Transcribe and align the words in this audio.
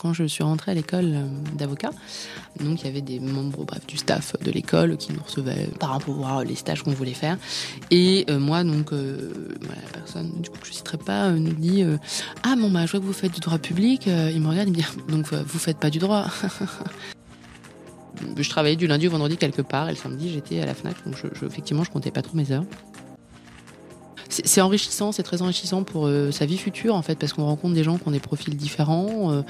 quand 0.00 0.12
je 0.12 0.24
suis 0.24 0.42
rentrée 0.44 0.72
à 0.72 0.74
l'école 0.74 1.14
d'avocat. 1.56 1.90
Donc 2.60 2.82
il 2.82 2.86
y 2.86 2.88
avait 2.88 3.00
des 3.00 3.20
membres 3.20 3.64
bref, 3.64 3.86
du 3.86 3.96
staff 3.96 4.34
de 4.42 4.50
l'école 4.50 4.96
qui 4.96 5.12
nous 5.12 5.22
recevaient 5.22 5.68
par 5.78 5.90
rapport 5.90 6.14
voir 6.14 6.44
les 6.44 6.54
stages 6.54 6.82
qu'on 6.82 6.92
voulait 6.92 7.12
faire. 7.12 7.38
Et 7.90 8.26
moi, 8.30 8.64
donc, 8.64 8.90
la 8.92 9.90
personne, 9.92 10.30
du 10.40 10.50
coup, 10.50 10.58
que 10.58 10.66
je 10.66 10.72
ne 10.72 10.76
citerai 10.76 10.98
pas, 10.98 11.30
nous 11.30 11.52
dit 11.52 11.84
Ah, 12.42 12.56
bon, 12.56 12.70
bah, 12.70 12.86
je 12.86 12.92
vois 12.92 13.00
que 13.00 13.04
vous 13.04 13.12
faites 13.12 13.32
du 13.32 13.40
droit 13.40 13.58
public. 13.58 14.06
il 14.06 14.40
me 14.40 14.48
regarde, 14.48 14.68
il 14.68 14.72
me 14.72 14.76
dit 14.76 14.86
Donc, 15.08 15.32
vous 15.32 15.58
faites 15.58 15.78
pas 15.78 15.90
du 15.90 15.98
droit 15.98 16.26
je 18.36 18.48
travaillais 18.48 18.76
du 18.76 18.86
lundi 18.86 19.06
au 19.06 19.10
vendredi 19.10 19.36
quelque 19.36 19.62
part 19.62 19.88
et 19.88 19.92
le 19.92 19.96
samedi 19.96 20.30
j'étais 20.30 20.60
à 20.60 20.66
la 20.66 20.74
FNAC, 20.74 20.96
donc 21.04 21.16
je, 21.16 21.28
je, 21.38 21.46
effectivement 21.46 21.84
je 21.84 21.90
comptais 21.90 22.10
pas 22.10 22.22
trop 22.22 22.36
mes 22.36 22.50
heures. 22.52 22.64
C'est 24.44 24.60
enrichissant, 24.60 25.12
c'est 25.12 25.22
très 25.22 25.42
enrichissant 25.42 25.82
pour 25.82 26.06
euh, 26.06 26.30
sa 26.30 26.46
vie 26.46 26.58
future 26.58 26.94
en 26.94 27.02
fait, 27.02 27.18
parce 27.18 27.32
qu'on 27.32 27.44
rencontre 27.44 27.74
des 27.74 27.84
gens 27.84 27.98
qui 27.98 28.06
ont 28.06 28.10
des 28.10 28.20
profils 28.20 28.56
différents, 28.56 29.32
euh, 29.32 29.42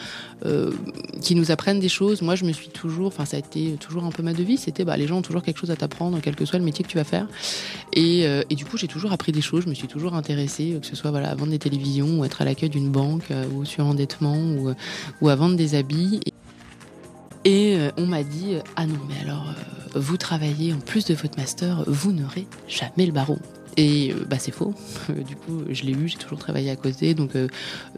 euh, 0.46 0.73
qui 1.20 1.34
nous 1.34 1.50
apprennent 1.50 1.80
des 1.80 1.88
choses. 1.88 2.23
Moi, 2.23 2.34
je 2.34 2.45
me 2.45 2.52
suis 2.52 2.69
toujours, 2.69 3.09
enfin, 3.09 3.24
ça 3.24 3.37
a 3.37 3.41
été 3.41 3.73
toujours 3.80 4.05
un 4.05 4.10
peu 4.10 4.23
ma 4.23 4.32
devise, 4.32 4.60
c'était 4.60 4.84
bah, 4.84 4.96
les 4.96 5.06
gens 5.06 5.19
ont 5.19 5.23
toujours 5.23 5.43
quelque 5.43 5.59
chose 5.59 5.70
à 5.70 5.77
t'apprendre, 5.77 6.19
quel 6.23 6.37
que 6.37 6.45
soit 6.45 6.59
le 6.59 6.65
métier 6.65 6.84
que 6.84 6.91
tu 6.91 6.96
vas 6.96 7.05
faire. 7.05 7.27
Et, 7.93 8.27
du 8.51 8.65
coup, 8.65 8.77
j'ai 8.77 8.88
toujours 8.88 9.12
appris 9.12 9.32
des 9.32 9.41
choses, 9.41 9.65
je 9.65 9.69
me 9.69 9.74
suis 9.74 9.88
toujours 9.88 10.15
intéressée, 10.15 10.79
que 10.80 10.87
ce 10.87 10.96
soit 10.96 11.10
voilà, 11.10 11.30
à 11.30 11.34
vendre 11.34 11.51
des 11.51 11.59
télévisions, 11.59 12.20
ou 12.20 12.24
être 12.24 12.43
à 12.43 12.45
l'accueil 12.45 12.70
d'une 12.70 12.91
banque, 12.91 13.29
ou 13.55 13.65
sur 13.65 13.87
endettement, 13.87 14.37
ou, 14.37 14.73
ou 15.20 15.29
à 15.29 15.34
vendre 15.34 15.57
des 15.57 15.74
habits. 15.74 16.20
Et 17.45 17.77
on 17.96 18.07
m'a 18.07 18.23
dit 18.23 18.57
Ah 18.77 18.87
non, 18.87 18.98
mais 19.09 19.20
alors, 19.23 19.46
vous 19.95 20.16
travaillez 20.16 20.73
en 20.73 20.79
plus 20.79 21.05
de 21.05 21.15
votre 21.15 21.38
master, 21.38 21.84
vous 21.87 22.12
n'aurez 22.12 22.46
jamais 22.68 23.07
le 23.07 23.12
barreau. 23.12 23.38
Et 23.78 24.12
euh, 24.12 24.24
bah, 24.28 24.38
c'est 24.38 24.50
faux. 24.50 24.74
du 25.09 25.37
coup, 25.37 25.62
je 25.70 25.84
l'ai 25.84 25.92
eu, 25.92 26.09
j'ai 26.09 26.18
toujours 26.18 26.38
travaillé 26.38 26.70
à 26.70 26.77
côté. 26.77 27.14
Donc, 27.14 27.30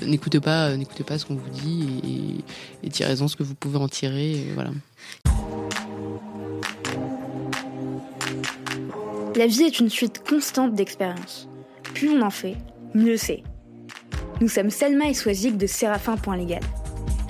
n'écoutez 0.01 0.39
pas, 0.39 0.77
n'écoutez 0.77 1.05
pas 1.05 1.19
ce 1.19 1.25
qu'on 1.25 1.35
vous 1.35 1.51
dit 1.51 2.43
et, 2.85 2.91
tirez-en 2.91 3.27
ce 3.27 3.35
que 3.35 3.43
vous 3.43 3.55
pouvez 3.55 3.79
en 3.79 3.89
tirer. 3.89 4.45
voilà. 4.55 4.71
La 9.37 9.47
vie 9.47 9.63
est 9.63 9.81
une 9.81 9.89
suite 9.89 10.23
constante 10.29 10.75
d'expériences. 10.75 11.49
Plus 11.95 12.11
on 12.11 12.21
en 12.21 12.31
fait, 12.31 12.57
mieux 12.95 13.17
c'est. 13.17 13.43
Nous 14.43 14.49
sommes 14.49 14.71
Selma 14.71 15.09
et 15.09 15.15
Swazik 15.15 15.57
de 15.57 15.67
Séraphin.légal. 15.67 16.63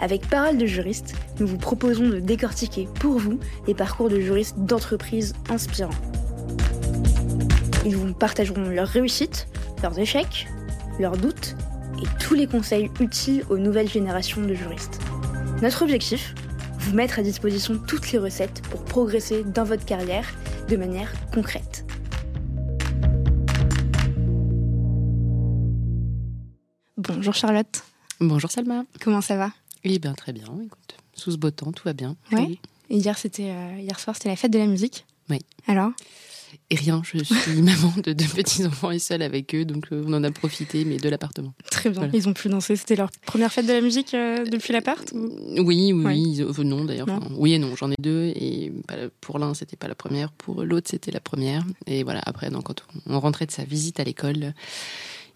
Avec 0.01 0.27
Parole 0.29 0.57
de 0.57 0.67
juriste, 0.67 1.15
nous 1.39 1.47
vous 1.47 1.59
proposons 1.59 2.09
de 2.09 2.19
décortiquer 2.19 2.89
pour 2.99 3.19
vous 3.19 3.39
les 3.67 3.75
parcours 3.75 4.09
de 4.09 4.19
juristes 4.19 4.59
d'entreprises 4.59 5.35
inspirants. 5.51 5.91
Ils 7.87 7.97
vous 7.97 8.13
partageront 8.13 8.69
leurs 8.69 8.89
réussites, 8.89 9.49
leurs 9.83 9.99
échecs, 9.99 10.49
leurs 10.99 11.17
doutes 11.17 11.57
et 12.03 12.07
tous 12.23 12.35
les 12.35 12.47
conseils 12.47 12.91
utiles 13.01 13.43
aux 13.49 13.57
nouvelles 13.57 13.89
générations 13.89 14.43
de 14.43 14.55
juristes. 14.55 15.01
Notre 15.63 15.83
objectif 15.83 16.35
Vous 16.81 16.95
mettre 16.95 17.19
à 17.19 17.23
disposition 17.23 17.79
toutes 17.79 18.13
les 18.13 18.19
recettes 18.19 18.63
pour 18.71 18.85
progresser 18.85 19.45
dans 19.45 19.65
votre 19.65 19.85
carrière 19.85 20.27
de 20.69 20.77
manière 20.77 21.13
concrète. 21.33 21.87
Bonjour 26.99 27.35
Charlotte. 27.35 27.83
Bonjour 28.21 28.51
Salma. 28.51 28.85
Comment 29.01 29.23
ça 29.23 29.37
va? 29.37 29.53
Eh 29.85 29.99
bien, 29.99 30.13
très 30.13 30.33
bien. 30.33 30.45
Écoute, 30.63 30.97
sous 31.15 31.33
ce 31.33 31.37
beau 31.39 31.51
temps, 31.51 31.73
tout 31.73 31.85
va 31.85 31.95
bien. 31.95 32.17
Oui. 32.33 32.61
Et 32.91 32.97
hier, 32.99 33.17
c'était 33.17 33.51
euh, 33.51 33.81
hier 33.81 33.99
soir, 33.99 34.17
c'était 34.17 34.29
la 34.29 34.37
fête 34.37 34.53
de 34.53 34.59
la 34.59 34.67
musique. 34.67 35.07
Oui. 35.31 35.39
Alors? 35.67 35.93
Et 36.71 36.77
rien, 36.77 37.03
je 37.05 37.23
suis 37.23 37.63
maman 37.63 37.93
de 38.03 38.13
deux 38.13 38.27
petits 38.27 38.65
enfants 38.65 38.91
et 38.91 38.99
seule 38.99 39.23
avec 39.23 39.55
eux, 39.55 39.65
donc 39.65 39.87
euh, 39.93 40.05
on 40.07 40.13
en 40.13 40.25
a 40.25 40.31
profité, 40.31 40.85
mais 40.85 40.97
de 40.97 41.09
l'appartement. 41.09 41.53
Très 41.71 41.91
bien. 41.91 42.11
Ils 42.13 42.29
ont 42.29 42.33
pu 42.33 42.49
danser. 42.49 42.77
C'était 42.77 42.97
leur 42.97 43.11
première 43.27 43.53
fête 43.53 43.67
de 43.67 43.73
la 43.73 43.81
musique 43.81 44.15
euh, 44.15 44.45
depuis 44.45 44.73
l'appart 44.73 45.13
Oui, 45.15 45.93
oui, 45.93 46.45
non 46.65 46.85
d'ailleurs. 46.85 47.07
oui 47.37 47.55
et 47.55 47.59
non, 47.59 47.75
j'en 47.77 47.91
ai 47.91 47.97
deux 47.99 48.33
et 48.35 48.73
pour 49.21 49.39
l'un 49.39 49.55
c'était 49.55 49.77
pas 49.77 49.89
la 49.89 49.95
première, 49.95 50.33
pour 50.33 50.63
l'autre 50.63 50.89
c'était 50.91 51.11
la 51.11 51.21
première. 51.21 51.65
Et 51.87 52.03
voilà, 52.05 52.21
après, 52.25 52.51
donc, 52.51 52.65
quand 52.65 52.83
on 53.07 53.21
rentrait 53.21 53.47
de 53.47 53.53
sa 53.53 53.65
visite 53.65 54.01
à 54.01 54.05
l'école 54.05 54.55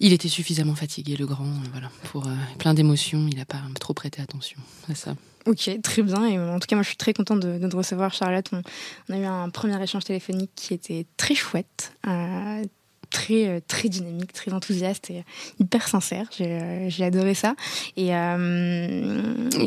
il 0.01 0.13
était 0.13 0.29
suffisamment 0.29 0.75
fatigué, 0.75 1.17
le 1.17 1.27
grand, 1.27 1.45
euh, 1.45 1.69
voilà, 1.73 1.91
pour 2.05 2.27
euh, 2.27 2.35
plein 2.59 2.75
d'émotions. 2.75 3.27
Il 3.31 3.37
n'a 3.37 3.45
pas 3.45 3.61
trop 3.81 3.95
prêté 3.95 4.21
attention 4.21 4.59
à 4.91 4.95
ça. 4.95 5.17
Ok, 5.47 5.71
très 5.83 6.03
bien. 6.03 6.25
Et 6.27 6.39
en 6.39 6.59
tout 6.59 6.67
cas, 6.67 6.77
moi, 6.77 6.83
je 6.83 6.89
suis 6.89 6.97
très 6.97 7.13
contente 7.13 7.41
de, 7.41 7.69
te 7.69 7.77
recevoir, 7.77 8.13
Charlotte. 8.13 8.51
On, 9.09 9.15
a 9.15 9.19
eu 9.19 9.25
un 9.25 9.51
premier 9.51 9.83
échange 9.83 10.05
téléphonique 10.05 10.51
qui 10.55 10.75
était 10.75 11.07
très 11.17 11.35
chouette. 11.35 11.93
Euh, 12.07 12.63
très 13.11 13.61
très 13.69 13.89
dynamique, 13.89 14.33
très 14.33 14.53
enthousiaste 14.53 15.11
et 15.11 15.25
hyper 15.61 15.87
sincère. 15.87 16.27
J'ai 16.37 17.05
adoré 17.05 17.35
ça. 17.35 17.55
Et, 17.97 18.09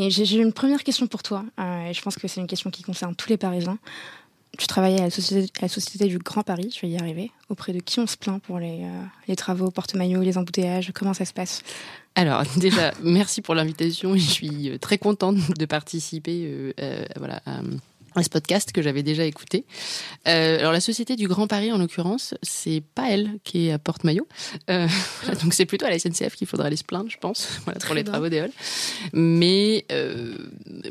j'ai 0.10 0.38
une 0.38 0.52
première 0.52 0.84
question 0.84 1.08
pour 1.08 1.24
toi. 1.24 1.46
et 1.58 1.94
je 1.94 2.02
pense 2.02 2.18
que 2.18 2.28
c'est 2.28 2.42
une 2.42 2.48
question 2.48 2.72
qui 2.72 2.84
concerne 2.84 3.16
tous 3.16 3.30
les 3.30 3.38
Parisiens 3.38 3.78
tu 4.58 4.68
travaillais 4.68 5.00
à 5.00 5.04
la, 5.04 5.68
société, 5.70 6.06
du 6.08 6.18
Grand 6.18 6.42
Paris, 6.42 6.74
je 6.76 6.82
vais 6.82 6.92
y 6.92 6.98
arriver. 6.98 7.32
Auprès 7.50 7.74
de 7.74 7.80
qui 7.80 8.00
on 8.00 8.08
se 8.08 8.18
plaint 8.18 8.42
pour 8.42 8.60
les, 8.60 8.84
euh, 8.84 9.04
les 9.28 9.36
travaux, 9.36 9.70
porte-maillot, 9.70 10.22
les 10.22 10.38
embouteillages 10.38 10.92
Comment 10.94 11.14
ça 11.14 11.26
se 11.26 11.34
passe? 11.34 11.62
Alors, 12.18 12.44
déjà, 12.58 12.94
merci 13.04 13.42
pour 13.42 13.54
l'invitation. 13.54 14.18
Je 14.18 14.28
suis 14.28 14.70
euh, 14.72 14.78
très 14.80 14.98
contente 14.98 15.38
de 15.58 15.66
participer 15.66 16.74
euh, 16.80 17.06
voilà, 17.16 17.42
à, 17.46 17.62
ce 18.24 18.30
podcast 18.30 18.72
que 18.72 18.82
j'avais 18.82 19.04
déjà 19.04 19.26
écouté. 19.26 19.66
Euh, 20.28 20.60
alors 20.60 20.72
la 20.72 20.80
société 20.80 21.16
du 21.16 21.28
Grand 21.28 21.48
Paris 21.48 21.72
en 21.72 21.78
l'occurrence, 21.78 22.34
c'est 22.42 22.82
pas 22.96 23.10
elle 23.10 23.32
qui 23.44 23.68
est 23.68 23.72
à 23.72 23.80
Porte-Maillot, 23.80 24.28
euh, 24.70 24.88
donc 25.44 25.54
c'est 25.54 25.66
plutôt 25.66 25.86
à 25.86 25.90
la 25.90 26.00
SNCF 26.00 26.36
qu'il 26.36 26.48
faudrait 26.48 26.68
aller 26.68 26.78
se 26.78 26.84
plaindre, 26.84 27.10
je 27.10 27.18
pense, 27.18 27.48
voilà, 27.66 27.80
pour 27.80 27.96
les 27.96 28.04
travaux 28.04 28.30
des 28.30 28.40
halls. 28.40 28.52
Mais 29.14 29.86
euh, 29.92 30.36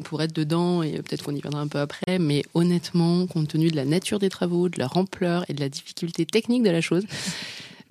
pour 0.05 0.23
être 0.23 0.35
dedans 0.35 0.83
et 0.83 0.93
peut-être 1.03 1.23
qu'on 1.25 1.35
y 1.35 1.41
viendra 1.41 1.61
un 1.61 1.69
peu 1.69 1.79
après, 1.79 2.19
mais 2.19 2.43
honnêtement, 2.55 3.27
compte 3.27 3.49
tenu 3.49 3.71
de 3.71 3.77
la 3.77 3.85
nature 3.85 4.19
des 4.19 4.29
travaux, 4.29 4.69
de 4.69 4.79
leur 4.79 4.97
ampleur 4.97 5.45
et 5.49 5.55
de 5.55 5.61
la 5.61 5.69
difficulté 5.69 6.27
technique 6.27 6.63
de 6.63 6.71
la 6.71 6.81
chose 6.81 7.05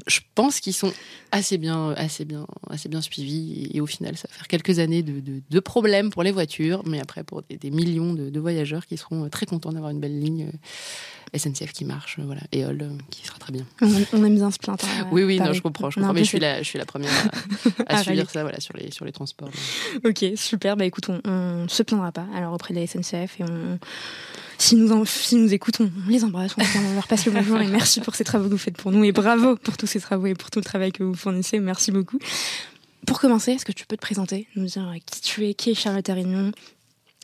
je 0.08 0.20
pense 0.36 0.60
qu'ils 0.60 0.74
sont 0.74 0.94
assez 1.32 1.58
bien, 1.58 1.92
assez 1.92 2.26
bien, 2.26 2.46
assez 2.70 2.90
bien 2.90 3.02
suivis. 3.02 3.70
Et, 3.74 3.82
au 3.82 3.86
final, 3.86 4.16
ça 4.18 4.28
va 4.30 4.36
faire 4.36 4.48
quelques 4.48 4.80
années 4.80 5.04
de, 5.04 5.60
problèmes 5.60 6.12
pour 6.12 6.24
les 6.24 6.32
voitures, 6.32 6.84
mais 6.86 7.00
après 7.00 7.24
pour 7.24 7.42
des, 7.42 7.72
millions 7.72 8.14
de, 8.14 8.40
voyageurs 8.40 8.86
qui 8.86 8.98
seront 8.98 9.30
très 9.30 9.46
contents 9.46 9.72
d'avoir 9.72 9.92
une 9.92 10.00
belle 10.00 10.20
ligne 10.20 10.44
euh, 10.44 10.58
SNCF 11.36 11.74
qui 11.74 11.86
marche, 11.86 12.20
voilà, 12.20 12.42
Hall 12.54 12.82
euh, 12.82 12.98
qui 13.10 13.26
sera 13.26 13.38
très 13.38 13.52
bien. 13.52 13.66
On, 13.82 14.24
aime 14.24 14.36
bien 14.36 14.52
se 14.52 14.58
plaindre. 14.60 14.84
Hein, 14.86 15.08
oui, 15.12 15.24
oui, 15.24 15.40
non, 15.40 15.54
je 15.54 15.62
comprends, 15.62 15.90
je 15.90 15.96
comprends, 15.96 16.14
mais 16.14 16.24
je 16.24 16.30
suis 16.30 16.40
la, 16.40 16.62
je 16.62 16.68
suis 16.68 16.80
la 16.80 16.86
première 16.86 17.12
à, 17.88 17.98
suivre 18.04 18.30
ça, 18.30 18.44
voilà, 18.44 18.60
sur 18.60 18.76
les, 18.76 18.92
sur 18.92 19.06
les 19.06 19.12
transports. 19.12 19.50
Ok, 20.04 20.26
super. 20.36 20.78
Bah 20.78 20.86
écoute, 20.86 21.10
on, 21.10 21.64
ne 21.64 21.68
se 21.68 21.84
plaindra 21.84 22.12
pas. 22.12 22.26
Alors 22.34 22.54
auprès 22.54 22.74
de 22.74 22.80
la 22.80 22.88
SNCF 22.88 23.40
et 23.40 23.44
on 23.44 23.80
si 24.58 24.76
nous, 24.76 24.92
en, 24.92 25.04
si 25.06 25.36
nous 25.36 25.54
écoutons, 25.54 25.92
on 26.06 26.10
les 26.10 26.24
embrasse, 26.24 26.56
on, 26.58 26.94
leur 26.94 27.08
passe 27.08 27.26
le 27.26 27.32
bonjour 27.34 27.60
et 27.60 27.68
merci 27.68 28.00
pour 28.00 28.16
ces 28.16 28.24
travaux 28.24 28.46
que 28.46 28.52
vous 28.52 28.58
faites 28.58 28.78
pour 28.78 28.92
nous 28.92 29.04
et 29.04 29.12
bravo 29.12 29.58
pour 29.58 29.76
tous 29.78 29.88
ces 29.88 30.00
travaux 30.00 30.28
et 30.28 30.34
pour 30.34 30.50
tout 30.50 30.60
le 30.60 30.66
travail 30.66 30.92
que 30.92 31.04
vous 31.04 31.14
fournissez. 31.14 31.60
Merci 31.60 31.92
beaucoup. 31.92 32.20
Pour 33.06 33.20
commencer, 33.20 33.52
est-ce 33.52 33.66
que 33.66 33.72
tu 33.72 33.86
peux 33.86 33.98
te 33.98 34.02
présenter, 34.02 34.48
nous 34.56 34.66
dire 34.66 34.94
qui 35.06 35.22
tu 35.22 35.48
es, 35.48 35.54
qui 35.54 35.72
est 35.72 35.76
Charlotte 35.76 36.10
Arignon, 36.10 36.52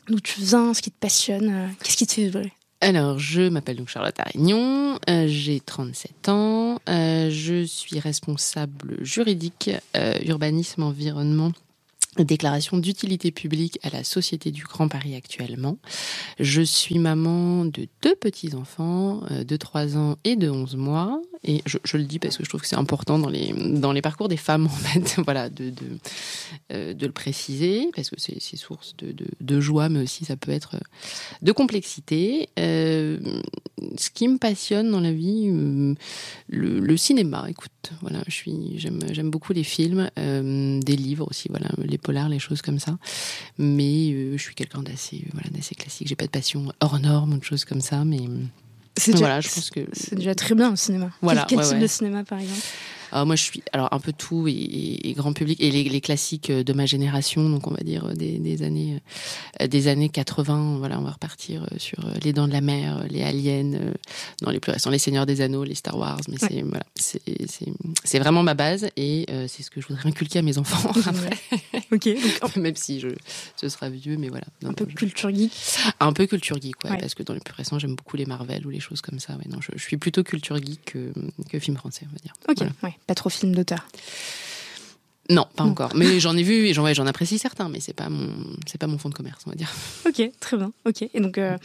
d'où 0.08 0.20
tu 0.20 0.40
viens, 0.40 0.74
ce 0.74 0.82
qui 0.82 0.90
te 0.90 0.98
passionne, 0.98 1.48
euh, 1.50 1.68
qu'est-ce 1.82 1.96
qui 1.96 2.06
te 2.06 2.12
fait 2.12 2.24
vibrer? 2.24 2.52
Alors, 2.82 3.18
je 3.18 3.48
m'appelle 3.48 3.76
donc 3.76 3.88
Charlotte 3.88 4.18
Arignon, 4.18 4.98
euh, 5.08 5.26
j'ai 5.28 5.60
37 5.60 6.28
ans, 6.28 6.80
euh, 6.88 7.30
je 7.30 7.64
suis 7.64 8.00
responsable 8.00 8.96
juridique, 9.04 9.70
urbanisme, 10.24 10.82
environnement 10.82 11.52
déclaration 12.18 12.76
d'utilité 12.76 13.30
publique 13.30 13.78
à 13.82 13.90
la 13.90 14.04
Société 14.04 14.50
du 14.50 14.64
Grand 14.64 14.88
Paris 14.88 15.14
actuellement. 15.14 15.78
Je 16.38 16.60
suis 16.60 16.98
maman 16.98 17.64
de 17.64 17.88
deux 18.02 18.14
petits-enfants 18.14 19.22
euh, 19.30 19.44
de 19.44 19.56
3 19.56 19.96
ans 19.96 20.16
et 20.24 20.36
de 20.36 20.50
11 20.50 20.76
mois. 20.76 21.22
Et 21.44 21.60
je, 21.66 21.96
le 21.96 22.04
dis 22.04 22.20
parce 22.20 22.36
que 22.36 22.44
je 22.44 22.48
trouve 22.48 22.60
que 22.60 22.68
c'est 22.68 22.76
important 22.76 23.18
dans 23.18 23.28
les, 23.28 23.52
dans 23.52 23.90
les 23.90 24.02
parcours 24.02 24.28
des 24.28 24.36
femmes, 24.36 24.66
en 24.66 24.68
fait, 24.68 25.16
voilà, 25.24 25.48
de, 25.48 25.70
de, 25.70 25.86
euh, 26.72 26.94
de 26.94 27.06
le 27.06 27.12
préciser, 27.12 27.88
parce 27.96 28.10
que 28.10 28.16
c'est 28.18 28.56
source 28.56 28.94
de, 28.98 29.12
de, 29.40 29.60
joie, 29.60 29.88
mais 29.88 30.02
aussi 30.02 30.24
ça 30.24 30.36
peut 30.36 30.52
être 30.52 30.76
de 31.40 31.50
complexité. 31.50 32.48
Euh, 32.60 33.18
ce 33.96 34.10
qui 34.10 34.28
me 34.28 34.38
passionne 34.38 34.92
dans 34.92 35.00
la 35.00 35.12
vie, 35.12 35.50
le, 36.48 36.96
cinéma, 36.96 37.46
écoute, 37.48 37.92
voilà, 38.02 38.22
j'aime 38.28 39.30
beaucoup 39.30 39.52
les 39.52 39.64
films, 39.64 40.08
des 40.16 40.96
livres 40.96 41.26
aussi, 41.28 41.48
voilà, 41.48 41.70
les 41.78 41.98
polars, 42.02 42.28
les 42.28 42.38
choses 42.38 42.62
comme 42.62 42.78
ça. 42.78 42.98
Mais 43.58 44.12
euh, 44.12 44.36
je 44.36 44.42
suis 44.42 44.54
quelqu'un 44.54 44.82
d'assez, 44.82 45.24
voilà, 45.32 45.48
d'assez 45.50 45.74
classique. 45.74 46.08
J'ai 46.08 46.16
pas 46.16 46.26
de 46.26 46.30
passion 46.30 46.72
hors 46.80 46.98
norme 46.98 47.34
ou 47.34 47.38
de 47.38 47.44
choses 47.44 47.64
comme 47.64 47.80
ça, 47.80 48.04
mais 48.04 48.20
c'est 48.96 49.12
déjà, 49.12 49.40
je 49.40 49.48
pense 49.48 49.70
que 49.70 49.80
déjà 50.14 50.34
très 50.34 50.54
bien 50.54 50.70
le 50.70 50.76
cinéma. 50.76 51.10
Voilà, 51.22 51.46
quel, 51.48 51.60
type 51.60 51.78
de 51.78 51.86
cinéma 51.86 52.24
par 52.24 52.38
exemple? 52.38 52.60
Alors 53.12 53.26
moi, 53.26 53.36
je 53.36 53.42
suis 53.42 53.62
alors 53.72 53.88
un 53.92 53.98
peu 53.98 54.12
tout 54.12 54.46
et, 54.48 55.12
grand 55.16 55.32
public 55.32 55.60
et 55.60 55.70
les, 55.70 56.00
classiques 56.00 56.50
de 56.50 56.72
ma 56.72 56.86
génération, 56.86 57.48
donc 57.48 57.66
on 57.66 57.70
va 57.70 57.82
dire 57.84 58.08
des, 58.14 58.62
années 58.62 59.00
des 59.60 59.88
années 59.88 60.08
80. 60.08 60.76
Voilà, 60.78 60.98
on 60.98 61.02
va 61.02 61.10
repartir 61.10 61.66
sur 61.76 61.98
les 62.22 62.32
Dents 62.32 62.48
de 62.48 62.52
la 62.52 62.60
Mer, 62.60 63.04
les 63.08 63.22
Aliens, 63.22 63.92
dans 64.40 64.50
les 64.50 64.60
plus 64.60 64.72
récents, 64.72 64.90
les 64.90 64.98
Seigneurs 64.98 65.26
des 65.26 65.42
Anneaux, 65.42 65.64
les 65.64 65.74
Star 65.74 65.96
Wars. 65.96 66.20
Mais 66.28 66.36
c'est 66.38 66.62
voilà, 66.62 66.84
c'est 66.96 68.18
vraiment 68.18 68.42
ma 68.42 68.54
base 68.54 68.88
et 68.96 69.26
c'est 69.46 69.62
ce 69.62 69.70
que 69.70 69.80
je 69.80 69.88
voudrais 69.88 70.08
inculquer 70.08 70.38
à 70.40 70.42
mes 70.42 70.58
enfants 70.58 70.90
après. 70.90 71.82
ok. 71.92 72.08
Même 72.56 72.76
si 72.76 73.00
je, 73.00 73.08
ce 73.56 73.68
sera 73.68 73.88
vieux, 73.88 74.16
mais 74.16 74.28
voilà. 74.28 74.46
un 74.64 74.72
peu 74.72 74.86
culture 74.86 75.34
geek. 75.34 75.52
Un 76.00 76.12
peu 76.12 76.26
culture 76.26 76.60
geek, 76.60 76.76
ouais, 76.84 76.96
parce 76.98 77.14
que 77.14 77.22
dans 77.22 77.34
les 77.34 77.40
plus 77.40 77.54
récents, 77.54 77.78
j'aime 77.78 77.94
beaucoup 77.94 78.16
les 78.16 78.26
Marvel 78.26 78.66
ou 78.66 78.70
les 78.70 78.80
choses 78.80 79.00
comme 79.00 79.18
ça. 79.18 79.34
Ouais, 79.34 79.48
non, 79.48 79.60
je, 79.60 79.70
je 79.74 79.82
suis 79.82 79.96
plutôt 79.96 80.22
culture 80.22 80.56
geek 80.56 80.84
que, 80.84 81.12
que 81.50 81.58
film 81.58 81.76
français, 81.76 82.06
on 82.08 82.12
va 82.12 82.18
dire. 82.18 82.32
Ok, 82.48 82.72
ouais, 82.82 82.94
pas 83.06 83.14
trop 83.14 83.30
film 83.30 83.54
d'auteur. 83.54 83.86
Non, 85.30 85.46
pas 85.56 85.64
encore. 85.64 85.92
Mais 85.94 86.18
j'en 86.20 86.36
ai 86.36 86.42
vu 86.42 86.66
et 86.66 86.74
j'en 86.74 86.92
j'en 86.92 87.06
apprécie 87.06 87.38
certains, 87.38 87.68
mais 87.68 87.80
c'est 87.80 87.92
pas 87.92 88.08
mon 88.08 88.28
c'est 88.66 88.78
pas 88.78 88.86
mon 88.86 88.98
fond 88.98 89.08
de 89.08 89.14
commerce, 89.14 89.42
on 89.46 89.50
va 89.50 89.56
dire. 89.56 89.72
Ok, 90.06 90.30
très 90.40 90.56
bien. 90.56 90.72
Ok. 90.84 91.02
Et 91.02 91.20
donc, 91.20 91.38
euh, 91.38 91.56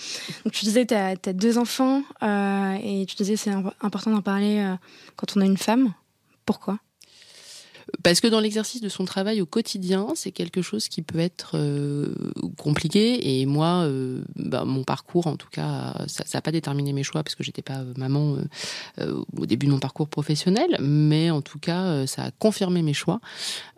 donc 0.45 0.53
tu 0.53 0.63
disais 0.63 0.85
tu 0.85 0.93
as, 0.93 1.15
deux 1.33 1.57
enfants 1.57 2.03
euh, 2.23 2.77
et 2.81 3.05
tu 3.07 3.15
disais 3.15 3.35
c'est 3.35 3.51
important 3.81 4.11
d'en 4.11 4.21
parler 4.21 4.59
euh, 4.59 4.75
quand 5.15 5.35
on 5.35 5.41
a 5.41 5.45
une 5.45 5.57
femme. 5.57 5.93
Pourquoi? 6.45 6.79
Parce 8.03 8.21
que 8.21 8.27
dans 8.27 8.39
l'exercice 8.39 8.81
de 8.81 8.89
son 8.89 9.05
travail 9.05 9.41
au 9.41 9.45
quotidien, 9.45 10.07
c'est 10.15 10.31
quelque 10.31 10.61
chose 10.61 10.87
qui 10.87 11.01
peut 11.01 11.19
être 11.19 11.51
euh, 11.55 12.13
compliqué. 12.57 13.39
Et 13.39 13.45
moi, 13.45 13.83
euh, 13.83 14.21
bah, 14.35 14.65
mon 14.65 14.83
parcours, 14.83 15.27
en 15.27 15.35
tout 15.35 15.49
cas, 15.49 15.93
ça 16.07 16.23
n'a 16.33 16.41
pas 16.41 16.51
déterminé 16.51 16.93
mes 16.93 17.03
choix 17.03 17.23
parce 17.23 17.35
que 17.35 17.43
j'étais 17.43 17.61
pas 17.61 17.79
euh, 17.79 17.93
maman 17.97 18.37
au 19.37 19.45
début 19.45 19.67
de 19.67 19.71
mon 19.71 19.79
parcours 19.79 20.07
professionnel, 20.07 20.77
mais 20.79 21.29
en 21.31 21.41
tout 21.41 21.59
cas, 21.59 22.05
ça 22.07 22.23
a 22.23 22.31
confirmé 22.31 22.81
mes 22.81 22.93
choix. 22.93 23.19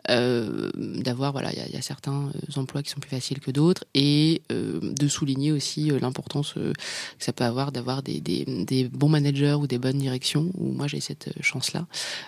d'avoir 0.08 1.32
voilà 1.34 1.52
il 1.54 1.74
y, 1.74 1.78
a 1.78 1.82
certains 1.82 2.32
emplois 2.56 2.82
qui 2.82 2.90
sont 2.90 3.00
plus 3.00 3.12
faciles 3.12 3.40
que 3.40 3.52
d'autres 3.52 3.84
et 3.94 4.42
de 4.50 5.08
souligner 5.08 5.52
aussi 5.52 5.92
l'importance 6.00 6.54
que 6.54 6.74
ça 7.20 7.32
peut 7.32 7.44
avoir 7.44 7.72
d'avoir 7.72 8.02
des, 8.02 8.90
bons 8.92 9.10
managers 9.10 9.58
ou 9.60 9.68
des 9.68 9.78
bonnes 9.78 10.00
directions 10.00 10.52
où 10.58 10.72
moi 10.72 10.88
j'ai 10.88 11.00
cette 11.00 11.30
chance 11.42 11.74
là 11.74 11.86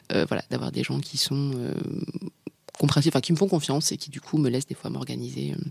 voilà 0.09 0.43
d'avoir 0.51 0.71
des 0.71 0.83
gens 0.83 0.99
qui 0.99 1.17
sont 1.17 1.70
compréhensifs, 2.77 3.11
enfin 3.11 3.21
qui 3.21 3.31
me 3.31 3.37
font 3.37 3.47
confiance 3.47 3.91
et 3.91 3.97
qui 3.97 4.09
du 4.09 4.21
coup 4.21 4.37
me 4.37 4.49
laissent 4.49 4.67
des 4.67 4.75
fois 4.75 4.89
m'organiser 4.89 5.53
euh, 5.53 5.63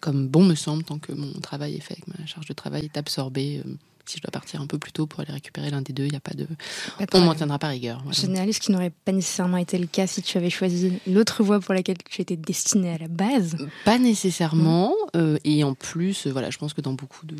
comme 0.00 0.28
bon 0.28 0.44
me 0.44 0.54
semble 0.54 0.84
tant 0.84 0.98
que 0.98 1.12
mon 1.12 1.32
travail 1.40 1.76
est 1.76 1.80
fait, 1.80 1.96
que 1.96 2.10
ma 2.18 2.26
charge 2.26 2.46
de 2.46 2.52
travail 2.52 2.84
est 2.84 2.96
absorbée 2.96 3.62
euh, 3.64 3.76
si 4.06 4.18
je 4.18 4.22
dois 4.22 4.30
partir 4.30 4.60
un 4.60 4.66
peu 4.66 4.78
plus 4.78 4.92
tôt 4.92 5.06
pour 5.06 5.20
aller 5.20 5.32
récupérer 5.32 5.70
l'un 5.70 5.82
des 5.82 5.92
deux, 5.92 6.04
il 6.04 6.10
n'y 6.10 6.16
a 6.16 6.20
pas 6.20 6.34
de. 6.34 6.46
on 7.12 7.20
m'en 7.20 7.34
tiendra 7.34 7.58
par 7.58 7.70
rigueur. 7.70 8.02
Génial, 8.12 8.52
ce 8.52 8.60
qui 8.60 8.72
n'aurait 8.72 8.92
pas 9.04 9.12
nécessairement 9.12 9.56
été 9.56 9.78
le 9.78 9.86
cas 9.86 10.06
si 10.06 10.22
tu 10.22 10.36
avais 10.38 10.50
choisi 10.50 10.92
l'autre 11.06 11.42
voie 11.42 11.60
pour 11.60 11.74
laquelle 11.74 11.96
tu 12.08 12.22
étais 12.22 12.36
destinée 12.36 12.90
à 12.90 12.98
la 12.98 13.08
base. 13.08 13.56
Pas 13.84 13.98
nécessairement. 13.98 14.94
Euh, 15.16 15.38
et 15.44 15.64
en 15.64 15.74
plus, 15.74 16.26
voilà, 16.26 16.50
je 16.50 16.58
pense 16.58 16.74
que 16.74 16.80
dans 16.80 16.92
beaucoup 16.92 17.26
de, 17.26 17.36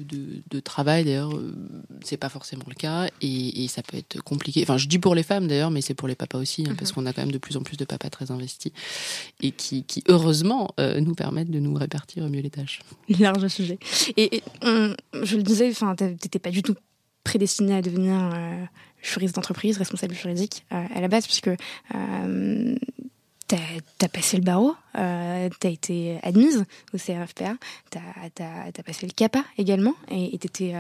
de, 0.51 0.61
travail, 0.61 1.05
d'ailleurs, 1.05 1.35
euh, 1.35 1.55
c'est 2.03 2.17
pas 2.17 2.29
forcément 2.29 2.65
le 2.69 2.75
cas. 2.75 3.09
Et, 3.21 3.67
ça 3.69 3.83
peut 3.83 3.97
être 3.97 4.23
compliqué. 4.23 4.63
Enfin, 4.63 4.77
je 4.77 4.87
dis 4.87 4.99
pour 4.99 5.15
les 5.15 5.23
femmes 5.23 5.49
d'ailleurs, 5.49 5.71
mais 5.71 5.81
c'est 5.81 5.95
pour 5.95 6.07
les 6.07 6.15
papas 6.15 6.39
aussi, 6.39 6.65
hein, 6.69 6.75
parce 6.79 6.91
mhm. 6.91 6.95
qu'on 6.95 7.07
a 7.07 7.13
quand 7.13 7.23
même 7.23 7.33
de 7.33 7.39
plus 7.39 7.57
en 7.57 7.63
plus 7.63 7.77
de 7.77 7.85
papas 7.85 8.09
très 8.09 8.31
investis 8.31 8.73
et 9.43 9.51
qui, 9.51 9.83
qui 9.85 10.05
heureusement, 10.09 10.71
euh, 10.79 11.01
nous 11.01 11.15
permettent 11.15 11.51
de 11.51 11.59
nous 11.59 11.75
répartir 11.75 12.29
mieux 12.29 12.41
les 12.41 12.51
tâches. 12.51 12.83
Large 13.19 13.49
sujet. 13.49 13.79
Et, 14.17 14.43
je 14.63 15.37
le 15.37 15.43
disais, 15.43 15.71
enfin, 15.71 15.97
t'étais 15.97 16.39
pas 16.39 16.51
du 16.55 16.63
tout 16.63 16.77
prédestiné 17.25 17.75
à 17.75 17.83
devenir 17.83 18.31
euh, 18.33 18.65
juriste 19.03 19.35
d'entreprise, 19.35 19.77
responsable 19.77 20.15
juridique 20.15 20.65
euh, 20.73 20.85
à 20.95 21.01
la 21.01 21.09
base, 21.09 21.27
puisque 21.27 21.49
euh, 21.49 22.77
tu 23.57 24.05
as, 24.05 24.09
passé 24.09 24.37
le 24.37 24.43
barreau, 24.43 24.75
euh, 24.97 25.49
tu 25.61 25.69
été 25.69 26.19
admise 26.23 26.65
au 26.93 26.99
CRFPA, 26.99 27.55
tu 27.91 27.99
as, 27.99 28.83
passé 28.85 29.07
le 29.07 29.13
CAPA 29.13 29.45
également, 29.59 29.95
et 30.11 30.39
tu 30.39 30.73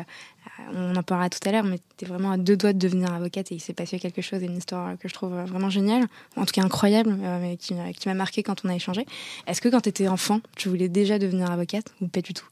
on 0.72 0.94
en 0.94 1.02
parlera 1.02 1.30
tout 1.30 1.46
à 1.48 1.52
l'heure, 1.52 1.64
mais 1.64 1.78
tu 1.96 2.04
vraiment 2.04 2.32
à 2.32 2.36
deux 2.36 2.56
doigts 2.56 2.72
de 2.72 2.78
devenir 2.78 3.12
avocate, 3.12 3.50
et 3.50 3.56
il 3.56 3.60
s'est 3.60 3.72
passé 3.72 3.98
quelque 3.98 4.22
chose, 4.22 4.42
une 4.42 4.56
histoire 4.56 4.96
que 4.98 5.08
je 5.08 5.14
trouve 5.14 5.32
vraiment 5.32 5.70
géniale, 5.70 6.06
en 6.36 6.44
tout 6.44 6.52
cas 6.52 6.62
incroyable, 6.62 7.16
mais 7.40 7.56
qui, 7.56 7.74
qui 7.98 8.08
m'a 8.08 8.14
marqué 8.14 8.42
quand 8.42 8.64
on 8.64 8.68
a 8.68 8.74
échangé. 8.74 9.06
Est-ce 9.46 9.60
que 9.60 9.68
quand 9.68 9.80
tu 9.80 9.88
étais 9.88 10.08
enfant, 10.08 10.40
tu 10.56 10.68
voulais 10.68 10.88
déjà 10.88 11.18
devenir 11.18 11.50
avocate 11.50 11.92
ou 12.00 12.08
pas 12.08 12.20
du 12.20 12.34
tout? 12.34 12.46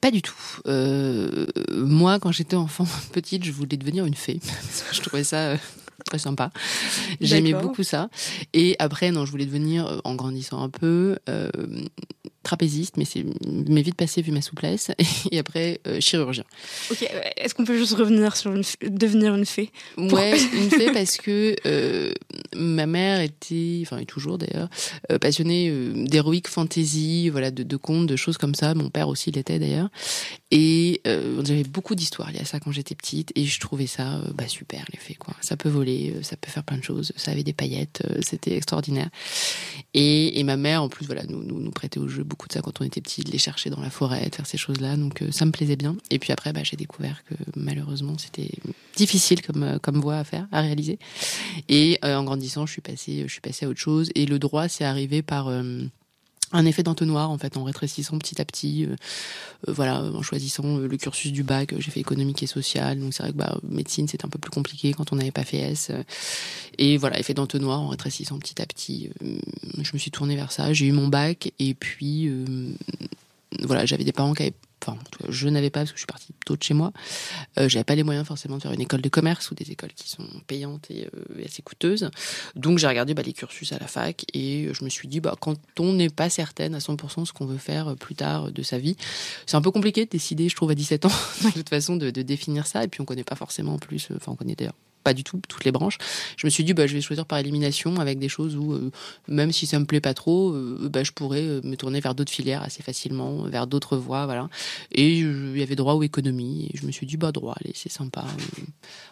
Pas 0.00 0.10
du 0.10 0.22
tout. 0.22 0.34
Euh, 0.66 1.46
moi, 1.72 2.18
quand 2.18 2.32
j'étais 2.32 2.56
enfant, 2.56 2.86
petite, 3.12 3.44
je 3.44 3.52
voulais 3.52 3.76
devenir 3.76 4.04
une 4.06 4.14
fée. 4.14 4.40
je 4.92 5.00
trouvais 5.00 5.24
ça 5.24 5.36
euh, 5.36 5.56
très 6.04 6.18
sympa. 6.18 6.50
J'aimais 7.20 7.54
beaucoup 7.54 7.82
ça. 7.82 8.08
Et 8.52 8.76
après, 8.78 9.10
non, 9.10 9.24
je 9.24 9.30
voulais 9.30 9.46
devenir, 9.46 9.86
euh, 9.86 9.98
en 10.04 10.14
grandissant 10.14 10.62
un 10.62 10.68
peu, 10.68 11.16
trapéziste, 12.46 12.96
mais 12.96 13.04
c'est 13.04 13.24
mais 13.44 13.82
vite 13.82 13.96
passé 13.96 14.22
vu 14.22 14.30
ma 14.30 14.40
souplesse. 14.40 14.92
Et 15.32 15.38
après, 15.38 15.80
euh, 15.88 16.00
chirurgien. 16.00 16.44
Ok, 16.90 17.04
est-ce 17.36 17.54
qu'on 17.54 17.64
peut 17.64 17.76
juste 17.76 17.94
revenir 17.94 18.36
sur 18.36 18.52
devenir 18.82 19.34
une 19.34 19.44
fée 19.44 19.70
Ouais, 19.96 20.38
une 20.54 20.70
fée 20.70 20.92
parce 20.92 21.16
que 21.16 21.56
euh, 21.66 22.12
ma 22.54 22.86
mère 22.86 23.20
était, 23.20 23.80
enfin 23.82 23.98
est 23.98 24.06
toujours 24.06 24.38
d'ailleurs, 24.38 24.68
euh, 25.10 25.18
passionnée 25.18 25.72
d'héroïque 26.06 26.46
fantasy, 26.46 27.28
voilà, 27.30 27.50
de, 27.50 27.64
de, 27.64 27.76
contes, 27.76 28.06
de 28.06 28.16
choses 28.16 28.38
comme 28.38 28.54
ça. 28.54 28.74
Mon 28.74 28.90
père 28.90 29.08
aussi 29.08 29.32
l'était 29.32 29.58
d'ailleurs. 29.58 29.88
Et 30.52 31.00
j'avais 31.04 31.64
beaucoup 31.64 31.96
d'histoires 31.96 32.30
il 32.30 32.36
y 32.36 32.40
a 32.40 32.44
ça 32.44 32.60
quand 32.60 32.70
j'étais 32.70 32.94
petite, 32.94 33.32
et 33.34 33.44
je 33.44 33.58
trouvais 33.58 33.88
ça 33.88 34.20
bah, 34.34 34.46
super 34.46 34.84
les 34.92 34.98
fées 34.98 35.14
quoi. 35.14 35.34
Ça 35.40 35.56
peut 35.56 35.68
voler, 35.68 36.14
ça 36.22 36.36
peut 36.36 36.50
faire 36.50 36.62
plein 36.62 36.78
de 36.78 36.84
choses. 36.84 37.12
Ça 37.16 37.32
avait 37.32 37.42
des 37.42 37.52
paillettes, 37.52 38.02
c'était 38.22 38.56
extraordinaire. 38.56 39.08
Et, 39.94 40.38
et, 40.38 40.44
ma 40.44 40.56
mère 40.56 40.82
en 40.82 40.88
plus 40.88 41.06
voilà 41.06 41.24
nous 41.24 41.42
nous, 41.42 41.58
nous 41.58 41.70
prêtait 41.72 41.98
au 41.98 42.06
jeu 42.06 42.22
beaucoup 42.22 42.35
de 42.46 42.52
ça 42.52 42.60
quand 42.60 42.80
on 42.80 42.84
était 42.84 43.00
petit, 43.00 43.22
de 43.22 43.30
les 43.30 43.38
chercher 43.38 43.70
dans 43.70 43.80
la 43.80 43.90
forêt, 43.90 44.28
de 44.28 44.34
faire 44.34 44.46
ces 44.46 44.58
choses-là. 44.58 44.96
Donc 44.96 45.22
euh, 45.22 45.30
ça 45.30 45.46
me 45.46 45.50
plaisait 45.50 45.76
bien. 45.76 45.96
Et 46.10 46.18
puis 46.18 46.32
après, 46.32 46.52
bah, 46.52 46.60
j'ai 46.62 46.76
découvert 46.76 47.24
que 47.24 47.34
malheureusement, 47.56 48.16
c'était 48.18 48.50
difficile 48.94 49.42
comme, 49.42 49.62
euh, 49.62 49.78
comme 49.78 50.00
voie 50.00 50.18
à 50.18 50.24
faire, 50.24 50.46
à 50.52 50.60
réaliser. 50.60 50.98
Et 51.68 51.98
euh, 52.04 52.16
en 52.16 52.24
grandissant, 52.24 52.66
je 52.66 52.72
suis 52.72 52.82
passée, 52.82 53.22
je 53.26 53.32
suis 53.32 53.40
passée 53.40 53.64
à 53.66 53.68
autre 53.68 53.80
chose. 53.80 54.10
Et 54.14 54.26
le 54.26 54.38
droit, 54.38 54.68
c'est 54.68 54.84
arrivé 54.84 55.22
par 55.22 55.50
un 56.52 56.64
effet 56.64 56.82
d'entonnoir 56.82 57.30
en 57.30 57.38
fait 57.38 57.56
en 57.56 57.64
rétrécissant 57.64 58.18
petit 58.18 58.40
à 58.40 58.44
petit 58.44 58.84
euh, 58.84 58.94
euh, 59.68 59.72
voilà 59.72 60.02
en 60.02 60.22
choisissant 60.22 60.78
euh, 60.78 60.86
le 60.86 60.96
cursus 60.96 61.32
du 61.32 61.42
bac 61.42 61.74
j'ai 61.78 61.90
fait 61.90 62.00
économique 62.00 62.42
et 62.42 62.46
social 62.46 62.98
donc 63.00 63.14
c'est 63.14 63.22
vrai 63.22 63.32
que 63.32 63.36
bah, 63.36 63.58
médecine 63.68 64.06
c'était 64.06 64.24
un 64.24 64.28
peu 64.28 64.38
plus 64.38 64.50
compliqué 64.50 64.92
quand 64.92 65.12
on 65.12 65.16
n'avait 65.16 65.32
pas 65.32 65.44
fait 65.44 65.58
S 65.58 65.90
et 66.78 66.96
voilà 66.98 67.18
effet 67.18 67.34
d'entonnoir 67.34 67.80
en 67.80 67.88
rétrécissant 67.88 68.38
petit 68.38 68.60
à 68.62 68.66
petit 68.66 69.10
je 69.78 69.90
me 69.92 69.98
suis 69.98 70.10
tournée 70.10 70.36
vers 70.36 70.52
ça 70.52 70.72
j'ai 70.72 70.86
eu 70.86 70.92
mon 70.92 71.08
bac 71.08 71.52
et 71.58 71.74
puis 71.74 72.30
voilà 73.62 73.86
j'avais 73.86 74.04
des 74.04 74.12
parents 74.12 74.34
qui 74.34 74.42
avaient 74.42 74.54
enfin, 74.82 74.98
je 75.28 75.48
n'avais 75.48 75.70
pas 75.70 75.80
parce 75.80 75.92
que 75.92 75.96
je 75.96 76.00
suis 76.00 76.06
partie 76.06 76.32
tôt 76.44 76.56
de 76.56 76.62
chez 76.62 76.74
moi. 76.74 76.92
Euh, 77.58 77.68
j'avais 77.68 77.84
pas 77.84 77.94
les 77.94 78.02
moyens 78.02 78.26
forcément 78.26 78.56
de 78.56 78.62
faire 78.62 78.72
une 78.72 78.80
école 78.80 79.00
de 79.00 79.08
commerce 79.08 79.50
ou 79.50 79.54
des 79.54 79.70
écoles 79.70 79.92
qui 79.94 80.08
sont 80.08 80.26
payantes 80.46 80.90
et, 80.90 81.06
euh, 81.06 81.44
assez 81.44 81.62
coûteuses. 81.62 82.10
Donc 82.54 82.78
j'ai 82.78 82.86
regardé 82.86 83.14
bah, 83.14 83.22
les 83.22 83.32
cursus 83.32 83.72
à 83.72 83.78
la 83.78 83.86
fac 83.86 84.24
et 84.34 84.68
je 84.72 84.84
me 84.84 84.88
suis 84.88 85.08
dit 85.08 85.20
bah 85.20 85.34
quand 85.40 85.56
on 85.78 85.92
n'est 85.92 86.10
pas 86.10 86.30
certaine 86.30 86.74
à 86.74 86.78
100% 86.78 87.24
ce 87.24 87.32
qu'on 87.32 87.46
veut 87.46 87.58
faire 87.58 87.96
plus 87.96 88.14
tard 88.14 88.52
de 88.52 88.62
sa 88.62 88.78
vie, 88.78 88.96
c'est 89.46 89.56
un 89.56 89.62
peu 89.62 89.70
compliqué 89.70 90.04
de 90.04 90.10
décider, 90.10 90.48
je 90.48 90.56
trouve 90.56 90.70
à 90.70 90.74
17 90.74 91.06
ans 91.06 91.12
de 91.44 91.50
toute 91.50 91.68
façon 91.68 91.96
de, 91.96 92.10
définir 92.10 92.66
ça 92.66 92.84
et 92.84 92.88
puis 92.88 93.00
on 93.00 93.04
connaît 93.04 93.24
pas 93.24 93.36
forcément 93.36 93.74
en 93.74 93.78
plus, 93.78 94.08
enfin 94.16 94.32
on 94.32 94.36
connaît 94.36 94.54
d'ailleurs 94.54 94.74
pas 95.06 95.14
du 95.14 95.22
tout 95.22 95.40
toutes 95.48 95.64
les 95.64 95.70
branches. 95.70 95.98
Je 96.36 96.48
me 96.48 96.50
suis 96.50 96.64
dit, 96.64 96.74
bah, 96.74 96.88
je 96.88 96.94
vais 96.94 97.00
choisir 97.00 97.26
par 97.26 97.38
élimination 97.38 98.00
avec 98.00 98.18
des 98.18 98.28
choses 98.28 98.56
où, 98.56 98.72
euh, 98.72 98.90
même 99.28 99.52
si 99.52 99.64
ça 99.64 99.78
me 99.78 99.84
plaît 99.84 100.00
pas 100.00 100.14
trop, 100.14 100.50
euh, 100.50 100.88
bah, 100.92 101.04
je 101.04 101.12
pourrais 101.12 101.44
euh, 101.44 101.60
me 101.62 101.76
tourner 101.76 102.00
vers 102.00 102.16
d'autres 102.16 102.32
filières 102.32 102.62
assez 102.64 102.82
facilement, 102.82 103.42
vers 103.44 103.68
d'autres 103.68 103.96
voies, 103.96 104.26
voilà. 104.26 104.48
Et 104.90 105.20
il 105.20 105.56
y 105.56 105.62
avait 105.62 105.76
droit 105.76 105.94
ou 105.94 106.02
économie. 106.02 106.68
Et 106.74 106.76
je 106.76 106.84
me 106.86 106.90
suis 106.90 107.06
dit, 107.06 107.16
bah, 107.16 107.30
droit, 107.30 107.54
allez, 107.60 107.70
c'est 107.76 107.92
sympa. 107.92 108.24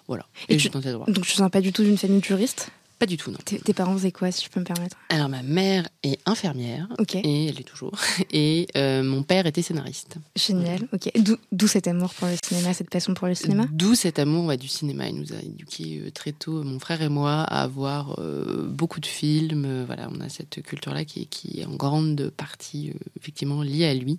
voilà. 0.09 0.27
Et, 0.49 0.59
je 0.59 0.69
tentais 0.69 0.91
droit. 0.91 1.07
Donc, 1.07 1.25
tu 1.27 1.41
ne 1.41 1.47
pas 1.47 1.61
du 1.61 1.73
tout 1.73 1.85
d'une 1.85 1.97
famille 1.97 2.19
de 2.19 2.25
juristes? 2.25 2.73
Pas 2.99 3.07
du 3.07 3.17
tout, 3.17 3.31
non. 3.31 3.39
Tes 3.45 3.75
parents 3.75 3.95
faisaient 3.95 4.13
quoi, 4.13 4.31
si 4.31 4.45
je 4.45 4.51
peux 4.51 4.61
me 4.61 4.65
permettre? 4.65 4.97
Alors, 5.09 5.29
ma 5.29 5.43
mère 5.43 5.89
est 6.03 6.19
infirmière. 6.27 6.89
Et 7.13 7.47
elle 7.47 7.61
est 7.61 7.65
toujours. 7.65 7.93
Et 8.33 8.69
euh, 8.77 9.03
mon 9.03 9.23
père 9.23 9.47
était 9.47 9.63
scénariste. 9.63 10.17
Génial, 10.37 10.89
ok. 10.93 11.11
D'où 11.53 11.67
cet 11.67 11.89
amour 11.89 12.15
pour 12.15 12.29
le 12.29 12.37
cinéma, 12.45 12.73
cette 12.73 12.91
passion 12.91 13.15
pour 13.15 13.27
le 13.27 13.35
cinéma? 13.35 13.67
D'où 13.73 13.95
cet 13.95 14.19
amour 14.19 14.57
du 14.57 14.69
cinéma. 14.69 15.09
Il 15.09 15.17
nous 15.17 15.33
a 15.33 15.43
éduqués 15.43 16.03
euh, 16.05 16.11
très 16.11 16.33
tôt, 16.33 16.63
mon 16.63 16.79
frère 16.79 17.03
et 17.03 17.09
moi, 17.09 17.43
à 17.43 17.67
voir 17.67 18.17
euh, 18.19 18.69
beaucoup 18.69 19.01
de 19.01 19.07
films. 19.07 19.85
Voilà, 19.85 20.09
on 20.13 20.21
a 20.21 20.29
cette 20.29 20.63
culture-là 20.63 21.05
qui, 21.05 21.27
qui, 21.27 21.61
est 21.61 21.67
en 21.67 21.75
grande 21.75 22.31
partie, 22.37 22.93
effectivement, 23.19 23.63
liée 23.63 23.87
à 23.87 23.95
lui. 23.95 24.19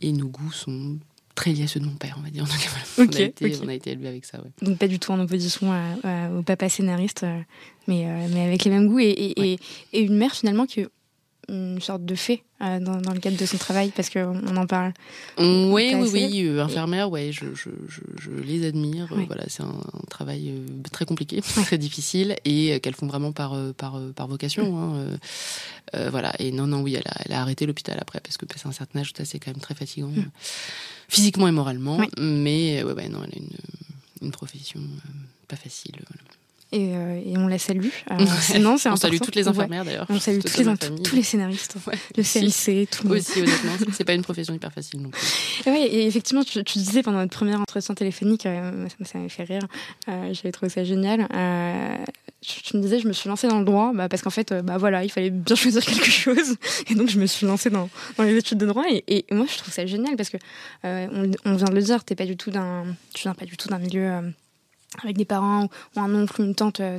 Et 0.00 0.12
nos 0.12 0.28
goûts 0.28 0.52
sont 0.52 0.98
très 1.36 1.52
lié 1.52 1.64
à 1.64 1.68
ceux 1.68 1.78
de 1.78 1.84
mon 1.84 1.94
père, 1.94 2.16
on 2.18 2.22
va 2.22 2.30
dire. 2.30 2.44
on, 2.98 3.02
a 3.02 3.20
été, 3.20 3.56
on, 3.62 3.68
a 3.68 3.74
été, 3.74 3.92
élevé 3.92 4.08
avec 4.08 4.24
ça. 4.24 4.38
Ouais. 4.38 4.50
Donc 4.62 4.78
pas 4.78 4.88
du 4.88 4.98
tout 4.98 5.12
en 5.12 5.20
opposition 5.20 5.70
au 6.36 6.42
papa 6.42 6.68
scénariste, 6.68 7.22
euh, 7.22 7.40
mais, 7.86 8.06
euh, 8.06 8.26
mais 8.32 8.44
avec 8.44 8.64
les 8.64 8.70
mêmes 8.72 8.88
goûts 8.88 8.98
et, 8.98 9.10
et, 9.10 9.58
et, 9.92 10.00
une 10.00 10.16
mère 10.16 10.32
finalement 10.32 10.66
que 10.66 10.90
une 11.48 11.80
sorte 11.80 12.04
de 12.04 12.16
fait 12.16 12.42
dans, 12.58 12.80
dans, 13.00 13.12
le 13.12 13.20
cadre 13.20 13.36
de 13.36 13.46
son 13.46 13.56
travail 13.56 13.92
parce 13.94 14.10
qu'on 14.10 14.56
en 14.56 14.66
parle. 14.66 14.92
Oui, 15.38 15.94
oui, 15.94 16.10
oui, 16.12 16.58
infirmière, 16.58 17.08
ouais, 17.08 17.30
je, 17.30 17.54
je, 17.54 17.70
je, 17.86 18.30
les 18.42 18.66
admire. 18.66 19.06
Voilà, 19.28 19.44
c'est 19.46 19.62
un, 19.62 19.80
travail 20.10 20.52
très 20.90 21.04
compliqué, 21.04 21.40
très 21.66 21.78
difficile 21.78 22.34
et 22.44 22.80
qu'elles 22.80 22.96
font 22.96 23.06
vraiment 23.06 23.30
par, 23.30 23.56
par, 23.76 24.00
par 24.16 24.26
vocation. 24.26 24.76
Hein, 24.76 26.08
voilà, 26.10 26.32
et 26.40 26.50
non, 26.50 26.66
non, 26.66 26.80
oui, 26.80 26.94
elle 26.94 27.06
a, 27.06 27.14
elle 27.26 27.32
a 27.32 27.42
arrêté 27.42 27.64
l'hôpital 27.64 27.96
après 28.00 28.18
parce 28.18 28.38
que 28.38 28.44
passer 28.44 28.66
un 28.66 28.72
certain 28.72 28.98
âge, 28.98 29.12
c'est 29.22 29.38
quand 29.38 29.52
même 29.52 29.60
très 29.60 29.76
fatigant, 29.76 30.08
mm. 30.08 30.30
Physiquement 31.08 31.48
et 31.48 31.52
moralement. 31.52 31.98
Mais 32.18 32.82
ouais, 32.82 32.92
ouais, 32.92 33.08
non, 33.08 33.20
elle 33.24 33.32
a 33.32 33.38
une, 33.38 34.26
une 34.26 34.30
profession 34.30 34.80
pas 35.48 35.56
facile. 35.56 35.96
Voilà. 36.08 36.22
Euh, 36.74 37.22
et, 37.24 37.36
on 37.36 37.46
la 37.46 37.58
salue. 37.58 37.88
Euh, 38.10 38.26
sinon, 38.40 38.76
on 38.84 38.96
salue 38.96 39.18
toutes 39.18 39.36
les 39.36 39.46
infirmières 39.46 39.84
d'ailleurs. 39.84 40.06
On 40.08 40.18
salue 40.18 40.40
tous 40.40 40.58
les, 40.58 41.02
tous 41.02 41.16
les 41.16 41.22
scénaristes, 41.22 41.76
le 42.16 42.22
CLC, 42.22 42.88
tout 42.90 43.04
le 43.04 43.08
monde. 43.10 43.18
Aussi, 43.18 43.40
honnêtement, 43.40 43.72
c'est 43.92 44.04
pas 44.04 44.14
une 44.14 44.22
profession 44.22 44.52
hyper 44.52 44.72
facile 44.72 45.00
non 45.00 45.10
plus. 45.10 45.22
et 45.66 46.06
effectivement, 46.06 46.42
tu, 46.42 46.62
disais 46.78 47.02
pendant 47.02 47.18
notre 47.18 47.36
première 47.36 47.60
entretien 47.60 47.94
téléphonique, 47.94 48.46
euh, 48.46 48.88
ça, 49.04 49.18
m'a 49.18 49.28
fait 49.28 49.44
rire, 49.44 49.66
j'avais 50.06 50.52
trouvé 50.52 50.70
ça 50.70 50.84
génial. 50.84 51.28
Tu 52.46 52.76
me 52.76 52.82
disais, 52.82 52.98
je 52.98 53.08
me 53.08 53.12
suis 53.12 53.28
lancée 53.28 53.48
dans 53.48 53.58
le 53.58 53.64
droit 53.64 53.92
bah, 53.94 54.08
parce 54.08 54.22
qu'en 54.22 54.30
fait, 54.30 54.52
bah, 54.52 54.78
voilà, 54.78 55.04
il 55.04 55.10
fallait 55.10 55.30
bien 55.30 55.56
choisir 55.56 55.84
quelque 55.84 56.10
chose. 56.10 56.56
Et 56.88 56.94
donc, 56.94 57.08
je 57.08 57.18
me 57.18 57.26
suis 57.26 57.46
lancée 57.46 57.70
dans, 57.70 57.88
les 58.18 58.36
études 58.36 58.58
de 58.58 58.66
droit. 58.66 58.84
Et, 58.88 59.24
moi, 59.30 59.46
je 59.50 59.58
trouve 59.58 59.72
ça 59.72 59.86
génial 59.86 60.16
parce 60.16 60.30
que, 60.30 60.38
on, 60.84 61.30
on, 61.44 61.56
vient 61.56 61.68
de 61.68 61.74
le 61.74 61.82
dire, 61.82 62.00
es 62.08 62.14
pas 62.14 62.26
du 62.26 62.36
tout 62.36 62.50
tu 62.50 63.22
viens 63.22 63.34
pas 63.34 63.44
du 63.44 63.56
tout 63.56 63.68
d'un 63.68 63.78
milieu 63.78 64.32
avec 65.04 65.16
des 65.16 65.24
parents 65.24 65.68
ou 65.96 66.00
un 66.00 66.14
oncle 66.14 66.40
ou 66.40 66.44
une 66.44 66.54
tante 66.54 66.80
euh, 66.80 66.98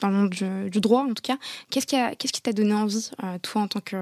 dans 0.00 0.08
le 0.08 0.14
monde 0.14 0.30
du, 0.70 0.80
droit 0.80 1.02
en 1.02 1.14
tout 1.14 1.22
cas. 1.22 1.38
Qu'est-ce 1.70 1.86
qui 1.86 1.96
qu'est-ce 2.18 2.32
qui 2.32 2.42
t'a 2.42 2.52
donné 2.52 2.74
envie, 2.74 3.10
euh, 3.22 3.38
toi 3.42 3.62
en 3.62 3.68
tant 3.68 3.80
que, 3.80 3.96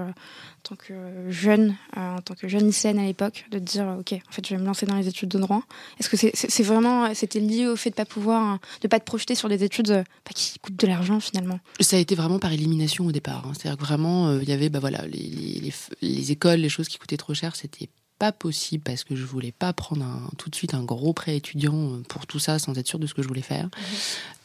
tant 0.62 0.76
que 0.76 0.94
jeune, 1.30 1.76
euh, 1.97 2.16
en 2.16 2.21
tant 2.21 2.35
que 2.35 2.49
jeune 2.49 2.66
lycéenne 2.66 2.99
à 2.99 3.04
l'époque, 3.04 3.47
de 3.50 3.59
te 3.59 3.64
dire 3.64 3.97
ok, 4.00 4.12
en 4.12 4.33
fait 4.33 4.47
je 4.47 4.54
vais 4.54 4.61
me 4.61 4.66
lancer 4.66 4.87
dans 4.87 4.97
les 4.97 5.09
études 5.09 5.28
de 5.28 5.38
droit? 5.38 5.62
Est-ce 5.99 6.09
que 6.09 6.16
c'est 6.16 6.62
vraiment 6.62 7.14
c'était 7.14 7.40
lié 7.40 7.66
au 7.66 7.76
fait 7.76 7.90
de 7.90 7.94
pas 7.94 8.04
pouvoir, 8.04 8.59
de 8.80 8.88
pas 8.88 9.00
te 9.00 9.04
projeter 9.04 9.35
sur 9.35 9.49
des 9.49 9.64
études 9.64 10.04
qui 10.35 10.59
coûtent 10.59 10.76
de 10.76 10.87
l'argent 10.87 11.21
finalement? 11.21 11.61
Ça 11.80 11.97
a 11.97 11.99
été 11.99 12.14
vraiment 12.14 12.38
par 12.38 12.52
élimination 12.52 13.06
au 13.06 13.12
départ. 13.12 13.47
Hein. 13.47 13.52
C'est-à-dire 13.54 13.78
que 13.78 13.85
vraiment 13.85 14.38
il 14.38 14.49
y 14.49 14.52
avait 14.52 14.68
bah 14.68 14.80
voilà 14.80 15.06
les, 15.06 15.18
les, 15.18 15.73
les 16.02 16.33
écoles, 16.33 16.61
les 16.61 16.68
choses 16.68 16.88
qui 16.88 16.99
coûtaient 16.99 17.16
trop 17.16 17.35
cher, 17.35 17.56
c'était 17.56 17.88
pas 18.18 18.33
possible 18.33 18.83
parce 18.83 19.04
que 19.04 19.16
je 19.16 19.25
voulais 19.25 19.52
pas 19.52 19.73
prendre 19.73 20.04
un, 20.04 20.30
tout 20.38 20.50
de 20.50 20.54
suite 20.54 20.75
un 20.75 20.83
gros 20.83 21.12
prêt 21.12 21.37
étudiant 21.37 21.92
euh, 21.92 22.02
pour 22.09 22.26
tout 22.26 22.38
ça 22.38 22.59
sans 22.59 22.76
être 22.78 22.87
sûr 22.87 22.99
de 22.99 23.06
ce 23.06 23.14
que 23.14 23.23
je 23.23 23.28
voulais 23.28 23.42
faire. 23.42 23.64
Mhm. 23.64 23.71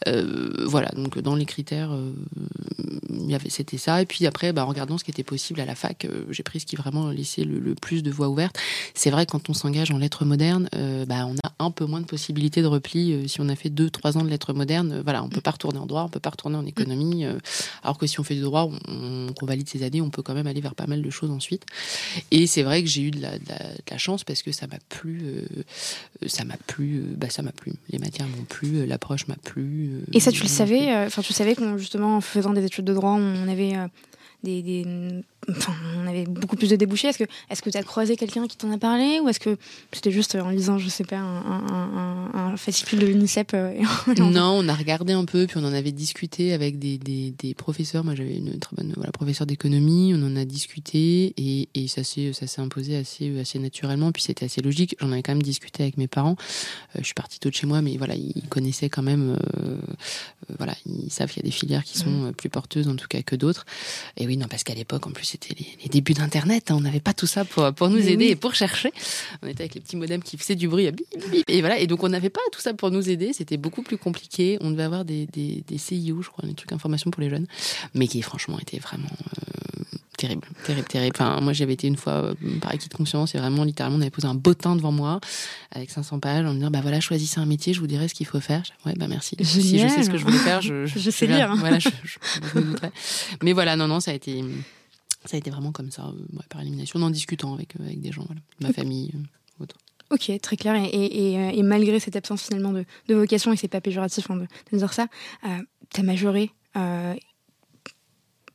Euh, 0.07 0.65
voilà, 0.65 0.89
donc 0.95 1.19
dans 1.19 1.35
les 1.35 1.45
critères, 1.45 1.91
euh, 1.91 2.13
y 3.09 3.35
avait 3.35 3.49
c'était 3.49 3.77
ça. 3.77 4.01
Et 4.01 4.05
puis 4.05 4.25
après, 4.25 4.53
bah, 4.53 4.65
en 4.65 4.67
regardant 4.67 4.97
ce 4.97 5.03
qui 5.03 5.11
était 5.11 5.23
possible 5.23 5.59
à 5.59 5.65
la 5.65 5.75
fac, 5.75 6.05
euh, 6.05 6.25
j'ai 6.29 6.43
pris 6.43 6.59
ce 6.59 6.65
qui 6.65 6.75
vraiment 6.75 7.09
laissait 7.09 7.43
le, 7.43 7.75
plus 7.75 8.03
de 8.03 8.11
voies 8.11 8.29
ouvertes. 8.29 8.57
C'est 8.93 9.09
vrai 9.09 9.25
quand 9.25 9.49
on 9.49 9.53
s'engage 9.53 9.91
en 9.91 9.97
lettres 9.97 10.25
modernes, 10.25 10.69
bah, 11.07 11.25
on 11.25 11.35
a 11.43 11.53
un 11.59 11.71
peu 11.71 11.85
moins 11.85 12.01
de 12.01 12.05
possibilités 12.05 12.61
de 12.61 12.67
repli. 12.67 13.27
si 13.29 13.41
on 13.41 13.49
a 13.49 13.55
fait 13.55 13.69
deux, 13.69 13.89
trois 13.89 14.17
ans 14.17 14.23
de 14.23 14.29
lettres 14.29 14.53
modernes, 14.53 15.01
voilà, 15.03 15.23
on 15.23 15.29
peut 15.29 15.41
pas 15.41 15.51
retourner 15.51 15.79
en 15.79 15.85
droit, 15.85 16.03
on 16.03 16.09
peut 16.09 16.19
pas 16.19 16.29
retourner 16.29 16.57
en 16.57 16.65
économie. 16.65 17.25
alors 17.83 17.97
que 17.97 18.07
si 18.07 18.19
on 18.19 18.23
fait 18.23 18.35
du 18.35 18.41
droit, 18.41 18.69
on, 18.87 19.27
qu'on 19.33 19.45
valide 19.45 19.69
ces 19.69 19.83
années, 19.83 20.01
on 20.01 20.09
peut 20.09 20.21
quand 20.21 20.33
même 20.33 20.47
aller 20.47 20.61
vers 20.61 20.75
pas 20.75 20.87
mal 20.87 21.01
de 21.01 21.09
choses 21.09 21.31
ensuite. 21.31 21.65
Et 22.31 22.47
c'est 22.47 22.63
vrai 22.63 22.83
que 22.83 22.89
j'ai 22.89 23.03
eu 23.03 23.11
de 23.11 23.21
la, 23.21 23.31
la, 23.47 23.58
chance 23.97 24.23
parce 24.23 24.41
que 24.41 24.51
ça 24.51 24.67
m'a 24.67 24.79
plu, 24.89 25.43
ça 26.25 26.45
m'a 26.45 26.57
plu, 26.67 27.03
bah 27.15 27.29
ça 27.29 27.41
m'a 27.41 27.51
plu. 27.51 27.73
Les 27.89 27.99
matières 27.99 28.27
m'ont 28.27 28.43
plu, 28.43 28.85
l'approche 28.85 29.27
m'a 29.27 29.35
plu. 29.35 30.01
Et 30.13 30.19
ça, 30.19 30.31
tu 30.31 30.41
le 30.41 30.47
savais 30.47 30.91
euh, 30.91 31.07
Enfin, 31.07 31.21
tu 31.21 31.33
savais 31.33 31.55
que 31.55 31.77
justement, 31.77 32.17
en 32.17 32.21
faisant 32.21 32.53
des 32.53 32.65
études 32.65 32.85
de 32.85 32.93
droit, 32.93 33.11
on 33.11 33.47
avait 33.47 33.75
euh, 33.75 33.87
des, 34.43 34.85
enfin, 35.49 35.73
on 35.97 36.07
avait 36.07 36.25
beaucoup 36.25 36.55
plus 36.55 36.69
de 36.69 36.75
débouchés. 36.75 37.07
Est-ce 37.07 37.17
que 37.17 37.25
est-ce 37.49 37.61
que 37.61 37.69
tu 37.69 37.77
as 37.77 37.83
croisé 37.83 38.15
quelqu'un 38.15 38.47
qui 38.47 38.57
t'en 38.57 38.71
a 38.71 38.77
parlé 38.77 39.19
ou 39.19 39.29
est-ce 39.29 39.39
que 39.39 39.57
c'était 39.91 40.11
juste 40.11 40.35
en 40.35 40.49
lisant, 40.49 40.77
je 40.77 40.89
sais 40.89 41.03
pas, 41.03 41.17
un, 41.17 42.29
un, 42.33 42.57
fascicule 42.57 42.99
de 42.99 43.07
l'UNICEF 43.07 43.47
euh, 43.53 43.73
Non, 44.17 44.59
on 44.59 44.67
a 44.67 44.73
regardé 44.73 45.13
un 45.13 45.25
peu, 45.25 45.47
puis 45.47 45.57
on 45.57 45.65
en 45.65 45.73
avait 45.73 45.91
discuté 45.91 46.53
avec 46.53 46.79
des, 46.79 46.97
des, 46.97 47.31
des 47.31 47.53
professeurs. 47.53 48.03
Moi, 48.03 48.15
j'avais 48.15 48.37
une 48.37 48.57
très 48.59 48.75
bonne 48.75 48.93
voilà, 48.95 49.11
professeure 49.11 49.47
d'économie. 49.47 50.13
On 50.15 50.23
en 50.25 50.35
a 50.35 50.45
discuté 50.45 51.33
et, 51.37 51.69
et 51.75 51.87
ça 51.87 52.03
s'est 52.03 52.33
ça 52.33 52.47
s'est 52.47 52.61
imposé 52.61 52.97
assez 52.97 53.39
assez 53.39 53.59
naturellement. 53.59 54.11
Puis 54.11 54.23
c'était 54.23 54.45
assez 54.45 54.61
logique. 54.61 54.95
J'en 54.99 55.11
avais 55.11 55.23
quand 55.23 55.33
même 55.33 55.41
discuté 55.41 55.83
avec 55.83 55.97
mes 55.97 56.07
parents. 56.07 56.35
Euh, 56.95 56.99
je 56.99 57.05
suis 57.05 57.13
partie 57.13 57.39
tôt 57.39 57.49
de 57.49 57.55
chez 57.55 57.67
moi, 57.67 57.81
mais 57.81 57.97
voilà, 57.97 58.15
ils 58.15 58.47
connaissaient 58.49 58.89
quand 58.89 59.03
même. 59.03 59.37
Euh, 59.57 59.77
voilà, 60.57 60.75
ils 60.85 61.11
savent 61.11 61.29
qu'il 61.29 61.43
y 61.43 61.45
a 61.45 61.49
des 61.49 61.55
filières 61.55 61.83
qui 61.83 61.97
sont 61.97 62.09
mm. 62.09 62.33
plus 62.33 62.49
porteuses 62.49 62.87
en 62.87 62.95
tout 62.95 63.07
cas 63.07 63.21
que 63.21 63.35
d'autres. 63.35 63.65
Et 64.17 64.25
oui, 64.25 64.37
non, 64.37 64.47
parce 64.47 64.63
qu'à 64.63 64.73
l'époque, 64.73 65.07
en 65.07 65.11
plus, 65.11 65.33
c'était 65.41 65.63
les, 65.81 65.89
débuts 65.89 66.13
d'Internet. 66.13 66.71
Hein. 66.71 66.75
on 66.77 66.81
n'avait 66.81 66.99
pas 66.99 67.13
tout 67.13 67.27
ça 67.27 67.45
pour, 67.45 67.73
pour 67.73 67.89
nous 67.89 68.07
aider 68.07 68.25
et 68.25 68.35
pour 68.35 68.55
chercher. 68.55 68.91
On 69.41 69.47
était 69.47 69.63
avec 69.63 69.75
les 69.75 69.81
petits 69.81 69.95
modems 69.95 70.23
qui 70.23 70.37
faisaient 70.37 70.55
du 70.55 70.67
bruit. 70.67 70.89
et 71.47 71.59
voilà. 71.61 71.79
Et 71.79 71.87
donc, 71.87 72.03
on 72.03 72.09
n'avait 72.09 72.29
pas 72.29 72.41
tout 72.51 72.61
ça 72.61 72.73
pour 72.73 72.91
nous 72.91 73.09
aider. 73.09 73.33
C'était 73.33 73.57
beaucoup 73.57 73.81
plus 73.81 73.97
compliqué. 73.97 74.57
On 74.61 74.71
devait 74.71 74.83
avoir 74.83 75.05
des, 75.05 75.25
des, 75.27 75.63
des 75.67 75.77
CIO, 75.77 76.21
je 76.21 76.29
crois, 76.29 76.47
des 76.47 76.53
trucs 76.53 76.69
d'information 76.69 77.11
pour 77.11 77.21
les 77.21 77.29
jeunes. 77.29 77.47
Mais 77.93 78.07
qui, 78.07 78.21
franchement, 78.21 78.59
étaient 78.59 78.79
vraiment 78.79 79.07
euh, 79.07 79.97
terrible, 80.17 80.47
terrible, 80.65 80.87
terrible. 80.87 81.15
Enfin, 81.15 81.39
moi, 81.41 81.53
j'avais 81.53 81.73
été 81.73 81.87
une 81.87 81.95
fois 81.95 82.13
euh, 82.13 82.33
par 82.61 82.71
acquis 82.71 82.89
de 82.89 82.93
conscience 82.93 83.35
et 83.35 83.37
vraiment, 83.37 83.63
littéralement, 83.63 83.97
on 83.97 84.01
avait 84.01 84.09
posé 84.09 84.27
un 84.27 84.35
bottin 84.35 84.75
devant 84.75 84.91
moi 84.91 85.19
avec 85.71 85.89
500 85.89 86.19
pages 86.19 86.45
en 86.45 86.49
me 86.49 86.55
disant, 86.55 86.71
bah 86.71 86.81
voilà, 86.81 86.99
choisissez 86.99 87.39
un 87.39 87.45
métier, 87.45 87.73
je 87.73 87.79
vous 87.79 87.87
dirai 87.87 88.07
ce 88.07 88.13
qu'il 88.13 88.25
faut 88.25 88.39
faire. 88.39 88.63
Ouais, 88.85 88.93
bah 88.97 89.07
merci. 89.07 89.35
Si 89.41 89.79
je 89.79 89.87
sais 89.87 90.03
ce 90.03 90.09
que 90.09 90.17
je 90.17 90.25
voulais 90.25 90.37
faire, 90.37 90.61
je, 90.61 90.85
je, 90.85 91.09
sais 91.11 91.27
lire. 91.27 91.55
Voilà, 91.55 91.79
je, 91.79 91.89
Mais 93.43 93.53
voilà, 93.53 93.75
non, 93.75 93.87
non, 93.87 93.99
ça 93.99 94.11
a 94.11 94.13
été, 94.13 94.43
ça 95.25 95.35
a 95.35 95.37
été 95.37 95.49
vraiment 95.49 95.71
comme 95.71 95.91
ça, 95.91 96.07
euh, 96.07 96.39
par 96.49 96.61
élimination, 96.61 97.01
en 97.01 97.09
discutant 97.09 97.53
avec, 97.53 97.75
euh, 97.79 97.85
avec 97.85 98.01
des 98.01 98.11
gens, 98.11 98.23
voilà, 98.25 98.41
ma 98.61 98.71
famille, 98.71 99.11
autre. 99.59 99.75
Ok, 100.11 100.31
très 100.41 100.57
clair. 100.57 100.75
Et, 100.75 100.87
et, 100.87 101.59
et, 101.59 101.63
malgré 101.63 101.99
cette 101.99 102.15
absence 102.15 102.43
finalement 102.43 102.73
de, 102.73 102.83
de 103.07 103.15
vocation, 103.15 103.53
et 103.53 103.57
c'est 103.57 103.67
pas 103.67 103.81
péjoratif 103.81 104.29
hein, 104.31 104.37
de, 104.37 104.47
de, 104.71 104.77
dire 104.77 104.91
ça, 104.91 105.07
euh, 105.45 105.61
t'as 105.91 106.01
majoré 106.01 106.51
euh, 106.77 107.13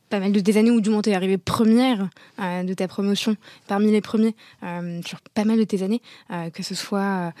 pas 0.09 0.19
mal 0.19 0.31
de 0.31 0.39
des 0.39 0.57
années 0.57 0.71
où 0.71 0.81
du 0.81 0.89
moins 0.89 1.01
t'es 1.01 1.13
arrivée 1.13 1.37
première 1.37 2.09
euh, 2.39 2.63
de 2.63 2.73
ta 2.73 2.87
promotion, 2.87 3.35
parmi 3.67 3.91
les 3.91 4.01
premiers 4.01 4.35
euh, 4.63 5.01
sur 5.05 5.19
pas 5.33 5.45
mal 5.45 5.57
de 5.57 5.63
tes 5.63 5.83
années, 5.83 6.01
euh, 6.31 6.49
que 6.49 6.63
ce 6.63 6.75
soit 6.75 7.33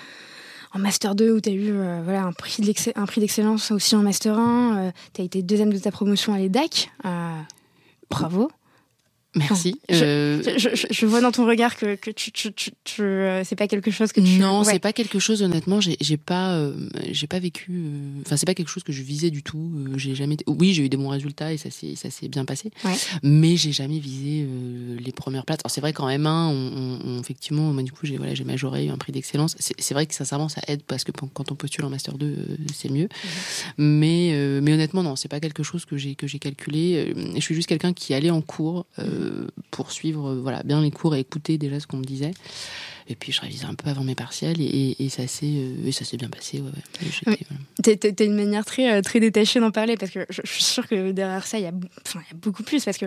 en 0.73 0.79
Master 0.79 1.15
2 1.15 1.31
où 1.31 1.41
tu 1.41 1.49
as 1.49 1.53
eu 1.53 1.71
voilà, 2.03 2.23
un 2.23 2.33
prix 2.33 2.61
d'excellence 2.61 3.71
aussi 3.71 3.95
en 3.95 4.01
Master 4.01 4.37
1, 4.37 4.91
tu 5.13 5.21
as 5.21 5.23
été 5.23 5.41
deuxième 5.41 5.71
de 5.71 5.79
ta 5.79 5.91
promotion 5.91 6.33
à 6.33 6.37
l'EDAC. 6.37 6.91
bravo. 8.09 8.49
Merci. 9.35 9.79
Euh, 9.91 10.41
je, 10.57 10.69
je, 10.75 10.87
je, 10.89 11.05
vois 11.05 11.19
dans 11.19 11.31
ton 11.31 11.45
regard 11.45 11.75
que, 11.75 11.95
que 11.95 12.09
tu, 12.09 12.31
tu, 12.31 12.53
tu, 12.53 12.71
tu 12.83 13.01
euh, 13.01 13.43
c'est 13.43 13.55
pas 13.55 13.67
quelque 13.67 13.91
chose 13.91 14.11
que 14.11 14.21
tu. 14.21 14.39
Non, 14.39 14.63
c'est 14.63 14.79
pas 14.79 14.93
quelque 14.93 15.19
chose. 15.19 15.43
Honnêtement, 15.43 15.79
j'ai 15.81 16.17
pas, 16.17 16.53
euh, 16.53 16.73
j'ai 17.11 17.27
pas 17.27 17.39
vécu. 17.39 17.81
Enfin, 18.25 18.37
c'est 18.37 18.45
pas 18.45 18.53
quelque 18.53 18.69
chose 18.69 18.83
que 18.83 18.93
je 18.93 19.03
visais 19.03 19.31
du 19.31 19.43
tout. 19.43 19.71
j'ai 19.97 20.15
jamais. 20.15 20.37
Oui, 20.47 20.73
j'ai 20.73 20.85
eu 20.85 20.89
des 20.89 20.97
bons 20.97 21.09
résultats 21.09 21.51
et 21.51 21.57
ça 21.57 21.69
s'est, 21.69 21.95
ça 21.95 22.09
s'est 22.09 22.29
bien 22.29 22.45
passé. 22.45 22.71
Ouais. 22.85 22.95
Mais 23.23 23.57
j'ai 23.57 23.73
jamais 23.73 23.99
visé 23.99 24.47
les 24.99 25.11
premières 25.11 25.45
places. 25.45 25.59
Alors 25.63 25.71
c'est 25.71 25.81
vrai 25.81 25.91
qu'en 25.91 26.07
M1, 26.07 26.27
on, 26.27 26.99
on, 27.05 27.19
effectivement, 27.19 27.73
moi 27.73 27.83
du 27.83 27.91
coup, 27.91 28.05
j'ai 28.05 28.17
voilà, 28.17 28.33
j'ai 28.33 28.45
majoré, 28.45 28.85
eu 28.85 28.89
un 28.89 28.97
prix 28.97 29.11
d'excellence. 29.11 29.55
C'est 29.59 29.93
vrai 29.93 30.05
que 30.05 30.15
sincèrement, 30.15 30.49
ça 30.49 30.61
aide 30.67 30.83
parce 30.83 31.03
que 31.03 31.11
quand 31.11 31.51
on 31.51 31.55
postule 31.55 31.83
en 31.85 31.89
master 31.89 32.17
2, 32.17 32.57
c'est 32.73 32.89
mieux. 32.89 33.09
Mais, 33.77 34.33
mais 34.61 34.73
honnêtement, 34.73 35.03
non, 35.03 35.15
c'est 35.15 35.27
pas 35.29 35.39
quelque 35.41 35.63
chose 35.63 35.85
que 35.85 35.97
j'ai 35.97 36.15
que 36.15 36.27
j'ai 36.27 36.39
calculé. 36.39 37.13
Je 37.35 37.41
suis 37.41 37.55
juste 37.55 37.67
quelqu'un 37.67 37.93
qui 37.93 38.13
allait 38.13 38.29
en 38.29 38.41
cours. 38.41 38.85
Euh, 38.99 39.24
poursuivre 39.71 40.35
voilà, 40.35 40.63
bien 40.63 40.81
les 40.81 40.91
cours 40.91 41.15
et 41.15 41.19
écouter 41.19 41.57
déjà 41.57 41.79
ce 41.79 41.87
qu'on 41.87 41.97
me 41.97 42.03
disait. 42.03 42.31
Et 43.07 43.15
puis 43.15 43.31
je 43.31 43.39
révisais 43.39 43.65
un 43.65 43.75
peu 43.75 43.89
avant 43.89 44.03
mes 44.03 44.15
partiels 44.15 44.59
et, 44.59 44.95
et, 44.97 45.09
ça 45.09 45.27
s'est 45.27 45.45
euh, 45.45 45.91
ça 45.91 46.03
s'est 46.03 46.17
bien 46.17 46.29
passé. 46.29 46.59
Ouais, 46.59 46.71
ouais. 47.27 47.97
T'as 47.97 48.25
une 48.25 48.35
manière 48.35 48.65
très 48.65 48.91
euh, 48.91 49.01
très 49.01 49.19
détachée 49.19 49.59
d'en 49.59 49.69
parler 49.69 49.95
parce 49.95 50.11
que 50.11 50.25
je, 50.29 50.41
suis 50.43 50.63
sûre 50.63 50.87
que 50.87 51.11
derrière 51.11 51.45
ça 51.45 51.59
il 51.59 51.65
y 51.65 51.67
enfin 51.67 52.21
y 52.27 52.33
a 52.33 52.35
beaucoup 52.35 52.63
plus 52.63 52.83
parce 52.83 52.97
que 52.97 53.05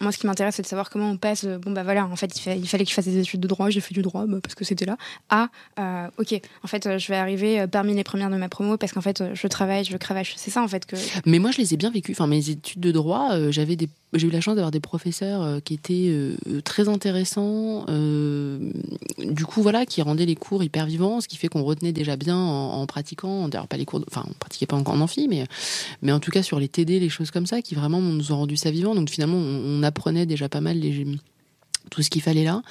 moi 0.00 0.12
ce 0.12 0.18
qui 0.18 0.26
m'intéresse 0.26 0.56
c'est 0.56 0.62
de 0.62 0.66
savoir 0.66 0.90
comment 0.90 1.10
on 1.10 1.16
passe 1.16 1.46
bon 1.46 1.70
bah 1.70 1.82
voilà 1.82 2.06
en 2.06 2.16
fait 2.16 2.44
il, 2.44 2.58
il 2.58 2.68
fallait 2.68 2.84
que 2.84 2.90
je 2.90 2.94
fasse 2.94 3.06
des 3.06 3.18
études 3.18 3.40
de 3.40 3.48
droit 3.48 3.70
j'ai 3.70 3.80
fait 3.80 3.94
du 3.94 4.02
droit 4.02 4.26
bah, 4.26 4.38
parce 4.42 4.54
que 4.54 4.64
c'était 4.64 4.84
là 4.84 4.98
à 5.30 5.48
euh, 5.78 6.08
ok 6.18 6.40
en 6.62 6.66
fait 6.66 6.98
je 6.98 7.08
vais 7.08 7.16
arriver 7.16 7.66
parmi 7.68 7.94
les 7.94 8.04
premières 8.04 8.30
de 8.30 8.36
ma 8.36 8.50
promo 8.50 8.76
parce 8.76 8.92
qu'en 8.92 9.00
fait 9.00 9.22
je 9.32 9.46
travaille 9.46 9.84
je 9.84 9.96
cravache 9.96 10.34
c'est 10.36 10.50
ça 10.50 10.62
en 10.62 10.68
fait 10.68 10.84
que 10.84 10.96
mais 11.24 11.38
moi 11.38 11.52
je 11.52 11.58
les 11.58 11.72
ai 11.72 11.78
bien 11.78 11.90
vécues 11.90 12.12
enfin 12.12 12.26
mes 12.26 12.50
études 12.50 12.80
de 12.80 12.92
droit 12.92 13.50
j'avais 13.50 13.76
des 13.76 13.88
j'ai 14.14 14.26
eu 14.26 14.30
la 14.30 14.40
chance 14.40 14.54
d'avoir 14.54 14.70
des 14.70 14.80
professeurs 14.80 15.62
qui 15.62 15.74
étaient 15.74 16.12
très 16.64 16.88
intéressants 16.88 17.84
du 19.38 19.46
coup, 19.46 19.62
voilà, 19.62 19.86
qui 19.86 20.02
rendait 20.02 20.26
les 20.26 20.34
cours 20.34 20.64
hyper 20.64 20.84
vivants, 20.84 21.20
ce 21.20 21.28
qui 21.28 21.36
fait 21.36 21.46
qu'on 21.46 21.62
retenait 21.62 21.92
déjà 21.92 22.16
bien 22.16 22.36
en, 22.36 22.84
pratiquant. 22.86 23.46
D'ailleurs, 23.48 23.68
pas 23.68 23.76
les 23.76 23.84
cours, 23.84 24.04
enfin, 24.10 24.24
on 24.28 24.32
pratiquait 24.32 24.66
pas 24.66 24.74
encore 24.74 24.94
en 24.94 25.00
amphi, 25.00 25.28
mais, 25.28 25.44
mais 26.02 26.10
en 26.10 26.18
tout 26.18 26.32
cas 26.32 26.42
sur 26.42 26.58
les 26.58 26.66
TD, 26.66 26.98
les 26.98 27.08
choses 27.08 27.30
comme 27.30 27.46
ça, 27.46 27.62
qui 27.62 27.76
vraiment 27.76 28.00
nous 28.00 28.32
ont 28.32 28.36
rendu 28.36 28.56
ça 28.56 28.72
vivant. 28.72 28.96
Donc 28.96 29.10
finalement, 29.10 29.36
on, 29.36 29.84
apprenait 29.84 30.26
déjà 30.26 30.48
pas 30.48 30.60
mal 30.60 30.80
les 30.80 30.90
tout 31.90 32.02
ce 32.02 32.10
qu'il 32.10 32.22
fallait 32.22 32.44
là. 32.44 32.62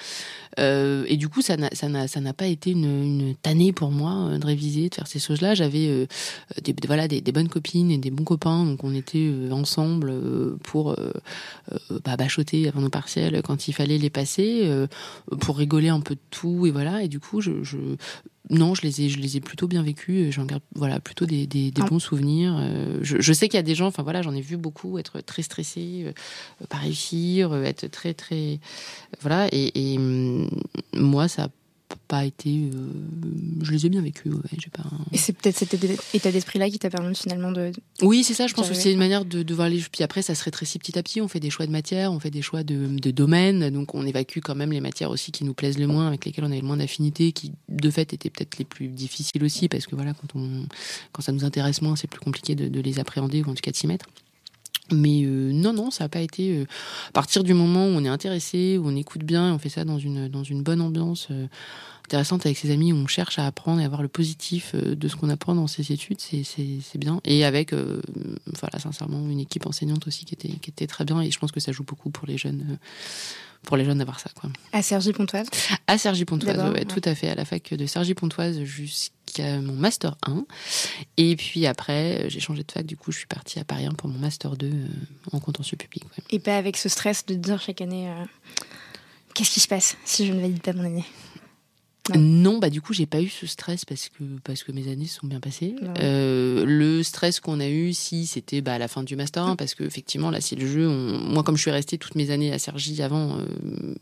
Euh, 0.59 1.05
et 1.07 1.17
du 1.17 1.29
coup, 1.29 1.41
ça 1.41 1.55
n'a, 1.57 2.33
pas 2.33 2.47
été 2.47 2.71
une, 2.71 2.85
une 2.85 3.35
tannée 3.35 3.73
pour 3.73 3.91
moi 3.91 4.29
euh, 4.29 4.37
de 4.37 4.45
réviser, 4.45 4.89
de 4.89 4.95
faire 4.95 5.07
ces 5.07 5.19
choses-là. 5.19 5.53
J'avais 5.53 5.87
euh, 5.87 6.05
des, 6.63 6.75
voilà, 6.85 7.07
des, 7.07 7.21
des, 7.21 7.31
bonnes 7.31 7.49
copines 7.49 7.91
et 7.91 7.97
des 7.97 8.11
bons 8.11 8.23
copains, 8.23 8.65
donc 8.65 8.83
on 8.83 8.93
était 8.93 9.31
ensemble 9.51 10.13
pour 10.63 10.95
bah, 12.03 12.17
bachoter 12.17 12.67
avant 12.67 12.81
nos 12.81 12.89
partiels 12.89 13.41
quand 13.43 13.67
il 13.67 13.73
fallait 13.73 13.97
les 13.97 14.09
passer, 14.09 14.69
pour 15.39 15.57
rigoler 15.57 15.89
un 15.89 15.99
peu 15.99 16.15
de 16.15 16.21
tout, 16.31 16.65
et 16.65 16.71
voilà. 16.71 17.03
Et 17.03 17.07
du 17.07 17.19
coup, 17.19 17.41
je, 17.41 17.63
je 17.63 17.77
non, 18.49 18.75
je 18.75 18.81
les 18.81 19.01
ai, 19.01 19.09
je 19.09 19.19
les 19.19 19.37
ai 19.37 19.39
plutôt 19.41 19.67
bien 19.67 19.83
vécus. 19.83 20.33
J'en 20.33 20.45
garde, 20.45 20.63
voilà, 20.75 20.99
plutôt 20.99 21.25
des, 21.25 21.47
des, 21.47 21.71
des 21.71 21.81
ah. 21.81 21.87
bons 21.87 21.99
souvenirs. 21.99 22.57
Je, 23.01 23.19
je, 23.19 23.33
sais 23.33 23.47
qu'il 23.47 23.57
y 23.57 23.59
a 23.59 23.63
des 23.63 23.75
gens, 23.75 23.87
enfin 23.87 24.03
voilà, 24.03 24.21
j'en 24.21 24.33
ai 24.33 24.41
vu 24.41 24.57
beaucoup 24.57 24.97
être 24.97 25.21
très 25.21 25.41
stressés, 25.41 26.13
pas 26.69 26.77
réussir, 26.77 27.53
être 27.65 27.87
très 27.87 28.13
très, 28.13 28.59
voilà. 29.21 29.47
Et, 29.51 29.93
et 29.93 29.97
hum, 29.97 30.49
moi, 30.93 31.27
ça 31.27 31.49
pas 32.07 32.25
été. 32.25 32.49
Euh, 32.49 32.89
je 33.61 33.71
les 33.71 33.85
ai 33.85 33.89
bien 33.89 34.01
vécus. 34.01 34.33
Ouais, 34.33 34.41
j'ai 34.57 34.69
pas. 34.69 34.83
Et 35.11 35.17
c'est 35.17 35.33
peut-être 35.33 35.57
cet 35.57 35.73
état 36.13 36.31
d'esprit-là 36.31 36.69
qui 36.69 36.79
t'a 36.79 36.89
permis 36.89 37.15
finalement 37.15 37.51
de. 37.51 37.71
Oui, 38.01 38.23
c'est 38.23 38.33
ça. 38.33 38.47
Je 38.47 38.53
pense 38.53 38.69
que 38.69 38.73
c'est 38.73 38.91
une 38.91 38.99
manière 38.99 39.25
de, 39.25 39.43
de, 39.43 39.53
voir 39.53 39.69
les. 39.69 39.79
Puis 39.79 40.03
après, 40.03 40.21
ça 40.21 40.35
se 40.35 40.43
rétrécit 40.43 40.79
petit 40.79 40.97
à 40.97 41.03
petit. 41.03 41.21
On 41.21 41.27
fait 41.27 41.39
des 41.39 41.49
choix 41.49 41.65
de 41.65 41.71
matière, 41.71 42.11
on 42.11 42.19
fait 42.19 42.31
des 42.31 42.41
choix 42.41 42.63
de, 42.63 42.87
de 42.87 43.11
domaine. 43.11 43.69
Donc, 43.69 43.95
on 43.95 44.05
évacue 44.05 44.39
quand 44.39 44.55
même 44.55 44.71
les 44.71 44.81
matières 44.81 45.11
aussi 45.11 45.31
qui 45.31 45.43
nous 45.43 45.53
plaisent 45.53 45.79
le 45.79 45.87
moins, 45.87 46.07
avec 46.07 46.25
lesquelles 46.25 46.45
on 46.45 46.51
avait 46.51 46.61
le 46.61 46.67
moins 46.67 46.77
d'affinité, 46.77 47.31
qui 47.31 47.53
de 47.69 47.89
fait 47.89 48.13
étaient 48.13 48.29
peut-être 48.29 48.57
les 48.57 48.65
plus 48.65 48.87
difficiles 48.87 49.43
aussi, 49.43 49.67
parce 49.67 49.85
que 49.85 49.95
voilà, 49.95 50.13
quand 50.13 50.35
on, 50.35 50.65
quand 51.11 51.21
ça 51.21 51.31
nous 51.31 51.45
intéresse 51.45 51.81
moins, 51.81 51.95
c'est 51.95 52.07
plus 52.07 52.19
compliqué 52.19 52.55
de, 52.55 52.67
de 52.67 52.79
les 52.81 52.99
appréhender 52.99 53.43
ou 53.43 53.49
en 53.49 53.53
tout 53.53 53.61
cas 53.61 53.71
de 53.71 53.75
s'y 53.75 53.87
mettre. 53.87 54.07
Mais 54.91 55.23
euh, 55.23 55.51
non, 55.51 55.73
non, 55.73 55.91
ça 55.91 56.05
n'a 56.05 56.09
pas 56.09 56.21
été. 56.21 56.59
Euh, 56.59 56.65
à 57.09 57.11
partir 57.11 57.43
du 57.43 57.53
moment 57.53 57.85
où 57.85 57.89
on 57.89 58.03
est 58.03 58.09
intéressé, 58.09 58.77
où 58.77 58.87
on 58.87 58.95
écoute 58.95 59.23
bien, 59.23 59.53
on 59.53 59.59
fait 59.59 59.69
ça 59.69 59.85
dans 59.85 59.99
une, 59.99 60.27
dans 60.27 60.43
une 60.43 60.63
bonne 60.63 60.81
ambiance 60.81 61.27
euh, 61.31 61.47
intéressante 62.05 62.45
avec 62.45 62.57
ses 62.57 62.71
amis, 62.71 62.93
où 62.93 62.95
on 62.95 63.07
cherche 63.07 63.37
à 63.37 63.45
apprendre 63.45 63.81
et 63.81 63.85
à 63.85 63.89
voir 63.89 64.01
le 64.01 64.07
positif 64.07 64.73
de 64.75 65.07
ce 65.07 65.15
qu'on 65.17 65.29
apprend 65.29 65.55
dans 65.55 65.67
ses 65.67 65.91
études, 65.91 66.21
c'est 66.21 66.97
bien. 66.97 67.19
Et 67.25 67.43
avec, 67.43 67.73
voilà, 67.73 68.79
sincèrement, 68.79 69.27
une 69.29 69.41
équipe 69.41 69.65
enseignante 69.65 70.07
aussi 70.07 70.23
qui 70.23 70.33
était, 70.33 70.47
qui 70.47 70.69
était 70.69 70.87
très 70.87 71.03
bien. 71.03 71.19
Et 71.19 71.31
je 71.31 71.37
pense 71.37 71.51
que 71.51 71.59
ça 71.59 71.73
joue 71.73 71.83
beaucoup 71.83 72.09
pour 72.09 72.25
les 72.25 72.37
jeunes 72.37 72.77
pour 73.63 73.77
les 73.77 73.85
jeunes 73.85 73.97
d'avoir 73.97 74.19
ça. 74.19 74.29
Quoi. 74.39 74.49
À 74.71 74.81
Sergi-Pontoise 74.81 75.47
À 75.87 75.97
Sergi-Pontoise, 75.97 76.73
ouais, 76.73 76.85
tout 76.85 77.01
à 77.03 77.15
fait. 77.15 77.29
À 77.29 77.35
la 77.35 77.45
fac 77.45 77.73
de 77.73 77.85
Sergi-Pontoise 77.85 78.63
jusqu'à 78.63 79.59
mon 79.59 79.73
Master 79.73 80.15
1. 80.25 80.45
Et 81.17 81.35
puis 81.35 81.65
après, 81.65 82.29
j'ai 82.29 82.39
changé 82.39 82.63
de 82.63 82.71
fac. 82.71 82.85
Du 82.85 82.97
coup, 82.97 83.11
je 83.11 83.17
suis 83.17 83.27
partie 83.27 83.59
à 83.59 83.63
Paris 83.63 83.85
1 83.85 83.93
pour 83.93 84.09
mon 84.09 84.19
Master 84.19 84.55
2 84.55 84.67
euh, 84.67 84.87
en 85.31 85.39
contentieux 85.39 85.77
public. 85.77 86.03
Et 86.29 86.39
pas 86.39 86.57
avec 86.57 86.77
ce 86.77 86.89
stress 86.89 87.25
de 87.25 87.35
dire 87.35 87.61
chaque 87.61 87.81
année 87.81 88.09
euh, 88.09 88.25
qu'est-ce 89.33 89.51
qui 89.51 89.59
se 89.59 89.67
passe 89.67 89.97
si 90.05 90.25
je 90.25 90.33
ne 90.33 90.41
valide 90.41 90.61
pas 90.61 90.73
mon 90.73 90.85
année? 90.85 91.05
Non. 92.15 92.57
bah 92.57 92.69
du 92.69 92.81
coup 92.81 92.93
j'ai 92.93 93.05
pas 93.05 93.21
eu 93.21 93.29
ce 93.29 93.45
stress 93.45 93.85
parce 93.85 94.09
que 94.09 94.23
parce 94.43 94.63
que 94.63 94.71
mes 94.71 94.91
années 94.91 95.07
sont 95.07 95.27
bien 95.27 95.39
passées. 95.39 95.75
Euh, 95.99 96.65
le 96.65 97.03
stress 97.03 97.39
qu'on 97.39 97.59
a 97.59 97.67
eu, 97.67 97.93
si 97.93 98.25
c'était 98.25 98.61
bah, 98.61 98.73
à 98.73 98.77
la 98.77 98.87
fin 98.87 99.03
du 99.03 99.15
master 99.15 99.43
1, 99.43 99.55
parce 99.55 99.75
que 99.75 99.83
effectivement 99.83 100.31
là 100.31 100.41
c'est 100.41 100.55
le 100.55 100.67
jeu. 100.67 100.87
Moi 100.87 101.43
comme 101.43 101.57
je 101.57 101.61
suis 101.61 101.71
restée 101.71 101.97
toutes 101.97 102.15
mes 102.15 102.31
années 102.31 102.51
à 102.51 102.59
Sergi 102.59 103.01
avant, 103.01 103.37
euh, 103.37 103.45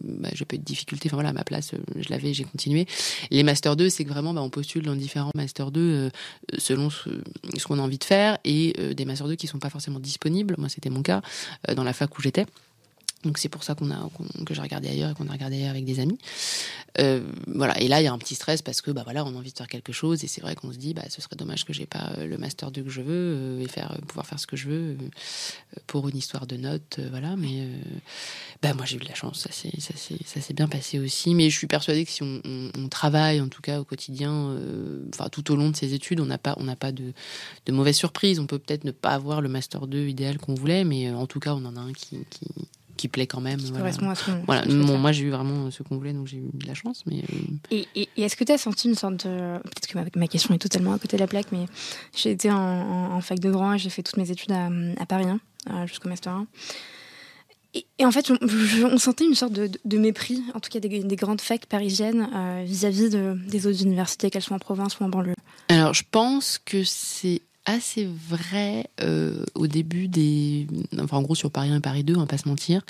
bah, 0.03 0.29
j'ai 0.33 0.45
pas 0.45 0.55
eu 0.55 0.59
de 0.59 0.63
difficulté. 0.63 1.09
Enfin 1.09 1.17
voilà 1.17 1.33
ma 1.33 1.43
place, 1.43 1.73
euh, 1.73 1.77
je 1.95 2.09
l'avais, 2.09 2.33
j'ai 2.33 2.43
continué. 2.43 2.85
Les 3.31 3.43
master 3.43 3.75
2, 3.75 3.89
c'est 3.89 4.03
que 4.03 4.09
vraiment 4.09 4.33
bah, 4.33 4.41
on 4.41 4.49
postule 4.49 4.83
dans 4.83 4.95
différents 4.95 5.31
master 5.35 5.71
2 5.71 6.09
selon 6.57 6.89
ce, 6.89 7.09
ce 7.57 7.65
qu'on 7.65 7.79
a 7.79 7.81
envie 7.81 7.97
de 7.97 8.03
faire 8.03 8.37
et 8.43 8.73
des 8.93 9.05
master 9.05 9.27
2 9.27 9.35
qui 9.35 9.47
sont 9.47 9.59
pas 9.59 9.69
forcément 9.69 9.99
disponibles. 9.99 10.55
Moi 10.57 10.69
c'était 10.69 10.89
mon 10.89 11.01
cas 11.01 11.21
dans 11.75 11.83
la 11.83 11.93
fac 11.93 12.17
où 12.17 12.21
j'étais. 12.21 12.45
Donc 13.25 13.39
c'est 13.39 13.49
pour 13.49 13.63
ça 13.63 13.73
qu'on 13.73 13.91
a 13.91 14.09
que 14.45 14.53
j'ai 14.53 14.61
regardé 14.61 14.87
ailleurs 14.87 15.09
et 15.09 15.13
qu'on 15.15 15.27
a 15.27 15.31
regardé 15.31 15.57
ailleurs 15.57 15.71
avec 15.71 15.83
des 15.83 15.99
amis. 15.99 16.19
Euh, 16.99 17.21
voilà. 17.47 17.79
Et 17.81 17.87
là, 17.87 17.99
il 18.01 18.05
y 18.05 18.07
a 18.07 18.13
un 18.13 18.17
petit 18.17 18.35
stress 18.35 18.61
parce 18.61 18.81
que 18.81 18.91
bah 18.91 19.01
voilà, 19.03 19.25
on 19.25 19.35
a 19.35 19.37
envie 19.37 19.51
de 19.51 19.57
faire 19.57 19.67
quelque 19.67 19.91
chose 19.91 20.23
et 20.23 20.27
c'est 20.27 20.41
vrai 20.41 20.55
qu'on 20.55 20.71
se 20.71 20.77
dit 20.77 20.93
bah 20.93 21.03
ce 21.09 21.21
serait 21.21 21.35
dommage 21.35 21.65
que 21.65 21.73
j'ai 21.73 21.87
pas 21.87 22.11
euh, 22.17 22.27
le 22.27 22.37
master 22.37 22.71
2 22.71 22.83
que 22.83 22.89
je 22.89 23.01
veux 23.01 23.07
euh, 23.09 23.61
et 23.61 23.67
faire 23.67 23.97
pouvoir 24.07 24.25
faire 24.27 24.39
ce 24.39 24.47
que 24.47 24.55
je 24.55 24.69
veux 24.69 24.97
pour 25.87 26.07
une 26.07 26.17
histoire 26.17 26.47
de 26.47 26.55
notes, 26.55 26.99
voilà. 27.09 27.35
Mais 27.35 27.67
bah 28.61 28.73
moi 28.73 28.85
j'ai 28.85 28.97
eu 28.97 28.99
de 28.99 29.07
la 29.07 29.15
chance, 29.15 29.39
ça 29.39 29.51
s'est 29.51 30.53
bien 30.53 30.67
passé 30.67 30.99
aussi. 30.99 31.33
Mais 31.33 31.49
je 31.49 31.57
suis 31.57 31.67
persuadée 31.67 32.05
que 32.05 32.11
si 32.11 32.23
on, 32.23 32.41
on, 32.45 32.87
travaille 32.87 33.41
en 33.41 33.49
tout 33.49 33.61
cas 33.61 33.79
au 33.79 33.83
quotidien, 33.83 34.55
enfin 35.13 35.29
tout 35.29 35.51
au 35.51 35.55
long 35.55 35.69
de 35.71 35.75
ses 35.75 35.93
études, 35.93 36.19
on 36.19 36.25
n'a 36.25 36.37
pas 36.37 36.55
on 36.57 36.63
n'a 36.63 36.75
pas 36.75 36.91
de 36.91 37.13
de 37.65 37.71
mauvaises 37.71 37.97
surprises. 37.97 38.39
On 38.39 38.45
peut 38.45 38.59
peut-être 38.59 38.83
ne 38.83 38.91
pas 38.91 39.09
avoir 39.09 39.41
le 39.41 39.49
master 39.49 39.87
2 39.87 40.07
idéal 40.07 40.37
qu'on 40.37 40.53
voulait, 40.53 40.83
mais 40.83 41.09
en 41.11 41.27
tout 41.27 41.39
cas 41.39 41.53
on 41.55 41.65
en 41.65 41.75
a 41.75 41.79
un 41.79 41.93
qui, 41.93 42.19
qui 42.29 42.45
qui 42.95 43.07
plaît 43.07 43.27
quand 43.27 43.41
même. 43.41 43.59
voilà. 43.59 43.79
correspond 43.79 44.09
à 44.09 44.15
ce 44.15 44.31
Voilà, 44.45 44.65
moi 44.97 45.11
j'ai 45.11 45.23
eu 45.23 45.29
vraiment 45.29 45.69
ce 45.71 45.83
qu'on 45.83 45.97
voulait, 45.97 46.13
donc 46.13 46.27
j'ai 46.27 46.37
eu 46.37 46.49
de 46.53 46.67
la 46.67 46.73
chance. 46.73 47.03
Mais 47.05 47.23
euh, 47.71 47.83
Et, 47.95 48.09
est-ce 48.17 48.35
que 48.35 48.43
tu 48.43 48.51
as 48.51 48.57
senti 48.57 48.87
une 48.87 48.95
sorte 48.95 49.25
de. 49.25 49.59
Peut-être 49.59 49.87
que 49.87 50.19
ma, 50.19 50.27
question 50.27 50.53
est 50.53 50.59
totalement 50.59 50.93
à 50.93 50.99
côté 50.99 51.17
de 51.17 51.21
la 51.21 51.27
plaque, 51.27 51.51
mais 51.51 51.65
j'ai 52.15 52.31
été 52.31 52.51
en, 52.51 53.19
fac 53.21 53.39
de 53.39 53.51
droit, 53.51 53.77
j'ai 53.77 53.89
fait 53.89 54.03
toutes 54.03 54.17
mes 54.17 54.31
études 54.31 54.51
à, 54.51 55.05
Paris 55.05 55.25
1, 55.67 55.85
jusqu'au 55.85 56.09
Master 56.09 56.33
1. 56.33 56.47
Et, 57.99 58.05
en 58.05 58.11
fait, 58.11 58.31
on, 58.31 58.97
sentait 58.97 59.25
une 59.25 59.35
sorte 59.35 59.51
de, 59.51 59.97
mépris, 59.97 60.41
en 60.53 60.61
tout 60.61 60.69
cas 60.69 60.79
des, 60.79 61.15
grandes 61.15 61.41
facs 61.41 61.65
parisiennes, 61.65 62.29
euh, 62.33 62.63
vis-à-vis 62.65 63.09
des 63.09 63.67
autres 63.67 63.81
universités, 63.83 64.29
qu'elles 64.29 64.41
soient 64.41 64.55
en 64.55 64.59
province 64.59 64.99
ou 64.99 65.03
en 65.03 65.09
banlieue. 65.09 65.35
Alors, 65.67 65.93
je 65.93 66.03
pense 66.09 66.57
que 66.63 66.83
c'est 66.85 67.41
assez 67.65 68.05
vrai 68.05 68.87
euh, 69.01 69.43
au 69.55 69.67
début 69.67 70.07
des 70.07 70.67
enfin 70.99 71.17
en 71.17 71.21
gros 71.21 71.35
sur 71.35 71.51
Paris 71.51 71.69
1 71.69 71.77
et 71.77 71.79
Paris 71.79 72.03
2 72.03 72.15
on 72.15 72.19
va 72.21 72.25
pas 72.25 72.37
se 72.37 72.47
mentir. 72.47 72.81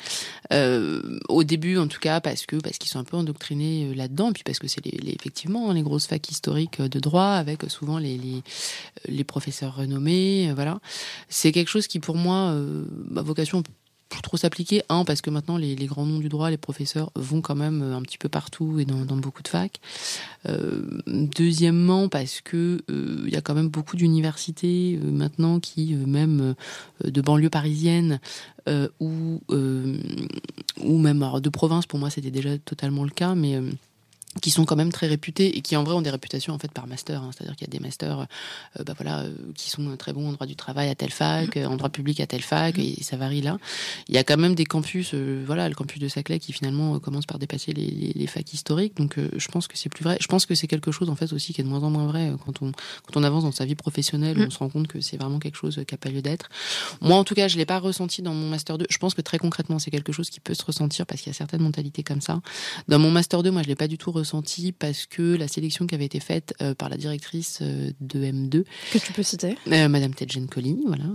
Euh, 0.53 1.19
au 1.29 1.43
début 1.43 1.77
en 1.77 1.87
tout 1.87 1.99
cas 1.99 2.19
parce 2.19 2.45
que 2.45 2.57
parce 2.57 2.77
qu'ils 2.77 2.89
sont 2.89 2.99
un 2.99 3.03
peu 3.03 3.17
endoctrinés 3.17 3.87
euh, 3.89 3.95
là-dedans 3.95 4.33
puis 4.33 4.43
parce 4.43 4.59
que 4.59 4.67
c'est 4.67 4.85
effectivement 4.85 5.71
les 5.71 5.81
grosses 5.81 6.07
facs 6.07 6.29
historiques 6.29 6.81
de 6.81 6.99
droit 6.99 7.31
avec 7.31 7.63
souvent 7.69 7.97
les 7.97 8.17
les, 8.17 8.43
les 9.07 9.23
professeurs 9.23 9.75
renommés 9.75 10.51
voilà. 10.53 10.79
C'est 11.29 11.51
quelque 11.51 11.69
chose 11.69 11.87
qui 11.87 11.99
pour 11.99 12.15
moi 12.15 12.55
ma 13.09 13.21
vocation 13.21 13.63
trop 14.21 14.37
s'appliquer. 14.37 14.83
Un, 14.89 15.05
parce 15.05 15.21
que 15.21 15.29
maintenant, 15.29 15.57
les, 15.57 15.75
grands 15.85 16.05
noms 16.05 16.19
du 16.19 16.29
droit, 16.29 16.49
les 16.49 16.57
professeurs, 16.57 17.11
vont 17.15 17.41
quand 17.41 17.55
même 17.55 17.81
euh, 17.81 17.95
un 17.95 18.01
petit 18.01 18.17
peu 18.17 18.29
partout 18.29 18.79
et 18.79 18.85
dans, 18.85 19.17
beaucoup 19.17 19.43
de 19.43 19.47
facs. 19.47 19.79
Euh, 20.47 21.01
deuxièmement, 21.07 22.09
parce 22.09 22.41
que 22.41 22.81
euh, 22.89 23.23
il 23.25 23.33
y 23.33 23.37
a 23.37 23.41
quand 23.41 23.55
même 23.55 23.69
beaucoup 23.69 23.95
d'universités 23.95 24.99
maintenant 25.03 25.59
qui, 25.59 25.95
même 25.95 26.55
de 27.03 27.21
banlieue 27.21 27.49
parisienne, 27.49 28.19
ou, 28.99 29.41
ou 29.49 30.97
même 30.97 31.39
de 31.39 31.49
province, 31.49 31.85
pour 31.85 31.99
moi 31.99 32.09
c'était 32.09 32.31
déjà 32.31 32.57
totalement 32.57 33.03
le 33.03 33.11
cas, 33.11 33.35
mais 33.35 33.59
qui 34.41 34.51
sont 34.51 34.65
quand 34.65 34.75
même 34.75 34.91
très 34.91 35.07
réputés 35.07 35.57
et 35.57 35.61
qui 35.61 35.75
en 35.75 35.83
vrai 35.83 35.93
ont 35.95 36.01
des 36.01 36.09
réputations 36.09 36.53
en 36.53 36.59
fait 36.59 36.71
par 36.71 36.87
master. 36.87 37.21
Hein. 37.21 37.31
C'est-à-dire 37.33 37.55
qu'il 37.55 37.67
y 37.67 37.69
a 37.69 37.71
des 37.71 37.79
masters, 37.79 38.27
euh, 38.79 38.83
bah 38.83 38.93
voilà, 38.97 39.21
euh, 39.21 39.33
qui 39.55 39.69
sont 39.69 39.95
très 39.97 40.13
bons 40.13 40.27
en 40.29 40.33
droit 40.33 40.45
du 40.45 40.55
travail 40.55 40.89
à 40.89 40.95
telle 40.95 41.11
fac, 41.11 41.55
mmh. 41.55 41.65
en 41.65 41.75
droit 41.75 41.89
public 41.89 42.19
à 42.19 42.27
telle 42.27 42.41
fac, 42.41 42.77
et 42.77 43.01
ça 43.01 43.15
varie 43.15 43.41
là. 43.41 43.57
Il 44.09 44.15
y 44.15 44.17
a 44.17 44.23
quand 44.23 44.37
même 44.37 44.55
des 44.55 44.65
campus, 44.65 45.11
euh, 45.13 45.43
voilà, 45.45 45.69
le 45.69 45.75
campus 45.75 45.99
de 45.99 46.07
Saclay 46.07 46.39
qui 46.39 46.51
finalement 46.51 46.99
commence 46.99 47.25
par 47.25 47.39
dépasser 47.39 47.71
les, 47.71 47.87
les, 47.87 48.11
les 48.13 48.27
facs 48.27 48.53
historiques. 48.53 48.97
Donc 48.97 49.17
je 49.17 49.47
pense 49.47 49.67
que 49.67 49.77
c'est 49.77 49.89
plus 49.89 50.03
vrai. 50.03 50.17
Je 50.19 50.27
pense 50.27 50.45
que 50.45 50.55
c'est 50.55 50.67
quelque 50.67 50.91
chose 50.91 51.09
en 51.09 51.15
fait 51.15 51.31
aussi 51.31 51.53
qui 51.53 51.61
est 51.61 51.63
de 51.63 51.69
moins 51.69 51.83
en 51.83 51.89
moins 51.89 52.07
vrai 52.07 52.31
quand 52.45 52.61
on 52.61 52.71
quand 52.71 53.19
on 53.19 53.23
avance 53.23 53.43
dans 53.43 53.51
sa 53.51 53.65
vie 53.65 53.75
professionnelle, 53.75 54.37
mmh. 54.37 54.45
on 54.47 54.49
se 54.49 54.57
rend 54.59 54.69
compte 54.69 54.87
que 54.87 54.99
c'est 55.01 55.17
vraiment 55.17 55.39
quelque 55.39 55.57
chose 55.57 55.81
qui 55.87 55.95
a 55.95 55.97
pas 55.97 56.09
lieu 56.09 56.21
d'être. 56.21 56.49
Moi 57.01 57.15
en 57.17 57.23
tout 57.23 57.35
cas, 57.35 57.47
je 57.47 57.57
l'ai 57.57 57.65
pas 57.65 57.79
ressenti 57.79 58.21
dans 58.21 58.33
mon 58.33 58.49
master 58.49 58.77
2. 58.77 58.87
Je 58.89 58.97
pense 58.97 59.13
que 59.13 59.21
très 59.21 59.37
concrètement, 59.37 59.79
c'est 59.79 59.91
quelque 59.91 60.11
chose 60.11 60.29
qui 60.29 60.39
peut 60.39 60.53
se 60.53 60.65
ressentir 60.65 61.05
parce 61.05 61.21
qu'il 61.21 61.29
y 61.29 61.35
a 61.35 61.37
certaines 61.37 61.61
mentalités 61.61 62.03
comme 62.03 62.21
ça. 62.21 62.41
Dans 62.87 62.99
mon 62.99 63.11
master 63.11 63.43
2, 63.43 63.51
moi 63.51 63.63
je 63.63 63.67
l'ai 63.67 63.75
pas 63.75 63.87
du 63.87 63.97
tout 63.97 64.11
ressenti 64.11 64.24
ressenti 64.25 64.71
parce 64.71 65.05
que 65.05 65.35
la 65.35 65.47
sélection 65.47 65.85
qui 65.85 65.95
avait 65.95 66.05
été 66.05 66.19
faite 66.19 66.55
euh, 66.61 66.73
par 66.73 66.89
la 66.89 66.97
directrice 66.97 67.59
euh, 67.61 67.91
de 68.01 68.19
M2. 68.19 68.65
Que 68.91 68.97
tu 68.97 69.13
peux 69.13 69.23
citer? 69.23 69.55
euh, 69.71 69.87
Madame 69.87 70.13
Tedjen 70.13 70.47
Colli, 70.47 70.77
voilà. 70.85 71.05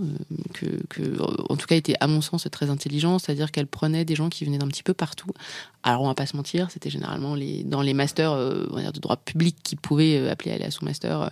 que, 0.53 0.65
que, 0.89 1.21
en 1.49 1.57
tout 1.57 1.67
cas, 1.67 1.75
était 1.75 1.95
à 1.99 2.07
mon 2.07 2.21
sens 2.21 2.47
très 2.49 2.69
intelligent, 2.69 3.19
c'est-à-dire 3.19 3.51
qu'elle 3.51 3.67
prenait 3.67 4.05
des 4.05 4.15
gens 4.15 4.29
qui 4.29 4.45
venaient 4.45 4.57
d'un 4.57 4.67
petit 4.67 4.83
peu 4.83 4.93
partout. 4.93 5.29
Alors, 5.83 6.03
on 6.03 6.07
va 6.07 6.15
pas 6.15 6.25
se 6.25 6.37
mentir, 6.37 6.71
c'était 6.71 6.89
généralement 6.89 7.35
les, 7.35 7.63
dans 7.63 7.81
les 7.81 7.93
masters 7.93 8.31
on 8.31 8.75
va 8.75 8.81
dire 8.81 8.93
de 8.93 8.99
droit 8.99 9.17
public 9.17 9.57
qui 9.63 9.75
pouvaient 9.75 10.29
appeler 10.29 10.51
à 10.51 10.55
aller 10.55 10.65
à 10.65 10.71
son 10.71 10.85
master, 10.85 11.31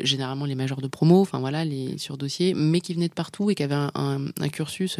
généralement 0.00 0.44
les 0.44 0.54
majors 0.54 0.80
de 0.80 0.86
promo, 0.88 1.20
enfin 1.20 1.38
voilà, 1.40 1.64
les 1.64 1.98
sur 1.98 2.16
dossier, 2.16 2.54
mais 2.54 2.80
qui 2.80 2.94
venaient 2.94 3.08
de 3.08 3.14
partout 3.14 3.50
et 3.50 3.54
qui 3.54 3.62
avaient 3.62 3.74
un, 3.74 3.90
un, 3.94 4.26
un 4.38 4.48
cursus 4.48 4.98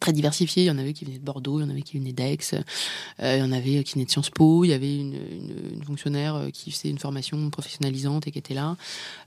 très 0.00 0.12
diversifié. 0.12 0.64
Il 0.64 0.66
y 0.66 0.70
en 0.70 0.78
avait 0.78 0.92
qui 0.92 1.04
venaient 1.04 1.18
de 1.18 1.24
Bordeaux, 1.24 1.58
il 1.60 1.62
y 1.62 1.66
en 1.66 1.70
avait 1.70 1.82
qui 1.82 1.98
venaient 1.98 2.12
d'Aix, 2.12 2.38
euh, 2.52 3.36
il 3.36 3.38
y 3.38 3.42
en 3.42 3.52
avait 3.52 3.82
qui 3.84 3.94
venaient 3.94 4.04
de 4.04 4.10
Sciences 4.10 4.30
Po, 4.30 4.64
il 4.64 4.68
y 4.68 4.72
avait 4.72 4.96
une, 4.96 5.82
fonctionnaire 5.86 6.34
euh, 6.36 6.50
qui 6.50 6.70
faisait 6.70 6.90
une 6.90 6.98
formation 6.98 7.50
professionnalisante 7.50 8.26
et 8.26 8.30
qui 8.30 8.38
était 8.38 8.54
là. 8.54 8.76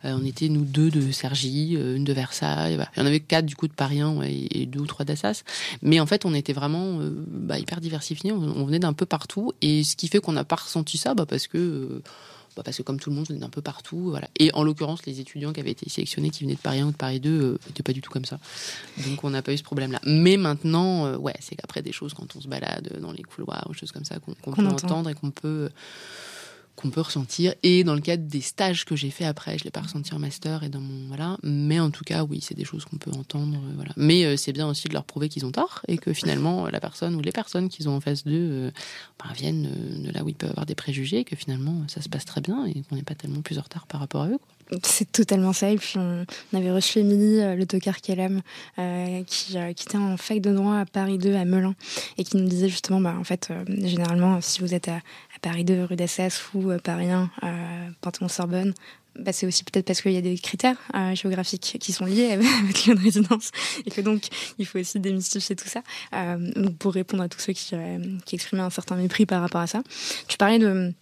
Euh, 0.05 0.17
on 0.19 0.25
était 0.25 0.49
nous 0.49 0.63
deux 0.63 0.89
de 0.89 1.01
euh, 1.01 1.95
une 1.95 2.03
de 2.03 2.13
Versailles. 2.13 2.79
Il 2.95 2.99
y 2.99 3.03
en 3.03 3.05
avait 3.05 3.19
quatre 3.19 3.45
du 3.45 3.55
coup 3.55 3.67
de 3.67 3.73
Paris 3.73 4.01
et 4.23 4.65
deux 4.65 4.79
ou 4.79 4.87
trois 4.87 5.05
d'Assas. 5.05 5.43
Mais 5.81 5.99
en 5.99 6.05
fait, 6.05 6.25
on 6.25 6.33
était 6.33 6.53
vraiment 6.53 6.99
bah, 7.27 7.59
hyper 7.59 7.81
diversifiés. 7.81 8.31
On, 8.31 8.41
on 8.41 8.65
venait 8.65 8.79
d'un 8.79 8.93
peu 8.93 9.05
partout 9.05 9.53
et 9.61 9.83
ce 9.83 9.95
qui 9.95 10.07
fait 10.07 10.19
qu'on 10.19 10.33
n'a 10.33 10.43
pas 10.43 10.55
ressenti 10.55 10.97
ça, 10.97 11.13
bah, 11.13 11.25
parce 11.25 11.47
que 11.47 12.01
bah, 12.55 12.63
parce 12.63 12.77
que 12.77 12.83
comme 12.83 12.99
tout 12.99 13.09
le 13.09 13.15
monde, 13.15 13.27
on 13.29 13.39
est 13.39 13.43
un 13.43 13.49
peu 13.49 13.61
partout. 13.61 14.09
Voilà. 14.09 14.27
Et 14.37 14.53
en 14.53 14.63
l'occurrence, 14.63 15.05
les 15.05 15.19
étudiants 15.19 15.53
qui 15.53 15.59
avaient 15.59 15.71
été 15.71 15.89
sélectionnés, 15.89 16.29
qui 16.29 16.43
venaient 16.43 16.55
de 16.55 16.59
Paris 16.59 16.79
1 16.79 16.87
ou 16.87 16.91
de 16.91 16.97
Paris 16.97 17.19
2, 17.19 17.59
n'étaient 17.67 17.83
pas 17.83 17.93
du 17.93 18.01
tout 18.01 18.11
comme 18.11 18.25
ça. 18.25 18.39
Donc 19.05 19.23
on 19.23 19.29
n'a 19.29 19.41
pas 19.41 19.53
eu 19.53 19.57
ce 19.57 19.63
problème-là. 19.63 19.99
Mais 20.05 20.37
maintenant, 20.37 21.15
ouais, 21.15 21.35
c'est 21.39 21.55
qu'après 21.55 21.81
des 21.81 21.91
choses, 21.91 22.13
quand 22.13 22.35
on 22.35 22.41
se 22.41 22.47
balade 22.47 22.99
dans 23.01 23.11
les 23.11 23.23
couloirs 23.23 23.65
ou 23.69 23.73
choses 23.73 23.91
comme 23.91 24.05
ça, 24.05 24.19
qu'on 24.19 24.33
peut 24.33 24.67
entendre 24.67 25.09
et 25.09 25.13
qu'on 25.13 25.31
peut 25.31 25.69
qu'on 26.75 26.89
peut 26.89 27.01
ressentir. 27.01 27.53
Et 27.63 27.83
dans 27.83 27.95
le 27.95 28.01
cadre 28.01 28.23
des 28.23 28.41
stages 28.41 28.85
que 28.85 28.95
j'ai 28.95 29.09
fait 29.09 29.25
après, 29.25 29.57
je 29.57 29.63
l'ai 29.63 29.71
pas 29.71 29.81
ressenti 29.81 30.13
en 30.13 30.19
master 30.19 30.63
et 30.63 30.69
dans 30.69 30.79
mon 30.79 31.07
voilà. 31.07 31.37
Mais 31.43 31.79
en 31.79 31.91
tout 31.91 32.03
cas, 32.03 32.23
oui, 32.23 32.39
c'est 32.41 32.55
des 32.55 32.65
choses 32.65 32.85
qu'on 32.85 32.97
peut 32.97 33.11
entendre. 33.11 33.57
Euh, 33.57 33.73
voilà. 33.75 33.91
Mais 33.97 34.25
euh, 34.25 34.37
c'est 34.37 34.53
bien 34.53 34.67
aussi 34.67 34.87
de 34.87 34.93
leur 34.93 35.03
prouver 35.03 35.29
qu'ils 35.29 35.45
ont 35.45 35.51
tort 35.51 35.81
et 35.87 35.97
que 35.97 36.13
finalement 36.13 36.67
la 36.67 36.79
personne 36.79 37.15
ou 37.15 37.21
les 37.21 37.31
personnes 37.31 37.69
qu'ils 37.69 37.89
ont 37.89 37.95
en 37.95 38.01
face 38.01 38.23
d'eux 38.23 38.31
euh, 38.33 38.71
ben, 39.19 39.33
viennent 39.33 39.69
de 40.03 40.11
là 40.11 40.23
où 40.23 40.29
ils 40.29 40.35
peuvent 40.35 40.51
avoir 40.51 40.65
des 40.65 40.75
préjugés, 40.75 41.19
et 41.19 41.23
que 41.23 41.35
finalement 41.35 41.83
ça 41.87 42.01
se 42.01 42.09
passe 42.09 42.25
très 42.25 42.41
bien 42.41 42.65
et 42.65 42.81
qu'on 42.83 42.95
n'est 42.95 43.03
pas 43.03 43.15
tellement 43.15 43.41
plus 43.41 43.59
en 43.59 43.61
retard 43.61 43.87
par 43.87 43.99
rapport 43.99 44.23
à 44.23 44.27
eux. 44.29 44.39
C'est 44.83 45.11
totalement 45.11 45.51
ça. 45.51 45.69
Et 45.69 45.75
puis, 45.75 45.95
on, 45.97 46.25
avait 46.53 46.71
reçu 46.71 46.99
Émilie, 46.99 47.41
euh, 47.41 47.55
le 47.55 47.65
tocard 47.65 47.99
qu'elle 47.99 48.19
aime, 48.19 48.41
qui, 49.25 49.57
qui, 49.75 49.85
était 49.85 49.97
en 49.97 50.15
fac 50.15 50.39
de 50.39 50.53
droit 50.53 50.77
à 50.77 50.85
Paris 50.85 51.17
2, 51.17 51.35
à 51.35 51.43
Melun, 51.43 51.75
et 52.17 52.23
qui 52.23 52.37
nous 52.37 52.47
disait 52.47 52.69
justement, 52.69 53.01
bah, 53.01 53.15
en 53.19 53.23
fait, 53.25 53.51
généralement, 53.67 54.39
si 54.39 54.61
vous 54.61 54.73
êtes 54.73 54.87
à, 54.87 55.01
Paris 55.41 55.63
2, 55.63 55.85
rue 55.85 55.95
d'Assas 55.95 56.41
ou 56.53 56.71
euh, 56.71 56.77
Paris 56.79 57.09
1, 57.09 57.29
euh, 57.43 57.89
Panthéon-Sorbonne, 58.01 58.73
bah, 59.19 59.33
c'est 59.33 59.45
aussi 59.45 59.63
peut-être 59.63 59.85
parce 59.85 60.01
qu'il 60.01 60.13
y 60.13 60.17
a 60.17 60.21
des 60.21 60.37
critères 60.37 60.77
euh, 60.95 61.15
géographiques 61.15 61.77
qui 61.79 61.91
sont 61.91 62.05
liés 62.05 62.31
avec 62.31 62.85
lieu 62.85 62.95
de 62.95 63.01
résidence 63.01 63.51
et 63.85 63.91
que 63.91 64.01
donc 64.01 64.23
il 64.57 64.65
faut 64.65 64.79
aussi 64.79 64.99
démystifier 64.99 65.55
tout 65.55 65.67
ça. 65.67 65.81
pour 66.79 66.93
répondre 66.93 67.23
à 67.23 67.29
tous 67.29 67.39
ceux 67.39 67.53
qui, 67.53 67.75
qui 68.25 68.35
exprimaient 68.35 68.63
un 68.63 68.69
certain 68.69 68.95
mépris 68.95 69.25
par 69.25 69.41
rapport 69.41 69.61
à 69.61 69.67
ça, 69.67 69.83
tu 70.27 70.37
parlais 70.37 70.59
de 70.59 70.93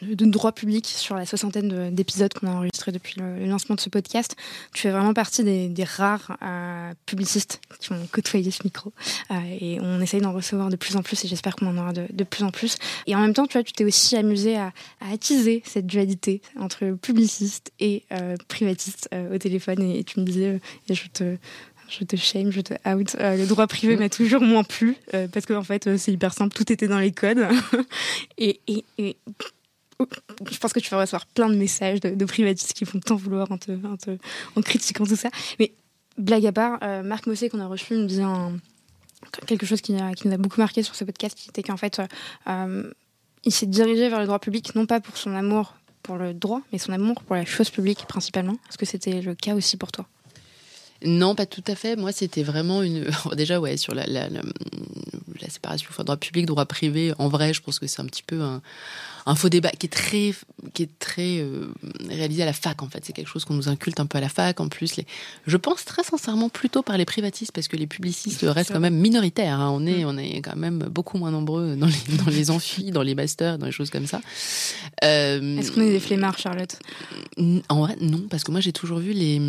de 0.00 0.24
droit 0.24 0.52
public 0.52 0.86
sur 0.86 1.14
la 1.14 1.26
soixantaine 1.26 1.94
d'épisodes 1.94 2.32
qu'on 2.32 2.46
a 2.48 2.50
enregistrés 2.50 2.92
depuis 2.92 3.20
le, 3.20 3.46
lancement 3.46 3.74
de 3.74 3.80
ce 3.80 3.88
podcast. 3.88 4.36
Tu 4.74 4.82
fais 4.82 4.90
vraiment 4.90 5.14
partie 5.14 5.44
des, 5.44 5.84
rares 5.84 6.36
euh, 6.42 6.92
publicistes 7.06 7.60
qui 7.80 7.92
ont 7.92 8.06
côtoyé 8.10 8.50
ce 8.50 8.62
micro. 8.64 8.92
Euh, 9.30 9.34
et 9.60 9.78
on 9.80 10.00
essaye 10.00 10.20
d'en 10.20 10.32
recevoir 10.32 10.70
de 10.70 10.76
plus 10.76 10.96
en 10.96 11.02
plus 11.02 11.24
et 11.24 11.28
j'espère 11.28 11.56
qu'on 11.56 11.66
en 11.66 11.78
aura 11.78 11.92
de, 11.92 12.24
plus 12.24 12.44
en 12.44 12.50
plus. 12.50 12.76
Et 13.06 13.14
en 13.14 13.20
même 13.20 13.34
temps, 13.34 13.46
tu 13.46 13.54
vois, 13.54 13.62
tu 13.62 13.72
t'es 13.72 13.84
aussi 13.84 14.16
amusé 14.16 14.56
à, 14.56 14.72
attiser 15.00 15.62
cette 15.64 15.86
dualité 15.86 16.40
entre 16.58 16.96
publiciste 17.00 17.72
et 17.80 18.04
euh, 18.12 18.36
privatiste 18.48 19.08
au 19.32 19.38
téléphone. 19.38 19.82
Et, 19.82 20.04
tu 20.04 20.20
me 20.20 20.24
disais, 20.24 20.60
et 20.88 20.94
je 20.94 21.08
te 21.08 21.36
je 21.88 22.04
te 22.04 22.16
shame, 22.16 22.50
je 22.50 22.62
te 22.62 22.72
out. 22.88 23.16
le 23.18 23.44
droit 23.44 23.66
privé 23.66 23.96
m'a 23.96 24.08
toujours 24.08 24.40
moins 24.40 24.64
plu 24.64 24.96
parce 25.32 25.44
qu'en 25.44 25.56
en 25.56 25.62
fait, 25.62 25.98
c'est 25.98 26.10
hyper 26.10 26.32
simple, 26.32 26.54
tout 26.54 26.72
était 26.72 26.88
dans 26.88 26.98
les 26.98 27.12
codes. 27.12 27.46
et, 28.38 28.60
je 30.50 30.58
pense 30.58 30.72
que 30.72 30.80
tu 30.80 30.90
vas 30.90 31.00
recevoir 31.00 31.26
plein 31.26 31.48
de 31.48 31.56
messages 31.56 32.00
de, 32.00 32.24
privatistes 32.24 32.72
qui 32.72 32.84
vont 32.84 33.00
t'en 33.00 33.16
vouloir 33.16 33.50
en, 33.50 33.58
te, 33.58 33.72
en, 34.56 34.62
critiquant 34.62 35.04
tout 35.04 35.16
ça. 35.16 35.30
Mais 35.58 35.72
blague 36.18 36.46
à 36.46 36.52
part, 36.52 36.78
euh, 36.82 37.02
Marc 37.02 37.26
Mossé 37.26 37.48
qu'on 37.48 37.60
a 37.60 37.66
reçu 37.66 37.94
me 37.94 38.06
disait 38.06 38.24
quelque 39.46 39.66
chose 39.66 39.80
qui, 39.80 39.92
nous 39.92 40.32
a 40.32 40.36
beaucoup 40.36 40.60
marqué 40.60 40.82
sur 40.82 40.94
ce 40.94 41.04
podcast, 41.04 41.36
qui 41.36 41.48
était 41.48 41.62
qu'en 41.62 41.76
fait, 41.76 42.00
euh, 42.48 42.92
il 43.44 43.52
s'est 43.52 43.66
dirigé 43.66 44.08
vers 44.08 44.20
le 44.20 44.26
droit 44.26 44.38
public, 44.38 44.74
non 44.74 44.86
pas 44.86 45.00
pour 45.00 45.16
son 45.16 45.34
amour 45.34 45.74
pour 46.02 46.16
le 46.16 46.34
droit, 46.34 46.62
mais 46.72 46.78
son 46.78 46.92
amour 46.92 47.22
pour 47.22 47.36
la 47.36 47.44
chose 47.44 47.70
publique 47.70 48.06
principalement. 48.08 48.56
Est-ce 48.68 48.78
que 48.78 48.86
c'était 48.86 49.20
le 49.20 49.34
cas 49.34 49.54
aussi 49.54 49.76
pour 49.76 49.92
toi? 49.92 50.06
Non, 51.04 51.34
pas 51.34 51.46
tout 51.46 51.64
à 51.66 51.74
fait. 51.74 51.96
Moi, 51.96 52.12
c'était 52.12 52.42
vraiment 52.42 52.82
une. 52.82 53.06
Déjà, 53.36 53.60
ouais, 53.60 53.76
sur 53.76 53.94
la, 53.94 54.06
la, 54.06 54.28
la, 54.28 54.42
séparation 55.48 55.88
droit 56.04 56.16
public, 56.16 56.46
droit 56.46 56.66
privé, 56.66 57.12
en 57.18 57.28
vrai, 57.28 57.52
je 57.52 57.60
pense 57.60 57.78
que 57.78 57.86
c'est 57.86 58.00
un 58.00 58.06
petit 58.06 58.22
peu 58.22 58.40
un, 58.40 58.62
un 59.26 59.34
faux 59.34 59.48
débat 59.48 59.70
qui 59.70 59.86
est 59.86 59.88
très, 59.88 60.34
qui 60.74 60.82
est 60.82 60.98
très 60.98 61.38
euh, 61.38 61.72
réalisé 62.08 62.42
à 62.42 62.46
la 62.46 62.52
fac 62.52 62.82
en 62.82 62.88
fait. 62.88 63.04
C'est 63.04 63.12
quelque 63.12 63.28
chose 63.28 63.44
qu'on 63.44 63.54
nous 63.54 63.68
inculte 63.68 64.00
un 64.00 64.06
peu 64.06 64.18
à 64.18 64.20
la 64.20 64.28
fac. 64.28 64.60
En 64.60 64.68
plus, 64.68 64.96
les, 64.96 65.06
je 65.46 65.56
pense 65.56 65.84
très 65.84 66.02
sincèrement 66.02 66.48
plutôt 66.48 66.82
par 66.82 66.96
les 66.96 67.04
privatistes 67.04 67.52
parce 67.52 67.68
que 67.68 67.76
les 67.76 67.86
publicistes 67.86 68.42
restent 68.42 68.72
quand 68.72 68.80
même 68.80 68.96
minoritaires. 68.96 69.60
Hein. 69.60 69.70
On 69.72 69.86
est, 69.86 70.04
mm. 70.04 70.08
on 70.08 70.18
est 70.18 70.40
quand 70.40 70.56
même 70.56 70.78
beaucoup 70.78 71.18
moins 71.18 71.30
nombreux 71.30 71.76
dans 71.76 71.86
les, 71.86 72.16
dans 72.24 72.30
les 72.30 72.50
amphis, 72.50 72.90
dans 72.90 73.02
les 73.02 73.14
masters, 73.14 73.58
dans 73.58 73.66
les 73.66 73.72
choses 73.72 73.90
comme 73.90 74.06
ça. 74.06 74.20
Euh, 75.04 75.58
Est-ce 75.58 75.72
qu'on 75.72 75.82
est 75.82 75.92
des 75.92 76.00
flemmards, 76.00 76.38
Charlotte? 76.38 76.78
En 77.68 77.80
vrai, 77.80 77.96
non, 78.00 78.26
parce 78.30 78.44
que 78.44 78.50
moi 78.50 78.60
j'ai 78.60 78.72
toujours 78.72 78.98
vu 78.98 79.12
les. 79.12 79.40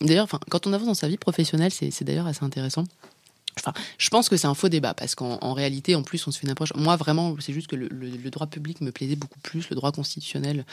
D'ailleurs, 0.00 0.28
quand 0.50 0.66
on 0.66 0.72
avance 0.72 0.86
dans 0.86 0.94
sa 0.94 1.08
vie 1.08 1.16
professionnelle, 1.16 1.70
c'est 1.72 2.04
d'ailleurs 2.04 2.26
assez 2.26 2.44
intéressant. 2.44 2.84
Enfin, 3.58 3.72
je 3.98 4.08
pense 4.08 4.28
que 4.28 4.36
c'est 4.36 4.46
un 4.46 4.54
faux 4.54 4.68
débat 4.68 4.94
parce 4.94 5.14
qu'en 5.14 5.52
réalité, 5.52 5.94
en 5.94 6.02
plus, 6.02 6.26
on 6.26 6.30
se 6.30 6.38
fait 6.38 6.44
une 6.44 6.50
approche. 6.50 6.72
Moi, 6.74 6.96
vraiment, 6.96 7.36
c'est 7.40 7.52
juste 7.52 7.68
que 7.68 7.76
le, 7.76 8.30
droit 8.30 8.46
public 8.46 8.80
me 8.80 8.90
plaisait 8.90 9.16
beaucoup 9.16 9.38
plus, 9.40 9.70
le 9.70 9.76
droit 9.76 9.92
constitutionnel 9.92 10.64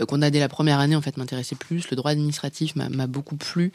euh, 0.00 0.04
qu'on 0.04 0.20
a 0.22 0.30
dès 0.30 0.40
la 0.40 0.48
première 0.48 0.78
année, 0.78 0.96
en 0.96 1.00
fait, 1.00 1.16
m'intéressait 1.16 1.56
plus. 1.56 1.88
Le 1.90 1.96
droit 1.96 2.10
administratif 2.10 2.76
m'a 2.76 3.06
beaucoup 3.06 3.36
plu. 3.36 3.72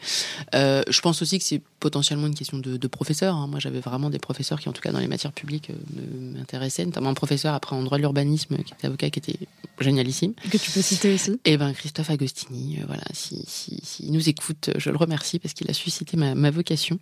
Euh, 0.54 0.82
je 0.88 1.00
pense 1.00 1.22
aussi 1.22 1.38
que 1.38 1.44
c'est 1.44 1.60
potentiellement 1.80 2.26
une 2.26 2.34
question 2.34 2.58
de, 2.58 2.76
de 2.76 2.86
professeur. 2.86 3.36
Hein. 3.36 3.46
Moi, 3.48 3.58
j'avais 3.58 3.80
vraiment 3.80 4.10
des 4.10 4.18
professeurs 4.18 4.60
qui, 4.60 4.68
en 4.68 4.72
tout 4.72 4.82
cas, 4.82 4.92
dans 4.92 5.00
les 5.00 5.08
matières 5.08 5.32
publiques, 5.32 5.70
euh, 5.70 6.36
m'intéressaient, 6.38 6.84
notamment 6.84 7.10
un 7.10 7.14
professeur 7.14 7.54
après 7.54 7.74
en 7.74 7.82
droit 7.82 7.98
de 7.98 8.02
l'urbanisme, 8.02 8.56
qui 8.58 8.72
était 8.72 8.86
avocat, 8.86 9.10
qui 9.10 9.18
était 9.18 9.38
génialissime. 9.80 10.34
Que 10.50 10.58
tu 10.58 10.70
peux 10.70 10.82
citer 10.82 11.14
aussi. 11.14 11.32
Et 11.44 11.54
eh 11.54 11.56
ben, 11.56 11.72
Christophe 11.72 12.10
Agostini, 12.10 12.78
voilà, 12.86 13.04
si, 13.12 13.42
si, 13.48 13.80
si, 13.82 14.10
nous 14.10 14.28
écoute, 14.28 14.70
je 14.76 14.90
le 14.90 14.96
remercie 14.96 15.38
parce 15.38 15.54
qu'il 15.54 15.68
a 15.70 15.74
suscité 15.74 16.16
ma, 16.16 16.34
ma 16.34 16.50
vocation. 16.50 16.98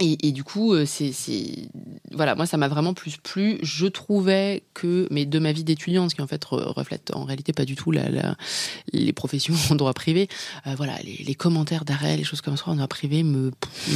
Et, 0.00 0.32
du 0.32 0.42
coup, 0.42 0.72
euh, 0.72 0.86
c'est, 0.86 1.12
voilà, 2.10 2.34
moi 2.34 2.46
ça 2.46 2.56
m'a 2.56 2.66
vraiment 2.66 2.94
plus 2.94 3.16
plu. 3.16 3.58
Je 3.62 3.86
trouvais 3.86 4.64
que, 4.74 5.06
mais 5.12 5.24
de 5.24 5.38
ma 5.38 5.52
vie 5.52 5.62
d'étudiante, 5.62 6.10
ce 6.10 6.16
qui 6.16 6.20
en 6.20 6.26
fait 6.26 6.44
reflète 6.44 7.12
en 7.14 7.22
réalité 7.22 7.52
pas 7.52 7.64
du 7.64 7.76
tout 7.76 7.92
les 8.92 9.12
professions 9.12 9.54
en 9.70 9.76
droit 9.76 9.92
privé, 9.92 10.28
euh, 10.66 10.74
voilà, 10.76 10.94
les, 11.04 11.34
commentaires 11.36 11.84
d'arrêt, 11.84 12.16
les 12.16 12.24
choses 12.24 12.40
comme 12.40 12.56
ça 12.56 12.64
en 12.66 12.74
droit 12.74 12.88
privé 12.88 13.22
me, 13.22 13.52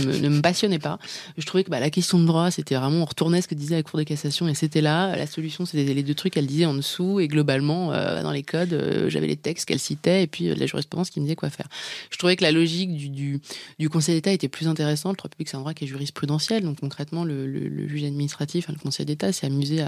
ne 0.06 0.28
me 0.28 0.40
passionnaient 0.40 0.78
pas. 0.78 1.00
Je 1.36 1.44
trouvais 1.44 1.64
que 1.64 1.70
bah, 1.70 1.80
la 1.80 1.90
question 1.90 2.20
de 2.20 2.26
droit, 2.26 2.52
c'était 2.52 2.76
vraiment 2.76 3.02
on 3.02 3.04
retournait 3.04 3.42
ce 3.42 3.48
que 3.48 3.56
disait 3.56 3.74
la 3.74 3.82
Cour 3.82 3.98
de 3.98 4.04
cassation 4.04 4.46
et 4.46 4.54
c'était 4.54 4.80
là. 4.80 5.16
La 5.16 5.26
solution, 5.26 5.66
c'était 5.66 5.94
les 5.94 6.04
deux 6.04 6.14
trucs 6.14 6.34
qu'elle 6.34 6.46
disait 6.46 6.66
en 6.66 6.74
dessous 6.74 7.18
et 7.18 7.26
globalement 7.26 7.92
euh, 7.92 8.22
dans 8.22 8.32
les 8.32 8.44
codes, 8.44 9.08
j'avais 9.08 9.26
les 9.26 9.36
textes 9.36 9.66
qu'elle 9.66 9.80
citait 9.80 10.22
et 10.22 10.26
puis 10.28 10.54
la 10.54 10.66
jurisprudence 10.66 11.10
qui 11.10 11.18
me 11.18 11.24
disait 11.24 11.34
quoi 11.34 11.50
faire. 11.50 11.66
Je 12.10 12.18
trouvais 12.18 12.36
que 12.36 12.44
la 12.44 12.52
logique 12.52 12.94
du, 12.94 13.08
du, 13.08 13.40
du 13.80 13.90
Conseil 13.90 14.14
d'État 14.14 14.30
était 14.30 14.46
plus 14.46 14.68
intéressante. 14.68 15.14
Le 15.14 15.18
droit 15.18 15.30
public, 15.30 15.48
c'est 15.48 15.56
un 15.56 15.60
droit 15.60 15.74
qui 15.74 15.84
est 15.84 15.87
jurisprudentielle. 15.88 16.62
Donc 16.62 16.80
concrètement, 16.80 17.24
le, 17.24 17.88
juge 17.88 18.04
administratif, 18.04 18.68
le 18.68 18.76
Conseil 18.76 19.06
d'État, 19.06 19.32
s'est 19.32 19.46
amusé 19.46 19.82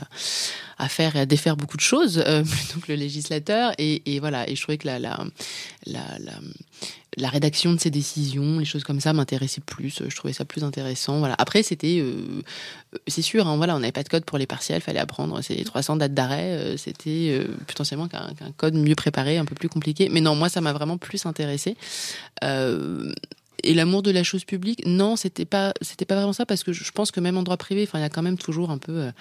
à, 0.79 0.89
faire 0.89 1.15
et 1.17 1.21
à 1.21 1.27
défaire 1.27 1.57
beaucoup 1.57 1.77
de 1.77 1.83
choses 1.83 2.23
euh, 2.27 2.43
plutôt 2.73 2.81
le 2.89 2.95
législateur. 2.95 3.73
Et, 3.79 4.19
voilà. 4.21 4.49
Et 4.49 4.57
je 4.57 4.63
trouvais 4.63 4.79
que 4.79 4.89
la, 4.89 5.19
rédaction 7.29 7.73
de 7.73 7.81
ces 7.81 7.91
décisions, 7.91 8.59
les 8.59 8.65
choses 8.65 8.83
comme 8.83 9.01
ça 9.01 9.13
m'intéressaient 9.13 9.61
plus. 9.61 10.03
Je 10.09 10.17
trouvais 10.17 10.33
ça 10.33 10.45
plus 10.45 10.65
intéressant. 10.65 11.19
Voilà. 11.19 11.35
Après, 11.39 11.63
c'était, 11.63 12.01
euh, 12.01 12.43
c'est 13.07 13.23
sûr, 13.23 13.47
hein, 13.47 13.57
voilà, 13.57 13.77
on 13.77 13.81
n'avait 13.81 13.93
pas 13.93 14.03
de 14.03 14.09
code 14.09 14.25
pour 14.25 14.39
les 14.39 14.47
partiels, 14.47 14.81
fallait 14.81 15.01
apprendre 15.01 15.41
ces 15.43 15.63
300 15.63 15.97
dates 15.97 16.15
d'arrêt. 16.15 16.53
Euh, 16.53 16.77
c'était 16.77 17.41
potentiellement 17.67 18.09
qu'un 18.09 18.33
code 18.57 18.75
mieux 18.75 18.95
préparé, 18.95 19.39
un 19.39 19.45
peu 19.45 19.55
plus 19.55 19.69
compliqué. 19.69 20.09
Mais 20.11 20.21
non, 20.21 20.35
moi, 20.35 20.49
ça 20.49 20.61
m'a 20.61 20.73
vraiment 20.73 20.99
plus 20.99 21.27
intéressé. 21.27 21.77
Et 23.63 23.75
l'amour 23.75 24.03
de 24.03 24.11
la 24.11 24.23
chose 24.23 24.45
publique, 24.45 24.83
non, 24.87 25.17
c'était 25.17 25.45
pas, 25.45 25.73
c'était 25.81 26.05
pas 26.05 26.17
vraiment 26.17 26.33
ça 26.33 26.47
parce 26.47 26.65
que 26.65 26.73
je 26.73 26.91
pense 26.93 27.11
que 27.11 27.21
même 27.21 27.37
en 27.37 27.43
droit 27.43 27.57
privé, 27.57 27.85
enfin, 27.87 27.99
il 27.99 28.03
y 28.03 28.05
a 28.05 28.11
quand 28.11 28.23
même 28.23 28.39
toujours 28.39 28.71
un 28.71 28.79
peu. 28.79 28.93
Euh, 28.93 29.13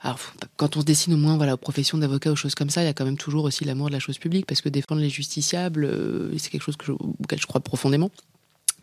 alors, 0.00 0.18
quand 0.56 0.76
on 0.76 0.80
se 0.80 0.84
dessine 0.84 1.14
au 1.14 1.16
moins 1.16 1.36
voilà, 1.36 1.54
aux 1.54 1.58
professions 1.58 1.98
d'avocat, 1.98 2.30
aux 2.30 2.36
choses 2.36 2.54
comme 2.54 2.70
ça, 2.70 2.82
il 2.82 2.86
y 2.86 2.88
a 2.88 2.94
quand 2.94 3.04
même 3.04 3.16
toujours 3.16 3.44
aussi 3.44 3.64
l'amour 3.64 3.88
de 3.88 3.92
la 3.92 3.98
chose 3.98 4.18
publique, 4.18 4.46
parce 4.46 4.60
que 4.60 4.68
défendre 4.68 5.00
les 5.00 5.10
justiciables, 5.10 5.84
euh, 5.84 6.38
c'est 6.38 6.50
quelque 6.50 6.62
chose 6.62 6.76
que 6.76 6.86
je, 6.86 6.92
auquel 6.92 7.40
je 7.40 7.46
crois 7.46 7.60
profondément. 7.60 8.10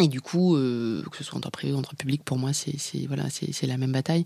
Et 0.01 0.09
du 0.09 0.19
coup, 0.19 0.57
euh, 0.57 1.01
que 1.09 1.15
ce 1.15 1.23
soit 1.23 1.37
en 1.37 1.39
droit 1.39 1.51
privé 1.51 1.71
ou 1.71 1.77
en 1.77 1.81
droit 1.81 1.95
public, 1.97 2.21
pour 2.25 2.37
moi, 2.37 2.51
c'est 2.51 2.75
voilà, 3.07 3.29
c'est 3.29 3.65
la 3.65 3.77
même 3.77 3.93
bataille. 3.93 4.25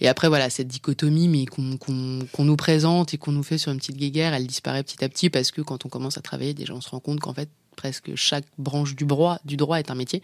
Et 0.00 0.08
après, 0.08 0.26
voilà, 0.26 0.50
cette 0.50 0.66
dichotomie, 0.66 1.28
mais 1.28 1.46
qu'on 1.46 2.44
nous 2.44 2.56
présente 2.56 3.14
et 3.14 3.18
qu'on 3.18 3.30
nous 3.30 3.44
fait 3.44 3.56
sur 3.56 3.70
une 3.70 3.78
petite 3.78 3.96
guéguerre, 3.96 4.34
elle 4.34 4.48
disparaît 4.48 4.82
petit 4.82 5.04
à 5.04 5.08
petit 5.08 5.30
parce 5.30 5.52
que 5.52 5.60
quand 5.60 5.86
on 5.86 5.88
commence 5.88 6.18
à 6.18 6.22
travailler, 6.22 6.54
déjà, 6.54 6.74
on 6.74 6.80
se 6.80 6.88
rend 6.88 6.98
compte 6.98 7.20
qu'en 7.20 7.32
fait, 7.32 7.48
presque 7.76 8.14
chaque 8.16 8.46
branche 8.58 8.96
du 8.96 9.04
droit, 9.04 9.38
du 9.44 9.56
droit 9.56 9.78
est 9.78 9.90
un 9.90 9.94
métier. 9.94 10.22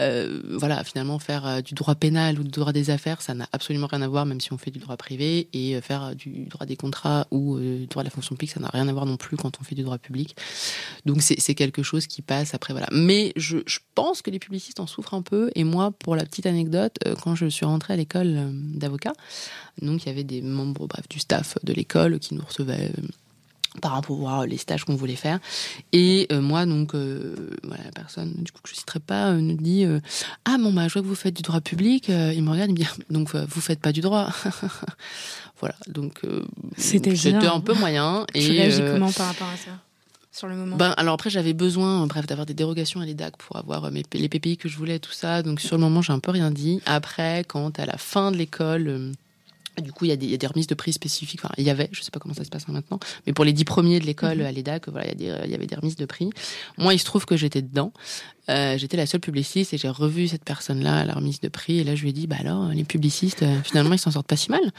Euh, 0.00 0.42
voilà, 0.58 0.84
finalement, 0.84 1.18
faire 1.18 1.46
euh, 1.46 1.60
du 1.60 1.74
droit 1.74 1.94
pénal 1.94 2.38
ou 2.38 2.42
du 2.42 2.50
droit 2.50 2.72
des 2.72 2.90
affaires, 2.90 3.22
ça 3.22 3.34
n'a 3.34 3.48
absolument 3.52 3.86
rien 3.86 4.02
à 4.02 4.08
voir, 4.08 4.26
même 4.26 4.40
si 4.40 4.52
on 4.52 4.58
fait 4.58 4.70
du 4.70 4.78
droit 4.78 4.96
privé, 4.96 5.48
et 5.52 5.76
euh, 5.76 5.80
faire 5.80 6.14
du 6.14 6.46
droit 6.46 6.66
des 6.66 6.76
contrats 6.76 7.26
ou 7.30 7.58
du 7.58 7.86
droit 7.86 8.02
de 8.02 8.08
la 8.08 8.10
fonction 8.10 8.34
publique, 8.34 8.50
ça 8.50 8.60
n'a 8.60 8.68
rien 8.68 8.88
à 8.88 8.92
voir 8.92 9.06
non 9.06 9.16
plus 9.16 9.36
quand 9.36 9.58
on 9.60 9.64
fait 9.64 9.74
du 9.74 9.82
droit 9.82 9.98
public. 9.98 10.36
Donc 11.06 11.22
c'est 11.22 11.54
quelque 11.54 11.82
chose 11.82 12.06
qui 12.06 12.22
passe 12.22 12.54
après, 12.54 12.74
voilà. 12.74 12.88
Mais 12.92 13.32
je, 13.36 13.58
je, 13.66 13.78
pense 13.94 14.22
que 14.22 14.30
les 14.30 14.38
publicistes 14.38 14.80
en 14.80 14.86
souffrent 14.86 15.14
un 15.14 15.22
peu, 15.22 15.50
et 15.54 15.64
moi, 15.64 15.90
pour 15.90 16.16
la 16.16 16.24
petite 16.24 16.46
anecdote, 16.46 16.96
quand 17.22 17.34
je 17.34 17.46
suis 17.46 17.66
rentrée 17.66 17.94
à 17.94 17.96
l'école 17.96 18.50
d'avocat, 18.74 19.12
donc 19.82 20.04
il 20.04 20.08
y 20.08 20.10
avait 20.10 20.24
des 20.24 20.42
membres, 20.42 20.86
bref, 20.86 21.08
du 21.08 21.18
staff 21.18 21.58
de 21.62 21.72
l'école 21.72 22.18
qui 22.18 22.34
nous 22.34 22.44
recevaient 22.44 22.92
par 23.80 23.92
rapport 23.92 24.46
les 24.46 24.56
stages 24.56 24.84
qu'on 24.84 24.96
voulait 24.96 25.16
faire. 25.16 25.38
Et 25.92 26.26
euh, 26.32 26.40
moi, 26.40 26.66
donc, 26.66 26.94
euh, 26.94 27.50
voilà, 27.62 27.84
la 27.84 27.92
personne, 27.92 28.32
du 28.38 28.52
coup, 28.52 28.60
que 28.62 28.70
je 28.70 28.74
citerai 28.74 29.00
pas, 29.00 29.30
euh, 29.30 29.40
nous 29.40 29.56
dit 29.56 29.86
Ah, 30.44 30.56
bon, 30.58 30.72
bah, 30.72 30.88
je 30.88 30.94
vois 30.94 31.02
que 31.02 31.06
vous 31.06 31.14
faites 31.14 31.34
du 31.34 31.42
droit 31.42 31.60
public. 31.60 32.08
il 32.08 32.42
me 32.42 32.50
regarde, 32.50 32.70
il 32.70 32.74
me 32.74 32.78
dit 32.78 32.88
Donc, 33.10 33.34
vous 33.34 33.60
faites 33.60 33.80
pas 33.80 33.92
du 33.92 34.00
droit. 34.00 34.30
voilà, 35.60 35.76
donc, 35.88 36.22
c'était 36.76 37.14
un 37.46 37.60
peu 37.60 37.74
moyen. 37.74 38.26
et 38.34 38.44
tu 38.44 38.50
réagis 38.52 38.82
comment 38.92 39.12
par 39.12 39.28
rapport 39.28 39.48
à 39.48 39.56
ça 39.56 39.70
sur 40.32 40.46
le 40.46 40.56
moment? 40.56 40.76
Ben, 40.76 40.94
Alors 40.96 41.14
après, 41.14 41.30
j'avais 41.30 41.52
besoin, 41.52 42.06
bref, 42.06 42.26
d'avoir 42.26 42.46
des 42.46 42.54
dérogations 42.54 43.00
à 43.00 43.04
l'EDAC 43.04 43.36
pour 43.36 43.56
avoir 43.56 43.90
mes, 43.90 44.02
les 44.12 44.28
PPI 44.28 44.56
que 44.56 44.68
je 44.68 44.76
voulais, 44.76 44.98
tout 44.98 45.12
ça. 45.12 45.42
Donc, 45.42 45.60
sur 45.60 45.76
le 45.76 45.82
moment, 45.82 46.02
j'ai 46.02 46.12
un 46.12 46.20
peu 46.20 46.30
rien 46.30 46.50
dit. 46.50 46.80
Après, 46.86 47.44
quand 47.46 47.78
à 47.78 47.86
la 47.86 47.98
fin 47.98 48.32
de 48.32 48.36
l'école 48.36 49.12
du 49.80 49.92
coup, 49.92 50.04
il 50.04 50.08
y, 50.08 50.12
a 50.12 50.16
des, 50.16 50.26
il 50.26 50.32
y, 50.32 50.34
a 50.34 50.38
des, 50.38 50.46
remises 50.46 50.66
de 50.66 50.74
prix 50.74 50.92
spécifiques. 50.92 51.40
Enfin, 51.42 51.54
il 51.58 51.64
y 51.64 51.70
avait, 51.70 51.88
je 51.92 52.00
ne 52.00 52.04
sais 52.04 52.10
pas 52.10 52.20
comment 52.20 52.34
ça 52.34 52.44
se 52.44 52.50
passe 52.50 52.68
maintenant, 52.68 53.00
mais 53.26 53.32
pour 53.32 53.44
les 53.44 53.52
dix 53.52 53.64
premiers 53.64 54.00
de 54.00 54.06
l'école 54.06 54.38
mhm. 54.38 54.46
à 54.46 54.52
l'EDAC, 54.52 54.88
voilà, 54.88 55.10
il 55.12 55.20
y, 55.20 55.24
il 55.24 55.50
y, 55.50 55.54
avait 55.54 55.66
des 55.66 55.76
remises 55.76 55.96
de 55.96 56.06
prix. 56.06 56.30
Moi, 56.78 56.94
il 56.94 56.98
se 56.98 57.04
trouve 57.04 57.26
que 57.26 57.36
j'étais 57.36 57.62
dedans. 57.62 57.92
Euh, 58.50 58.76
j'étais 58.78 58.96
la 58.96 59.06
seule 59.06 59.20
publiciste 59.20 59.74
et 59.74 59.78
j'ai 59.78 59.88
revu 59.88 60.26
cette 60.26 60.44
personne-là 60.44 61.00
à 61.00 61.04
la 61.04 61.14
remise 61.14 61.40
de 61.40 61.48
prix. 61.48 61.78
Et 61.78 61.84
là, 61.84 61.94
je 61.94 62.02
lui 62.02 62.10
ai 62.10 62.12
dit, 62.12 62.26
bah 62.26 62.36
alors, 62.40 62.68
les 62.68 62.84
publicistes, 62.84 63.42
euh, 63.42 63.62
finalement, 63.62 63.92
ils 63.92 63.98
s'en 63.98 64.10
sortent 64.10 64.26
pas 64.26 64.36
si 64.36 64.50
mal. 64.50 64.72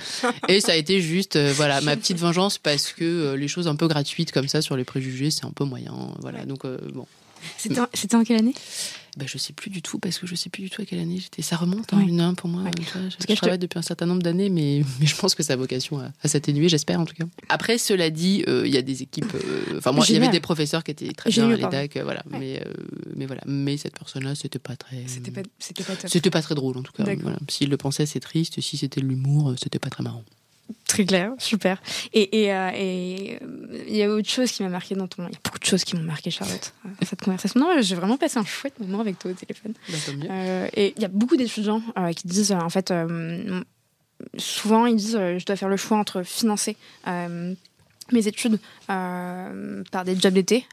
Et 0.49 0.59
ça 0.59 0.73
a 0.73 0.75
été 0.75 1.01
juste, 1.01 1.35
euh, 1.35 1.53
voilà, 1.55 1.79
ma 1.81 1.95
petite 1.95 2.17
vengeance 2.17 2.57
parce 2.57 2.91
que 2.91 3.33
les 3.35 3.47
choses 3.47 3.67
un 3.67 3.75
peu 3.75 3.87
gratuites 3.87 4.31
comme 4.31 4.47
ça 4.47 4.61
sur 4.61 4.75
les 4.75 4.83
préjugés, 4.83 5.31
c'est 5.31 5.45
un 5.45 5.51
peu 5.51 5.63
moyen. 5.63 5.93
Voilà, 6.19 6.45
donc 6.45 6.65
bon. 6.93 7.05
C'était 7.57 8.15
en 8.15 8.23
quelle 8.23 8.37
année? 8.37 8.53
Bah, 9.17 9.25
je 9.27 9.37
sais 9.37 9.51
plus 9.51 9.69
du 9.69 9.81
tout 9.81 9.99
parce 9.99 10.17
que 10.19 10.25
je 10.25 10.35
sais 10.35 10.49
plus 10.49 10.63
du 10.63 10.69
tout 10.69 10.81
à 10.81 10.85
quelle 10.85 10.99
année 10.99 11.17
j'étais. 11.17 11.41
Ça 11.41 11.57
remonte, 11.57 11.93
hein, 11.93 11.99
une 11.99 12.33
pour 12.35 12.49
moi. 12.49 12.63
je, 13.27 13.33
travaille 13.35 13.59
depuis 13.59 13.77
un 13.77 13.81
certain 13.81 14.05
nombre 14.05 14.21
d'années, 14.21 14.49
mais, 14.49 14.83
mais 14.99 15.05
je 15.05 15.15
pense 15.15 15.35
que 15.35 15.43
ça 15.43 15.53
a 15.53 15.55
vocation 15.57 15.99
à, 15.99 16.27
s'atténuer, 16.27 16.69
j'espère 16.69 16.99
en 16.99 17.05
tout 17.05 17.15
cas. 17.15 17.25
Après, 17.49 17.77
cela 17.77 18.09
dit, 18.09 18.45
euh, 18.47 18.65
il 18.65 18.73
y 18.73 18.77
a 18.77 18.81
des 18.81 19.01
équipes. 19.01 19.33
Euh, 19.35 19.77
enfin, 19.77 19.91
moi, 19.91 20.05
il 20.07 20.13
y 20.13 20.17
avait 20.17 20.29
des 20.29 20.39
professeurs 20.39 20.83
qui 20.83 20.91
étaient 20.91 21.11
très 21.11 21.29
bien 21.29 21.49
à 21.49 21.55
l'EDAC, 21.55 21.97
voilà. 21.97 22.23
Mais, 22.29 22.63
euh, 22.65 22.73
mais 23.15 23.25
voilà. 23.25 23.41
Mais 23.45 23.75
cette 23.75 23.97
personne-là, 23.97 24.35
c'était 24.35 24.59
pas 24.59 24.77
très. 24.77 25.03
C'était 25.07 25.31
pas, 25.31 25.41
pas, 26.31 26.41
très 26.41 26.55
drôle 26.55 26.77
en 26.77 26.83
tout 26.83 26.93
cas. 26.93 27.03
Voilà. 27.03 27.39
S'il 27.49 27.69
le 27.69 27.77
pensait, 27.77 28.05
c'est 28.05 28.21
triste. 28.21 28.61
Si 28.61 28.77
c'était 28.77 29.01
de 29.01 29.07
l'humour, 29.07 29.55
c'était 29.61 29.79
pas 29.79 29.89
très 29.89 30.03
marrant. 30.03 30.23
Très 30.87 31.05
clair, 31.05 31.33
super. 31.37 31.81
Et 32.13 32.43
il 32.43 32.49
euh, 32.49 32.69
et, 32.73 33.39
il 33.87 33.95
y 33.95 34.03
a 34.03 34.09
autre 34.09 34.29
chose 34.29 34.51
qui 34.51 34.63
m'a 34.63 34.69
marqué 34.69 34.95
dans 34.95 35.07
ton. 35.07 35.23
Il 35.27 35.33
y 35.33 35.35
a 35.35 35.39
beaucoup 35.43 35.59
de 35.59 35.65
choses 35.65 35.83
qui 35.83 35.95
m'ont 35.95 36.03
marqué, 36.03 36.31
Charlotte, 36.31 36.73
euh, 36.85 36.89
cette 37.05 37.21
conversation. 37.21 37.59
Non, 37.59 37.81
j'ai 37.81 37.95
vraiment 37.95 38.17
passé 38.17 38.37
un 38.37 38.45
chouette 38.45 38.79
moment 38.79 38.99
avec 38.99 39.19
toi 39.19 39.31
au 39.31 39.33
téléphone. 39.33 39.73
Bah, 39.89 39.95
euh, 40.29 40.67
et 40.73 40.93
il 40.95 41.01
y 41.01 41.05
a 41.05 41.09
beaucoup 41.09 41.37
d'étudiants 41.37 41.81
qui 42.15 42.27
disent, 42.27 42.51
en 42.51 42.69
fait, 42.69 42.93
souvent 44.37 44.85
ils 44.85 44.95
disent, 44.95 45.17
je 45.17 45.45
dois 45.45 45.55
faire 45.55 45.69
le 45.69 45.77
choix 45.77 45.97
entre 45.97 46.23
financer 46.23 46.77
mes 47.07 48.27
études 48.27 48.59
par 48.87 50.05
des 50.05 50.19
jobs 50.19 50.33
d'été 50.33 50.65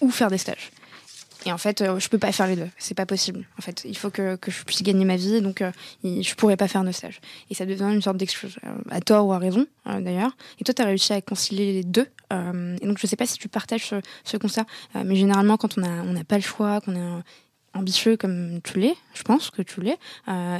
ou 0.00 0.10
faire 0.10 0.30
des 0.30 0.38
stages. 0.38 0.70
Et 1.44 1.52
en 1.52 1.58
fait, 1.58 1.80
euh, 1.80 1.98
je 1.98 2.08
peux 2.08 2.18
pas 2.18 2.32
faire 2.32 2.46
les 2.46 2.56
deux. 2.56 2.68
C'est 2.78 2.94
pas 2.94 3.06
possible. 3.06 3.46
En 3.58 3.62
fait, 3.62 3.84
il 3.84 3.96
faut 3.96 4.10
que, 4.10 4.36
que 4.36 4.50
je 4.50 4.64
puisse 4.64 4.82
gagner 4.82 5.04
ma 5.04 5.16
vie, 5.16 5.40
donc 5.40 5.60
euh, 5.60 5.70
je 6.02 6.34
pourrais 6.34 6.56
pas 6.56 6.68
faire 6.68 6.84
de 6.84 6.92
stage. 6.92 7.20
Et 7.50 7.54
ça 7.54 7.66
devient 7.66 7.90
une 7.92 8.02
sorte 8.02 8.16
d'excuse, 8.16 8.56
euh, 8.64 8.70
à 8.90 9.00
tort 9.00 9.26
ou 9.26 9.32
à 9.32 9.38
raison 9.38 9.66
d'ailleurs. 9.84 10.36
Et 10.58 10.64
toi, 10.64 10.74
tu 10.74 10.82
as 10.82 10.86
réussi 10.86 11.12
à 11.12 11.20
concilier 11.20 11.72
les 11.72 11.84
deux. 11.84 12.08
et 12.32 12.86
donc, 12.86 12.98
je 12.98 13.06
sais 13.06 13.16
pas 13.16 13.26
si 13.26 13.38
tu 13.38 13.48
partages 13.48 13.94
ce, 14.24 14.36
constat, 14.36 14.66
mais 14.94 15.14
généralement, 15.14 15.56
quand 15.56 15.78
on 15.78 15.82
n'a 15.82 16.02
on 16.02 16.24
pas 16.24 16.36
le 16.36 16.42
choix, 16.42 16.80
qu'on 16.80 16.96
est 16.96 17.22
ambitieux 17.72 18.16
comme 18.16 18.60
tu 18.64 18.80
l'es, 18.80 18.94
je 19.14 19.22
pense 19.22 19.50
que 19.50 19.62
tu 19.62 19.80
l'es, 19.80 19.96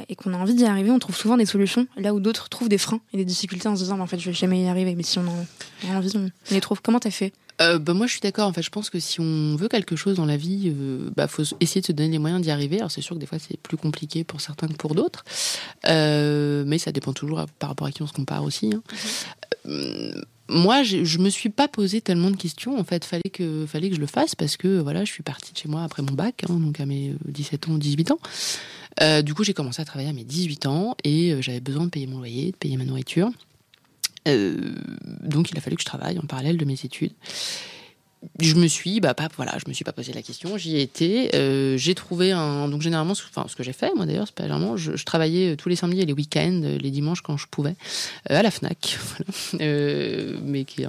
et 0.08 0.14
qu'on 0.14 0.32
a 0.32 0.36
envie 0.36 0.54
d'y 0.54 0.64
arriver, 0.64 0.92
on 0.92 1.00
trouve 1.00 1.16
souvent 1.16 1.36
des 1.36 1.46
solutions 1.46 1.88
là 1.96 2.14
où 2.14 2.20
d'autres 2.20 2.48
trouvent 2.48 2.68
des 2.68 2.78
freins 2.78 3.00
et 3.12 3.16
des 3.16 3.24
difficultés 3.24 3.68
en 3.68 3.74
se 3.74 3.82
disant, 3.82 3.98
en 3.98 4.06
fait, 4.06 4.20
je 4.20 4.26
vais 4.26 4.36
jamais 4.36 4.62
y 4.62 4.68
arriver. 4.68 4.94
Mais 4.94 5.02
si 5.02 5.18
on, 5.18 5.26
a 5.26 5.96
envie, 5.96 6.12
on 6.16 6.30
les 6.52 6.60
trouve. 6.60 6.80
Comment 6.80 7.00
tu 7.00 7.08
as 7.08 7.10
fait? 7.10 7.32
Euh, 7.60 7.78
bah, 7.78 7.94
moi, 7.94 8.06
je 8.06 8.12
suis 8.12 8.20
d'accord. 8.20 8.48
En 8.48 8.52
fait, 8.52 8.62
je 8.62 8.70
pense 8.70 8.90
que 8.90 9.00
si 9.00 9.20
on 9.20 9.56
veut 9.56 9.68
quelque 9.68 9.96
chose 9.96 10.16
dans 10.16 10.26
la 10.26 10.36
vie, 10.36 10.60
il 10.64 10.74
euh, 10.76 11.10
bah, 11.16 11.28
faut 11.28 11.42
essayer 11.60 11.80
de 11.80 11.86
se 11.86 11.92
donner 11.92 12.10
les 12.10 12.18
moyens 12.18 12.42
d'y 12.42 12.50
arriver. 12.50 12.78
Alors, 12.78 12.90
c'est 12.90 13.00
sûr 13.00 13.16
que 13.16 13.20
des 13.20 13.26
fois, 13.26 13.38
c'est 13.38 13.58
plus 13.58 13.76
compliqué 13.76 14.24
pour 14.24 14.40
certains 14.40 14.68
que 14.68 14.74
pour 14.74 14.94
d'autres, 14.94 15.24
euh, 15.86 16.64
mais 16.66 16.78
ça 16.78 16.92
dépend 16.92 17.12
toujours 17.12 17.44
par 17.58 17.70
rapport 17.70 17.86
à 17.86 17.92
qui 17.92 18.02
on 18.02 18.06
se 18.06 18.12
compare 18.12 18.44
aussi. 18.44 18.72
Hein. 18.74 18.82
Mhm. 19.64 20.22
moi, 20.48 20.82
je, 20.82 21.02
je 21.02 21.18
me 21.18 21.28
suis 21.28 21.48
pas 21.48 21.66
posé 21.66 22.00
tellement 22.00 22.30
de 22.30 22.36
questions. 22.36 22.78
En 22.78 22.84
fait, 22.84 23.04
fallait 23.04 23.30
que 23.32 23.66
fallait 23.66 23.88
que 23.88 23.96
je 23.96 24.00
le 24.00 24.06
fasse 24.06 24.34
parce 24.34 24.56
que 24.56 24.78
voilà, 24.78 25.04
je 25.04 25.12
suis 25.12 25.22
partie 25.22 25.52
de 25.52 25.58
chez 25.58 25.68
moi 25.68 25.82
après 25.82 26.02
mon 26.02 26.12
bac, 26.12 26.44
hein, 26.48 26.54
donc 26.54 26.78
à 26.78 26.86
mes 26.86 27.14
17 27.26 27.68
ans, 27.68 27.78
18 27.78 28.12
ans. 28.12 28.18
du 29.22 29.34
coup, 29.34 29.44
j'ai 29.44 29.54
commencé 29.54 29.82
à 29.82 29.84
travailler 29.84 30.10
à 30.10 30.12
mes 30.12 30.24
18 30.24 30.66
ans 30.66 30.94
et 31.04 31.34
j'avais 31.40 31.60
besoin 31.60 31.86
de 31.86 31.90
payer 31.90 32.06
mon 32.06 32.18
loyer, 32.18 32.52
de 32.52 32.56
payer 32.56 32.76
ma 32.76 32.84
nourriture. 32.84 33.30
Euh, 34.26 34.56
donc 35.22 35.50
il 35.50 35.58
a 35.58 35.60
fallu 35.60 35.76
que 35.76 35.82
je 35.82 35.86
travaille 35.86 36.18
en 36.18 36.26
parallèle 36.26 36.56
de 36.56 36.64
mes 36.64 36.74
études 36.84 37.12
je 38.40 38.54
me 38.54 38.66
suis, 38.66 39.00
bah, 39.00 39.14
pas, 39.14 39.28
voilà, 39.36 39.56
je 39.64 39.68
me 39.68 39.74
suis 39.74 39.84
pas 39.84 39.92
posé 39.92 40.12
la 40.12 40.22
question, 40.22 40.56
j'y 40.58 40.76
ai 40.76 40.82
été. 40.82 41.34
Euh, 41.34 41.76
j'ai 41.76 41.94
trouvé 41.94 42.32
un. 42.32 42.68
Donc, 42.68 42.82
généralement, 42.82 43.12
enfin, 43.12 43.46
ce 43.48 43.56
que 43.56 43.62
j'ai 43.62 43.72
fait, 43.72 43.94
moi 43.94 44.06
d'ailleurs, 44.06 44.26
c'est 44.26 44.34
pas 44.34 44.44
généralement, 44.44 44.76
je, 44.76 44.92
travaillais 45.04 45.52
euh, 45.52 45.56
tous 45.56 45.68
les 45.68 45.76
samedis 45.76 46.00
et 46.00 46.06
les 46.06 46.12
week-ends, 46.12 46.60
euh, 46.64 46.78
les 46.78 46.90
dimanches 46.90 47.22
quand 47.22 47.36
je 47.36 47.46
pouvais, 47.46 47.74
à 48.28 48.42
la 48.42 48.50
Fnac. 48.50 48.98
mais 49.60 50.64
qui 50.64 50.82
est, 50.82 50.88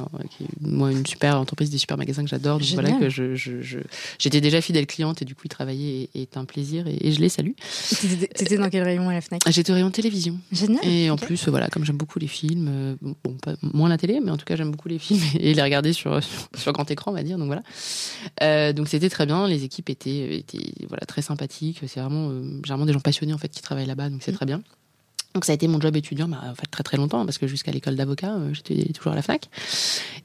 moi, 0.62 0.92
une 0.92 1.06
super 1.06 1.40
entreprise, 1.40 1.70
des 1.70 1.78
super 1.78 1.98
magasins 1.98 2.24
que 2.24 2.30
j'adore. 2.30 2.60
Donc, 2.60 2.68
voilà, 2.70 2.92
que 2.94 3.10
je, 3.10 3.36
j'étais 4.20 4.42
déjà 4.42 4.62
fidèle 4.62 4.88
cliente 4.88 5.22
et 5.22 5.26
du 5.26 5.36
coup, 5.36 5.44
y 5.46 5.50
travailler 5.50 6.10
est, 6.16 6.38
un 6.38 6.46
plaisir 6.46 6.86
et, 6.88 7.12
je 7.12 7.20
les 7.20 7.30
salue. 7.30 7.54
T'étais 8.36 8.58
dans 8.58 8.70
quel 8.70 8.84
rayon 8.84 9.10
à 9.10 9.14
la 9.14 9.22
Fnac? 9.22 9.42
J'étais 9.50 9.74
rayon 9.74 9.92
télévision. 9.92 10.38
Génial. 10.52 10.86
Et 10.86 11.10
en 11.10 11.18
plus, 11.18 11.48
voilà, 11.48 11.68
comme 11.70 11.86
j'aime 11.86 11.98
beaucoup 11.98 12.20
les 12.20 12.28
films, 12.28 12.98
bon, 13.02 13.34
pas, 13.42 13.56
moins 13.62 13.90
la 13.90 13.98
télé, 13.98 14.20
mais 14.24 14.32
en 14.32 14.38
tout 14.38 14.46
cas, 14.46 14.56
j'aime 14.56 14.72
beaucoup 14.72 14.90
les 14.90 15.00
films 15.00 15.22
et 15.40 15.54
les 15.54 15.62
regarder 15.62 15.94
sur, 15.94 16.22
sur, 16.24 16.50
sur 16.58 16.74
grand 16.74 16.90
écran, 16.92 17.12
on 17.12 17.14
va 17.14 17.24
dire 17.24 17.27
donc 17.36 17.48
voilà. 17.48 17.64
Euh, 18.44 18.74
donc 18.74 18.88
c'était 18.88 19.10
très 19.10 19.26
bien. 19.26 19.48
Les 19.48 19.64
équipes 19.64 19.90
étaient, 19.90 20.38
étaient 20.38 20.86
voilà 20.88 21.06
très 21.06 21.22
sympathiques. 21.22 21.82
C'est 21.88 22.00
vraiment 22.00 22.30
euh, 22.30 22.42
généralement 22.64 22.86
des 22.86 22.94
gens 22.94 23.00
passionnés 23.00 23.34
en 23.34 23.38
fait 23.38 23.50
qui 23.50 23.62
travaillent 23.62 23.86
là-bas, 23.86 24.10
donc 24.10 24.24
c'est 24.24 24.32
mm. 24.32 24.36
très 24.36 24.46
bien. 24.46 24.62
Donc 25.38 25.46
ça 25.46 25.52
a 25.52 25.56
été 25.56 25.68
mon 25.68 25.80
job 25.80 25.96
étudiant, 25.96 26.28
bah, 26.28 26.42
en 26.50 26.56
fait 26.56 26.66
très 26.66 26.82
très 26.82 26.98
longtemps, 26.98 27.24
parce 27.24 27.38
que 27.38 27.46
jusqu'à 27.46 27.72
l'école 27.72 27.96
d'avocat, 27.96 28.34
euh, 28.34 28.56
j'étais 28.56 28.92
toujours 28.92 29.12
à 29.12 29.16
la 29.16 29.22
fac. 29.22 29.50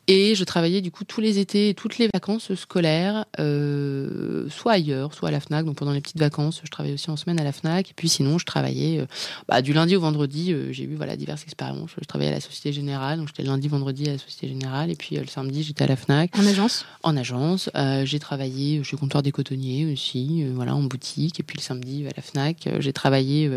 Et 0.09 0.35
je 0.35 0.42
travaillais 0.42 0.81
du 0.81 0.90
coup 0.90 1.05
tous 1.05 1.20
les 1.20 1.38
étés, 1.38 1.75
toutes 1.75 1.98
les 1.98 2.09
vacances 2.12 2.55
scolaires, 2.55 3.27
euh, 3.38 4.48
soit 4.48 4.72
ailleurs, 4.72 5.12
soit 5.12 5.29
à 5.29 5.33
la 5.33 5.40
FNAC. 5.40 5.66
Donc 5.66 5.77
pendant 5.77 5.92
les 5.92 6.01
petites 6.01 6.18
vacances, 6.18 6.62
je 6.64 6.70
travaillais 6.70 6.94
aussi 6.94 7.11
en 7.11 7.18
semaine 7.18 7.38
à 7.38 7.44
la 7.44 7.53
FNAC. 7.53 7.90
Et 7.90 7.94
puis 7.94 8.09
sinon, 8.09 8.38
je 8.38 8.46
travaillais 8.46 9.01
euh, 9.01 9.07
bah, 9.48 9.61
du 9.61 9.75
lundi 9.75 9.94
au 9.96 10.01
vendredi. 10.01 10.55
J'ai 10.70 10.85
eu 10.85 10.94
voilà, 10.96 11.14
diverses 11.14 11.42
expériences. 11.42 11.90
Je 12.01 12.07
travaillais 12.07 12.31
à 12.31 12.35
la 12.35 12.40
Société 12.40 12.72
Générale. 12.72 13.18
Donc 13.18 13.29
j'étais 13.29 13.42
lundi, 13.42 13.68
vendredi 13.68 14.09
à 14.09 14.12
la 14.12 14.18
Société 14.18 14.48
Générale. 14.48 14.90
Et 14.90 14.96
puis 14.96 15.16
le 15.16 15.27
samedi, 15.27 15.62
j'étais 15.62 15.85
à 15.85 15.88
la 15.88 15.96
FNAC. 15.96 16.31
En 16.38 16.46
agence? 16.46 16.87
En 17.03 17.18
agence. 17.18 17.68
j'ai 18.05 18.18
travaillé 18.18 18.83
chez 18.83 18.96
Comptoir 18.96 19.22
des 19.22 19.31
Cotonniers 19.31 19.92
aussi, 19.92 20.42
voilà, 20.55 20.75
en 20.75 20.83
boutique. 20.83 21.38
Et 21.38 21.42
puis 21.42 21.59
le 21.59 21.62
samedi, 21.62 22.07
à 22.07 22.12
la 22.16 22.22
FNAC. 22.22 22.70
j'ai 22.81 22.92
travaillé 22.94 23.51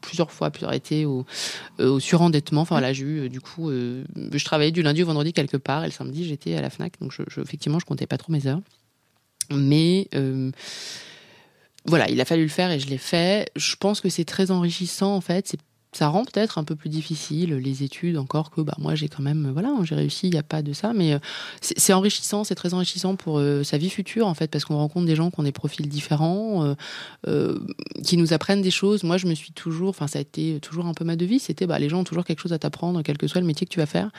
plusieurs 0.00 0.32
fois, 0.32 0.50
plusieurs 0.50 0.72
étés 0.80 1.06
au, 1.06 1.24
surendettement. 2.00 2.62
Enfin 2.62 2.74
voilà, 2.74 2.92
j'ai 2.92 3.04
eu 3.04 3.28
du 3.28 3.40
coup, 3.40 3.70
je 3.70 4.44
travaillais 4.44 4.72
du 4.72 4.82
lundi 4.82 5.02
au 5.02 5.06
vendredi 5.06 5.32
quelque 5.32 5.56
part 5.56 5.84
et 5.84 5.86
le 5.86 5.92
samedi, 5.92 6.24
j'étais 6.24 6.54
à 6.56 6.60
la 6.60 6.70
Fnac. 6.70 6.94
Donc, 7.00 7.12
je, 7.12 7.40
effectivement, 7.40 7.78
je 7.78 7.86
comptais 7.86 8.06
pas 8.06 8.18
trop 8.18 8.32
mes 8.32 8.46
heures. 8.46 8.60
Mais 9.50 10.08
euh, 10.14 10.50
voilà, 11.86 12.08
il 12.08 12.20
a 12.20 12.24
fallu 12.24 12.42
le 12.42 12.48
faire 12.48 12.70
et 12.70 12.78
je 12.78 12.86
l'ai 12.88 12.98
fait. 12.98 13.50
Je 13.56 13.76
pense 13.76 14.00
que 14.00 14.08
c'est 14.08 14.24
très 14.24 14.50
enrichissant, 14.50 15.14
en 15.14 15.20
fait. 15.20 15.48
C'est 15.48 15.60
ça 15.92 16.08
rend 16.08 16.24
peut-être 16.24 16.58
un 16.58 16.64
peu 16.64 16.76
plus 16.76 16.88
difficile 16.88 17.54
les 17.54 17.82
études 17.82 18.16
encore 18.16 18.50
que 18.50 18.60
bah 18.60 18.74
moi 18.78 18.94
j'ai 18.94 19.08
quand 19.08 19.22
même 19.22 19.50
voilà 19.52 19.74
j'ai 19.82 19.96
réussi 19.96 20.28
il 20.28 20.32
n'y 20.32 20.38
a 20.38 20.44
pas 20.44 20.62
de 20.62 20.72
ça 20.72 20.92
mais 20.92 21.14
euh, 21.14 21.18
c'est 21.60 21.92
enrichissant 21.92 22.44
c'est 22.44 22.54
très 22.54 22.74
enrichissant 22.74 23.16
pour 23.16 23.38
euh, 23.38 23.64
sa 23.64 23.76
vie 23.76 23.90
future 23.90 24.28
en 24.28 24.34
fait 24.34 24.48
parce 24.48 24.64
qu'on 24.64 24.76
rencontre 24.76 25.06
des 25.06 25.16
gens 25.16 25.30
qui 25.30 25.40
ont 25.40 25.42
des 25.42 25.52
profils 25.52 25.88
différents 25.88 26.76
euh, 27.26 27.58
qui 28.04 28.16
nous 28.16 28.32
apprennent 28.32 28.62
des 28.62 28.70
choses. 28.70 29.02
Moi 29.02 29.16
je 29.16 29.26
me 29.26 29.34
suis 29.34 29.52
toujours 29.52 29.88
enfin 29.88 30.06
ça 30.06 30.18
a 30.18 30.22
été 30.22 30.60
toujours 30.60 30.86
un 30.86 30.94
peu 30.94 31.04
ma 31.04 31.16
devise 31.16 31.42
c'était 31.42 31.66
bah 31.66 31.78
les 31.78 31.88
gens 31.88 32.00
ont 32.00 32.04
toujours 32.04 32.24
quelque 32.24 32.40
chose 32.40 32.52
à 32.52 32.58
t'apprendre 32.58 33.02
quel 33.02 33.18
que 33.18 33.26
soit 33.26 33.40
le 33.40 33.46
métier 33.46 33.66
que 33.66 33.72
tu 33.72 33.80
vas 33.80 33.86
faire. 33.86 34.10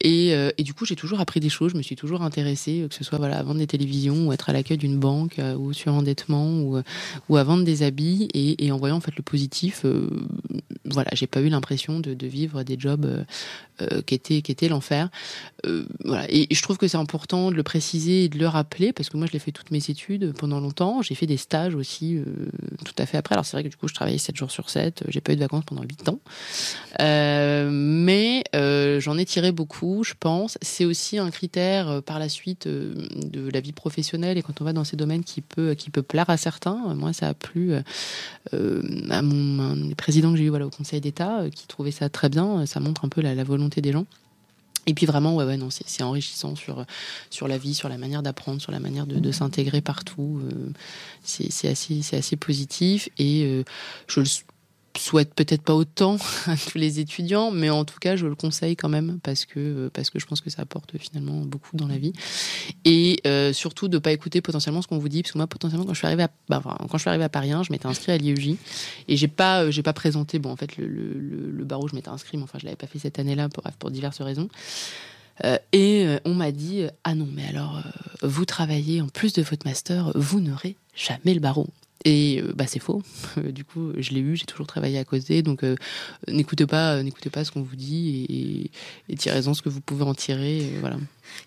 Et, 0.00 0.28
et 0.30 0.62
du 0.62 0.74
coup 0.74 0.84
j'ai 0.84 0.96
toujours 0.96 1.20
appris 1.20 1.40
des 1.40 1.48
choses 1.48 1.72
je 1.72 1.76
me 1.76 1.82
suis 1.82 1.96
toujours 1.96 2.22
intéressée 2.22 2.86
que 2.88 2.94
ce 2.94 3.04
soit 3.04 3.18
voilà 3.18 3.38
à 3.38 3.42
vendre 3.42 3.58
des 3.58 3.66
télévisions 3.66 4.28
ou 4.28 4.32
être 4.32 4.50
à 4.50 4.52
l'accueil 4.52 4.76
d'une 4.76 4.98
banque 4.98 5.40
ou 5.58 5.72
sur 5.72 5.94
endettement 5.94 6.60
ou, 6.60 6.80
ou 7.28 7.36
à 7.36 7.44
vendre 7.44 7.64
des 7.64 7.82
habits. 7.82 8.28
Et, 8.34 8.66
et 8.66 8.72
en 8.72 8.76
voyant 8.76 8.96
en 8.96 9.00
fait 9.00 9.16
le 9.16 9.22
positif 9.22 9.84
voilà 10.84 11.05
j'ai 11.14 11.26
pas 11.26 11.40
eu 11.40 11.48
l'impression 11.48 12.00
de, 12.00 12.26
vivre 12.26 12.62
des 12.62 12.76
jobs 12.78 13.04
euh, 13.04 13.24
euh, 13.82 14.00
qui 14.02 14.14
étaient 14.14 14.42
qui 14.42 14.52
étaient 14.52 14.68
l'enfer. 14.68 15.10
Euh, 15.66 15.84
voilà, 16.04 16.24
et, 16.30 16.46
je 16.50 16.62
trouve 16.62 16.78
que 16.78 16.88
c'est 16.88 16.96
important 16.96 17.50
de 17.50 17.56
le 17.56 17.62
préciser 17.62 18.24
et 18.24 18.28
de 18.28 18.38
le 18.38 18.48
rappeler 18.48 18.92
parce 18.92 19.10
que 19.10 19.16
moi 19.16 19.26
je 19.26 19.32
l'ai 19.32 19.38
fait 19.38 19.52
toutes 19.52 19.70
mes 19.70 19.90
études 19.90 20.32
pendant 20.38 20.60
longtemps. 20.60 21.02
J'ai 21.02 21.14
fait 21.14 21.26
des 21.26 21.36
stages 21.36 21.74
aussi 21.74 22.18
tout 22.84 22.94
à 22.98 23.06
fait 23.06 23.18
après. 23.18 23.34
Alors 23.34 23.44
c'est 23.44 23.56
vrai 23.56 23.64
que 23.64 23.68
du 23.68 23.76
coup 23.76 23.88
je 23.88 23.94
travaillais 23.94 24.18
7 24.18 24.36
jours 24.36 24.50
sur 24.50 24.70
7, 24.70 25.04
j'ai 25.08 25.20
pas 25.20 25.32
eu 25.32 25.36
de 25.36 25.40
vacances 25.40 25.64
pendant 25.66 25.82
8 25.82 26.08
ans, 26.08 26.20
mais 27.70 28.42
j'en 28.54 29.18
ai 29.18 29.24
tiré 29.24 29.52
beaucoup, 29.52 30.04
je 30.04 30.14
pense. 30.18 30.58
C'est 30.62 30.84
aussi 30.84 31.18
un 31.18 31.30
critère 31.30 32.02
par 32.02 32.18
la 32.18 32.28
suite 32.28 32.66
de 32.66 33.50
la 33.50 33.60
vie 33.60 33.72
professionnelle 33.72 34.38
et 34.38 34.42
quand 34.42 34.60
on 34.60 34.64
va 34.64 34.72
dans 34.72 34.84
ces 34.84 34.96
domaines 34.96 35.24
qui 35.24 35.42
peut 35.42 35.74
qui 35.74 35.90
peut 35.90 36.02
plaire 36.02 36.30
à 36.30 36.36
certains. 36.36 36.94
Moi 36.94 37.12
ça 37.12 37.28
a 37.28 37.34
plu 37.34 37.74
à 38.52 39.22
mon 39.22 39.94
président 39.96 40.32
que 40.32 40.38
j'ai 40.38 40.44
eu 40.44 40.48
voilà 40.48 40.66
au 40.66 40.70
conseil 40.70 40.95
d'État 41.00 41.40
euh, 41.40 41.50
qui 41.50 41.66
trouvait 41.66 41.90
ça 41.90 42.08
très 42.08 42.28
bien. 42.28 42.66
Ça 42.66 42.80
montre 42.80 43.04
un 43.04 43.08
peu 43.08 43.20
la, 43.20 43.44
volonté 43.44 43.80
des 43.80 43.92
gens. 43.92 44.06
Et 44.88 44.94
puis 44.94 45.04
vraiment, 45.04 45.34
ouais, 45.34 45.44
ouais, 45.44 45.56
non, 45.56 45.68
c'est 45.70 46.02
enrichissant 46.04 46.54
sur, 46.54 46.84
sur 47.28 47.48
la 47.48 47.58
vie, 47.58 47.74
sur 47.74 47.88
la 47.88 47.98
manière 47.98 48.22
d'apprendre, 48.22 48.60
sur 48.60 48.70
la 48.70 48.78
manière 48.78 49.06
de, 49.06 49.32
s'intégrer 49.32 49.80
partout. 49.80 50.40
Euh, 50.44 50.70
c'est 51.24 51.68
assez, 51.68 52.00
assez 52.12 52.36
positif. 52.36 53.08
Et 53.18 53.44
euh, 53.44 53.64
je 54.06 54.20
le 54.20 54.26
souhaite 54.98 55.34
peut-être 55.34 55.62
pas 55.62 55.74
autant 55.74 56.16
à 56.46 56.56
tous 56.56 56.78
les 56.78 57.00
étudiants, 57.00 57.50
mais 57.50 57.70
en 57.70 57.84
tout 57.84 57.98
cas, 57.98 58.16
je 58.16 58.26
le 58.26 58.34
conseille 58.34 58.76
quand 58.76 58.88
même 58.88 59.18
parce 59.22 59.44
que, 59.44 59.88
parce 59.92 60.10
que 60.10 60.18
je 60.18 60.26
pense 60.26 60.40
que 60.40 60.50
ça 60.50 60.62
apporte 60.62 60.96
finalement 60.98 61.40
beaucoup 61.42 61.76
dans 61.76 61.88
la 61.88 61.98
vie. 61.98 62.12
Et 62.84 63.20
euh, 63.26 63.52
surtout 63.52 63.88
de 63.88 63.98
pas 63.98 64.12
écouter 64.12 64.40
potentiellement 64.40 64.82
ce 64.82 64.88
qu'on 64.88 64.98
vous 64.98 65.08
dit, 65.08 65.22
parce 65.22 65.32
que 65.32 65.38
moi, 65.38 65.46
potentiellement, 65.46 65.86
quand 65.86 65.94
je 65.94 65.98
suis 65.98 66.06
arrivée 66.06 66.24
à, 66.24 66.30
bah, 66.48 66.62
quand 66.62 66.98
je 66.98 67.02
suis 67.02 67.08
arrivée 67.08 67.24
à 67.24 67.28
Paris 67.28 67.52
1, 67.52 67.62
je 67.62 67.72
m'étais 67.72 67.86
inscrite 67.86 68.08
à 68.10 68.18
l'IEJ 68.18 68.56
et 69.08 69.16
j'ai 69.16 69.28
pas, 69.28 69.64
euh, 69.64 69.82
pas 69.82 69.92
présenté, 69.92 70.38
bon, 70.38 70.50
en 70.50 70.56
fait, 70.56 70.76
le, 70.76 71.64
barreau, 71.64 71.88
je 71.88 71.94
m'étais 71.94 72.08
inscrite, 72.08 72.34
mais 72.34 72.44
enfin, 72.44 72.58
je 72.60 72.64
l'avais 72.64 72.76
pas 72.76 72.86
fait 72.86 72.98
cette 72.98 73.18
année-là 73.18 73.48
pour, 73.48 73.64
pour 73.78 73.90
diverses 73.90 74.20
raisons. 74.20 74.48
Euh, 75.44 75.58
et 75.72 76.06
on 76.24 76.32
m'a 76.32 76.50
dit 76.50 76.86
ah 77.04 77.14
non 77.14 77.28
mais 77.30 77.44
alors 77.46 77.82
vous 78.22 78.46
travaillez 78.46 79.02
en 79.02 79.08
plus 79.08 79.34
de 79.34 79.42
votre 79.42 79.66
master 79.66 80.10
vous 80.14 80.40
n'aurez 80.40 80.76
jamais 80.94 81.34
le 81.34 81.40
barreau 81.40 81.66
et 82.04 82.40
euh, 82.42 82.52
bah, 82.54 82.66
c'est 82.66 82.78
faux. 82.78 83.02
du 83.36 83.64
coup, 83.64 83.92
je 83.96 84.10
l'ai 84.12 84.20
eu, 84.20 84.36
j'ai 84.36 84.44
toujours 84.44 84.66
travaillé 84.66 84.98
à 84.98 85.04
côté. 85.04 85.42
Donc, 85.42 85.64
euh, 85.64 85.76
n'écoutez 86.28 86.66
pas, 86.66 87.02
n'écoutez 87.02 87.30
pas 87.30 87.44
ce 87.44 87.50
qu'on 87.50 87.62
vous 87.62 87.76
dit 87.76 88.26
et, 89.08 89.12
et, 89.12 89.16
tirez-en 89.16 89.54
ce 89.54 89.62
que 89.62 89.68
vous 89.68 89.80
pouvez 89.80 90.04
en 90.04 90.14
tirer. 90.14 90.70
voilà. 90.80 90.98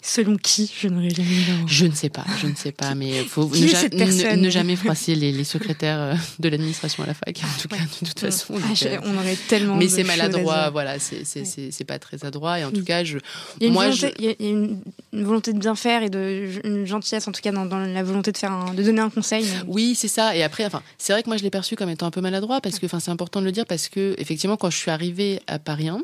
Selon 0.01 0.37
qui 0.37 0.71
Je 0.79 0.87
n'aurais 0.87 1.09
jamais 1.09 1.29
Je 1.67 1.85
ne 1.85 1.93
sais 1.93 2.09
pas, 2.09 2.25
je 2.41 2.47
ne 2.47 2.55
sais 2.55 2.71
pas, 2.71 2.95
mais 2.95 3.23
faut 3.25 3.49
ne, 3.49 4.35
ne, 4.35 4.49
jamais 4.49 4.75
froisser 4.77 5.13
les, 5.13 5.43
secrétaires 5.43 5.99
euh, 5.99 6.13
de 6.39 6.49
l'administration 6.49 7.03
à 7.03 7.07
la 7.07 7.13
fac. 7.13 7.41
En 7.43 7.61
tout 7.61 7.67
cas, 7.67 7.75
de 7.75 8.07
toute 8.07 8.19
façon. 8.19 8.55
Ah, 8.63 8.99
on 9.03 9.17
aurait 9.17 9.37
tellement. 9.47 9.75
Mais 9.75 9.89
c'est 9.89 10.03
maladroit, 10.03 10.69
voilà, 10.69 10.97
c'est 10.99 11.83
pas 11.85 11.99
très 11.99 12.23
adroit. 12.23 12.59
Et 12.59 12.63
en 12.63 12.71
tout 12.71 12.83
cas, 12.83 13.03
je. 13.03 13.17
Il 13.59 13.63
y 13.63 13.65
a 13.65 13.69
une, 13.69 13.75
volonté, 13.75 14.13
il 14.19 14.25
y 14.25 14.29
a 14.29 14.49
une, 14.49 14.81
volonté 15.11 15.53
de 15.53 15.59
bien 15.59 15.75
faire 15.75 16.03
et 16.03 16.09
de 16.09 16.49
une 16.63 16.85
gentillesse, 16.85 17.27
en 17.27 17.31
tout 17.31 17.41
cas, 17.41 17.51
dans, 17.51 17.65
la 17.65 18.03
volonté 18.03 18.31
de 18.31 18.37
faire, 18.37 18.73
de 18.73 18.83
donner 18.83 19.01
un 19.01 19.09
conseil. 19.09 19.45
Oui, 19.67 19.95
c'est 19.95 20.07
ça. 20.07 20.35
Et 20.35 20.43
après, 20.43 20.65
enfin, 20.65 20.81
c'est 20.97 21.13
vrai 21.13 21.23
que 21.23 21.29
moi, 21.29 21.37
je 21.37 21.43
l'ai 21.43 21.49
perçu 21.49 21.75
comme 21.75 21.89
étant 21.89 22.05
un 22.05 22.11
peu 22.11 22.21
maladroit 22.21 22.61
parce 22.61 22.79
que, 22.79 22.85
enfin, 22.85 22.99
c'est 22.99 23.11
important 23.11 23.41
de 23.41 23.45
le 23.45 23.51
dire 23.51 23.65
parce 23.65 23.89
que, 23.89 24.15
effectivement, 24.17 24.57
quand 24.57 24.69
je 24.69 24.77
suis 24.77 24.91
arrivée 24.91 25.41
à 25.47 25.59
Paris 25.59 25.89
1, 25.89 26.01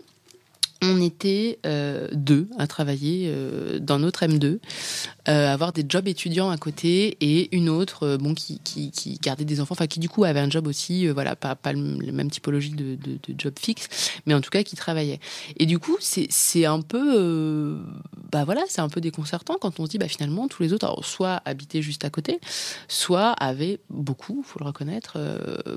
on 0.81 1.01
était 1.01 1.59
euh, 1.65 2.07
deux 2.11 2.47
à 2.57 2.67
travailler 2.67 3.27
euh, 3.27 3.79
dans 3.79 3.99
notre 3.99 4.25
M2, 4.25 4.59
euh, 5.27 5.51
avoir 5.51 5.73
des 5.73 5.85
jobs 5.87 6.07
étudiants 6.07 6.49
à 6.49 6.57
côté 6.57 7.17
et 7.21 7.55
une 7.55 7.69
autre 7.69 8.17
bon 8.17 8.33
qui, 8.33 8.59
qui, 8.59 8.91
qui, 8.91 9.17
gardait 9.17 9.45
des 9.45 9.59
enfants, 9.59 9.73
enfin 9.73 9.87
qui 9.87 9.99
du 9.99 10.09
coup 10.09 10.23
avait 10.23 10.39
un 10.39 10.49
job 10.49 10.67
aussi, 10.67 11.07
voilà, 11.07 11.35
pas, 11.35 11.55
pas 11.55 11.73
le, 11.73 11.79
même 12.11 12.29
typologie 12.29 12.71
de, 12.71 12.95
de, 12.95 13.17
de, 13.27 13.35
job 13.37 13.53
fixe, 13.59 14.19
mais 14.25 14.33
en 14.33 14.41
tout 14.41 14.49
cas 14.49 14.63
qui 14.63 14.75
travaillait. 14.75 15.19
Et 15.57 15.65
du 15.65 15.79
coup, 15.79 15.97
c'est 15.99 16.65
un 16.65 16.81
peu, 16.81 17.77
bah 18.31 18.43
voilà, 18.43 18.61
c'est 18.67 18.81
un 18.81 18.89
peu 18.89 19.01
déconcertant 19.01 19.57
quand 19.59 19.79
on 19.79 19.85
se 19.85 19.91
dit, 19.91 19.97
bah 19.97 20.07
finalement, 20.07 20.47
tous 20.47 20.63
les 20.63 20.73
autres, 20.73 20.85
alors, 20.85 21.03
soit 21.03 21.41
habitaient 21.45 21.81
juste 21.81 22.05
à 22.05 22.09
côté, 22.09 22.39
soit 22.87 23.31
avaient 23.31 23.79
beaucoup, 23.89 24.43
faut 24.43 24.59
le 24.59 24.65
reconnaître, 24.65 25.17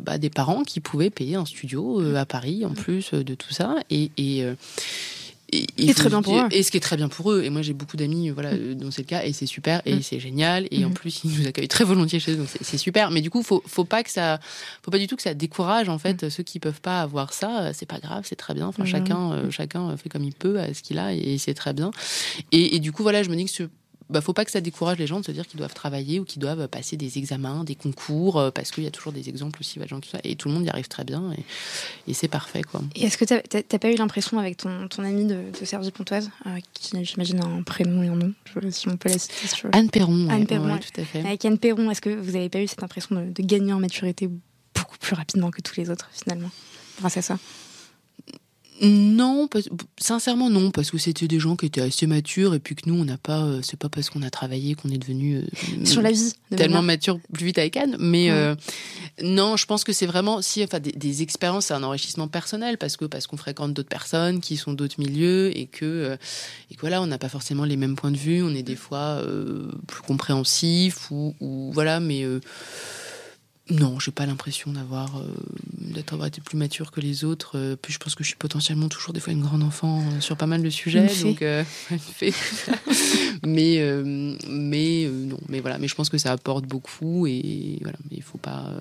bah, 0.02 0.18
des 0.18 0.30
parents 0.30 0.62
qui 0.62 0.80
pouvaient 0.80 1.10
payer 1.10 1.36
un 1.36 1.46
studio 1.46 2.00
à 2.16 2.26
Paris 2.26 2.64
en 2.64 2.74
plus 2.74 3.12
de 3.12 3.34
tout 3.34 3.52
ça. 3.52 3.76
Et, 3.90 4.10
et 4.16 4.44
et, 5.50 5.94
très 5.94 6.08
bien 6.08 6.22
pour 6.22 6.38
eux. 6.38 6.46
Et 6.50 6.62
ce 6.62 6.70
qui 6.70 6.76
est 6.76 6.80
très 6.80 6.96
bien 6.96 7.08
pour 7.08 7.32
eux. 7.32 7.42
Et 7.42 7.50
moi, 7.50 7.62
j'ai 7.62 7.72
beaucoup 7.72 7.96
d'amis 7.96 8.30
voilà, 8.30 8.52
mm. 8.52 8.74
dont 8.74 8.90
c'est 8.90 9.02
le 9.02 9.06
cas, 9.06 9.24
et 9.24 9.32
c'est 9.32 9.46
super, 9.46 9.80
et 9.86 9.96
mm. 9.96 10.02
c'est 10.02 10.20
génial. 10.20 10.68
Et 10.70 10.84
en 10.84 10.90
mm. 10.90 10.94
plus, 10.94 11.24
ils 11.24 11.40
nous 11.40 11.46
accueillent 11.46 11.68
très 11.68 11.84
volontiers 11.84 12.20
chez 12.20 12.32
eux, 12.32 12.36
donc 12.36 12.48
c'est 12.60 12.78
super. 12.78 13.10
Mais 13.10 13.20
du 13.20 13.30
coup, 13.30 13.42
faut, 13.42 13.62
faut 13.66 13.84
pas 13.84 14.02
que 14.02 14.10
ça, 14.10 14.40
faut 14.82 14.90
pas 14.90 14.98
du 14.98 15.06
tout 15.06 15.16
que 15.16 15.22
ça 15.22 15.34
décourage 15.34 15.88
en 15.88 15.98
fait 15.98 16.28
ceux 16.28 16.42
qui 16.42 16.60
peuvent 16.60 16.80
pas 16.80 17.00
avoir 17.00 17.32
ça. 17.32 17.72
C'est 17.72 17.86
pas 17.86 17.98
grave, 17.98 18.24
c'est 18.26 18.36
très 18.36 18.54
bien. 18.54 18.66
Enfin, 18.66 18.84
chacun, 18.84 19.32
euh, 19.32 19.50
chacun 19.50 19.96
fait 19.96 20.08
comme 20.08 20.24
il 20.24 20.34
peut 20.34 20.58
à 20.60 20.74
ce 20.74 20.82
qu'il 20.82 20.98
a, 20.98 21.14
et 21.14 21.38
c'est 21.38 21.54
très 21.54 21.72
bien. 21.72 21.90
Et, 22.52 22.76
et, 22.76 22.80
du 22.80 22.92
coup, 22.92 23.02
voilà, 23.02 23.22
je 23.22 23.30
me 23.30 23.36
dis 23.36 23.44
que 23.44 23.68
bah, 24.10 24.20
faut 24.20 24.32
pas 24.32 24.44
que 24.44 24.50
ça 24.50 24.60
décourage 24.60 24.98
les 24.98 25.06
gens 25.06 25.20
de 25.20 25.24
se 25.24 25.32
dire 25.32 25.46
qu'ils 25.46 25.58
doivent 25.58 25.74
travailler 25.74 26.18
ou 26.18 26.24
qu'ils 26.24 26.40
doivent 26.40 26.66
passer 26.68 26.96
des 26.96 27.18
examens, 27.18 27.64
des 27.64 27.74
concours, 27.74 28.38
euh, 28.38 28.50
parce 28.50 28.70
qu'il 28.70 28.84
y 28.84 28.86
a 28.86 28.90
toujours 28.90 29.12
des 29.12 29.28
exemples 29.28 29.60
aussi, 29.60 29.78
gens, 29.86 30.00
tout 30.00 30.08
ça, 30.08 30.18
et 30.24 30.34
tout 30.34 30.48
le 30.48 30.54
monde 30.54 30.64
y 30.64 30.70
arrive 30.70 30.88
très 30.88 31.04
bien, 31.04 31.32
et, 32.06 32.14
c'est 32.14 32.28
parfait. 32.28 32.62
Quoi. 32.62 32.80
Et 32.94 33.04
est-ce 33.04 33.18
que 33.18 33.24
tu 33.24 33.34
n'as 33.34 33.78
pas 33.78 33.90
eu 33.90 33.96
l'impression 33.96 34.38
avec 34.38 34.56
ton, 34.56 34.88
ton 34.88 35.04
ami 35.04 35.26
de, 35.26 35.42
de 35.58 35.64
Sergi 35.64 35.90
Pontoise, 35.90 36.30
euh, 36.46 36.58
qui 36.72 37.04
j'imagine 37.04 37.40
a 37.40 37.46
un 37.46 37.62
prénom 37.62 38.02
et 38.02 38.08
un 38.08 38.16
nom, 38.16 38.32
si 38.70 38.88
on 38.88 38.96
peut 38.96 39.10
la 39.10 39.18
citer 39.18 39.34
Anne 39.72 39.90
Perron, 39.90 40.28
Anne 40.30 40.46
Perron 40.46 40.78
tout 40.78 41.00
à 41.00 41.04
fait. 41.04 41.20
Avec 41.20 41.44
Anne 41.44 41.58
Perron, 41.58 41.90
est-ce 41.90 42.00
que 42.00 42.10
vous 42.10 42.32
n'avez 42.32 42.48
pas 42.48 42.60
eu 42.60 42.66
cette 42.66 42.82
impression 42.82 43.16
de, 43.16 43.30
de 43.30 43.42
gagner 43.42 43.72
en 43.72 43.80
maturité 43.80 44.28
beaucoup 44.74 44.98
plus 44.98 45.14
rapidement 45.14 45.50
que 45.50 45.60
tous 45.60 45.76
les 45.76 45.90
autres, 45.90 46.08
finalement, 46.12 46.50
grâce 46.98 47.18
à 47.18 47.22
ça? 47.22 47.38
Non, 48.80 49.48
sincèrement 49.98 50.50
non, 50.50 50.70
parce 50.70 50.90
que 50.90 50.98
c'était 50.98 51.26
des 51.26 51.40
gens 51.40 51.56
qui 51.56 51.66
étaient 51.66 51.80
assez 51.80 52.06
matures 52.06 52.54
et 52.54 52.58
puis 52.58 52.74
que 52.74 52.88
nous 52.88 52.94
on 52.94 53.04
n'a 53.04 53.18
pas, 53.18 53.42
euh, 53.42 53.60
c'est 53.62 53.78
pas 53.78 53.88
parce 53.88 54.10
qu'on 54.10 54.22
a 54.22 54.30
travaillé 54.30 54.74
qu'on 54.74 54.90
est 54.90 54.98
devenu 54.98 55.36
euh, 55.36 55.84
sur 55.84 56.02
la 56.02 56.12
vie 56.12 56.32
tellement 56.56 56.82
mature 56.82 57.18
plus 57.32 57.46
vite 57.46 57.58
avec 57.58 57.76
Anne. 57.76 57.96
Mais 57.98 58.30
euh, 58.30 58.54
non, 59.22 59.56
je 59.56 59.66
pense 59.66 59.84
que 59.84 59.92
c'est 59.92 60.06
vraiment 60.06 60.42
si 60.42 60.62
enfin 60.62 60.78
des, 60.80 61.22
expériences, 61.22 61.66
c'est 61.66 61.74
un 61.74 61.82
enrichissement 61.82 62.28
personnel 62.28 62.78
parce 62.78 62.96
que 62.96 63.04
parce 63.04 63.26
qu'on 63.26 63.36
fréquente 63.36 63.74
d'autres 63.74 63.88
personnes 63.88 64.40
qui 64.40 64.56
sont 64.56 64.72
d'autres 64.72 64.96
milieux 64.98 65.56
et 65.56 65.66
que 65.66 66.16
et 66.70 66.74
que 66.74 66.80
voilà, 66.80 67.02
on 67.02 67.06
n'a 67.06 67.18
pas 67.18 67.28
forcément 67.28 67.64
les 67.64 67.76
mêmes 67.76 67.96
points 67.96 68.12
de 68.12 68.16
vue, 68.16 68.42
on 68.42 68.54
est 68.54 68.62
des 68.62 68.76
fois 68.76 69.22
plus 69.86 70.02
compréhensif 70.02 71.10
ou, 71.10 71.34
ou, 71.40 71.70
voilà, 71.72 71.98
mais 72.00 72.24
non, 73.70 73.98
j'ai 73.98 74.12
pas 74.12 74.24
l'impression 74.24 74.72
d'avoir 74.72 75.18
euh, 75.18 75.26
d'être 75.78 76.26
été 76.26 76.40
plus 76.40 76.56
mature 76.56 76.90
que 76.90 77.00
les 77.00 77.24
autres. 77.24 77.58
Euh, 77.58 77.76
puis 77.76 77.92
je 77.92 77.98
pense 77.98 78.14
que 78.14 78.24
je 78.24 78.28
suis 78.28 78.36
potentiellement 78.36 78.88
toujours 78.88 79.12
des 79.12 79.20
fois 79.20 79.32
une 79.32 79.42
grande 79.42 79.62
enfant 79.62 80.00
euh, 80.00 80.20
sur 80.20 80.36
pas 80.36 80.46
mal 80.46 80.62
de 80.62 80.70
sujets, 80.70 81.06
donc 81.22 81.40
mais 83.46 83.82
mais 84.48 85.10
non, 85.10 85.38
mais 85.48 85.60
voilà, 85.60 85.78
mais 85.78 85.88
je 85.88 85.94
pense 85.94 86.08
que 86.08 86.18
ça 86.18 86.32
apporte 86.32 86.64
beaucoup 86.64 87.26
et 87.26 87.78
voilà. 87.82 87.98
Mais 88.10 88.16
il 88.16 88.22
faut 88.22 88.38
pas 88.38 88.72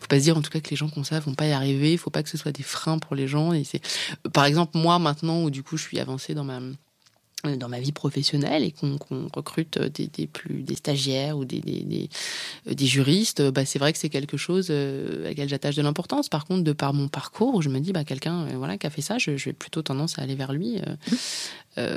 faut 0.00 0.08
pas 0.08 0.18
se 0.18 0.24
dire 0.24 0.36
en 0.36 0.42
tout 0.42 0.50
cas 0.50 0.60
que 0.60 0.70
les 0.70 0.76
gens 0.76 0.88
qu'on 0.88 1.04
ça 1.04 1.20
vont 1.20 1.34
pas 1.34 1.46
y 1.46 1.52
arriver. 1.52 1.92
Il 1.92 1.98
faut 1.98 2.10
pas 2.10 2.22
que 2.22 2.28
ce 2.28 2.36
soit 2.36 2.52
des 2.52 2.64
freins 2.64 2.98
pour 2.98 3.14
les 3.14 3.28
gens. 3.28 3.52
Et 3.52 3.64
c'est 3.64 3.80
par 4.32 4.44
exemple 4.44 4.76
moi 4.76 4.98
maintenant 4.98 5.44
où 5.44 5.50
du 5.50 5.62
coup 5.62 5.76
je 5.76 5.82
suis 5.82 6.00
avancée 6.00 6.34
dans 6.34 6.44
ma 6.44 6.60
dans 7.44 7.68
ma 7.68 7.80
vie 7.80 7.92
professionnelle 7.92 8.62
et 8.62 8.70
qu'on 8.70 8.98
recrute 9.34 9.78
des, 9.78 10.06
des, 10.06 10.26
plus 10.26 10.62
des 10.62 10.76
stagiaires 10.76 11.36
ou 11.36 11.44
des, 11.44 11.60
des, 11.60 11.82
des, 11.82 12.08
euh, 12.68 12.86
juristes, 12.86 13.42
bah 13.50 13.64
c'est 13.64 13.78
vrai 13.78 13.92
que 13.92 13.98
c'est 13.98 14.08
quelque 14.08 14.36
chose 14.36 14.68
euh, 14.70 15.24
à 15.24 15.28
laquelle 15.28 15.48
j'attache 15.48 15.74
de 15.74 15.82
l'importance. 15.82 16.28
Par 16.28 16.44
contre, 16.44 16.62
de 16.62 16.72
par 16.72 16.94
mon 16.94 17.08
parcours, 17.08 17.60
je 17.62 17.68
me 17.68 17.80
dis 17.80 17.92
bah 17.92 18.04
quelqu'un 18.04 18.46
euh, 18.46 18.56
voilà 18.56 18.78
qui 18.78 18.86
a 18.86 18.90
fait 18.90 19.02
ça, 19.02 19.18
je, 19.18 19.36
je, 19.36 19.46
vais 19.46 19.52
plutôt 19.52 19.82
tendance 19.82 20.18
à 20.18 20.22
aller 20.22 20.36
vers 20.36 20.52
lui. 20.52 20.76
Mmh. 20.76 21.14
Euh, 21.78 21.96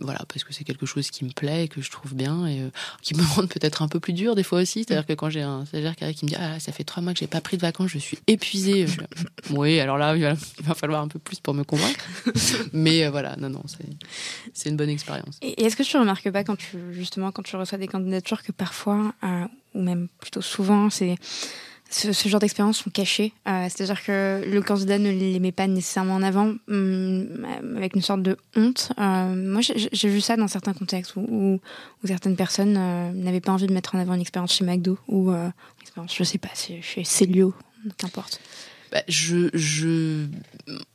voilà, 0.00 0.20
parce 0.28 0.44
que 0.44 0.52
c'est 0.52 0.62
quelque 0.62 0.86
chose 0.86 1.10
qui 1.10 1.24
me 1.24 1.30
plaît 1.30 1.64
et 1.64 1.68
que 1.68 1.82
je 1.82 1.90
trouve 1.90 2.14
bien 2.14 2.46
et 2.46 2.60
euh, 2.60 2.70
qui 3.02 3.16
me 3.16 3.22
rend 3.34 3.46
peut-être 3.46 3.82
un 3.82 3.88
peu 3.88 3.98
plus 3.98 4.12
dur 4.12 4.34
des 4.34 4.44
fois 4.44 4.60
aussi. 4.60 4.84
C'est-à-dire 4.84 5.06
que 5.06 5.12
quand 5.12 5.28
j'ai 5.28 5.42
un 5.42 5.64
stagiaire 5.64 5.96
qui 5.96 6.24
me 6.24 6.28
dit 6.28 6.36
Ah, 6.38 6.60
ça 6.60 6.72
fait 6.72 6.84
trois 6.84 7.02
mois 7.02 7.12
que 7.12 7.18
j'ai 7.18 7.26
pas 7.26 7.40
pris 7.40 7.56
de 7.56 7.62
vacances, 7.62 7.90
je 7.90 7.98
suis 7.98 8.18
épuisée. 8.26 8.86
oui, 9.50 9.80
alors 9.80 9.98
là, 9.98 10.14
il 10.16 10.22
va, 10.22 10.74
falloir 10.74 11.02
un 11.02 11.08
peu 11.08 11.18
plus 11.18 11.40
pour 11.40 11.54
me 11.54 11.64
convaincre. 11.64 12.04
Mais 12.72 13.04
euh, 13.04 13.10
voilà, 13.10 13.36
non, 13.36 13.50
non, 13.50 13.62
c'est 14.52 14.68
une 14.68 14.76
bonne 14.78 14.88
expérience. 14.88 15.38
Et, 15.42 15.64
est-ce 15.64 15.76
que 15.76 15.82
tu 15.82 15.96
remarques 15.98 16.30
pas 16.30 16.44
quand 16.44 16.56
tu, 16.56 16.78
justement, 16.92 17.30
quand 17.32 17.42
tu 17.42 17.56
reçois 17.56 17.76
des 17.76 17.88
candidatures 17.88 18.42
que 18.42 18.52
parfois, 18.52 19.12
ou 19.74 19.82
même 19.82 20.08
plutôt 20.20 20.40
souvent, 20.40 20.88
c'est 20.88 21.16
ce, 21.90 22.28
genre 22.28 22.40
d'expériences 22.40 22.78
sont 22.78 22.90
cachées. 22.90 23.32
Euh, 23.46 23.64
c'est-à-dire 23.64 24.02
que 24.04 24.42
le 24.46 24.62
candidat 24.62 24.98
ne 24.98 25.10
les 25.10 25.38
met 25.40 25.52
pas 25.52 25.66
nécessairement 25.66 26.14
en 26.14 26.22
avant 26.22 26.54
hum, 26.68 27.46
avec 27.76 27.96
une 27.96 28.02
sorte 28.02 28.22
de 28.22 28.36
honte. 28.56 28.92
Euh, 28.98 29.34
moi, 29.34 29.60
j'ai 29.62 30.08
vu 30.08 30.20
ça 30.20 30.36
dans 30.36 30.48
certains 30.48 30.74
contextes 30.74 31.16
où, 31.16 31.60
certaines 32.04 32.36
personnes 32.36 32.76
euh, 32.76 33.12
n'avaient 33.12 33.40
pas 33.40 33.52
envie 33.52 33.66
de 33.66 33.72
mettre 33.72 33.94
en 33.94 33.98
avant 33.98 34.14
une 34.14 34.20
expérience 34.20 34.52
chez 34.52 34.64
McDo 34.64 34.98
ou 35.08 35.30
une 35.30 35.52
expérience, 35.80 36.14
je 36.14 36.24
sais 36.24 36.38
pas, 36.38 36.50
chez 36.54 37.04
Célio, 37.04 37.54
qu'importe. 37.96 38.40
Bah, 38.90 39.02
je, 39.08 39.50
je, 39.54 40.26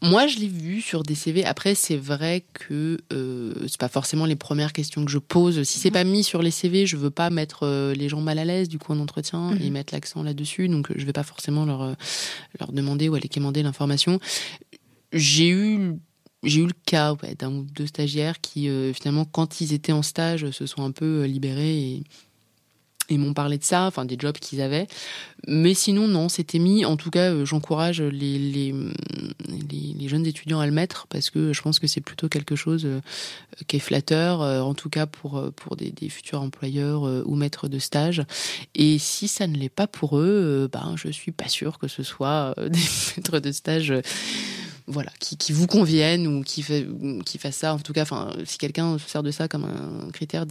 moi, 0.02 0.28
je 0.28 0.40
l'ai 0.40 0.48
vu 0.48 0.82
sur 0.82 1.04
des 1.04 1.16
CV. 1.16 1.46
Après, 1.46 1.76
c'est 1.76 1.98
vrai 1.98 2.44
que 2.54 3.00
euh, 3.12 3.54
c'est 3.68 3.80
pas 3.80 3.88
forcément 3.88 4.26
les 4.26 4.36
premières 4.36 4.74
questions 4.74 5.06
que 5.06 5.12
je 5.12 5.20
pose. 5.20 5.64
Si 5.64 5.80
c'est 5.80 5.90
mhm. 5.90 5.94
pas 5.94 6.04
mis 6.04 6.24
sur 6.24 6.42
les 6.42 6.52
CV, 6.52 6.86
je 6.88 6.98
veux 6.98 7.12
pas 7.12 7.30
mettre 7.30 7.64
euh, 7.64 7.94
les 7.94 8.10
gens 8.10 8.22
mal 8.22 8.40
à 8.40 8.46
l'aise 8.46 8.70
du 8.70 8.80
coup 8.80 8.94
en 8.94 9.00
entretien 9.00 9.56
et 9.58 9.66
mhm. 9.66 9.74
mettre 9.74 9.94
l'accent 9.94 10.24
là-dessus. 10.24 10.68
Donc, 10.70 10.92
je 10.96 11.06
vais 11.06 11.14
pas 11.14 11.24
forcément 11.24 11.66
leur 11.66 11.82
euh, 11.82 11.94
leur 12.60 12.72
demander 12.72 13.10
ou 13.10 13.16
aller 13.16 13.30
quémander 13.30 13.64
l'information. 13.64 14.20
J'ai 15.12 15.50
eu 15.50 15.98
j'ai 16.44 16.60
eu 16.62 16.68
le 16.68 16.74
cas 16.86 17.16
d'un 17.40 17.54
ou 17.54 17.64
deux 17.64 17.88
stagiaires 17.88 18.42
qui 18.42 18.70
euh, 18.70 18.94
finalement, 18.94 19.26
quand 19.26 19.62
ils 19.62 19.74
étaient 19.74 19.94
en 19.94 20.02
stage, 20.02 20.50
se 20.52 20.66
sont 20.66 20.84
un 20.84 20.92
peu 20.92 21.24
libérés 21.24 21.78
et 21.78 22.04
m'ont 23.20 23.34
parlé 23.34 23.58
de 23.58 23.64
ça, 23.64 23.86
enfin 23.86 24.06
des 24.06 24.18
jobs 24.20 24.38
qu'ils 24.38 24.62
avaient. 24.62 24.88
Mais 25.48 25.74
sinon, 25.74 26.08
non, 26.08 26.30
c'était 26.30 26.60
mis. 26.60 26.86
En 26.86 26.96
tout 26.96 27.10
cas, 27.10 27.32
euh, 27.32 27.46
j'encourage 27.46 28.02
les, 28.02 28.38
les, 28.40 28.74
jeunes 30.08 30.26
étudiants 30.26 30.60
à 30.60 30.66
le 30.66 30.72
mettre 30.72 31.08
parce 31.08 31.30
que 31.30 31.54
je 31.54 31.62
pense 31.62 31.80
que 31.80 31.88
c'est 31.88 32.02
plutôt 32.02 32.28
quelque 32.28 32.56
chose 32.56 32.86
euh, 32.86 33.00
qui 33.68 33.78
est 33.78 33.80
flatteur, 33.80 34.42
euh, 34.42 34.62
en 34.62 34.74
tout 34.74 34.90
cas 34.90 35.06
pour, 35.06 35.52
pour 35.56 35.76
des, 35.76 35.94
futurs 36.10 36.42
employeurs 36.42 37.04
ou 37.26 37.36
maîtres 37.36 37.68
de 37.68 37.80
stage. 37.80 38.24
Et 38.76 39.00
si 39.00 39.28
ça 39.28 39.48
ne 39.48 39.58
l'est 39.58 39.70
pas 39.70 39.88
pour 39.88 40.18
eux, 40.18 40.70
ben, 40.72 40.96
je 40.98 41.10
suis 41.10 41.32
pas 41.32 41.48
sûre 41.48 41.80
que 41.80 41.88
ce 41.88 42.04
soit 42.04 42.54
des 42.70 42.80
maîtres 43.18 43.40
de 43.40 43.52
stage 43.52 43.94
voilà, 44.86 45.12
qui, 45.20 45.38
qui, 45.38 45.54
vous 45.54 45.68
conviennent 45.68 46.28
ou 46.28 46.44
qui, 46.44 46.62
fait, 46.62 46.86
qui 47.26 47.38
fassent 47.38 47.58
ça. 47.58 47.74
En 47.74 47.80
tout 47.80 47.94
cas, 47.94 48.06
si 48.46 48.58
quelqu'un 48.58 48.98
se 48.98 49.10
sert 49.10 49.24
de 49.24 49.32
ça 49.32 49.48
comme 49.48 49.64
un 49.64 50.12
critère 50.12 50.46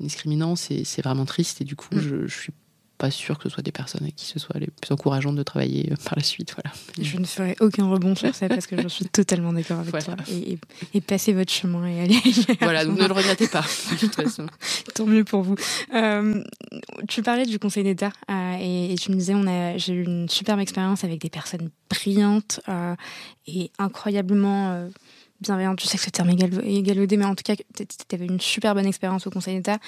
discriminant, 0.00 0.56
c'est 0.56 1.02
vraiment 1.02 1.24
triste. 1.24 1.60
Et 1.60 1.64
du 1.64 1.76
coup, 1.76 1.94
mm. 1.94 2.00
je, 2.00 2.26
je 2.26 2.38
suis 2.38 2.52
pas 2.98 3.10
sûr 3.10 3.38
que 3.38 3.44
ce 3.44 3.48
soit 3.48 3.62
des 3.62 3.72
personnes 3.72 4.02
avec 4.02 4.14
qui 4.14 4.26
ce 4.26 4.38
soit 4.38 4.58
les 4.58 4.68
plus 4.68 4.92
encourageantes 4.92 5.34
de 5.34 5.42
travailler 5.42 5.90
euh, 5.90 5.96
par 6.04 6.14
la 6.16 6.22
suite. 6.22 6.54
Voilà. 6.54 6.74
Je 7.00 7.18
ne 7.18 7.24
ferai 7.24 7.56
aucun 7.60 7.88
rebond 7.88 8.14
sur 8.14 8.34
ça 8.34 8.48
parce 8.48 8.66
que 8.66 8.80
je 8.80 8.88
suis 8.88 9.06
totalement 9.06 9.52
d'accord 9.52 9.80
avec 9.80 10.04
toi. 10.04 10.16
Et, 10.30 10.58
et, 10.94 11.00
passez 11.00 11.32
votre 11.32 11.52
chemin 11.52 11.86
et 11.86 12.00
allez. 12.00 12.20
Voilà, 12.60 12.84
donc 12.84 12.98
ne 12.98 13.06
le 13.06 13.12
regrettez 13.12 13.48
pas, 13.48 13.64
de 13.92 13.98
toute 13.98 14.14
façon. 14.14 14.46
Tant 14.94 15.06
mieux 15.06 15.24
pour 15.24 15.42
vous. 15.42 15.56
Euh, 15.94 16.42
tu 17.08 17.22
parlais 17.22 17.46
du 17.46 17.58
Conseil 17.58 17.82
d'État 17.84 18.12
euh, 18.30 18.56
et, 18.60 18.94
tu 18.94 19.10
me 19.10 19.16
disais, 19.16 19.34
on 19.34 19.46
a, 19.46 19.76
j'ai 19.76 19.92
eu 19.92 20.04
une 20.04 20.28
superbe 20.28 20.60
expérience 20.60 21.02
avec 21.04 21.20
des 21.20 21.30
personnes 21.30 21.70
brillantes 21.90 22.60
et 23.46 23.70
incroyablement 23.78 24.88
bienveillantes. 25.44 25.80
Je 25.80 25.86
sais 25.86 25.96
que 25.96 26.04
ce 26.04 26.10
terme 26.10 26.30
est 26.30 26.82
galvaudé, 26.82 27.16
mais 27.16 27.24
en 27.24 27.34
tout 27.34 27.44
cas, 27.44 27.54
tu 27.56 28.14
avais 28.14 28.26
une 28.26 28.40
super 28.40 28.74
bonne 28.74 28.86
expérience 28.86 29.26
au 29.26 29.30
Conseil 29.30 29.56
d'État. 29.56 29.78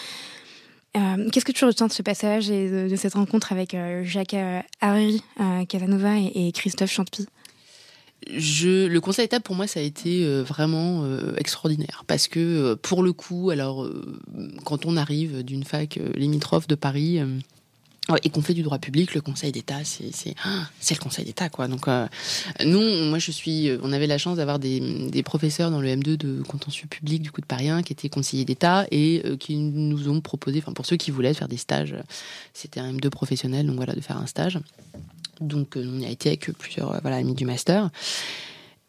Euh, 0.97 1.29
qu'est-ce 1.31 1.45
que 1.45 1.53
tu 1.53 1.65
retiens 1.65 1.89
de 1.89 1.93
ce 1.93 2.03
passage 2.03 2.51
et 2.51 2.89
de, 2.89 2.97
cette 2.97 3.15
rencontre 3.15 3.53
avec 3.53 3.75
euh, 3.75 4.03
Jacques 4.05 4.35
euh, 4.35 4.61
Harry 4.81 5.23
Casanova 5.69 6.17
et, 6.17 6.53
Christophe 6.53 6.91
Champy? 6.91 7.27
Je, 8.35 8.87
le 8.87 9.01
conseil 9.01 9.27
d'étape 9.27 9.45
pour 9.45 9.55
moi 9.55 9.67
ça 9.67 9.79
a 9.79 9.83
été 9.83 10.27
vraiment 10.43 11.05
extraordinaire 11.37 12.03
parce 12.07 12.29
que 12.29 12.75
pour 12.75 13.03
le 13.03 13.13
coup 13.13 13.51
alors 13.51 13.89
quand 14.65 14.87
on 14.87 14.97
arrive 14.97 15.43
d'une 15.45 15.65
fac 15.65 16.01
limitrophe 16.15 16.67
de 16.67 16.75
Paris 16.75 17.21
et 18.23 18.31
qu'on 18.31 18.43
fait 18.43 18.55
du 18.55 18.63
droit 18.63 18.79
public, 18.79 19.15
le 19.15 19.21
Conseil 19.21 19.53
d'État, 19.53 19.81
c'est 19.85 20.35
le 20.45 20.99
Conseil 20.99 21.25
d'État 21.25 21.49
quoi. 21.49 21.67
Donc 21.67 21.89
euh, 21.89 22.07
nous, 22.65 22.81
moi 23.07 23.19
je 23.19 23.31
suis, 23.33 23.71
on 23.83 23.93
avait 23.93 24.07
la 24.07 24.19
chance 24.19 24.37
d'avoir 24.37 24.59
des, 24.59 25.23
professeurs 25.25 25.71
dans 25.71 25.81
le 25.81 25.89
M2 25.89 26.17
de 26.17 26.43
contentieux 26.43 26.87
public 26.87 27.21
du 27.21 27.33
coup 27.33 27.41
de 27.41 27.47
Paris 27.47 27.69
1 27.69 27.83
qui 27.83 27.93
étaient 27.93 28.09
conseillers 28.09 28.45
d'État 28.45 28.87
et 28.93 29.23
euh, 29.25 29.37
qui 29.37 29.57
nous 29.57 30.09
ont 30.09 30.21
proposé, 30.21 30.61
enfin 30.61 30.73
pour 30.73 30.87
ceux 30.87 30.97
qui 30.97 31.11
voulaient 31.11 31.35
faire 31.35 31.49
des 31.49 31.57
stages, 31.57 31.97
c'était 32.55 32.79
un 32.79 32.93
M2 32.93 33.11
professionnel, 33.11 33.67
donc 33.67 33.77
voilà 33.77 33.95
de 33.95 34.01
faire 34.01 34.19
un 34.19 34.27
stage. 34.27 34.61
Donc 35.41 35.77
euh, 35.77 35.85
on 35.93 35.99
y 35.99 36.07
a 36.07 36.11
été 36.11 36.29
avec 36.29 36.53
plusieurs 36.53 37.01
voilà 37.01 37.17
amis 37.17 37.35
du 37.35 37.45
master. 37.45 37.91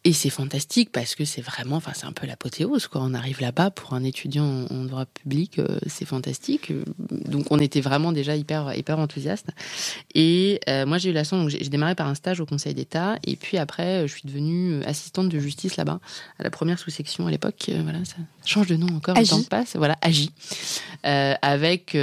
Et 0.07 0.13
c'est 0.13 0.29
fantastique 0.29 0.93
parce 0.93 1.15
que 1.15 1.25
c'est 1.25 1.41
vraiment, 1.41 1.75
enfin, 1.75 1.91
c'est 1.93 2.05
un 2.05 2.13
peu 2.13 2.25
l'apothéose, 2.25 2.87
quoi. 2.87 3.01
On 3.03 3.13
arrive 3.13 3.41
là-bas 3.41 3.71
pour 3.71 3.93
un 3.93 4.05
étudiant 4.05 4.65
en, 4.69 4.85
droit 4.85 5.05
public, 5.05 5.59
euh, 5.59 5.79
c'est 5.85 6.05
fantastique. 6.05 6.71
Donc, 7.09 7.51
on 7.51 7.59
était 7.59 7.81
vraiment 7.81 8.13
déjà 8.13 8.33
hyper, 8.37 8.73
hyper 8.73 8.99
enthousiaste. 8.99 9.49
Et 10.15 10.61
euh, 10.69 10.85
moi, 10.85 10.97
j'ai 10.97 11.09
eu 11.09 11.11
la 11.11 11.25
chance, 11.25 11.41
donc 11.41 11.49
j'ai 11.49 11.59
démarré 11.67 11.93
par 11.93 12.07
un 12.07 12.15
stage 12.15 12.39
au 12.39 12.45
Conseil 12.45 12.73
d'État. 12.73 13.17
Et 13.25 13.35
puis 13.35 13.57
après, 13.57 14.07
je 14.07 14.13
suis 14.13 14.21
devenue 14.23 14.81
assistante 14.85 15.27
de 15.27 15.39
justice 15.39 15.75
là-bas, 15.75 15.99
à 16.39 16.43
la 16.43 16.51
première 16.51 16.79
sous-section 16.79 17.27
à 17.27 17.31
l'époque. 17.31 17.65
Euh, 17.67 17.81
voilà, 17.83 18.05
ça 18.05 18.15
change 18.45 18.67
de 18.67 18.77
nom 18.77 18.87
encore, 18.95 19.19
le 19.19 19.27
temps 19.27 19.43
passe. 19.43 19.75
Voilà, 19.75 19.97
Agi. 20.01 20.31
avec 21.03 21.97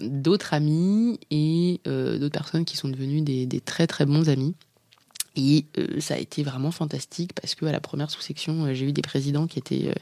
d'autres 0.00 0.52
amis 0.52 1.18
et 1.30 1.80
d'autres 1.86 2.28
personnes 2.28 2.66
qui 2.66 2.76
sont 2.76 2.90
devenues 2.90 3.22
des, 3.22 3.46
des 3.46 3.60
très, 3.60 3.86
très 3.86 4.04
bons 4.04 4.28
amis. 4.28 4.54
Et 5.36 5.66
euh, 5.78 6.00
ça 6.00 6.14
a 6.14 6.18
été 6.18 6.42
vraiment 6.42 6.70
fantastique 6.70 7.32
parce 7.34 7.54
que 7.54 7.66
à 7.66 7.72
la 7.72 7.80
première 7.80 8.10
sous-section, 8.10 8.64
euh, 8.64 8.74
j'ai 8.74 8.86
eu 8.86 8.92
des 8.92 9.02
présidents 9.02 9.46
qui 9.46 9.58
étaient 9.58 9.88
euh, 9.88 9.94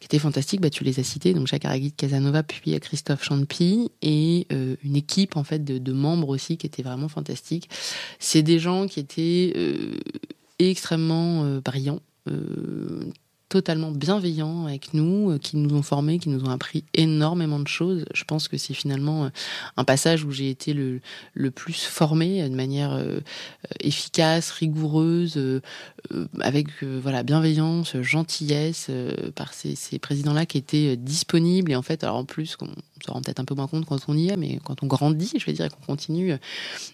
qui 0.00 0.04
étaient 0.04 0.18
fantastiques. 0.18 0.60
Bah, 0.60 0.70
tu 0.70 0.84
les 0.84 1.00
as 1.00 1.02
cités, 1.02 1.32
donc 1.32 1.46
Jacques 1.46 1.64
Aragui 1.64 1.90
de 1.90 1.96
Casanova, 1.96 2.42
puis 2.42 2.78
Christophe 2.80 3.24
Champy 3.24 3.90
et 4.02 4.46
une 4.50 4.96
équipe 4.96 5.36
en 5.36 5.44
fait 5.44 5.62
de, 5.64 5.78
de, 5.78 5.92
membres 5.92 6.28
aussi 6.28 6.56
qui 6.56 6.66
était 6.66 6.82
vraiment 6.82 7.08
fantastique. 7.08 7.68
C'est 8.18 8.42
des 8.42 8.58
gens 8.58 8.86
qui 8.86 9.00
étaient 9.00 9.54
extrêmement 10.58 11.60
brillants, 11.60 12.00
totalement 13.50 13.90
bienveillants 13.90 14.66
avec 14.66 14.94
nous, 14.94 15.32
euh, 15.32 15.38
qui 15.38 15.56
nous 15.56 15.74
ont 15.76 15.82
formés, 15.82 16.18
qui 16.20 16.30
nous 16.30 16.44
ont 16.44 16.50
appris 16.50 16.84
énormément 16.94 17.58
de 17.58 17.66
choses. 17.66 18.04
Je 18.14 18.24
pense 18.24 18.46
que 18.46 18.56
c'est 18.56 18.74
finalement 18.74 19.24
euh, 19.24 19.28
un 19.76 19.84
passage 19.84 20.24
où 20.24 20.30
j'ai 20.30 20.48
été 20.48 20.72
le, 20.72 21.00
le 21.34 21.50
plus 21.50 21.82
formé 21.84 22.48
de 22.48 22.54
manière 22.54 22.92
euh, 22.92 23.20
efficace, 23.80 24.50
rigoureuse, 24.52 25.38
avec 26.40 26.68
voilà 26.82 27.22
bienveillance, 27.24 28.00
gentillesse 28.00 28.88
par 29.34 29.52
ces, 29.52 29.74
ces 29.74 29.98
présidents-là 29.98 30.46
qui 30.46 30.58
étaient 30.58 30.96
disponibles 30.96 31.72
et 31.72 31.76
en 31.76 31.82
fait, 31.82 32.04
alors 32.04 32.16
en 32.16 32.24
plus, 32.24 32.56
on 32.60 32.68
se 33.04 33.10
rend 33.10 33.20
peut-être 33.20 33.40
un 33.40 33.44
peu 33.44 33.54
moins 33.54 33.66
compte 33.66 33.84
quand 33.84 33.98
on 34.08 34.16
y 34.16 34.28
est, 34.28 34.36
mais 34.36 34.60
quand 34.62 34.82
on 34.82 34.86
grandit, 34.86 35.32
je 35.36 35.44
vais 35.44 35.52
dire, 35.52 35.68
qu'on 35.68 35.84
continue, 35.84 36.34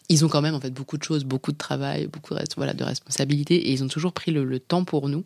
ils 0.09 0.25
ont 0.25 0.29
quand 0.29 0.43
même 0.43 0.55
en 0.55 0.61
fait 0.61 0.73
beaucoup 0.73 0.97
de 0.97 1.03
choses, 1.03 1.25
beaucoup 1.25 1.53
de 1.53 1.59
travail, 1.59 2.07
beaucoup 2.07 2.35
de, 2.35 2.43
voilà, 2.57 2.73
de 2.73 2.85
responsabilités 2.85 3.57
et 3.57 3.73
ils 3.73 3.85
ont 3.85 3.89
toujours 3.89 4.13
pris 4.13 4.31
le, 4.31 4.45
le 4.45 4.59
temps 4.59 4.85
pour 4.85 5.09
nous. 5.09 5.25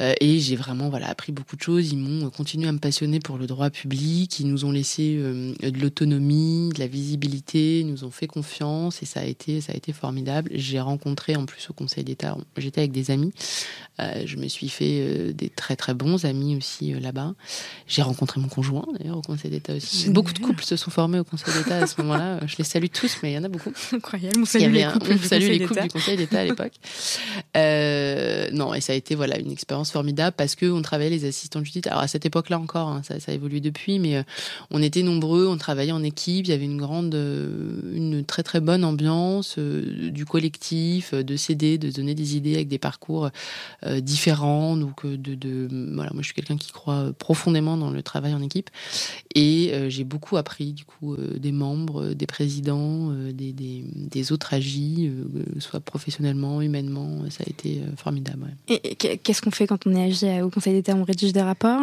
Euh, 0.00 0.14
et 0.20 0.38
j'ai 0.38 0.56
vraiment 0.56 0.90
voilà 0.90 1.08
appris 1.08 1.32
beaucoup 1.32 1.56
de 1.56 1.62
choses. 1.62 1.92
Ils 1.92 1.98
m'ont 1.98 2.30
continué 2.30 2.68
à 2.68 2.72
me 2.72 2.78
passionner 2.78 3.20
pour 3.20 3.38
le 3.38 3.46
droit 3.46 3.70
public. 3.70 4.38
Ils 4.38 4.46
nous 4.46 4.64
ont 4.64 4.70
laissé 4.70 5.16
euh, 5.18 5.54
de 5.60 5.78
l'autonomie, 5.78 6.70
de 6.74 6.78
la 6.78 6.86
visibilité, 6.86 7.80
ils 7.80 7.86
nous 7.86 8.04
ont 8.04 8.10
fait 8.10 8.26
confiance 8.26 9.02
et 9.02 9.06
ça 9.06 9.20
a 9.20 9.24
été 9.24 9.60
ça 9.60 9.72
a 9.72 9.76
été 9.76 9.92
formidable. 9.92 10.50
J'ai 10.54 10.80
rencontré 10.80 11.36
en 11.36 11.46
plus 11.46 11.70
au 11.70 11.72
Conseil 11.72 12.04
d'État, 12.04 12.36
j'étais 12.56 12.82
avec 12.82 12.92
des 12.92 13.10
amis. 13.10 13.32
Euh, 14.00 14.22
je 14.26 14.36
me 14.36 14.46
suis 14.46 14.68
fait 14.68 15.32
des 15.32 15.48
très 15.48 15.74
très 15.74 15.94
bons 15.94 16.24
amis 16.24 16.56
aussi 16.56 16.92
là-bas. 16.92 17.34
J'ai 17.86 18.02
rencontré 18.02 18.40
mon 18.40 18.48
conjoint 18.48 18.86
d'ailleurs 18.98 19.18
au 19.18 19.22
Conseil 19.22 19.50
d'État 19.50 19.74
aussi. 19.74 20.10
Beaucoup 20.10 20.32
de 20.32 20.38
couples 20.38 20.64
se 20.64 20.76
sont 20.76 20.90
formés 20.90 21.18
au 21.18 21.24
Conseil 21.24 21.54
d'État 21.54 21.78
à 21.78 21.86
ce 21.86 22.00
moment-là. 22.02 22.40
Je 22.46 22.56
les 22.58 22.64
salue 22.64 22.86
tous, 22.92 23.16
mais 23.22 23.32
il 23.32 23.34
y 23.34 23.38
en 23.38 23.44
a 23.44 23.48
beaucoup. 23.48 23.72
Incroyable. 23.92 24.38
On 24.40 24.44
salue 24.44 24.72
les 24.72 24.84
couples, 24.84 25.10
les 25.10 25.66
couples 25.66 25.82
du 25.82 25.88
Conseil 25.88 26.16
d'État 26.16 26.40
à 26.40 26.44
l'époque. 26.44 26.74
non, 28.52 28.74
et 28.74 28.80
ça 28.80 28.92
a 28.92 28.96
été 28.96 29.14
voilà 29.14 29.38
une 29.38 29.50
expérience 29.50 29.77
formidable 29.84 30.34
parce 30.36 30.54
que 30.54 30.66
on 30.66 30.82
travaillait 30.82 31.10
les 31.10 31.24
assistants 31.24 31.62
justice. 31.62 31.86
Alors 31.86 32.00
à 32.00 32.08
cette 32.08 32.26
époque-là 32.26 32.58
encore, 32.58 32.88
hein, 32.88 33.02
ça, 33.02 33.20
ça, 33.20 33.32
a 33.32 33.34
évolué 33.34 33.60
depuis, 33.60 33.98
mais 33.98 34.16
euh, 34.16 34.22
on 34.70 34.82
était 34.82 35.02
nombreux, 35.02 35.46
on 35.46 35.56
travaillait 35.56 35.92
en 35.92 36.02
équipe. 36.02 36.46
Il 36.46 36.50
y 36.50 36.52
avait 36.52 36.64
une 36.64 36.76
grande, 36.76 37.14
euh, 37.14 37.80
une 37.92 38.24
très 38.24 38.42
très 38.42 38.60
bonne 38.60 38.84
ambiance 38.84 39.56
euh, 39.58 40.10
du 40.10 40.24
collectif, 40.24 41.14
de 41.14 41.36
s'aider, 41.36 41.78
de 41.78 41.90
donner 41.90 42.14
des 42.14 42.36
idées 42.36 42.54
avec 42.54 42.68
des 42.68 42.78
parcours 42.78 43.30
différents. 44.00 44.76
Donc 44.76 45.06
de, 45.06 45.34
de, 45.34 45.68
voilà, 45.94 46.10
moi 46.12 46.22
je 46.22 46.26
suis 46.26 46.34
quelqu'un 46.34 46.56
qui 46.56 46.72
croit 46.72 47.12
profondément 47.18 47.76
dans 47.76 47.90
le 47.90 48.02
travail 48.02 48.34
en 48.34 48.42
équipe 48.42 48.70
et 49.34 49.72
j'ai 49.88 50.04
beaucoup 50.04 50.36
appris 50.36 50.72
du 50.72 50.84
coup 50.84 51.16
des 51.16 51.52
membres, 51.52 52.12
des 52.14 52.26
présidents, 52.26 53.12
des, 53.32 53.52
des, 53.52 53.84
des, 53.94 54.32
autres 54.32 54.54
agis, 54.54 55.10
soit 55.58 55.80
professionnellement, 55.80 56.60
humainement. 56.60 57.22
Ça 57.30 57.44
a 57.46 57.50
été 57.50 57.80
formidable. 57.96 58.54
Et 58.68 58.94
qu'est-ce 58.96 59.42
qu'on 59.42 59.50
fait 59.50 59.66
quand 59.68 59.86
on 59.86 59.94
est 59.94 60.04
agi 60.04 60.40
au 60.42 60.50
Conseil 60.50 60.74
d'État, 60.74 60.94
on 60.94 61.04
rédige 61.04 61.32
des 61.32 61.42
rapports 61.42 61.80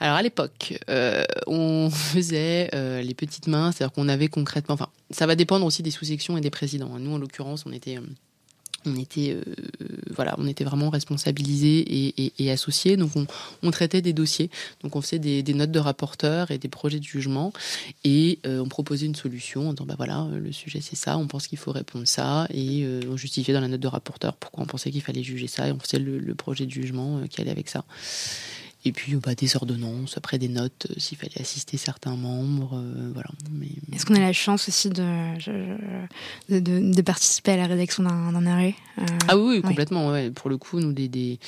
Alors 0.00 0.16
à 0.16 0.22
l'époque, 0.22 0.78
euh, 0.88 1.24
on 1.46 1.90
faisait 1.92 2.70
euh, 2.74 3.02
les 3.02 3.14
petites 3.14 3.48
mains, 3.48 3.72
c'est-à-dire 3.72 3.92
qu'on 3.92 4.08
avait 4.08 4.28
concrètement, 4.28 4.74
enfin, 4.74 4.88
ça 5.10 5.26
va 5.26 5.34
dépendre 5.34 5.66
aussi 5.66 5.82
des 5.82 5.90
sous-sections 5.90 6.38
et 6.38 6.40
des 6.40 6.50
présidents. 6.50 6.90
Nous, 6.98 7.12
en 7.12 7.18
l'occurrence, 7.18 7.64
on 7.66 7.72
était 7.72 7.98
euh, 7.98 8.02
on 8.86 8.96
était 8.96 9.32
euh, 9.32 9.42
voilà 10.10 10.34
on 10.38 10.46
était 10.46 10.64
vraiment 10.64 10.90
responsabilisés 10.90 11.78
et, 11.78 12.32
et, 12.38 12.50
associés. 12.50 12.96
Donc 12.96 13.12
on, 13.62 13.70
traitait 13.70 14.02
des 14.02 14.12
dossiers. 14.12 14.50
Donc 14.82 14.96
on 14.96 15.00
faisait 15.00 15.18
des, 15.18 15.54
notes 15.54 15.70
de 15.70 15.78
rapporteurs 15.78 16.50
et 16.50 16.58
des 16.58 16.68
projets 16.68 16.98
de 16.98 17.04
jugement. 17.04 17.52
Et 18.04 18.38
euh, 18.46 18.60
on 18.60 18.68
proposait 18.68 19.06
une 19.06 19.14
solution 19.14 19.68
en 19.68 19.72
disant 19.72 19.86
bah 19.86 19.94
voilà 19.96 20.26
le 20.32 20.52
sujet 20.52 20.80
c'est 20.80 20.96
ça. 20.96 21.18
On 21.18 21.26
pense 21.26 21.46
qu'il 21.46 21.58
faut 21.58 21.72
répondre 21.72 22.06
ça. 22.06 22.46
Et 22.52 22.84
euh, 22.84 23.00
on 23.08 23.16
justifiait 23.16 23.54
dans 23.54 23.60
la 23.60 23.68
note 23.68 23.80
de 23.80 23.88
rapporteur 23.88 24.34
pourquoi 24.34 24.64
on 24.64 24.66
pensait 24.66 24.90
qu'il 24.90 25.02
fallait 25.02 25.22
juger 25.22 25.46
ça. 25.46 25.68
Et 25.68 25.72
on 25.72 25.78
faisait 25.78 25.98
le 25.98 26.34
projet 26.34 26.66
de 26.66 26.70
jugement 26.70 27.22
qui 27.28 27.40
allait 27.40 27.50
avec 27.50 27.68
ça 27.68 27.84
et 28.86 28.92
puis 28.92 29.16
bah, 29.16 29.34
des 29.34 29.56
ordonnances, 29.56 30.16
après 30.18 30.38
des 30.38 30.48
notes 30.48 30.86
euh, 30.90 30.94
s'il 30.98 31.16
fallait 31.16 31.40
assister 31.40 31.76
certains 31.76 32.16
membres. 32.16 32.78
Euh, 32.78 33.10
voilà. 33.14 33.30
Mais... 33.50 33.68
Est-ce 33.92 34.04
qu'on 34.04 34.14
a 34.14 34.20
la 34.20 34.32
chance 34.32 34.68
aussi 34.68 34.90
de, 34.90 35.02
de, 36.50 36.58
de, 36.92 37.02
participer 37.02 37.52
à 37.52 37.56
la 37.56 37.66
rédaction 37.66 38.02
d'un 38.02 38.46
arrêt 38.46 38.74
euh, 38.98 39.06
Ah 39.28 39.38
oui, 39.38 39.62
complètement. 39.62 40.10
Ouais. 40.10 40.30
Pour 40.30 40.50
le 40.50 40.58
coup, 40.58 40.80
nous, 40.80 40.92
des, 40.92 41.08
des, 41.08 41.38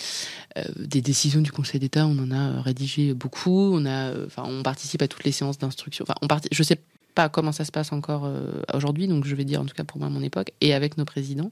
des, 0.76 1.02
décisions 1.02 1.42
du 1.42 1.52
Conseil 1.52 1.78
d'État, 1.78 2.06
on 2.06 2.18
en 2.18 2.30
a 2.30 2.62
rédigé 2.62 3.12
beaucoup. 3.12 3.74
On, 3.74 3.84
a, 3.84 4.12
on 4.38 4.62
participe 4.62 5.02
à 5.02 5.08
toutes 5.08 5.24
les 5.24 5.32
séances 5.32 5.58
d'instruction. 5.58 6.04
Enfin, 6.08 6.16
on 6.22 6.28
part... 6.28 6.40
Je 6.50 6.62
sais 6.62 6.80
pas 7.16 7.28
comment 7.30 7.50
ça 7.50 7.64
se 7.64 7.72
passe 7.72 7.92
encore 7.92 8.26
euh, 8.26 8.62
aujourd'hui, 8.74 9.08
donc 9.08 9.24
je 9.24 9.34
vais 9.34 9.44
dire 9.44 9.60
en 9.60 9.64
tout 9.64 9.74
cas 9.74 9.84
pour 9.84 9.98
moi 9.98 10.10
mon 10.10 10.22
époque, 10.22 10.52
et 10.60 10.74
avec 10.74 10.98
nos 10.98 11.06
présidents. 11.06 11.50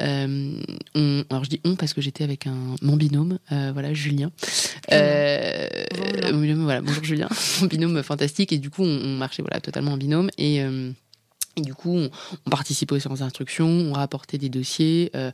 Euh, 0.00 0.60
on, 0.94 1.24
alors 1.30 1.42
je 1.42 1.50
dis 1.50 1.60
on 1.64 1.74
parce 1.74 1.94
que 1.94 2.02
j'étais 2.02 2.22
avec 2.22 2.46
un, 2.46 2.76
mon 2.82 2.96
binôme, 2.96 3.38
euh, 3.50 3.70
voilà, 3.72 3.94
Julien. 3.94 4.30
bonjour. 4.90 6.62
Voilà, 6.64 6.82
bonjour 6.82 7.02
Julien, 7.02 7.28
mon 7.60 7.66
binôme 7.66 8.02
fantastique, 8.02 8.52
et 8.52 8.58
du 8.58 8.68
coup 8.68 8.82
on, 8.82 9.16
marchait 9.16 9.42
voilà, 9.42 9.60
totalement 9.60 9.92
en 9.92 9.96
binôme. 9.96 10.28
Et 10.36 10.62
Et 11.56 11.60
du 11.60 11.74
coup, 11.74 11.90
on, 11.90 12.10
on 12.46 12.50
participait 12.50 12.94
aux 12.94 12.98
séances 12.98 13.20
d'instruction, 13.20 13.66
on 13.66 13.92
rapportait 13.92 14.38
des 14.38 14.48
dossiers, 14.48 15.10
euh, 15.14 15.30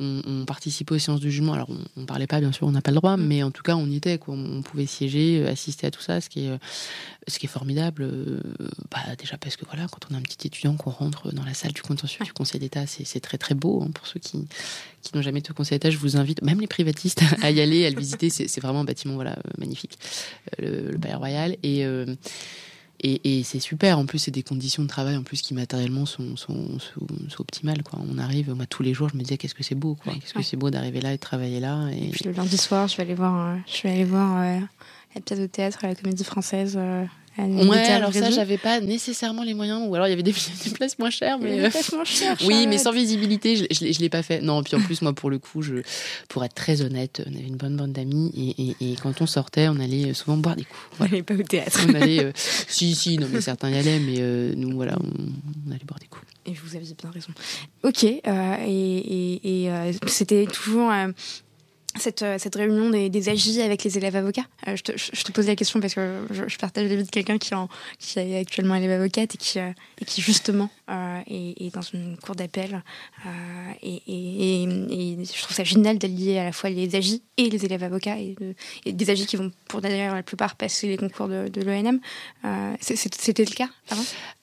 on, 0.00 0.20
on, 0.26 0.44
participait 0.44 0.94
aux 0.94 0.98
séances 0.98 1.20
de 1.20 1.30
jugement. 1.30 1.54
Alors, 1.54 1.70
on, 1.70 2.02
on 2.02 2.04
parlait 2.04 2.26
pas, 2.26 2.40
bien 2.40 2.52
sûr, 2.52 2.66
on 2.66 2.72
n'a 2.72 2.82
pas 2.82 2.90
le 2.90 2.96
droit, 2.96 3.16
mm. 3.16 3.26
mais 3.26 3.42
en 3.42 3.50
tout 3.50 3.62
cas, 3.62 3.74
on 3.76 3.86
y 3.86 3.96
était. 3.96 4.18
Quoi. 4.18 4.34
On, 4.34 4.62
pouvait 4.62 4.86
siéger, 4.86 5.42
euh, 5.42 5.50
assister 5.50 5.86
à 5.86 5.90
tout 5.90 6.02
ça, 6.02 6.20
ce 6.20 6.28
qui 6.28 6.44
est, 6.44 6.50
euh, 6.50 6.58
ce 7.26 7.38
qui 7.38 7.46
est 7.46 7.48
formidable. 7.48 8.06
bah, 8.90 9.00
déjà 9.18 9.38
parce 9.38 9.56
que 9.56 9.64
voilà, 9.64 9.86
quand 9.88 10.06
on 10.10 10.14
a 10.14 10.18
un 10.18 10.22
petit 10.22 10.46
étudiant 10.46 10.76
qu'on 10.76 10.90
rentre 10.90 11.32
dans 11.32 11.44
la 11.44 11.54
salle 11.54 11.72
du 11.72 11.82
contentieux 11.82 12.24
du 12.24 12.32
Conseil 12.32 12.60
d'État, 12.60 12.86
c'est 12.86 13.20
très 13.20 13.38
très 13.38 13.54
beau. 13.54 13.82
Hein, 13.82 13.90
pour 13.94 14.06
ceux 14.06 14.20
qui, 14.20 14.46
qui 15.02 15.16
n'ont 15.16 15.22
jamais 15.22 15.38
été 15.38 15.50
au 15.52 15.54
Conseil 15.54 15.76
d'État, 15.76 15.90
je 15.90 15.98
vous 15.98 16.16
invite, 16.16 16.42
même 16.42 16.60
les 16.60 16.66
privatistes, 16.66 17.22
à 17.42 17.50
y 17.50 17.60
aller, 17.60 17.86
à 17.86 17.90
le 17.90 17.98
visiter. 17.98 18.28
C'est 18.28 18.60
vraiment 18.60 18.80
un 18.80 18.84
bâtiment 18.84 19.14
voilà 19.14 19.38
magnifique, 19.58 19.98
le, 20.58 20.90
le 20.90 20.98
Palais 20.98 21.14
Royal. 21.14 21.56
Et 21.62 21.86
et, 23.02 23.38
et 23.38 23.42
c'est 23.42 23.60
super. 23.60 23.98
En 23.98 24.06
plus, 24.06 24.18
c'est 24.18 24.30
des 24.30 24.42
conditions 24.42 24.82
de 24.82 24.88
travail 24.88 25.16
en 25.16 25.22
plus 25.22 25.42
qui 25.42 25.54
matériellement 25.54 26.06
sont, 26.06 26.36
sont, 26.36 26.78
sont, 26.78 27.06
sont 27.28 27.40
optimales. 27.40 27.82
Quoi. 27.82 27.98
On 28.08 28.18
arrive, 28.18 28.52
moi, 28.54 28.66
tous 28.66 28.82
les 28.82 28.94
jours, 28.94 29.08
je 29.08 29.16
me 29.16 29.22
disais 29.22 29.36
qu'est-ce 29.36 29.54
que 29.54 29.62
c'est 29.62 29.74
beau, 29.74 29.96
quoi. 29.96 30.12
Qu'est-ce 30.14 30.34
que 30.34 30.42
c'est 30.42 30.56
beau 30.56 30.70
d'arriver 30.70 31.00
là 31.00 31.12
et 31.12 31.16
de 31.16 31.20
travailler 31.20 31.60
là. 31.60 31.88
Et... 31.90 32.08
et... 32.08 32.10
puis 32.10 32.24
le 32.24 32.32
lundi 32.32 32.56
soir, 32.56 32.88
je 32.88 32.96
vais 32.96 33.02
aller 33.02 33.14
voir, 33.14 33.48
euh, 33.48 33.56
je 33.66 33.82
vais 33.82 33.90
aller 33.90 34.04
voir 34.04 34.40
euh, 34.40 34.60
la 35.14 35.20
pièce 35.20 35.40
de 35.40 35.46
théâtre 35.46 35.84
à 35.84 35.88
la 35.88 35.94
Comédie 35.94 36.24
Française. 36.24 36.78
Euh, 37.38 37.66
Ouais, 37.66 37.78
alors 37.88 38.12
ça, 38.12 38.30
j'avais 38.30 38.58
pas 38.58 38.80
nécessairement 38.80 39.42
les 39.42 39.54
moyens, 39.54 39.82
ou 39.88 39.94
alors 39.94 40.06
il 40.06 40.10
y 40.10 40.12
avait 40.12 40.22
des, 40.22 40.34
des 40.64 40.70
places 40.70 40.98
moins 40.98 41.10
chères, 41.10 41.38
mais 41.38 41.62
des 41.62 41.70
places 41.70 41.92
moins 41.92 42.04
chères. 42.04 42.36
oui, 42.46 42.66
mais 42.66 42.78
sans 42.78 42.92
visibilité, 42.92 43.56
je, 43.56 43.64
je, 43.70 43.92
je 43.92 44.00
l'ai 44.00 44.08
pas 44.08 44.22
fait. 44.22 44.40
Non, 44.40 44.62
puis 44.62 44.76
en 44.76 44.80
plus, 44.80 45.00
moi, 45.02 45.12
pour 45.12 45.30
le 45.30 45.38
coup, 45.38 45.62
je, 45.62 45.76
pour 46.28 46.44
être 46.44 46.54
très 46.54 46.82
honnête, 46.82 47.22
on 47.26 47.34
avait 47.34 47.46
une 47.46 47.56
bonne 47.56 47.76
bande 47.76 47.92
d'amis 47.92 48.30
et, 48.36 48.70
et, 48.70 48.92
et, 48.92 48.96
quand 48.96 49.20
on 49.22 49.26
sortait, 49.26 49.68
on 49.68 49.80
allait 49.80 50.12
souvent 50.14 50.36
boire 50.36 50.56
des 50.56 50.64
coups. 50.64 50.80
Voilà. 50.98 51.10
On 51.10 51.14
allait 51.14 51.22
pas 51.22 51.34
au 51.34 51.42
théâtre. 51.42 51.80
On 51.88 51.94
allait, 51.94 52.24
euh, 52.24 52.32
si, 52.34 52.94
si, 52.94 53.18
non, 53.18 53.28
mais 53.32 53.40
certains 53.40 53.70
y 53.70 53.78
allaient, 53.78 53.98
mais 53.98 54.16
euh, 54.18 54.52
nous, 54.56 54.74
voilà, 54.76 54.96
on, 55.00 55.06
on, 55.06 55.70
allait 55.70 55.84
boire 55.84 56.00
des 56.00 56.06
coups. 56.06 56.26
Et 56.44 56.52
vous 56.52 56.76
aviez 56.76 56.94
bien 57.00 57.10
raison. 57.10 57.28
Ok, 57.84 58.04
euh, 58.04 58.56
et, 58.66 59.62
et 59.62 59.70
euh, 59.70 59.92
c'était 60.06 60.46
toujours 60.46 60.90
cette, 61.96 62.22
euh, 62.22 62.38
cette 62.38 62.54
réunion 62.54 62.90
des, 62.90 63.10
des 63.10 63.60
avec 63.60 63.84
les 63.84 63.98
élèves 63.98 64.16
avocats. 64.16 64.46
Euh, 64.68 64.76
je, 64.76 64.82
te, 64.82 64.92
je, 64.96 65.32
pose 65.32 65.46
la 65.46 65.56
question 65.56 65.80
parce 65.80 65.94
que 65.94 66.26
je, 66.30 66.44
je 66.48 66.58
partage 66.58 66.88
l'avis 66.88 67.04
de 67.04 67.10
quelqu'un 67.10 67.38
qui, 67.38 67.52
est 68.16 68.38
actuellement 68.38 68.74
élève 68.74 68.92
avocate 68.92 69.34
et 69.34 69.38
qui, 69.38 69.58
euh, 69.58 69.70
justement 70.18 70.70
est, 71.26 71.74
dans 71.74 71.82
une 71.82 72.16
cour 72.18 72.34
d'appel. 72.34 72.82
Et, 73.82 74.02
je 74.06 75.42
trouve 75.42 75.56
ça 75.56 75.64
génial 75.64 75.98
d'allier 75.98 76.38
à 76.38 76.44
la 76.44 76.52
fois 76.52 76.70
les 76.70 76.94
AJ 76.94 77.20
et 77.36 77.48
les 77.48 77.64
élèves 77.64 77.82
avocats 77.82 78.18
et, 78.18 78.34
de, 78.40 78.54
et 78.84 78.92
des 78.92 79.10
AJ 79.10 79.26
qui 79.26 79.36
vont 79.36 79.50
pour 79.68 79.80
d'ailleurs 79.80 80.14
la 80.14 80.22
plupart 80.22 80.56
passer 80.56 80.88
les 80.88 80.96
concours 80.96 81.28
de, 81.28 81.48
de. 81.48 81.62
Euh, 82.44 82.74
C'était 82.80 83.44
le 83.44 83.54
cas 83.54 83.68
avant? 83.88 84.02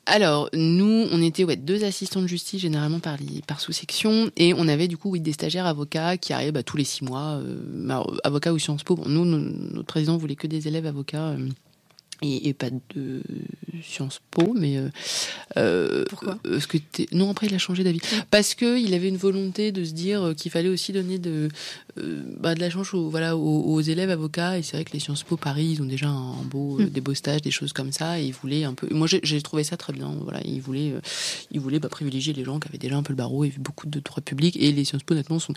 Alors, 0.09 0.49
nous, 0.53 1.07
on 1.11 1.21
était 1.21 1.43
ouais, 1.43 1.55
deux 1.55 1.83
assistants 1.83 2.21
de 2.21 2.27
justice, 2.27 2.61
généralement 2.61 2.99
par, 2.99 3.17
sous-section, 3.59 4.31
et 4.37 4.53
on 4.53 4.67
avait 4.67 4.87
du 4.87 4.97
coup 4.97 5.17
des 5.17 5.33
stagiaires 5.33 5.67
avocats 5.67 6.17
qui 6.17 6.33
arrivaient 6.33 6.51
bah, 6.51 6.63
tous 6.63 6.77
les 6.77 6.83
six 6.83 7.03
mois, 7.03 7.39
euh, 7.43 8.03
avocats 8.23 8.51
ou 8.51 8.59
Sciences 8.59 8.83
Po. 8.83 8.99
Nous, 9.05 9.25
notre 9.25 9.87
président 9.87 10.17
voulait 10.17 10.35
que 10.35 10.47
des 10.47 10.67
élèves 10.67 10.87
avocats. 10.87 11.29
Euh, 11.29 11.49
et, 12.21 12.53
pas 12.53 12.69
de 12.69 13.21
Sciences 13.83 14.21
Po, 14.31 14.53
mais 14.55 14.77
euh, 14.77 14.89
euh 15.57 16.05
pourquoi? 16.09 16.37
euh, 16.45 16.59
ce 16.59 16.67
que 16.67 16.77
non 17.11 17.29
après 17.31 17.47
il 17.47 17.55
a 17.55 17.57
changé 17.57 17.83
d'avis. 17.83 18.01
Parce 18.31 18.55
que 18.55 18.77
il 18.79 18.93
avait 18.93 19.07
une 19.07 19.17
volonté 19.17 19.71
de 19.71 19.83
se 19.83 19.91
dire 19.91 20.33
qu'il 20.37 20.51
fallait 20.51 20.69
aussi 20.69 20.91
donner 20.91 21.17
de 21.17 21.49
euh, 21.97 22.21
bah, 22.39 22.55
de 22.55 22.59
la 22.59 22.69
chance 22.69 22.93
aux, 22.93 23.09
voilà 23.09 23.35
aux, 23.37 23.61
aux 23.61 23.81
élèves 23.81 24.09
avocats. 24.09 24.57
Et 24.57 24.63
c'est 24.63 24.77
vrai 24.77 24.85
que 24.85 24.93
les 24.93 24.99
Sciences 24.99 25.23
Po 25.23 25.37
Paris 25.37 25.69
ils 25.73 25.81
ont 25.81 25.85
déjà 25.85 26.09
un, 26.09 26.43
beau 26.43 26.79
mm. 26.79 26.85
des 26.89 27.01
beaux 27.01 27.13
stages 27.13 27.41
des 27.41 27.51
choses 27.51 27.73
comme 27.73 27.91
ça. 27.91 28.19
Et 28.19 28.25
ils 28.25 28.33
voulaient 28.33 28.63
un 28.63 28.73
peu 28.73 28.87
moi 28.91 29.07
j'ai 29.07 29.41
trouvé 29.41 29.63
ça 29.63 29.77
très 29.77 29.93
bien. 29.93 30.13
Voilà 30.21 30.41
ils 30.43 30.61
voulaient 30.61 30.93
ils 31.51 31.59
voulaient 31.59 31.79
bah, 31.79 31.89
privilégier 31.89 32.33
les 32.33 32.43
gens 32.43 32.59
qui 32.59 32.67
avaient 32.67 32.77
déjà 32.77 32.97
un 32.97 33.03
peu 33.03 33.13
le 33.13 33.17
barreau 33.17 33.43
et 33.43 33.53
beaucoup 33.57 33.87
de 33.87 33.99
droits 33.99 34.21
publics. 34.21 34.57
Et 34.57 34.71
les 34.71 34.83
Sciences 34.83 35.03
Po 35.03 35.13
honnêtement 35.13 35.39
sont 35.39 35.53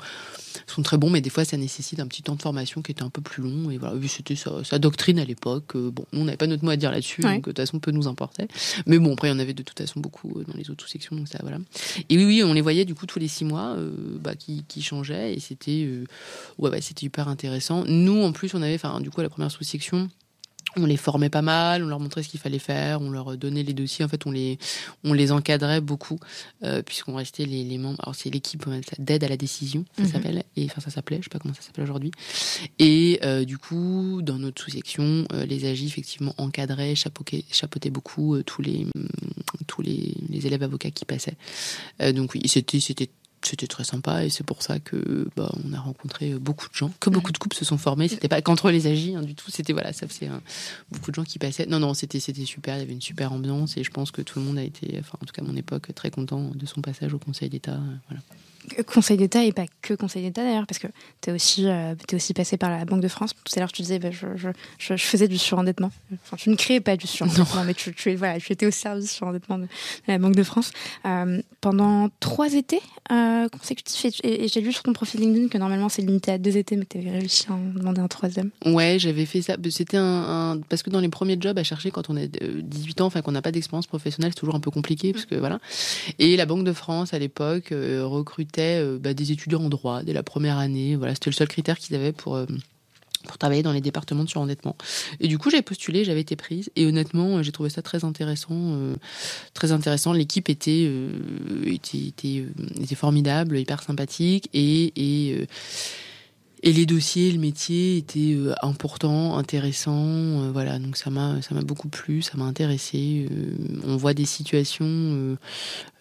sont 0.66 0.82
très 0.82 0.98
bons. 0.98 1.10
Mais 1.10 1.20
des 1.20 1.30
fois 1.30 1.44
ça 1.44 1.56
nécessite 1.56 2.00
un 2.00 2.06
petit 2.06 2.22
temps 2.22 2.36
de 2.36 2.42
formation 2.42 2.82
qui 2.82 2.92
était 2.92 3.02
un 3.02 3.10
peu 3.10 3.22
plus 3.22 3.42
long. 3.42 3.70
Et 3.70 3.78
voilà 3.78 3.96
c'était 4.06 4.36
sa, 4.36 4.64
sa, 4.64 4.78
doctrine 4.78 5.18
à 5.18 5.24
l'époque. 5.24 5.76
Bon 5.76 6.04
on 6.12 6.24
n'avait 6.24 6.36
pas 6.36 6.46
notre 6.46 6.64
mot 6.64 6.70
à 6.70 6.76
dire 6.76 6.90
là-dessus, 6.90 7.22
ouais. 7.22 7.34
donc 7.34 7.44
de 7.44 7.50
toute 7.50 7.58
façon, 7.58 7.78
peu 7.78 7.90
nous 7.90 8.01
importait. 8.08 8.48
Mais 8.86 8.98
bon, 8.98 9.12
après, 9.12 9.28
il 9.28 9.32
y 9.32 9.34
en 9.34 9.38
avait 9.38 9.54
de 9.54 9.62
toute 9.62 9.78
façon 9.78 10.00
beaucoup 10.00 10.42
dans 10.46 10.54
les 10.54 10.70
autres 10.70 10.88
sections, 10.88 11.16
donc 11.16 11.28
ça, 11.28 11.38
voilà. 11.42 11.58
Et 12.08 12.16
oui, 12.16 12.24
oui, 12.24 12.42
on 12.44 12.52
les 12.52 12.60
voyait 12.60 12.84
du 12.84 12.94
coup 12.94 13.06
tous 13.06 13.18
les 13.18 13.28
six 13.28 13.44
mois, 13.44 13.74
euh, 13.76 13.92
bah, 14.20 14.34
qui, 14.34 14.64
qui 14.68 14.82
changeaient, 14.82 15.34
et 15.34 15.40
c'était, 15.40 15.84
euh, 15.84 16.04
ouais, 16.58 16.70
ouais, 16.70 16.80
c'était 16.80 17.06
hyper 17.06 17.28
intéressant. 17.28 17.84
Nous, 17.86 18.22
en 18.22 18.32
plus, 18.32 18.54
on 18.54 18.62
avait, 18.62 18.74
enfin, 18.74 19.00
du 19.00 19.10
coup, 19.10 19.20
la 19.20 19.28
première 19.28 19.50
sous-section, 19.50 20.08
on 20.76 20.86
les 20.86 20.96
formait 20.96 21.28
pas 21.28 21.42
mal, 21.42 21.82
on 21.82 21.86
leur 21.86 22.00
montrait 22.00 22.22
ce 22.22 22.28
qu'il 22.28 22.40
fallait 22.40 22.58
faire, 22.58 23.00
on 23.00 23.10
leur 23.10 23.36
donnait 23.36 23.62
les 23.62 23.74
dossiers. 23.74 24.04
En 24.04 24.08
fait, 24.08 24.26
on 24.26 24.30
les, 24.30 24.58
on 25.04 25.12
les 25.12 25.32
encadrait 25.32 25.80
beaucoup, 25.80 26.18
euh, 26.62 26.82
puisqu'on 26.82 27.14
restait 27.14 27.44
les, 27.44 27.64
les, 27.64 27.78
membres. 27.78 27.98
Alors, 28.02 28.14
c'est 28.14 28.30
l'équipe 28.30 28.64
d'aide 28.98 29.24
à 29.24 29.28
la 29.28 29.36
décision, 29.36 29.84
ça 29.96 30.02
mm 30.02 30.06
-hmm. 30.06 30.12
s'appelle. 30.12 30.42
Et 30.56 30.64
enfin, 30.64 30.80
ça 30.80 30.90
s'appelait, 30.90 31.18
je 31.18 31.24
sais 31.24 31.30
pas 31.30 31.38
comment 31.38 31.54
ça 31.54 31.62
s'appelle 31.62 31.84
aujourd'hui. 31.84 32.12
Et 32.78 33.20
euh, 33.22 33.44
du 33.44 33.58
coup, 33.58 34.20
dans 34.22 34.38
notre 34.38 34.62
sous-section, 34.62 35.26
euh, 35.32 35.44
les 35.44 35.64
AGI, 35.64 35.86
effectivement, 35.86 36.34
encadraient, 36.38 36.94
chapeautaient, 36.94 37.44
chapeautaient 37.50 37.90
beaucoup 37.90 38.42
tous, 38.42 38.62
les, 38.62 38.86
tous 39.66 39.82
les, 39.82 40.14
les, 40.28 40.46
élèves 40.46 40.62
avocats 40.62 40.90
qui 40.90 41.04
passaient. 41.04 41.36
Donc, 42.14 42.34
oui, 42.34 42.42
c'était, 42.46 43.10
c'était 43.46 43.66
très 43.66 43.84
sympa 43.84 44.24
et 44.24 44.30
c'est 44.30 44.44
pour 44.44 44.62
ça 44.62 44.78
que 44.78 45.28
bah, 45.36 45.50
on 45.64 45.72
a 45.72 45.80
rencontré 45.80 46.34
beaucoup 46.34 46.68
de 46.68 46.74
gens, 46.74 46.90
que 47.00 47.10
beaucoup 47.10 47.32
de 47.32 47.38
couples 47.38 47.56
se 47.56 47.64
sont 47.64 47.78
formés. 47.78 48.08
C'était 48.08 48.28
pas 48.28 48.40
qu'entre 48.42 48.70
les 48.70 48.86
agis 48.86 49.14
hein, 49.14 49.22
du 49.22 49.34
tout. 49.34 49.50
C'était 49.50 49.72
voilà, 49.72 49.92
ça 49.92 50.06
faisait 50.08 50.26
hein, 50.26 50.40
beaucoup 50.90 51.10
de 51.10 51.14
gens 51.14 51.24
qui 51.24 51.38
passaient. 51.38 51.66
Non 51.66 51.78
non, 51.78 51.94
c'était 51.94 52.20
c'était 52.20 52.44
super. 52.44 52.76
Il 52.76 52.80
y 52.80 52.82
avait 52.82 52.92
une 52.92 53.00
super 53.00 53.32
ambiance 53.32 53.76
et 53.76 53.84
je 53.84 53.90
pense 53.90 54.10
que 54.10 54.22
tout 54.22 54.38
le 54.38 54.44
monde 54.44 54.58
a 54.58 54.62
été, 54.62 54.96
enfin 55.00 55.18
en 55.22 55.26
tout 55.26 55.32
cas 55.32 55.42
à 55.42 55.44
mon 55.44 55.56
époque, 55.56 55.94
très 55.94 56.10
content 56.10 56.50
de 56.54 56.66
son 56.66 56.80
passage 56.80 57.14
au 57.14 57.18
Conseil 57.18 57.48
d'État. 57.48 57.72
Euh, 57.72 57.96
voilà. 58.08 58.22
Conseil 58.86 59.16
d'État 59.16 59.44
et 59.44 59.52
pas 59.52 59.66
que 59.82 59.94
Conseil 59.94 60.22
d'État 60.22 60.42
d'ailleurs, 60.42 60.66
parce 60.66 60.78
que 60.78 60.86
tu 61.20 61.30
es 61.30 61.32
aussi, 61.32 61.66
euh, 61.66 61.94
es 62.10 62.14
aussi 62.14 62.34
passé 62.34 62.56
par 62.56 62.70
la 62.70 62.84
Banque 62.84 63.00
de 63.00 63.08
France. 63.08 63.34
Tout 63.34 63.52
à 63.56 63.60
l'heure, 63.60 63.72
tu 63.72 63.82
disais, 63.82 63.98
bah, 63.98 64.10
je, 64.10 64.26
je, 64.36 64.48
je, 64.78 64.96
je, 64.96 65.04
faisais 65.04 65.28
du 65.28 65.38
surendettement. 65.38 65.90
Enfin, 66.24 66.36
tu 66.36 66.50
ne 66.50 66.56
créais 66.56 66.80
pas 66.80 66.96
du 66.96 67.06
surendettement, 67.06 67.46
non. 67.56 67.64
mais 67.64 67.74
tu, 67.74 67.94
tu, 67.94 68.14
voilà, 68.14 68.38
tu 68.38 68.52
étais 68.52 68.66
au 68.66 68.70
service 68.70 69.10
surendettement 69.10 69.58
de, 69.58 69.64
de 69.64 69.68
la 70.08 70.18
Banque 70.18 70.36
de 70.36 70.42
France. 70.42 70.72
Euh, 71.06 71.40
pendant 71.60 72.08
trois 72.20 72.54
étés 72.54 72.80
euh, 73.10 73.48
consécutifs, 73.48 74.20
et, 74.22 74.44
et 74.44 74.48
j'ai 74.48 74.60
lu 74.60 74.72
sur 74.72 74.82
ton 74.82 74.92
profil 74.92 75.20
LinkedIn 75.20 75.48
que 75.48 75.58
normalement 75.58 75.88
c'est 75.88 76.02
limité 76.02 76.32
à 76.32 76.38
deux 76.38 76.56
étés, 76.56 76.76
mais 76.76 76.86
tu 76.88 76.98
avais 76.98 77.10
réussi 77.10 77.46
à 77.48 77.54
en 77.54 77.58
demander 77.58 78.00
un 78.00 78.08
troisième. 78.08 78.50
Ouais, 78.64 78.96
j'avais 78.98 79.26
fait 79.26 79.42
ça. 79.42 79.56
C'était 79.70 79.96
un, 79.96 80.02
un, 80.52 80.60
Parce 80.68 80.82
que 80.82 80.90
dans 80.90 81.00
les 81.00 81.08
premiers 81.08 81.36
jobs 81.40 81.58
à 81.58 81.64
chercher, 81.64 81.90
quand 81.90 82.10
on 82.10 82.16
a 82.16 82.26
18 82.26 83.00
ans, 83.00 83.06
enfin 83.06 83.22
qu'on 83.22 83.32
n'a 83.32 83.42
pas 83.42 83.52
d'expérience 83.52 83.86
professionnelle, 83.86 84.32
c'est 84.34 84.40
toujours 84.40 84.54
un 84.54 84.60
peu 84.60 84.70
compliqué, 84.70 85.12
parce 85.12 85.26
que 85.26 85.34
voilà. 85.34 85.58
Et 86.18 86.36
la 86.36 86.46
Banque 86.46 86.64
de 86.64 86.72
France, 86.72 87.14
à 87.14 87.18
l'époque, 87.18 87.72
euh, 87.72 88.04
recrutait 88.04 88.51
euh, 88.60 88.98
bah, 88.98 89.14
des 89.14 89.32
étudiants 89.32 89.62
en 89.62 89.68
droit 89.68 90.02
dès 90.02 90.12
la 90.12 90.22
première 90.22 90.58
année. 90.58 90.96
Voilà, 90.96 91.14
c'était 91.14 91.30
le 91.30 91.34
seul 91.34 91.48
critère 91.48 91.78
qu'ils 91.78 91.96
avaient 91.96 92.12
pour 92.12 92.36
euh, 92.36 92.46
pour 93.24 93.38
travailler 93.38 93.62
dans 93.62 93.72
les 93.72 93.80
départements 93.80 94.24
de 94.24 94.28
surendettement. 94.28 94.76
Et 95.20 95.28
du 95.28 95.38
coup, 95.38 95.50
j'ai 95.50 95.62
postulé, 95.62 96.04
j'avais 96.04 96.20
été 96.20 96.36
prise. 96.36 96.70
Et 96.76 96.86
honnêtement, 96.86 97.42
j'ai 97.42 97.52
trouvé 97.52 97.70
ça 97.70 97.82
très 97.82 98.04
intéressant. 98.04 98.50
Euh, 98.52 98.94
très 99.54 99.72
intéressant. 99.72 100.12
L'équipe 100.12 100.48
était, 100.48 100.84
euh, 100.86 101.10
était, 101.66 101.98
était, 101.98 102.94
formidable, 102.94 103.58
hyper 103.58 103.82
sympathique. 103.82 104.48
Et, 104.52 105.46
et 106.64 106.72
les 106.72 106.86
dossiers, 106.86 107.32
le 107.32 107.38
métier 107.38 107.96
étaient 107.96 108.34
euh, 108.34 108.54
importants, 108.62 109.36
intéressants. 109.36 109.92
Euh, 109.96 110.50
voilà, 110.52 110.78
donc 110.78 110.96
ça 110.96 111.10
m'a 111.10 111.42
ça 111.42 111.54
m'a 111.54 111.62
beaucoup 111.62 111.88
plu, 111.88 112.22
ça 112.22 112.36
m'a 112.36 112.44
intéressé. 112.44 113.26
Euh, 113.30 113.80
on 113.84 113.96
voit 113.96 114.14
des 114.14 114.26
situations 114.26 115.36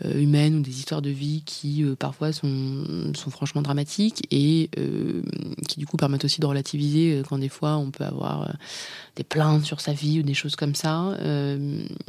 euh, 0.05 0.19
humaines 0.19 0.55
ou 0.55 0.61
des 0.61 0.79
histoires 0.79 1.01
de 1.01 1.09
vie 1.09 1.43
qui 1.45 1.83
euh, 1.83 1.95
parfois 1.95 2.31
sont 2.31 3.11
sont 3.13 3.29
franchement 3.29 3.61
dramatiques 3.61 4.25
et 4.31 4.69
euh, 4.77 5.21
qui 5.67 5.79
du 5.79 5.85
coup 5.85 5.97
permettent 5.97 6.25
aussi 6.25 6.41
de 6.41 6.45
relativiser 6.45 7.21
quand 7.27 7.37
des 7.37 7.49
fois 7.49 7.77
on 7.77 7.91
peut 7.91 8.03
avoir 8.03 8.55
des 9.15 9.23
plaintes 9.23 9.65
sur 9.65 9.81
sa 9.81 9.93
vie 9.93 10.19
ou 10.19 10.23
des 10.23 10.33
choses 10.33 10.55
comme 10.55 10.75
ça. 10.75 11.17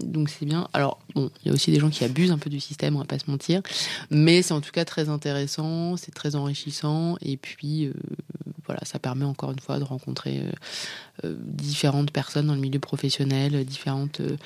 donc 0.03 0.29
c'est 0.29 0.47
bien. 0.47 0.69
Alors 0.73 0.99
bon, 1.15 1.31
il 1.43 1.49
y 1.49 1.51
a 1.51 1.55
aussi 1.55 1.71
des 1.71 1.81
gens 1.81 1.91
qui 1.91 2.05
abusent 2.05 2.31
un 2.31 2.39
peu 2.39 2.51
du 2.51 2.61
système, 2.61 2.97
on 2.97 3.01
va 3.01 3.05
pas 3.05 3.19
se 3.19 3.31
mentir, 3.31 3.63
mais 4.11 4.43
c'est 4.43 4.55
en 4.55 4.61
tout 4.61 4.73
cas 4.73 4.85
très 4.85 5.09
intéressant, 5.09 5.97
c'est 5.97 6.15
très 6.15 6.35
enrichissant 6.35 7.17
et 7.21 7.37
puis 7.37 7.91
voilà, 8.67 8.81
ça 8.85 8.99
permet 8.99 9.25
encore 9.25 9.53
une 9.53 9.59
fois 9.59 9.79
de 9.79 9.85
rencontrer 9.85 10.41
euh, 10.41 10.53
différentes 11.25 12.11
personnes 12.11 12.47
dans 12.47 12.55
le 12.55 12.61
milieu 12.61 12.81
professionnel, 12.81 13.65
différentes 13.65 14.21
euh, 14.21 14.37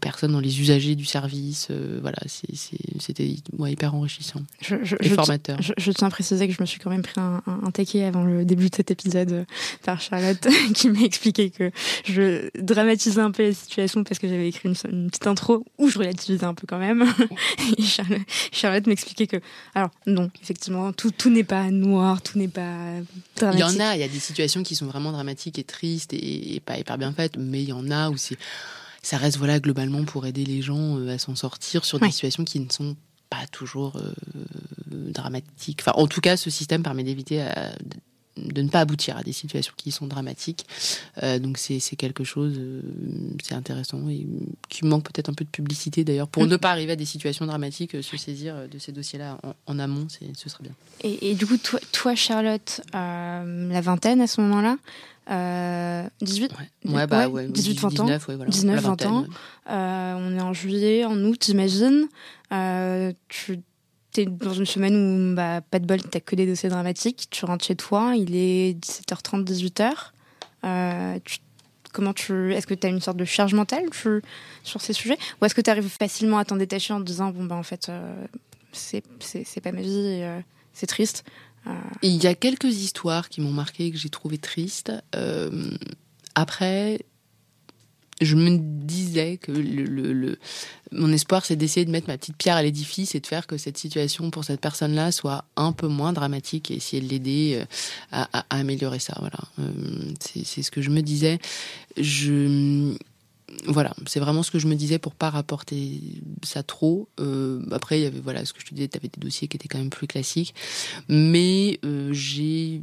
personnes 0.00 0.32
dans 0.32 0.40
les 0.40 0.60
usagers 0.60 0.94
du 0.94 1.04
service. 1.04 1.68
Euh, 1.70 1.98
voilà, 2.00 2.18
c'était 2.26 3.36
ouais, 3.56 3.72
hyper 3.72 3.94
enrichissant 3.94 4.40
je, 4.60 4.76
je, 4.82 4.96
et 5.00 5.08
je 5.08 5.14
formateur. 5.14 5.60
Je, 5.62 5.72
je, 5.76 5.92
tiens 5.92 6.08
à 6.08 6.10
préciser 6.10 6.48
que 6.48 6.54
je 6.54 6.60
me 6.60 6.66
suis 6.66 6.80
quand 6.80 6.90
même 6.90 7.02
pris 7.02 7.20
un, 7.20 7.42
un, 7.46 7.60
un 7.64 7.70
taquet 7.70 8.04
avant 8.04 8.24
le 8.24 8.44
début 8.44 8.68
de 8.68 8.74
cet 8.74 8.90
épisode 8.90 9.46
par 9.84 10.00
Charlotte 10.00 10.46
qui 10.74 10.90
m'a 10.90 11.00
expliqué 11.00 11.50
que 11.50 11.70
je 12.04 12.50
dramatisais 12.60 13.20
un 13.20 13.30
peu 13.30 13.44
la 13.44 13.54
situation 13.54 14.04
parce 14.04 14.18
que 14.18 14.28
j'avais 14.28 14.48
écrit 14.48 14.68
une, 14.68 14.90
une, 14.90 15.10
petite 15.10 15.26
intro 15.26 15.64
où 15.78 15.88
je 15.88 15.98
relativisais 15.98 16.44
un 16.44 16.54
peu 16.54 16.66
quand 16.66 16.78
même. 16.78 17.06
et 17.78 17.82
Charlotte, 17.82 18.22
Charlotte 18.52 18.86
m'expliquait 18.86 19.26
que, 19.26 19.36
alors 19.74 19.90
non, 20.06 20.30
effectivement, 20.42 20.92
tout, 20.92 21.10
tout 21.10 21.30
n'est 21.30 21.44
pas 21.44 21.70
noir, 21.70 22.22
tout 22.22 22.38
n'est 22.38 22.48
pas 22.48 22.76
dramatique. 23.36 23.64
Il 23.70 23.78
y 23.78 23.82
en 23.82 23.86
a, 23.86 23.96
il 23.96 24.00
y 24.00 24.04
a 24.04 24.08
des 24.08 24.18
situations 24.18 24.62
qui 24.62 24.74
sont 24.74 24.86
vraiment 24.86 25.12
dramatiques 25.12 25.58
et 25.58 25.64
tristes 25.64 26.12
et, 26.12 26.17
pas 26.64 26.78
hyper 26.78 26.98
bien 26.98 27.12
faites, 27.12 27.36
mais 27.36 27.62
il 27.62 27.68
y 27.68 27.72
en 27.72 27.90
a 27.90 28.10
où 28.10 28.16
c'est 28.16 28.38
ça 29.00 29.16
reste 29.16 29.38
voilà 29.38 29.60
globalement 29.60 30.04
pour 30.04 30.26
aider 30.26 30.44
les 30.44 30.60
gens 30.60 31.06
à 31.06 31.18
s'en 31.18 31.36
sortir 31.36 31.84
sur 31.84 32.00
des 32.00 32.10
situations 32.10 32.44
qui 32.44 32.58
ne 32.60 32.70
sont 32.70 32.96
pas 33.30 33.46
toujours 33.52 33.96
dramatiques. 34.86 35.80
Enfin, 35.82 35.92
en 35.94 36.08
tout 36.08 36.20
cas, 36.20 36.36
ce 36.36 36.50
système 36.50 36.82
permet 36.82 37.04
d'éviter 37.04 37.46
de 38.46 38.62
ne 38.62 38.68
pas 38.68 38.80
aboutir 38.80 39.16
à 39.16 39.22
des 39.22 39.32
situations 39.32 39.72
qui 39.76 39.90
sont 39.90 40.06
dramatiques. 40.06 40.66
Euh, 41.22 41.38
donc 41.38 41.58
c'est 41.58 41.80
quelque 41.96 42.24
chose, 42.24 42.54
euh, 42.58 42.82
c'est 43.42 43.54
intéressant 43.54 44.08
et 44.08 44.26
qui 44.68 44.84
manque 44.84 45.04
peut-être 45.04 45.28
un 45.28 45.34
peu 45.34 45.44
de 45.44 45.50
publicité 45.50 46.04
d'ailleurs 46.04 46.28
pour 46.28 46.44
mm. 46.44 46.48
ne 46.48 46.56
pas 46.56 46.70
arriver 46.70 46.92
à 46.92 46.96
des 46.96 47.04
situations 47.04 47.46
dramatiques, 47.46 47.94
euh, 47.94 48.02
se 48.02 48.16
saisir 48.16 48.68
de 48.68 48.78
ces 48.78 48.92
dossiers-là 48.92 49.38
en, 49.66 49.78
amont, 49.78 50.06
ce 50.08 50.48
serait 50.48 50.64
bien. 50.64 50.72
Et, 51.02 51.34
du 51.34 51.46
coup, 51.46 51.56
toi, 51.58 51.80
toi 51.92 52.14
Charlotte, 52.14 52.80
la 52.92 53.80
vingtaine 53.80 54.20
à 54.20 54.26
ce 54.26 54.40
moment-là, 54.40 54.76
18 55.28 56.52
ouais. 56.86 57.06
bah, 57.06 57.28
ouais, 57.28 57.48
18 57.48 57.80
20 57.80 58.00
ans. 58.00 58.06
19 58.48 58.80
20 58.80 59.06
ans. 59.06 59.24
on 59.66 60.36
est 60.36 60.40
en 60.40 60.52
juillet 60.52 61.04
en 61.04 61.18
août 61.24 61.44
j'imagine. 61.44 62.08
Tu 63.28 63.60
t'es 64.12 64.26
dans 64.26 64.54
une 64.54 64.66
semaine 64.66 64.96
où, 64.96 65.34
bah, 65.34 65.60
pas 65.60 65.78
de 65.78 65.86
bol, 65.86 66.02
t'as 66.02 66.20
que 66.20 66.36
des 66.36 66.46
dossiers 66.46 66.68
dramatiques, 66.68 67.28
tu 67.30 67.44
rentres 67.44 67.64
chez 67.64 67.76
toi, 67.76 68.14
il 68.16 68.34
est 68.34 68.74
17h30, 68.74 69.44
18h. 69.44 69.92
Euh, 70.64 71.18
comment 71.92 72.12
tu, 72.12 72.54
est-ce 72.54 72.66
que 72.66 72.74
tu 72.74 72.86
as 72.86 72.90
une 72.90 73.00
sorte 73.00 73.16
de 73.16 73.24
charge 73.24 73.54
mentale 73.54 73.84
sur 74.62 74.80
ces 74.80 74.92
sujets? 74.92 75.18
Ou 75.40 75.44
est-ce 75.44 75.54
que 75.54 75.60
tu 75.60 75.70
arrives 75.70 75.88
facilement 75.88 76.38
à 76.38 76.44
t'en 76.44 76.56
détacher 76.56 76.94
en 76.94 77.00
te 77.00 77.04
disant, 77.04 77.30
bon, 77.30 77.44
bah, 77.44 77.56
en 77.56 77.62
fait, 77.62 77.88
euh, 77.88 78.26
c'est, 78.72 79.02
pas 79.62 79.72
ma 79.72 79.82
vie, 79.82 80.20
euh, 80.22 80.40
c'est 80.72 80.86
triste 80.86 81.24
Il 82.02 82.22
y 82.22 82.26
a 82.26 82.34
quelques 82.34 82.64
histoires 82.64 83.28
qui 83.28 83.40
m'ont 83.40 83.52
marqué, 83.52 83.90
que 83.90 83.98
j'ai 83.98 84.10
trouvé 84.10 84.38
tristes. 84.38 84.92
après, 86.34 87.00
je 88.20 88.34
me 88.34 88.58
disais 88.58 89.36
que 89.36 89.52
mon 90.92 91.12
espoir, 91.12 91.44
c'est 91.44 91.56
d'essayer 91.56 91.86
de 91.86 91.90
mettre 91.90 92.08
ma 92.08 92.18
petite 92.18 92.36
pierre 92.36 92.56
à 92.56 92.62
l'édifice 92.62 93.14
et 93.14 93.20
de 93.20 93.26
faire 93.26 93.46
que 93.46 93.56
cette 93.56 93.78
situation 93.78 94.30
pour 94.30 94.44
cette 94.44 94.60
personne-là 94.60 95.12
soit 95.12 95.44
un 95.56 95.72
peu 95.72 95.86
moins 95.86 96.12
dramatique 96.12 96.70
et 96.70 96.74
essayer 96.74 97.02
de 97.02 97.08
l'aider 97.08 97.60
euh, 97.60 97.64
à, 98.32 98.44
améliorer 98.50 98.98
ça. 98.98 99.14
Voilà, 99.20 99.38
euh, 99.60 99.70
c'est 100.20 100.62
ce 100.62 100.70
que 100.70 100.82
je 100.82 100.90
me 100.90 101.00
disais. 101.00 101.38
Je 101.96 102.96
voilà, 103.66 103.94
c'est 104.06 104.20
vraiment 104.20 104.42
ce 104.42 104.50
que 104.50 104.58
je 104.58 104.66
me 104.66 104.74
disais 104.74 104.98
pour 104.98 105.14
pas 105.14 105.30
rapporter 105.30 106.00
ça 106.42 106.62
trop. 106.62 107.08
Euh, 107.20 107.62
après, 107.70 108.00
il 108.00 108.02
y 108.02 108.06
avait 108.06 108.20
voilà 108.20 108.44
ce 108.44 108.52
que 108.52 108.60
je 108.60 108.66
te 108.66 108.74
disais, 108.74 108.88
tu 108.88 108.98
avais 108.98 109.08
des 109.08 109.20
dossiers 109.20 109.48
qui 109.48 109.56
étaient 109.56 109.68
quand 109.68 109.78
même 109.78 109.90
plus 109.90 110.06
classiques, 110.06 110.54
mais 111.08 111.80
j'ai 112.12 112.82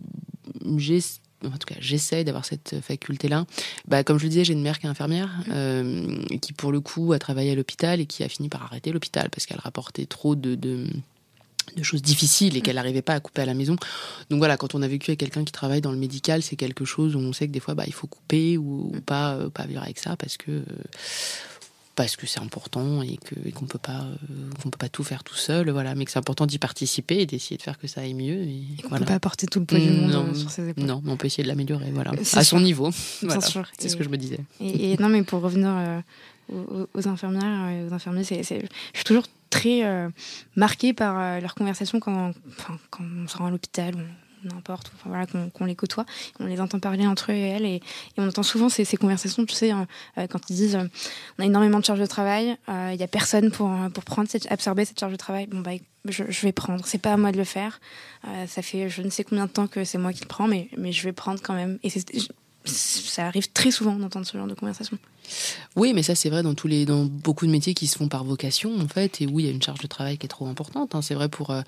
j'ai 0.78 1.02
en 1.44 1.58
tout 1.58 1.68
cas, 1.68 1.76
j'essaie 1.80 2.24
d'avoir 2.24 2.46
cette 2.46 2.80
faculté-là. 2.82 3.46
Bah, 3.88 4.04
comme 4.04 4.18
je 4.18 4.24
le 4.24 4.30
disais, 4.30 4.46
j'ai 4.46 4.54
une 4.54 4.62
mère 4.62 4.80
qui 4.80 4.88
est 4.88 4.90
infirmière, 4.90 5.30
euh, 5.52 6.18
qui 6.42 6.54
pour 6.54 6.72
le 6.72 6.80
coup 6.82 7.14
a 7.14 7.20
travaillé 7.20 7.52
à 7.52 7.56
l'hôpital 7.56 8.00
et 8.00 8.06
qui 8.06 8.24
a 8.24 8.30
fini 8.30 8.50
par 8.50 8.64
arrêter 8.64 8.92
l'hôpital 8.92 9.30
parce 9.30 9.46
qu'elle 9.46 9.60
rapportait 9.60 10.06
trop 10.06 10.36
de, 10.36 10.56
de, 10.56 10.88
choses 11.84 12.02
difficiles 12.02 12.58
et 12.58 12.62
qu'elle 12.62 12.76
n'arrivait 12.76 13.02
pas 13.02 13.14
à 13.14 13.20
couper 13.20 13.42
à 13.42 13.46
la 13.46 13.54
maison. 13.54 13.76
Donc 14.30 14.40
voilà, 14.40 14.58
quand 14.58 14.76
on 14.76 14.82
a 14.82 14.88
vécu 14.88 15.12
avec 15.12 15.20
quelqu'un 15.20 15.44
qui 15.44 15.52
travaille 15.52 15.82
dans 15.82 15.92
le 15.92 15.98
médical, 15.98 16.42
c'est 16.42 16.56
quelque 16.56 16.86
chose 16.86 17.16
où 17.16 17.20
on 17.20 17.34
sait 17.34 17.48
que 17.48 17.52
des 17.54 17.60
fois, 17.60 17.74
bah, 17.74 17.84
il 17.88 17.94
faut 17.94 18.08
couper 18.08 18.58
ou, 18.58 18.92
pas, 19.06 19.34
euh, 19.34 19.50
pas 19.50 19.66
vivre 19.66 19.84
avec 19.84 20.00
ça 20.00 20.16
parce 20.16 20.38
que. 20.38 20.52
Euh, 20.52 20.64
parce 21.96 22.16
que 22.16 22.28
c'est 22.28 22.42
important 22.42 23.02
et 23.02 23.18
que 23.18 23.50
qu'on 23.52 23.66
peut 23.66 23.80
pas 23.80 24.02
euh, 24.02 24.16
qu'on 24.62 24.70
peut 24.70 24.78
pas 24.78 24.90
tout 24.90 25.04
faire 25.04 25.24
tout 25.24 25.36
seul 25.36 25.70
voilà. 25.70 25.96
Mais 25.96 26.06
que 26.06 26.12
c'est 26.12 26.20
important 26.20 26.46
d'y 26.46 26.60
participer 26.60 27.20
et 27.20 27.26
d'essayer 27.26 27.58
de 27.58 27.62
faire 27.62 27.80
que 27.80 27.88
ça 27.88 28.02
aille 28.02 28.14
mieux 28.14 28.42
et, 28.44 28.64
et 28.80 28.84
peut 28.88 29.06
pas 29.06 29.14
apporter 29.14 29.48
tout 29.48 29.60
le 29.60 29.66
poids 29.66 29.80
du 29.80 29.90
monde 29.90 30.12
non, 30.12 30.34
sur 30.34 30.52
ses 30.52 30.70
épaules. 30.70 30.84
non 30.84 31.02
mais 31.04 31.12
on 31.12 31.18
peut 31.18 31.28
essayer 31.28 31.44
de 31.44 31.48
l'améliorer 31.48 31.92
voilà. 31.92 32.12
À 32.34 32.44
son 32.44 32.60
niveau 32.60 32.92
voilà. 33.22 33.42
c'est 33.80 33.90
ce 33.90 33.96
que 33.96 34.04
je 34.04 34.10
me 34.10 34.18
disais. 34.18 34.40
Et, 34.60 34.98
non 34.98 35.10
mais 35.10 35.24
pour 35.24 35.42
revenir 35.42 35.70
euh, 35.70 36.86
aux, 36.94 37.08
infirmières 37.08 37.70
et 37.70 37.88
aux 37.88 37.94
infirmiers 37.94 38.24
c'est, 38.24 38.44
je 38.44 38.68
suis 38.94 39.06
toujours 39.06 39.26
très 39.50 39.84
euh, 39.84 40.10
marquée 40.56 40.94
par 40.94 41.40
leurs 41.42 41.56
conversations 41.56 42.00
quand, 42.00 42.34
quand 42.90 43.04
on 43.04 43.28
se 43.28 43.38
rend 43.38 43.48
à 43.48 43.52
l'hôpital 43.52 43.96
n'importe, 44.54 44.92
enfin, 44.96 45.10
voilà, 45.10 45.26
qu'on 45.26 45.66
les 45.66 45.76
côtoie, 45.76 46.06
on 46.40 46.46
les 46.46 46.62
entend 46.62 46.80
parler 46.80 47.08
entre 47.08 47.32
eux 47.32 47.36
et 47.36 47.42
elles, 47.42 47.66
et, 47.66 47.82
on 48.18 48.28
entend 48.28 48.44
souvent 48.44 48.70
ces, 48.70 48.86
conversations, 48.98 49.46
tu 49.46 49.56
sais, 49.56 49.72
hein, 49.72 49.88
euh, 50.18 50.28
quand 50.28 50.50
ils 50.50 50.56
disent 50.56 50.76
euh, 50.76 50.88
on 51.38 51.44
a 51.44 51.46
énormément 51.46 51.80
de 51.80 51.86
charges 51.86 52.00
de 52.00 52.06
travail, 52.06 52.58
euh, 52.70 52.90
il 52.94 52.98
n'y 52.98 53.04
a 53.04 53.08
personne 53.08 53.52
pour, 53.52 53.72
pour 53.94 54.04
prendre 54.04 54.30
cette, 54.30 54.52
absorber 54.52 54.86
cette 54.86 55.00
charge 55.00 55.12
de 55.12 55.18
travail, 55.18 55.48
bon 55.48 55.60
bah 55.60 55.72
je, 56.06 56.24
vais 56.42 56.52
prendre, 56.52 56.86
c'est 56.86 57.00
pas 57.00 57.14
à 57.14 57.18
moi 57.18 57.32
de 57.32 57.38
le 57.38 57.44
faire, 57.44 57.80
ça 58.48 58.62
fait 58.62 58.90
je 58.90 59.02
ne 59.02 59.10
sais 59.10 59.24
combien 59.24 59.48
de 59.48 59.52
temps 59.52 59.66
que 59.68 59.84
c'est 59.84 59.98
moi 59.98 60.14
qui 60.14 60.22
le 60.22 60.28
prends, 60.28 60.48
mais, 60.48 60.70
mais 60.78 60.92
je 60.92 61.04
vais 61.04 61.14
prendre 61.14 61.42
quand 61.42 61.56
même, 61.56 61.80
et 61.84 61.90
ça 62.66 63.26
arrive 63.26 63.52
très 63.52 63.72
souvent 63.72 63.96
d'entendre 63.96 64.26
ce 64.26 64.38
genre 64.38 64.48
de 64.48 64.54
conversation. 64.54 65.00
Oui, 65.76 65.92
mais 65.94 66.04
ça 66.04 66.16
c'est 66.16 66.30
vrai 66.30 66.42
dans 66.42 66.54
tous 66.54 66.68
les 66.68 66.86
dans 66.86 67.06
beaucoup 67.06 67.46
de 67.46 67.52
métiers 67.52 67.74
qui 67.74 67.88
se 67.88 67.98
font 67.98 68.08
par 68.08 68.24
vocation 68.24 68.80
en 68.80 68.88
fait 68.88 69.22
et 69.22 69.28
où 69.28 69.40
il 69.40 69.46
y 69.46 69.50
a 69.50 69.52
une 69.52 69.62
charge 69.62 69.80
de 69.80 69.88
travail 69.88 70.18
qui 70.18 70.26
est 70.26 70.30
trop 70.30 70.48
importante. 70.48 70.96
Hein. 70.96 71.02
C'est 71.02 71.16
vrai 71.16 71.28
pour 71.28 71.50
euh, 71.52 71.62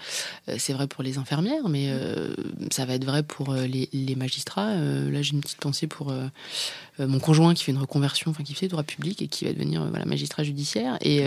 c'est 0.58 0.74
vrai 0.74 0.88
pour 0.88 1.04
les 1.04 1.18
infirmières, 1.18 1.68
mais 1.68 1.88
euh, 1.90 2.34
ça 2.72 2.86
va 2.86 2.94
être 2.94 3.06
vrai 3.06 3.24
pour 3.24 3.52
euh, 3.52 3.68
les, 3.68 3.90
les 3.92 4.16
magistrats. 4.16 4.76
là, 4.76 5.22
j'ai 5.22 5.34
une 5.34 5.42
petite 5.42 5.60
pensée 5.60 5.88
pour 5.88 6.14
mon 7.00 7.20
conjoint 7.20 7.54
qui 7.54 7.64
fait 7.64 7.72
une 7.72 7.78
reconversion, 7.78 8.32
enfin 8.32 8.44
qui 8.44 8.56
fait 8.56 8.68
droit 8.68 8.84
public 8.84 9.22
et 9.22 9.28
qui 9.28 9.46
va 9.46 9.54
devenir 9.54 9.86
voilà 9.86 10.06
magistrat 10.06 10.44
judiciaire. 10.44 10.98
Et 11.02 11.24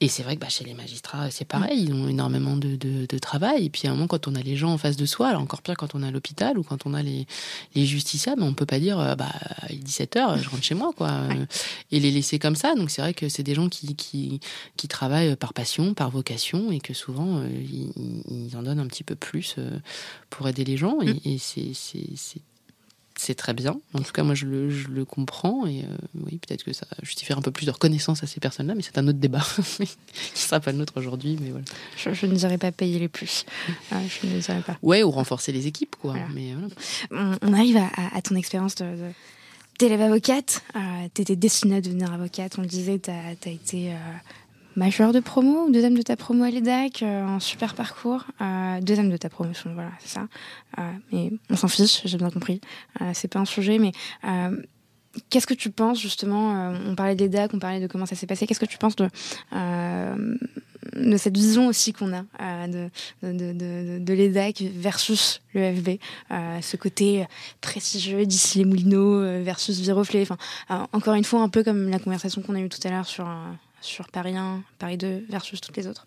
et 0.00 0.08
c'est 0.08 0.22
vrai 0.22 0.36
que 0.36 0.40
bah, 0.40 0.48
chez 0.48 0.64
les 0.64 0.74
magistrats 0.74 1.30
c'est 1.30 1.44
pareil, 1.44 1.84
ils 1.84 1.92
ont 1.92 2.08
énormément 2.08 2.56
de, 2.56 2.76
de, 2.76 3.06
de, 3.06 3.18
travail. 3.18 3.66
Et 3.66 3.70
puis 3.70 3.88
à 3.88 3.90
un 3.90 3.94
moment 3.94 4.06
quand 4.06 4.28
on 4.28 4.34
a 4.34 4.42
les 4.42 4.56
gens 4.56 4.72
en 4.72 4.78
face 4.78 4.96
de 4.96 5.06
soi, 5.06 5.28
alors 5.28 5.42
encore 5.42 5.62
pire 5.62 5.76
quand 5.76 5.94
on 5.94 6.02
a 6.02 6.10
l'hôpital 6.10 6.58
ou 6.58 6.62
quand 6.62 6.86
on 6.86 6.94
a 6.94 7.02
les 7.02 7.26
les 7.74 7.86
justiciables, 7.86 8.42
on 8.42 8.54
peut 8.54 8.66
pas 8.66 8.78
dire 8.78 9.16
bah 9.16 9.32
il 9.70 9.76
est 9.76 9.82
17 9.82 10.16
h 10.16 10.42
je 10.42 10.48
rentre 10.50 10.62
chez 10.62 10.74
moi 10.74 10.92
quoi. 10.96 11.10
Euh, 11.36 11.46
et 11.92 12.00
les 12.00 12.10
laisser 12.10 12.38
comme 12.38 12.56
ça. 12.56 12.74
Donc 12.74 12.90
c'est 12.90 13.02
vrai 13.02 13.14
que 13.14 13.28
c'est 13.28 13.42
des 13.42 13.54
gens 13.54 13.68
qui, 13.68 13.94
qui, 13.94 14.40
qui, 14.76 14.88
travaillent 14.88 15.36
par 15.36 15.54
passion, 15.54 15.94
par 15.94 16.10
vocation, 16.10 16.72
et 16.72 16.80
que 16.80 16.94
souvent 16.94 17.38
euh, 17.38 17.48
ils, 18.28 18.56
en 18.56 18.62
donnent 18.62 18.80
un 18.80 18.86
petit 18.86 19.04
peu 19.04 19.14
plus 19.14 19.54
euh, 19.58 19.78
pour 20.30 20.48
aider 20.48 20.64
les 20.64 20.76
gens. 20.76 21.00
Et, 21.00 21.14
mm. 21.14 21.20
et 21.24 21.38
c'est 23.18 23.34
très 23.34 23.54
bien. 23.54 23.80
En 23.94 24.00
tout 24.00 24.12
cas, 24.12 24.24
moi, 24.24 24.34
je 24.34 24.44
le, 24.44 24.68
je 24.68 24.88
le 24.88 25.06
comprends. 25.06 25.66
Et 25.66 25.86
oui, 26.14 26.38
peut-être 26.38 26.64
que 26.64 26.74
ça 26.74 26.86
justifierait 27.02 27.38
un 27.38 27.42
peu 27.42 27.50
plus 27.50 27.64
de 27.64 27.70
reconnaissance 27.70 28.22
à 28.22 28.26
ces 28.26 28.40
personnes-là, 28.40 28.74
mais 28.74 28.82
c'est 28.82 28.98
un 28.98 29.08
autre 29.08 29.18
débat 29.18 29.40
qui 29.78 29.82
ne 29.82 30.38
sera 30.38 30.60
pas 30.60 30.70
le 30.70 30.76
nôtre 30.76 30.92
aujourd'hui. 30.96 31.38
Mais 31.40 31.48
voilà. 31.48 31.64
Je, 31.96 32.26
ne 32.26 32.34
dirais 32.34 32.58
pas 32.58 32.72
payer 32.72 32.98
les 32.98 33.08
plus. 33.08 33.46
Ah, 33.90 34.00
je 34.06 34.26
ne 34.26 34.38
dirais 34.38 34.60
pas. 34.60 34.76
Ouais, 34.82 35.02
ou 35.02 35.10
renforcer 35.10 35.50
les 35.50 35.66
équipes, 35.66 35.96
quoi. 35.96 36.14
Mais 36.34 36.52
on, 37.10 37.52
arrive 37.54 37.78
à, 37.78 37.88
à, 38.14 38.20
ton 38.20 38.34
expérience 38.34 38.74
de, 38.74 38.84
T'élèves 39.78 40.00
avocate, 40.00 40.62
euh, 40.74 40.80
t'étais 41.12 41.36
destinée 41.36 41.76
à 41.76 41.80
devenir 41.82 42.12
avocate, 42.12 42.58
on 42.58 42.62
le 42.62 42.66
disait, 42.66 42.98
t'as 42.98 43.12
as 43.12 43.50
été 43.50 43.92
euh, 43.92 43.96
majeure 44.76 45.12
de 45.12 45.20
promo, 45.20 45.70
deuxième 45.70 45.96
de 45.96 46.02
ta 46.02 46.16
promo 46.16 46.44
à 46.44 46.50
l'EDAC, 46.50 47.02
euh, 47.02 47.26
un 47.26 47.40
super 47.40 47.74
parcours, 47.74 48.24
euh, 48.40 48.80
deuxième 48.80 49.10
de 49.10 49.16
ta 49.16 49.28
promotion, 49.28 49.72
voilà, 49.74 49.90
c'est 49.98 50.08
ça. 50.08 50.28
Euh, 50.78 50.82
mais 51.12 51.32
on 51.50 51.56
s'en 51.56 51.68
fiche, 51.68 52.02
j'ai 52.04 52.18
bien 52.18 52.30
compris, 52.30 52.60
c'est 53.14 53.28
pas 53.28 53.38
un 53.38 53.44
sujet, 53.44 53.78
mais 53.78 53.92
qu'est-ce 55.30 55.46
que 55.46 55.54
tu 55.54 55.70
penses 55.70 56.00
justement, 56.00 56.72
on 56.86 56.94
parlait 56.94 57.14
de 57.14 57.24
l'EDAC, 57.24 57.52
on 57.54 57.58
parlait 57.58 57.80
de 57.80 57.86
comment 57.86 58.06
ça 58.06 58.14
s'est 58.14 58.26
passé, 58.26 58.46
qu'est-ce 58.46 58.60
que 58.60 58.66
tu 58.66 58.78
penses 58.78 58.96
de 58.96 59.08
de 60.94 61.16
cette 61.16 61.36
vision 61.36 61.68
aussi 61.68 61.92
qu'on 61.92 62.12
a 62.12 62.24
euh, 62.40 62.66
de, 63.22 63.30
de, 63.32 63.52
de, 63.52 63.98
de 63.98 64.12
l'EDAC 64.12 64.62
versus 64.74 65.40
le 65.54 65.74
FB, 65.74 65.88
euh, 66.30 66.60
ce 66.60 66.76
côté 66.76 67.26
prestigieux 67.60 68.26
d'ici 68.26 68.58
les 68.58 68.64
Moulineaux 68.64 69.20
euh, 69.20 69.42
versus 69.42 69.78
Viroflé. 69.80 70.22
Enfin, 70.22 70.86
encore 70.92 71.14
une 71.14 71.24
fois, 71.24 71.40
un 71.40 71.48
peu 71.48 71.64
comme 71.64 71.88
la 71.90 71.98
conversation 71.98 72.42
qu'on 72.42 72.54
a 72.54 72.60
eue 72.60 72.68
tout 72.68 72.80
à 72.84 72.90
l'heure 72.90 73.06
sur, 73.06 73.28
sur 73.80 74.08
Paris 74.08 74.36
1, 74.36 74.62
Paris 74.78 74.96
2 74.96 75.24
versus 75.28 75.60
toutes 75.60 75.76
les 75.76 75.86
autres. 75.86 76.06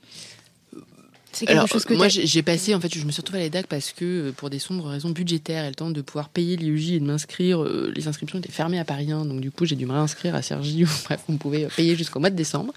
Alors, 1.46 1.68
chose 1.68 1.86
que 1.86 1.94
moi, 1.94 2.08
j'ai 2.08 2.42
passé, 2.42 2.74
en 2.74 2.80
fait, 2.80 2.92
je 2.92 3.06
me 3.06 3.12
suis 3.12 3.22
retrouvée 3.22 3.42
à 3.42 3.44
l'EDAC 3.44 3.68
parce 3.68 3.92
que, 3.92 4.32
pour 4.32 4.50
des 4.50 4.58
sombres 4.58 4.90
raisons 4.90 5.12
budgétaires 5.12 5.64
et 5.64 5.70
le 5.70 5.76
temps 5.76 5.92
de 5.92 6.02
pouvoir 6.02 6.30
payer 6.30 6.58
l'IUJ 6.58 6.94
et 6.94 7.00
de 7.00 7.06
m'inscrire, 7.06 7.64
les 7.64 8.08
inscriptions 8.08 8.40
étaient 8.40 8.52
fermées 8.52 8.80
à 8.80 8.84
Paris 8.84 9.12
1, 9.12 9.26
donc 9.26 9.40
du 9.40 9.52
coup, 9.52 9.66
j'ai 9.66 9.76
dû 9.76 9.86
me 9.86 9.94
réinscrire 9.94 10.34
à 10.34 10.42
Sergi, 10.42 10.86
bref, 11.06 11.22
on 11.30 11.38
pouvait 11.38 11.68
payer 11.68 11.96
jusqu'au 11.96 12.20
mois 12.20 12.32
de 12.32 12.36
décembre. 12.36 12.74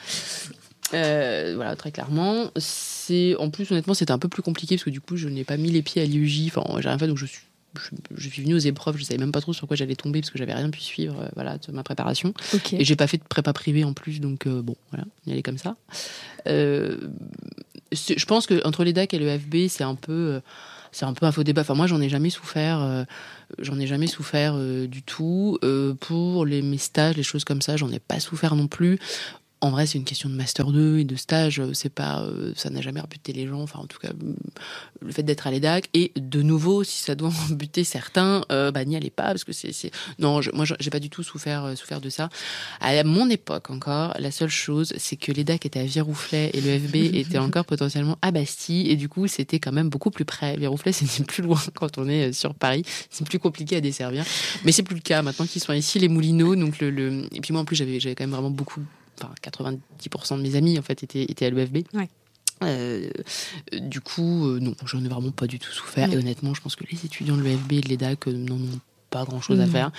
Euh, 0.95 1.53
voilà, 1.57 1.77
très 1.77 1.93
clairement. 1.93 2.51
C'est 2.57 3.35
en 3.37 3.51
plus 3.51 3.71
honnêtement 3.71 3.95
c'était 3.95 4.13
un 4.13 4.19
peu 4.19 4.29
plus 4.29 4.43
compliqué 4.43 4.77
parce 4.77 4.85
que 4.85 4.91
du 4.91 5.01
coup 5.01 5.17
je 5.17 5.29
n'ai 5.29 5.45
pas 5.45 5.57
mis 5.57 5.71
les 5.71 5.83
pieds 5.83 6.03
à 6.03 6.05
l'IUJ. 6.05 6.49
Enfin 6.49 6.65
j'ai 6.81 6.89
rien 6.89 6.99
fait 6.99 7.07
donc 7.07 7.19
je 7.19 7.27
suis 7.27 7.43
je, 8.15 8.29
suis 8.29 8.43
venue 8.43 8.55
aux 8.55 8.59
épreuves, 8.59 8.99
je 8.99 9.05
savais 9.05 9.19
même 9.19 9.33
pas 9.33 9.41
trop 9.41 9.55
sur 9.55 9.67
quoi 9.67 9.77
j'allais 9.77 9.97
tomber 9.97 10.21
parce 10.21 10.31
que 10.31 10.37
j'avais 10.37 10.53
rien 10.53 10.69
pu 10.69 10.81
suivre 10.81 11.19
euh, 11.23 11.29
voilà 11.35 11.57
de 11.57 11.73
ma 11.73 11.83
préparation. 11.83 12.35
Et 12.73 12.85
j'ai 12.85 12.97
pas 12.97 13.07
fait 13.07 13.17
de 13.17 13.23
prépa 13.23 13.53
privée 13.53 13.85
en 13.85 13.95
plus 13.95 14.21
donc 14.21 14.47
euh, 14.47 14.61
bon 14.61 14.77
voilà, 14.91 15.07
y 15.27 15.33
aller 15.33 15.43
comme 15.43 15.59
ça. 15.59 15.77
je 16.47 18.25
pense 18.27 18.47
que 18.47 18.67
entre 18.67 18.85
les 18.85 18.93
DAC 18.93 19.15
et 19.15 19.19
le 19.19 19.39
FB 19.39 19.69
c'est 19.69 19.85
un 19.85 19.95
peu 19.95 20.41
c'est 20.95 21.07
un 21.07 21.15
peu 21.15 21.25
un 21.25 21.33
faux 21.33 21.43
débat. 21.43 21.63
Enfin, 21.63 21.73
moi, 21.73 21.87
j'en 21.87 22.03
ai 22.03 22.11
jamais 22.11 22.29
souffert. 22.29 23.07
j'en 23.59 23.81
ai 23.81 23.87
jamais 23.87 24.07
souffert 24.07 24.59
du 24.59 25.03
tout. 25.03 25.59
pour 26.01 26.45
les, 26.45 26.61
mes 26.61 26.77
stages, 26.77 27.17
les 27.17 27.23
choses 27.23 27.45
comme 27.45 27.63
ça, 27.63 27.79
j'en 27.79 27.91
ai 27.91 27.99
pas 27.99 28.21
souffert 28.21 28.55
non 28.57 28.67
plus 28.67 28.99
en 29.63 29.71
vrai, 29.71 29.87
c'est 29.87 29.97
une 29.97 30.05
question 30.05 30.29
de 30.29 30.35
master 30.35 30.73
2 30.73 30.99
et 30.99 31.05
de 31.05 31.15
stage. 31.15 31.63
C'est 31.73 31.89
pas, 31.89 32.27
ça 32.57 32.69
n'a 32.69 32.81
jamais 32.81 33.01
rebuté 33.01 33.33
les 33.33 33.47
gens. 33.47 33.63
Enfin, 33.63 33.79
en 33.79 33.87
tout 33.87 34.01
cas, 34.01 34.11
le 35.01 35.13
fait 35.13 35.23
d'être 35.23 35.47
à 35.47 35.53
l'EDAC. 35.53 35.89
Et 35.95 36.11
de 36.17 36.43
nouveau, 36.43 36.83
si 36.83 36.99
ça 36.99 37.15
doit 37.15 37.29
en 37.51 37.55
buter 37.55 37.85
certains, 37.85 38.45
bah, 38.49 38.85
n'y 38.85 38.97
allez 38.97 39.11
pas 39.11 39.27
parce 39.27 39.45
que 39.45 39.53
c'est, 39.53 39.93
non, 40.19 40.41
moi, 40.53 40.65
j'ai 40.81 40.91
pas 40.91 40.99
du 40.99 41.11
tout 41.11 41.23
souffert, 41.23 41.79
souffert 41.79 42.01
de 42.01 42.11
ça. 42.11 42.29
À 42.81 43.05
mon 43.05 43.31
époque 43.31 43.71
encore, 43.71 44.15
la 44.19 44.33
seule 44.33 44.49
chose, 44.49 44.95
c'est 44.97 45.15
que 45.15 45.31
l'EDAC 45.31 45.65
était 45.65 45.79
à 45.79 45.85
Virouflet 45.85 46.51
et 46.55 46.61
le 46.61 46.79
FB 46.81 46.97
était 47.15 47.39
encore 47.39 47.65
potentiellement 47.65 48.19
à 48.21 48.33
Bastille. 48.33 48.91
Et 48.91 48.97
du 48.97 49.09
coup, 49.09 49.29
c'était 49.29 49.61
quand 49.61 49.73
même 49.73 49.91
beaucoup 49.91 50.11
plus 50.11 50.25
près. 50.25 50.57
Virouflet, 50.57 50.91
c'est 50.93 51.25
plus 51.25 51.45
loin 51.45 51.61
quand 51.75 51.99
on 51.99 52.09
est 52.09 52.33
sur 52.33 52.53
Paris. 52.55 52.85
C'est 53.11 53.25
plus 53.25 53.39
compliqué 53.39 53.77
à 53.77 53.81
desservir. 53.81 54.25
Mais 54.65 54.73
c'est 54.73 54.83
plus 54.83 54.97
le 54.97 55.03
cas 55.03 55.23
maintenant 55.23 55.47
qu'ils 55.47 55.63
sont 55.63 55.73
ici, 55.73 56.01
les 56.01 56.09
Moulineaux. 56.09 56.57
Donc 56.57 56.81
le, 56.81 57.27
Et 57.31 57.41
puis 57.41 57.53
moi, 57.53 57.63
en 57.63 57.65
plus, 57.65 57.77
j'avais 57.77 58.01
quand 58.01 58.25
même 58.25 58.31
vraiment 58.31 58.51
beaucoup 58.51 58.83
enfin 59.23 59.33
90% 59.43 60.39
de 60.39 60.43
mes 60.43 60.57
amis 60.57 60.79
en 60.79 60.83
fait 60.83 61.03
étaient, 61.03 61.23
étaient 61.23 61.47
à 61.47 61.51
l'UFB. 61.51 61.79
Euh, 62.63 63.11
du 63.73 64.01
coup, 64.01 64.47
euh, 64.47 64.61
non, 64.61 64.75
j'en 64.85 65.05
ai 65.05 65.09
vraiment 65.09 65.33
pas 65.33 65.47
du 65.47 65.59
tout 65.59 65.73
souffert. 65.73 66.13
Et 66.13 66.17
honnêtement, 66.17 66.55
je 66.55 66.61
pense 66.61 66.77
que 66.77 66.85
les 66.91 67.05
étudiants 67.05 67.37
de 67.37 67.43
l'UFB 67.43 67.73
et 67.73 67.81
de 67.81 67.89
l'EDAC 67.89 68.29
euh, 68.29 68.33
n'en 68.33 68.55
ont 68.55 68.81
pas 69.11 69.25
grand 69.25 69.41
chose 69.41 69.61
à 69.61 69.67
faire. 69.67 69.91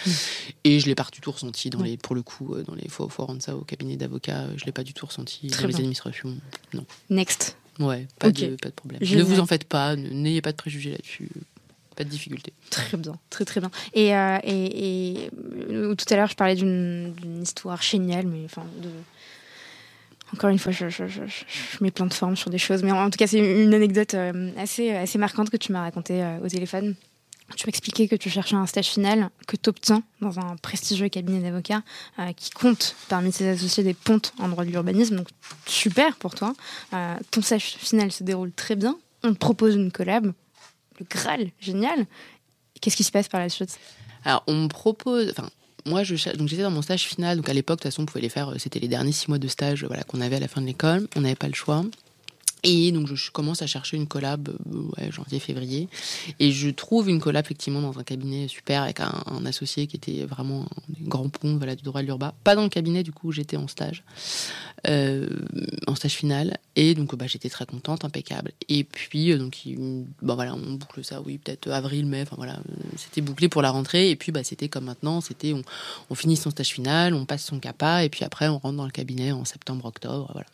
Et 0.64 0.80
je 0.80 0.88
l'ai 0.88 0.96
pas 0.96 1.06
du 1.12 1.20
tout 1.20 1.32
ressenti 1.32 1.70
dans 1.70 1.82
les, 1.82 1.98
pour 1.98 2.16
le 2.16 2.24
coup, 2.24 2.56
dans 2.66 2.74
les 2.76 2.88
faux 2.88 3.10
ça 3.40 3.56
au 3.56 3.62
cabinet 3.62 3.96
d'avocat, 3.98 4.48
je 4.56 4.66
l'ai 4.66 4.72
pas 4.72 4.84
du 4.84 4.94
tout 4.94 5.06
ressenti. 5.06 5.48
dans 5.48 5.68
les 5.68 5.76
administrations, 5.76 6.36
non. 6.74 6.86
Next. 7.10 7.58
Ouais, 7.80 8.08
pas, 8.20 8.32
de, 8.32 8.56
pas 8.56 8.70
de 8.70 8.74
problème. 8.74 9.02
Ne 9.02 9.24
vous 9.24 9.40
en 9.40 9.46
faites 9.46 9.66
pas, 9.66 9.96
n'ayez 9.96 10.42
pas 10.42 10.52
de 10.52 10.58
préjugés 10.58 10.92
là-dessus 10.92 11.30
pas 11.96 12.04
de 12.04 12.10
difficulté. 12.10 12.54
Très 12.70 12.98
bien, 12.98 13.14
très 13.30 13.46
très 13.46 13.60
bien. 13.60 13.72
Et, 13.94 14.16
euh, 14.16 14.38
et, 14.44 15.30
euh, 15.70 15.96
tout 15.96 16.06
à 16.12 16.16
l'heure, 16.16 16.28
je 16.28 16.36
parlais 16.36 16.56
d'une 16.56 17.14
histoire 17.42 17.82
géniale, 17.82 18.28
mais 18.28 18.46
enfin, 18.46 18.66
de... 18.82 18.90
encore 20.34 20.50
une 20.50 20.60
fois, 20.60 20.72
je, 20.72 20.88
mets 21.82 21.92
plein 21.92 22.06
de 22.06 22.14
formes 22.14 22.36
sur 22.36 22.50
des 22.50 22.58
choses, 22.58 22.84
mais 22.84 22.92
en, 22.92 23.10
tout 23.10 23.18
cas, 23.18 23.28
c'est 23.28 23.40
une 23.40 23.74
anecdote 23.74 24.14
euh, 24.14 24.50
assez, 24.58 24.92
assez 24.92 25.18
marquante 25.18 25.50
que 25.50 25.58
tu 25.58 25.72
m'as 25.72 25.82
racontée 25.82 26.24
au 26.44 26.48
téléphone. 26.48 26.96
Tu 27.56 27.68
m'expliquais 27.68 28.08
que 28.08 28.16
tu 28.16 28.30
cherchais 28.30 28.56
un 28.56 28.66
stage 28.66 28.88
final 28.88 29.30
que 29.48 29.56
tu 29.56 29.70
obtiens 29.70 30.02
dans 30.22 30.40
un 30.40 30.56
prestigieux 30.56 31.10
cabinet 31.10 31.40
d'avocats 31.40 31.84
qui 32.36 32.50
compte 32.50 32.96
parmi 33.10 33.32
ses 33.32 33.48
associés 33.48 33.84
des 33.84 33.94
pontes 33.94 34.34
en 34.40 34.48
droit 34.48 34.66
de 34.66 34.72
l'urbanisme. 34.72 35.18
Donc, 35.18 35.28
super 35.68 36.16
pour 36.16 36.34
toi. 36.34 36.54
ton 37.30 37.42
stage 37.42 37.76
final 37.78 38.12
se 38.12 38.24
déroule 38.24 38.52
très 38.54 38.76
bien. 38.76 38.98
On 39.24 39.34
te 39.34 39.38
propose 39.38 39.76
une 39.76 39.92
collab 39.92 40.34
le 41.00 41.06
Graal, 41.10 41.50
génial. 41.60 42.06
Qu'est-ce 42.82 42.96
qui 42.96 43.04
se 43.04 43.12
passe 43.12 43.28
par 43.28 43.40
la 43.40 43.50
suite? 43.50 43.80
Alors, 44.26 44.44
on 44.48 44.56
me 44.56 44.68
propose. 44.68 45.34
Moi, 45.86 46.04
je, 46.04 46.16
donc 46.36 46.48
j'étais 46.48 46.64
dans 46.64 46.72
mon 46.72 46.82
stage 46.82 47.04
final. 47.04 47.38
Donc, 47.38 47.50
à 47.50 47.54
l'époque, 47.54 47.80
de 47.80 47.84
toute 47.84 47.92
façon, 47.92 48.04
on 48.04 48.06
pouvait 48.06 48.22
les 48.22 48.30
faire. 48.30 48.54
C'était 48.58 48.80
les 48.80 48.88
derniers 48.88 49.12
six 49.12 49.28
mois 49.28 49.40
de 49.40 49.48
stage 49.48 49.84
voilà, 49.84 50.04
qu'on 50.04 50.22
avait 50.22 50.38
à 50.38 50.40
la 50.40 50.48
fin 50.48 50.62
de 50.62 50.66
l'école. 50.66 51.08
On 51.16 51.22
n'avait 51.22 51.36
pas 51.36 51.48
le 51.48 51.54
choix. 51.54 51.84
Et 52.64 52.94
donc 52.94 53.14
je 53.14 53.30
commence 53.30 53.62
à 53.62 53.68
chercher 53.68 53.98
une 53.98 54.08
collab 54.08 54.48
euh, 54.50 55.12
janvier-février. 55.12 55.90
Et 56.40 56.52
je 56.52 56.70
trouve 56.70 57.10
une 57.10 57.20
collab 57.20 57.44
effectivement 57.44 57.82
dans 57.82 58.00
un 58.00 58.04
cabinet 58.04 58.48
super 58.48 58.84
avec 58.84 59.02
un, 59.02 59.46
associé 59.46 59.88
qui 59.88 59.98
était 59.98 60.24
vraiment 60.24 60.62
un 60.62 61.08
grand 61.10 61.28
pont 61.28 61.58
voilà, 61.58 61.76
du 61.76 61.84
droit 61.84 62.02
de 62.02 62.06
l'urbain. 62.06 62.34
Pas 62.46 62.56
dans 62.56 62.64
le 62.64 62.70
cabinet 62.70 63.04
du 63.04 63.12
coup, 63.12 63.34
j'étais 63.34 63.58
en 63.58 63.68
stage, 63.68 64.06
euh, 64.88 65.28
en 65.88 65.96
stage 65.96 66.14
final. 66.14 66.58
Et 66.78 66.96
donc 66.96 67.14
bah, 67.18 67.28
j'étais 67.28 67.50
très 67.50 67.66
contente, 67.66 68.06
impeccable. 68.06 68.52
Et 68.70 68.86
puis 68.86 69.34
euh, 69.34 69.38
donc 69.38 69.62
bah, 70.22 70.36
voilà, 70.36 70.56
on 70.56 70.74
boucle 70.74 71.04
ça, 71.04 71.22
oui, 71.22 71.40
peut-être 71.40 71.70
avril, 71.70 72.06
mai, 72.06 72.22
enfin 72.22 72.38
voilà, 72.38 72.60
c'était 72.96 73.20
bouclé 73.20 73.50
pour 73.50 73.62
la 73.62 73.72
rentrée. 73.72 74.10
Et 74.10 74.16
puis 74.16 74.32
bah, 74.32 74.46
c'était 74.46 74.70
comme 74.70 74.86
maintenant, 74.86 75.20
c'était 75.20 75.52
on, 75.52 75.64
on 76.10 76.16
finit 76.16 76.38
son 76.38 76.50
stage 76.50 76.70
final, 76.70 77.14
on 77.14 77.26
passe 77.26 77.44
son 77.44 77.60
CAPA 77.60 78.06
et 78.06 78.10
puis 78.10 78.24
après 78.24 78.48
on 78.48 78.58
rentre 78.58 78.78
dans 78.78 78.86
le 78.86 78.92
cabinet 78.92 79.34
en 79.34 79.44
septembre-octobre. 79.44 80.30
Voilà. 80.32 80.48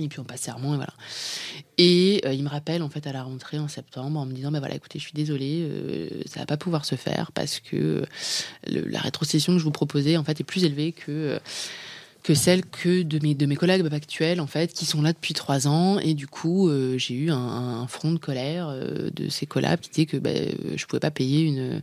Et 0.00 0.08
puis 0.08 0.20
on 0.20 0.24
passe 0.24 0.40
serment 0.40 0.74
et 0.74 0.76
voilà. 0.76 0.94
Et 1.78 2.22
euh, 2.24 2.32
il 2.32 2.42
me 2.42 2.48
rappelle 2.48 2.82
en 2.82 2.88
fait 2.88 3.06
à 3.06 3.12
la 3.12 3.22
rentrée 3.22 3.58
en 3.58 3.68
septembre 3.68 4.18
en 4.18 4.26
me 4.26 4.32
disant 4.32 4.50
bah 4.50 4.58
voilà 4.58 4.74
écoutez 4.74 4.98
je 4.98 5.04
suis 5.04 5.14
désolée 5.14 5.62
euh, 5.62 6.08
ça 6.26 6.40
va 6.40 6.46
pas 6.46 6.56
pouvoir 6.56 6.84
se 6.84 6.94
faire 6.94 7.32
parce 7.32 7.60
que 7.60 8.04
la 8.66 9.00
rétrocession 9.00 9.54
que 9.54 9.58
je 9.58 9.64
vous 9.64 9.70
proposais 9.70 10.16
en 10.16 10.24
fait 10.24 10.40
est 10.40 10.44
plus 10.44 10.64
élevée 10.64 10.92
que 10.92 11.38
que 12.22 12.34
celle 12.34 12.64
que 12.64 13.02
de 13.02 13.18
mes, 13.22 13.34
de 13.34 13.46
mes 13.46 13.56
collègues 13.56 13.86
actuels, 13.92 14.40
en 14.40 14.46
fait, 14.46 14.72
qui 14.72 14.84
sont 14.84 15.02
là 15.02 15.12
depuis 15.12 15.34
trois 15.34 15.66
ans. 15.66 15.98
Et 15.98 16.14
du 16.14 16.26
coup, 16.26 16.68
euh, 16.68 16.98
j'ai 16.98 17.14
eu 17.14 17.30
un, 17.30 17.86
front 17.86 18.12
de 18.12 18.18
colère 18.18 18.68
euh, 18.68 19.10
de 19.14 19.28
ces 19.28 19.46
collabs 19.46 19.80
qui 19.80 19.90
disaient 19.90 20.06
que 20.06 20.16
bah, 20.16 20.30
je 20.76 20.86
pouvais 20.86 21.00
pas 21.00 21.10
payer 21.10 21.42
une, 21.42 21.82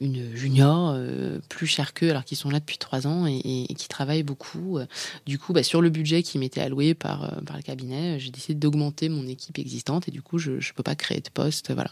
une 0.00 0.34
junior 0.34 0.92
euh, 0.94 1.38
plus 1.48 1.66
cher 1.66 1.92
qu'eux, 1.92 2.10
alors 2.10 2.24
qu'ils 2.24 2.38
sont 2.38 2.50
là 2.50 2.60
depuis 2.60 2.78
trois 2.78 3.06
ans 3.06 3.26
et, 3.26 3.66
qui 3.76 3.88
travaillent 3.88 4.22
beaucoup. 4.22 4.78
Du 5.26 5.38
coup, 5.38 5.52
bah, 5.52 5.62
sur 5.62 5.82
le 5.82 5.90
budget 5.90 6.22
qui 6.22 6.38
m'était 6.38 6.60
alloué 6.60 6.94
par, 6.94 7.40
par 7.44 7.56
le 7.56 7.62
cabinet, 7.62 8.18
j'ai 8.18 8.30
décidé 8.30 8.54
d'augmenter 8.54 9.08
mon 9.08 9.26
équipe 9.26 9.58
existante 9.58 10.08
et 10.08 10.10
du 10.10 10.22
coup, 10.22 10.38
je 10.38 10.52
ne 10.52 10.74
peux 10.74 10.82
pas 10.82 10.94
créer 10.94 11.20
de 11.20 11.30
poste. 11.30 11.72
Voilà 11.72 11.90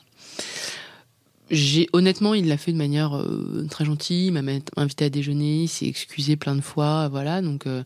honnêtement, 1.93 2.35
il 2.35 2.49
l'a 2.49 2.57
fait 2.57 2.73
de 2.73 2.77
manière 2.77 3.17
euh, 3.17 3.67
très 3.71 3.85
gentille. 3.85 4.27
Il 4.27 4.33
m'a 4.33 4.53
invité 4.77 5.05
à 5.05 5.11
déjeuner, 5.11 5.63
il 5.63 5.69
s'est 5.69 5.87
excusé 5.87 6.37
plein 6.37 6.55
de 6.55 6.61
fois, 6.61 7.09
voilà. 7.09 7.43
Donc 7.43 7.67
euh, 7.67 7.83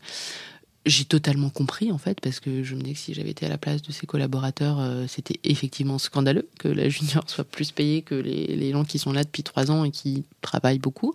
j'ai 0.84 1.04
totalement 1.04 1.50
compris 1.50 1.90
en 1.90 1.98
fait, 1.98 2.20
parce 2.20 2.38
que 2.38 2.62
je 2.62 2.76
me 2.76 2.82
dis 2.82 2.92
que 2.92 2.98
si 2.98 3.12
j'avais 3.12 3.30
été 3.30 3.44
à 3.44 3.48
la 3.48 3.58
place 3.58 3.82
de 3.82 3.90
ses 3.90 4.06
collaborateurs, 4.06 4.78
euh, 4.78 5.06
c'était 5.08 5.40
effectivement 5.42 5.98
scandaleux 5.98 6.48
que 6.60 6.68
la 6.68 6.88
junior 6.88 7.24
soit 7.28 7.44
plus 7.44 7.72
payée 7.72 8.02
que 8.02 8.14
les, 8.14 8.46
les, 8.46 8.70
gens 8.70 8.84
qui 8.84 8.98
sont 8.98 9.12
là 9.12 9.24
depuis 9.24 9.42
trois 9.42 9.70
ans 9.70 9.84
et 9.84 9.90
qui 9.90 10.24
travaillent 10.42 10.78
beaucoup. 10.78 11.12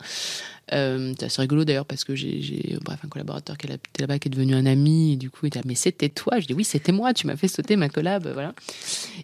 c'est 0.70 1.24
assez 1.24 1.42
rigolo 1.42 1.64
d'ailleurs 1.64 1.86
parce 1.86 2.04
que 2.04 2.16
j'ai 2.16 2.78
bref 2.84 3.00
un 3.04 3.08
collaborateur 3.08 3.58
qui 3.58 3.68
était 3.68 3.80
là-bas 4.00 4.20
qui 4.20 4.28
est 4.28 4.32
devenu 4.32 4.56
un 4.56 4.66
ami 4.66 5.14
et 5.14 5.16
du 5.16 5.30
coup 5.30 5.46
il 5.46 5.50
dit 5.50 5.60
mais 5.66 5.76
c'était 5.76 6.10
toi? 6.10 6.40
Je 6.40 6.48
dis 6.48 6.54
oui 6.54 6.66
c'était 6.66 6.92
moi 6.92 7.14
tu 7.14 7.28
m'as 7.28 7.38
fait 7.38 7.48
sauter 7.50 7.76
ma 7.78 7.90
collab 7.90 8.28
voilà 8.34 8.54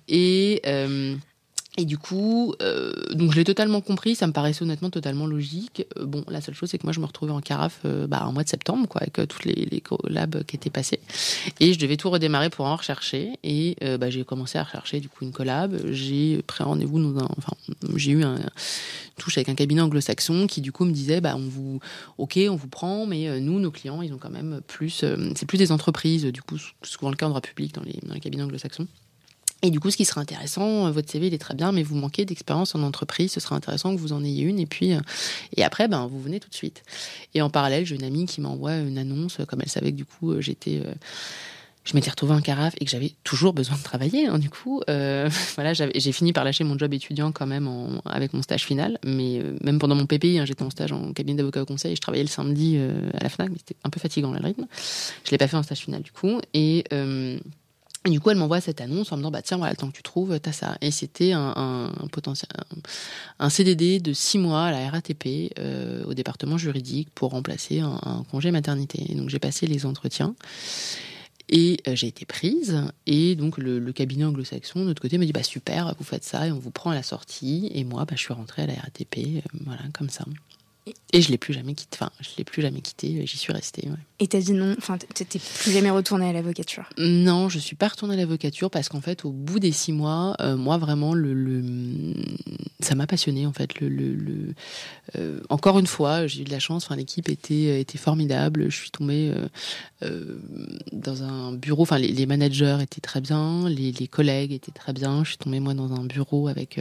et 0.08 0.62
et 1.80 1.86
du 1.86 2.00
coup, 2.00 2.56
euh, 2.64 2.92
donc 3.14 3.32
je 3.32 3.38
l'ai 3.38 3.44
totalement 3.44 3.82
compris, 3.82 4.16
ça 4.16 4.26
me 4.26 4.34
paraissait 4.34 4.64
honnêtement 4.64 4.90
totalement 4.90 5.28
logique. 5.28 5.86
Euh, 6.00 6.06
bon, 6.06 6.24
la 6.28 6.42
seule 6.42 6.56
chose, 6.56 6.72
c'est 6.72 6.80
que 6.80 6.88
moi, 6.88 6.92
je 6.92 7.00
me 7.00 7.06
retrouvais 7.06 7.32
en 7.32 7.40
carafe 7.40 7.82
euh, 7.86 8.08
bah, 8.08 8.26
en 8.26 8.34
mois 8.34 8.44
de 8.44 8.50
septembre, 8.50 8.88
quoi, 8.88 9.02
avec 9.02 9.14
toutes 9.30 9.46
les, 9.46 9.80
collabs 9.82 10.44
qui 10.46 10.56
étaient 10.56 10.72
passés. 10.72 11.00
Et 11.60 11.74
je 11.74 11.80
devais 11.80 11.96
tout 11.96 12.10
redémarrer 12.10 12.50
pour 12.50 12.66
en 12.66 12.76
rechercher. 12.76 13.34
Et 13.44 13.78
bah, 14.00 14.10
j'ai 14.10 14.24
commencé 14.24 14.58
à 14.58 14.64
rechercher 14.64 15.00
du 15.00 15.08
coup 15.08 15.24
une 15.24 15.32
collab. 15.32 15.78
J'ai 15.92 16.42
pris 16.48 16.64
rendez-vous 16.64 16.98
un, 16.98 17.28
enfin, 17.38 17.54
j'ai 17.96 18.12
eu 18.12 18.24
un 18.24 18.40
touche 19.18 19.38
avec 19.38 19.50
un 19.50 19.56
cabinet 19.56 19.82
anglo-saxon 19.82 20.48
qui 20.48 20.62
du 20.62 20.72
coup 20.72 20.84
me 20.84 20.92
disait, 20.92 21.22
bah, 21.22 21.36
on 21.38 21.48
vous, 21.48 21.80
ok, 22.18 22.40
on 22.50 22.56
vous 22.56 22.68
prend, 22.68 23.06
mais 23.06 23.40
nous, 23.40 23.60
nos 23.60 23.72
clients, 23.72 24.02
ils 24.02 24.14
ont 24.14 24.18
quand 24.18 24.32
même 24.32 24.62
plus, 24.66 25.06
c'est 25.36 25.46
plus 25.46 25.60
des 25.60 25.72
entreprises, 25.72 26.26
du 26.26 26.42
coup, 26.42 26.58
souvent 26.82 27.12
le 27.12 27.16
cas 27.16 27.28
en 27.28 27.30
droit 27.30 27.42
public 27.42 27.76
dans 27.76 27.84
les, 27.84 28.00
dans 28.04 28.16
les 28.16 28.20
cabinets 28.20 28.44
anglo-saxons. 28.44 28.88
Et 29.64 29.72
du 29.72 29.80
coup, 29.80 29.90
ce 29.90 29.98
qui 29.98 30.06
sera 30.06 30.22
intéressant, 30.22 30.88
euh, 30.88 30.92
votre 30.92 31.10
CV 31.10 31.28
il 31.28 31.34
est 31.34 31.40
très 31.40 31.56
bien, 31.56 31.72
mais 31.72 31.82
vous 31.82 31.96
manquez 31.96 32.26
d'expérience 32.26 32.76
en 32.76 32.84
entreprise, 32.84 33.32
ce 33.32 33.40
sera 33.40 33.56
intéressant 33.56 33.96
que 33.96 34.00
vous 34.00 34.14
en 34.14 34.24
ayez 34.24 34.44
une. 34.44 34.60
Et 34.60 34.68
puis, 34.68 34.94
euh, 34.94 35.00
et 35.56 35.64
après, 35.64 35.88
ben, 35.88 36.06
vous 36.06 36.22
venez 36.22 36.40
tout 36.40 36.50
de 36.50 36.56
suite. 36.56 36.84
Et 37.34 37.42
en 37.42 37.50
parallèle, 37.50 37.86
j'ai 37.86 37.96
une 37.96 38.04
amie 38.04 38.26
qui 38.28 38.40
m'envoie 38.40 38.76
une 38.76 38.98
annonce, 38.98 39.38
comme 39.48 39.62
elle 39.62 39.70
savait 39.70 39.92
que 39.92 39.98
du 39.98 40.06
coup, 40.06 40.32
euh, 40.32 40.42
j'étais, 40.42 40.84
je 41.86 41.94
m'étais 41.96 42.12
retrouvée 42.12 42.36
en 42.36 42.42
carafe 42.42 42.76
et 42.80 42.86
que 42.86 42.92
j'avais 42.92 43.14
toujours 43.24 43.54
besoin 43.54 43.78
de 43.78 43.82
travailler. 43.82 44.28
Hein, 44.28 44.38
du 44.38 44.52
coup, 44.52 44.84
voilà, 45.56 45.74
j'ai 45.74 46.12
fini 46.12 46.34
par 46.34 46.44
lâcher 46.44 46.64
mon 46.64 46.78
job 46.78 46.94
étudiant 46.94 47.32
quand 47.32 47.48
même 47.48 48.00
avec 48.06 48.34
mon 48.34 48.44
stage 48.44 48.64
final. 48.64 49.00
Mais 49.06 49.42
même 49.64 49.80
pendant 49.80 49.96
mon 49.96 50.06
PPI, 50.06 50.38
hein, 50.38 50.46
j'étais 50.46 50.64
en 50.64 50.70
stage 50.70 50.92
en 50.92 51.14
cabinet 51.14 51.38
d'avocat 51.38 51.64
au 51.64 51.66
conseil 51.66 51.94
et 51.94 51.96
je 51.96 52.02
travaillais 52.02 52.24
le 52.24 52.30
samedi 52.30 52.78
à 52.78 53.24
la 53.24 53.30
Fnac, 53.30 53.50
mais 53.50 53.58
c'était 53.58 53.78
un 53.84 53.90
peu 53.90 54.00
fatigant 54.00 54.32
le 54.32 54.40
rythme. 54.40 54.68
Je 55.24 55.32
l'ai 55.32 55.38
pas 55.40 55.48
fait 55.48 55.58
en 55.58 55.64
stage 55.64 55.80
final 55.80 56.04
du 56.04 56.12
coup. 56.12 56.40
Et 56.54 56.84
du 58.10 58.20
coup, 58.20 58.30
elle 58.30 58.38
m'envoie 58.38 58.62
cette 58.62 58.82
annonce 58.82 59.12
en 59.12 59.18
me 59.18 59.22
disant 59.22 59.32
bah 59.32 59.42
tiens 59.42 59.58
voilà, 59.58 59.72
le 59.72 59.78
temps 59.78 59.90
que 59.90 59.96
tu 59.96 60.04
trouves, 60.04 60.40
t'as 60.40 60.52
ça. 60.52 60.78
Et 60.82 60.92
c'était 60.92 61.32
un, 61.34 61.92
un, 63.40 63.50
CDD 63.50 64.00
de 64.00 64.14
six 64.14 64.38
mois 64.38 64.66
à 64.66 64.72
la 64.72 64.90
RATP 64.90 65.54
euh, 65.60 66.04
au 66.06 66.14
département 66.14 66.58
juridique 66.58 67.10
pour 67.14 67.32
remplacer 67.32 67.80
un, 67.80 68.24
congé 68.32 68.52
maternité. 68.52 69.06
Et 69.10 69.16
donc 69.16 69.30
j'ai 69.30 69.40
passé 69.40 69.68
les 69.68 69.86
entretiens. 69.86 70.36
Et 71.50 71.78
euh, 71.88 71.96
j'ai 71.96 72.08
été 72.08 72.26
prise. 72.26 72.84
Et 73.06 73.36
donc, 73.36 73.58
le, 73.58 73.92
cabinet 73.94 74.26
anglo-saxon, 74.26 74.82
de 74.82 74.86
notre 74.86 75.02
côté, 75.02 75.18
me 75.18 75.26
dit 75.26 75.32
bah, 75.32 75.44
Super, 75.44 75.96
vous 75.98 76.04
faites 76.04 76.26
ça 76.26 76.48
et 76.48 76.52
on 76.52 76.60
vous 76.60 76.72
prend 76.72 76.92
à 76.92 76.96
la 76.96 77.04
sortie. 77.04 77.72
Et 77.74 77.86
moi, 77.86 78.04
bah, 78.04 78.16
je 78.16 78.22
suis 78.22 78.34
rentrée 78.34 78.64
à 78.64 78.68
la 78.68 78.74
RATP, 78.74 79.18
euh, 79.18 79.42
voilà, 79.66 79.84
comme 79.94 80.10
ça. 80.10 80.26
Et 81.14 81.22
je 81.22 81.32
l'ai 81.32 81.38
plus 81.38 81.54
jamais 81.54 81.74
quitté. 81.74 81.98
Enfin, 82.00 82.12
je 82.20 82.30
l'ai 82.38 82.44
plus 82.44 82.62
jamais 82.62 82.82
quitté. 82.82 83.26
J'y 83.26 83.38
suis 83.38 83.54
restée. 83.54 83.88
Ouais. 83.88 83.98
Et 84.20 84.28
t'as 84.28 84.40
dit 84.40 84.54
non. 84.54 84.76
Enfin, 84.78 84.98
t'es 84.98 85.26
plus 85.26 85.72
jamais 85.72 85.90
retournée 85.90 86.30
à 86.30 86.34
l'avocature. 86.34 86.90
Non, 86.98 87.50
je 87.50 87.60
suis 87.60 87.76
pas 87.76 87.88
retournée 87.88 88.16
à 88.16 88.18
l'avocature 88.18 88.70
parce 88.70 88.90
qu'en 88.90 89.02
fait, 89.02 89.26
au 89.26 89.32
bout 89.32 89.60
des 89.60 89.72
six 89.72 89.94
mois, 89.94 90.36
euh, 90.42 90.58
moi 90.58 90.78
vraiment, 90.78 91.14
le, 91.14 91.64
ça 92.80 92.96
m'a 92.96 93.08
passionné 93.08 93.46
en 93.46 93.54
fait. 93.54 93.80
Le, 93.80 93.90
le, 93.90 94.54
euh, 95.18 95.40
encore 95.50 95.80
une 95.80 95.88
fois, 95.88 96.28
j'ai 96.28 96.42
eu 96.42 96.46
de 96.46 96.52
la 96.52 96.60
chance. 96.60 96.86
Enfin, 96.86 96.96
l'équipe 96.96 97.30
était 97.30 97.80
était 97.80 97.98
formidable. 97.98 98.70
Je 98.70 98.76
suis 98.76 98.92
tombée 98.92 99.34
euh, 100.04 100.38
dans 100.92 101.24
un 101.24 101.54
bureau. 101.54 101.84
Enfin, 101.84 101.98
les, 102.00 102.26
managers 102.26 102.78
étaient 102.82 103.02
très 103.02 103.22
bien, 103.22 103.70
les, 103.70 103.92
les, 103.92 104.08
collègues 104.08 104.52
étaient 104.52 104.72
très 104.72 104.94
bien. 104.94 105.24
Je 105.24 105.30
suis 105.30 105.38
tombée 105.38 105.60
moi 105.60 105.74
dans 105.74 105.94
un 105.94 106.04
bureau 106.04 106.48
avec 106.48 106.80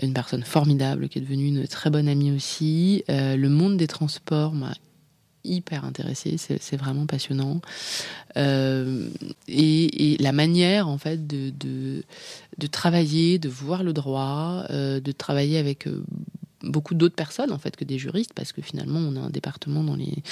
une 0.00 0.14
personne 0.14 0.44
formidable 0.44 1.08
qui 1.08 1.18
est 1.18 1.22
devenue 1.22 1.46
une 1.46 1.66
très 1.66 1.90
bonne 1.90 2.08
amie 2.08 2.30
aussi. 2.30 3.04
Euh, 3.08 3.19
le 3.36 3.48
monde 3.48 3.76
des 3.76 3.86
transports 3.86 4.52
m'a 4.52 4.74
hyper 5.44 5.84
intéressée. 5.84 6.36
C'est 6.38 6.76
vraiment 6.76 7.06
passionnant. 7.06 7.60
Euh, 8.36 9.08
et, 9.48 10.16
la 10.20 10.32
manière, 10.32 10.88
en 10.88 10.98
fait, 10.98 11.26
de, 11.26 12.02
travailler, 12.70 13.38
de 13.38 13.48
voir 13.48 13.82
le 13.82 13.92
droit, 13.92 14.64
euh, 14.70 15.00
de 15.00 15.12
travailler 15.12 15.58
avec 15.58 15.88
beaucoup 16.62 16.94
d'autres 16.94 17.14
personnes 17.14 17.52
en 17.52 17.58
fait 17.58 17.76
que 17.76 17.84
des 17.84 17.98
juristes 17.98 18.32
parce 18.34 18.52
que 18.52 18.62
finalement 18.62 18.98
on 18.98 19.16
a 19.16 19.20
un 19.20 19.30
département 19.30 19.82
dans 19.82 19.96
les 19.96 20.22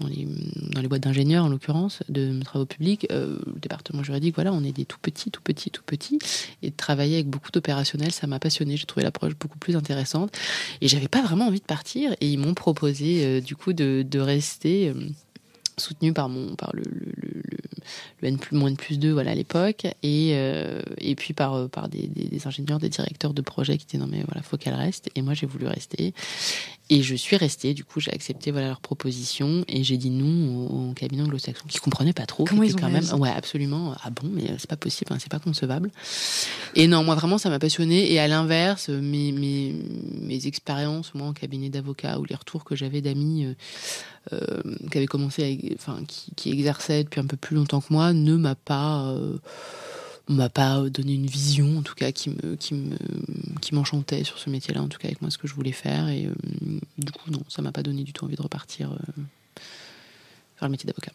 dans 0.00 0.06
les 0.06 0.26
dans 0.72 0.80
les 0.80 0.88
boîtes 0.88 1.02
d'ingénieurs 1.02 1.44
en 1.44 1.48
l'occurrence 1.48 2.02
de 2.08 2.38
travaux 2.42 2.66
publics 2.66 3.06
euh, 3.10 3.38
le 3.46 3.60
département 3.60 4.02
juridique 4.02 4.34
voilà 4.34 4.52
on 4.52 4.62
est 4.64 4.72
des 4.72 4.84
tout 4.84 4.98
petits 5.00 5.30
tout 5.30 5.42
petits 5.42 5.70
tout 5.70 5.82
petits. 5.84 6.18
Et 6.62 6.70
de 6.70 6.76
travailler 6.76 7.14
avec 7.14 7.28
beaucoup 7.28 7.50
d'opérationnels 7.50 8.12
ça 8.12 8.26
m'a 8.26 8.38
passionné 8.38 8.76
j'ai 8.76 8.86
trouvé 8.86 9.04
l'approche 9.04 9.34
beaucoup 9.36 9.58
plus 9.58 9.76
intéressante. 9.76 10.36
Et 10.80 10.88
j'avais 10.88 11.08
pas 11.08 11.22
vraiment 11.22 11.46
envie 11.46 11.60
de 11.60 11.64
partir. 11.64 12.12
Et 12.20 12.28
ils 12.28 12.38
m'ont 12.38 12.54
proposé 12.54 13.24
euh, 13.24 13.40
du 13.40 13.56
coup 13.56 13.72
de, 13.72 14.04
de 14.08 14.18
rester 14.18 14.88
euh, 14.88 14.94
soutenu 15.78 16.12
par 16.12 16.28
mon 16.28 16.54
par 16.54 16.70
le, 16.74 16.82
le, 16.82 17.42
le, 18.22 18.28
N 18.28 18.38
plus 18.38 18.56
moins 18.56 18.74
plus 18.74 18.98
2 18.98 19.12
voilà 19.12 19.32
à 19.32 19.34
l'époque. 19.34 19.86
Et 20.02 20.32
euh, 20.34 20.82
et 20.98 21.14
puis 21.14 21.34
par 21.34 21.54
euh, 21.54 21.68
par 21.68 21.88
des, 21.88 22.06
des, 22.06 22.46
ingénieurs 22.46 22.78
des 22.78 22.88
directeurs 22.88 23.34
de 23.34 23.42
projet 23.42 23.78
qui 23.78 23.84
étaient 23.84 23.98
non 23.98 24.08
mais 24.10 24.22
voilà 24.26 24.42
faut 24.42 24.56
qu'elle 24.56 24.74
reste. 24.74 25.10
Et 25.14 25.22
moi 25.22 25.34
j'ai 25.34 25.46
voulu 25.46 25.66
rester 25.66 26.14
et 26.90 27.02
je 27.02 27.14
suis 27.14 27.36
restée 27.36 27.74
du 27.74 27.84
coup 27.84 28.00
j'ai 28.00 28.12
accepté 28.12 28.50
voilà 28.50 28.68
leur 28.68 28.80
proposition 28.80 29.64
et 29.68 29.84
j'ai 29.84 29.96
dit 29.96 30.10
non 30.10 30.90
au, 30.90 30.92
cabinet 30.94 31.22
anglo-saxon 31.22 31.66
qui 31.68 31.78
comprenait 31.78 32.12
pas 32.12 32.26
trop 32.26 32.44
Comment 32.44 32.62
ils 32.62 32.74
ont 32.74 32.78
quand 32.78 32.90
même 32.90 33.04
ouais 33.18 33.30
absolument. 33.30 33.94
Ah 34.02 34.10
bon 34.10 34.28
mais 34.32 34.44
c'est 34.58 34.68
pas 34.68 34.76
possible 34.76 35.12
hein, 35.12 35.18
c'est 35.20 35.30
pas 35.30 35.38
concevable. 35.38 35.90
Et 36.74 36.86
non 36.86 37.04
moi 37.04 37.14
vraiment 37.14 37.38
ça 37.38 37.50
m'a 37.50 37.58
passionné 37.58 38.12
et 38.12 38.18
à 38.18 38.28
l'inverse 38.28 38.88
mes, 38.88 39.32
mes 39.32 39.74
mes 40.20 40.46
expériences 40.46 41.14
moi 41.14 41.26
en 41.26 41.32
cabinet 41.32 41.68
d'avocat 41.68 42.18
ou 42.18 42.24
les 42.24 42.34
retours 42.34 42.64
que 42.64 42.74
j'avais 42.74 43.00
d'amis 43.00 43.44
euh, 43.44 43.54
euh, 44.32 44.62
qui 44.90 44.98
avait 44.98 45.06
commencé, 45.06 45.42
à, 45.42 45.74
enfin, 45.74 46.02
qui, 46.06 46.34
qui, 46.34 46.50
exerçait 46.50 47.04
depuis 47.04 47.20
un 47.20 47.26
peu 47.26 47.36
plus 47.36 47.56
longtemps 47.56 47.80
que 47.80 47.92
moi, 47.92 48.12
ne 48.12 48.36
m'a 48.36 48.54
pas 48.54 49.06
euh, 49.08 49.38
m'a 50.28 50.48
pas 50.48 50.80
donné 50.90 51.14
une 51.14 51.26
vision 51.26 51.78
en 51.78 51.82
tout 51.82 51.94
cas 51.94 52.12
qui 52.12 52.30
me 52.30 52.56
qui 52.56 52.74
me 52.74 52.96
qui 53.60 53.74
m'enchantait 53.74 54.24
sur 54.24 54.38
ce 54.38 54.50
métier-là 54.50 54.82
en 54.82 54.88
tout 54.88 54.98
cas 54.98 55.08
avec 55.08 55.22
moi 55.22 55.30
ce 55.30 55.38
que 55.38 55.48
je 55.48 55.54
voulais 55.54 55.72
faire. 55.72 56.08
Et 56.08 56.26
euh, 56.26 56.34
du 56.98 57.12
coup 57.12 57.30
non 57.30 57.42
ça 57.48 57.62
m'a 57.62 57.72
pas 57.72 57.82
donné 57.82 58.02
du 58.02 58.12
tout 58.12 58.24
envie 58.24 58.36
de 58.36 58.42
repartir 58.42 58.96
faire 60.56 60.68
le 60.68 60.70
métier 60.70 60.86
d'avocat. 60.86 61.12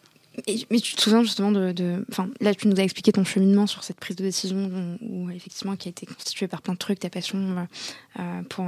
Mais 0.70 0.80
tu 0.80 0.96
te 0.96 1.00
souviens 1.00 1.22
justement 1.22 1.52
de, 1.52 2.04
enfin 2.10 2.28
là 2.40 2.54
tu 2.54 2.66
nous 2.66 2.78
as 2.80 2.82
expliqué 2.82 3.12
ton 3.12 3.24
cheminement 3.24 3.68
sur 3.68 3.84
cette 3.84 4.00
prise 4.00 4.16
de 4.16 4.24
décision 4.24 4.98
où, 5.00 5.30
effectivement 5.30 5.76
qui 5.76 5.88
a 5.88 5.90
été 5.90 6.06
constituée 6.06 6.48
par 6.48 6.60
plein 6.60 6.74
de 6.74 6.78
trucs 6.78 6.98
ta 6.98 7.10
passion 7.10 7.68
pour 8.48 8.66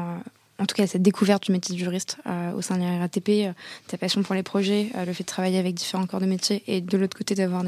en 0.58 0.66
tout 0.66 0.74
cas 0.74 0.86
cette 0.86 1.02
découverte 1.02 1.44
du 1.44 1.52
métier 1.52 1.74
de 1.74 1.78
juriste 1.78 2.18
euh, 2.26 2.52
au 2.52 2.62
sein 2.62 2.76
de 2.76 2.82
la 2.82 2.98
RATP, 2.98 3.28
euh, 3.28 3.52
ta 3.88 3.98
passion 3.98 4.22
pour 4.22 4.34
les 4.34 4.42
projets, 4.42 4.90
euh, 4.94 5.04
le 5.04 5.12
fait 5.12 5.22
de 5.22 5.28
travailler 5.28 5.58
avec 5.58 5.74
différents 5.74 6.06
corps 6.06 6.20
de 6.20 6.26
métier 6.26 6.62
et 6.66 6.80
de 6.80 6.96
l'autre 6.96 7.16
côté 7.16 7.34
d'avoir 7.34 7.62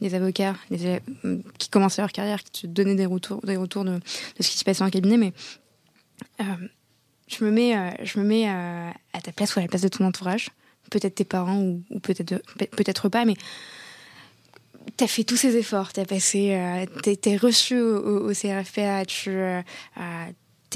des, 0.00 0.14
avocats 0.14 0.54
qui 1.58 1.68
commençaient 1.70 2.02
leur 2.02 2.12
carrière, 2.12 2.42
qui 2.42 2.62
te 2.62 2.66
donnaient 2.66 2.94
des 2.94 3.06
retours, 3.06 3.40
des 3.44 3.56
retours 3.56 3.84
de, 3.84 3.98
ce 4.38 4.48
qui 4.48 4.58
se 4.58 4.64
passait 4.64 4.82
en 4.82 4.90
cabinet. 4.90 5.16
Mais 5.16 5.32
je 7.26 7.44
me 7.44 7.50
mets, 7.50 7.96
je 8.04 8.18
me 8.18 8.24
mets 8.24 8.48
à 8.48 9.20
ta 9.22 9.32
place 9.32 9.56
ou 9.56 9.58
à 9.58 9.62
la 9.62 9.68
place 9.68 9.82
de 9.82 9.88
ton 9.88 10.04
entourage, 10.04 10.50
peut-être 10.90 11.14
tes 11.14 11.24
parents 11.24 11.60
ou, 11.60 11.82
peut-être 12.00 12.42
peut-être 12.76 13.08
pas, 13.08 13.24
mais 13.24 13.34
tu 14.96 15.04
as 15.04 15.08
fait 15.08 15.24
tous 15.24 15.36
ces 15.36 15.56
efforts, 15.56 15.92
tu 15.92 16.00
as 16.00 16.04
passé, 16.04 16.86
t'es 17.20 17.36
reçu 17.36 17.80
au, 17.80 18.28
au, 18.28 18.32
CRFPA, 18.32 19.06
tu 19.06 19.30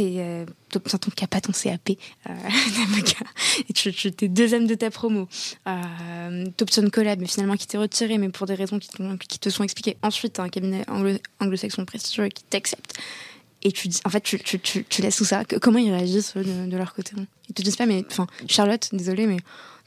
euh, 0.00 0.46
t'obtiens 0.70 0.98
ton 0.98 1.10
CAPA, 1.10 1.40
ton 1.40 1.52
CAP 1.52 1.90
euh, 2.28 2.32
et 3.68 3.72
tu, 3.72 3.92
tu 3.92 4.28
deuxième 4.28 4.66
de 4.66 4.74
ta 4.74 4.90
promo. 4.90 5.28
Euh, 5.66 6.46
t'obtiens 6.56 6.88
collab, 6.90 7.20
mais 7.20 7.26
finalement 7.26 7.56
qui 7.56 7.66
t'est 7.66 7.78
retiré, 7.78 8.18
mais 8.18 8.28
pour 8.28 8.46
des 8.46 8.54
raisons 8.54 8.78
qui, 8.78 9.38
te 9.38 9.50
sont 9.50 9.64
expliquées. 9.64 9.96
Ensuite, 10.02 10.40
un 10.40 10.48
cabinet 10.48 10.84
anglo-saxon 11.40 11.84
prestigieux 11.84 12.28
qui 12.28 12.44
t'accepte. 12.44 12.94
Et 13.62 13.72
tu 13.72 13.88
dis, 13.88 14.00
en 14.04 14.10
fait, 14.10 14.20
tu, 14.20 14.38
tu, 14.38 14.60
tu, 14.60 15.02
laisses 15.02 15.16
tout 15.16 15.24
ça. 15.24 15.44
Comment 15.44 15.78
ils 15.78 15.90
réagissent 15.90 16.36
de, 16.36 16.66
de 16.66 16.76
leur 16.76 16.94
côté? 16.94 17.12
Ils 17.48 17.54
te 17.54 17.62
disent 17.62 17.76
pas, 17.76 17.86
mais 17.86 18.04
enfin, 18.08 18.28
Charlotte, 18.46 18.88
désolée, 18.92 19.26
mais 19.26 19.38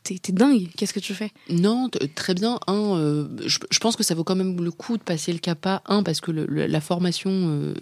t'es 0.03 0.31
dingue, 0.31 0.67
qu'est-ce 0.75 0.93
que 0.93 0.99
tu 0.99 1.13
fais? 1.13 1.31
Non, 1.49 1.89
très 2.15 2.33
bien. 2.33 2.59
Un, 2.67 2.97
euh, 2.97 3.27
je, 3.45 3.79
pense 3.79 3.95
que 3.95 4.03
ça 4.03 4.15
vaut 4.15 4.23
quand 4.23 4.35
même 4.35 4.59
le 4.59 4.71
coup 4.71 4.97
de 4.97 5.03
passer 5.03 5.31
le 5.31 5.39
CAPA. 5.39 5.83
Un, 5.85 6.03
parce 6.03 6.21
que 6.21 6.31
la 6.31 6.81
formation, 6.81 7.29
euh, 7.31 7.73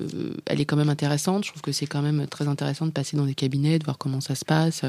elle 0.46 0.60
est 0.60 0.66
quand 0.66 0.76
même 0.76 0.90
intéressante. 0.90 1.46
Je 1.46 1.52
trouve 1.52 1.62
que 1.62 1.72
c'est 1.72 1.88
quand 1.88 2.02
même 2.02 2.28
très 2.28 2.48
intéressant 2.48 2.86
de 2.86 2.92
passer 2.92 3.16
dans 3.16 3.26
des 3.26 3.36
cabinets, 3.36 3.80
de 3.80 3.86
voir 3.86 3.98
comment 3.98 4.22
ça 4.22 4.36
se 4.36 4.44
passe. 4.44 4.84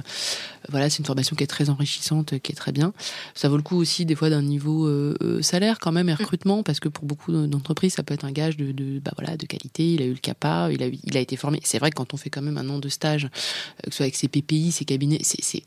voilà, 0.68 0.90
c'est 0.90 0.98
une 0.98 1.04
formation 1.04 1.36
qui 1.36 1.44
est 1.44 1.48
très 1.48 1.70
enrichissante, 1.70 2.38
qui 2.40 2.52
est 2.52 2.56
très 2.56 2.72
bien. 2.72 2.92
Ça 3.34 3.48
vaut 3.48 3.56
le 3.56 3.62
coup 3.62 3.76
aussi 3.76 4.04
des 4.04 4.16
fois 4.16 4.30
d'un 4.30 4.42
niveau 4.42 4.86
euh, 4.86 5.40
salaire 5.42 5.78
quand 5.78 5.92
même 5.92 6.08
et 6.08 6.14
recrutement, 6.14 6.62
parce 6.62 6.80
que 6.80 6.88
pour 6.88 7.04
beaucoup 7.04 7.32
d'entreprises, 7.32 7.94
ça 7.94 8.02
peut 8.02 8.14
être 8.14 8.24
un 8.24 8.32
gage 8.32 8.56
de, 8.56 8.72
de, 8.72 8.98
bah 8.98 9.12
voilà, 9.16 9.36
de 9.36 9.46
qualité. 9.46 9.94
Il 9.94 10.02
a 10.02 10.06
eu 10.06 10.12
le 10.12 10.18
CAPA, 10.18 10.70
il 10.72 10.82
a, 10.82 10.86
il 10.86 11.16
a 11.16 11.20
été 11.20 11.36
formé. 11.36 11.60
C'est 11.64 11.78
vrai 11.78 11.90
que 11.90 11.96
quand 11.96 12.12
on 12.12 12.16
fait 12.16 12.30
quand 12.30 12.42
même 12.42 12.58
un 12.58 12.68
an 12.68 12.78
de 12.78 12.88
stage, 12.88 13.28
que 13.84 13.90
ce 13.90 13.96
soit 13.96 14.04
avec 14.04 14.16
ses 14.16 14.28
PPI, 14.28 14.72
ses 14.72 14.84
cabinets, 14.84 15.20
c'est 15.22 15.62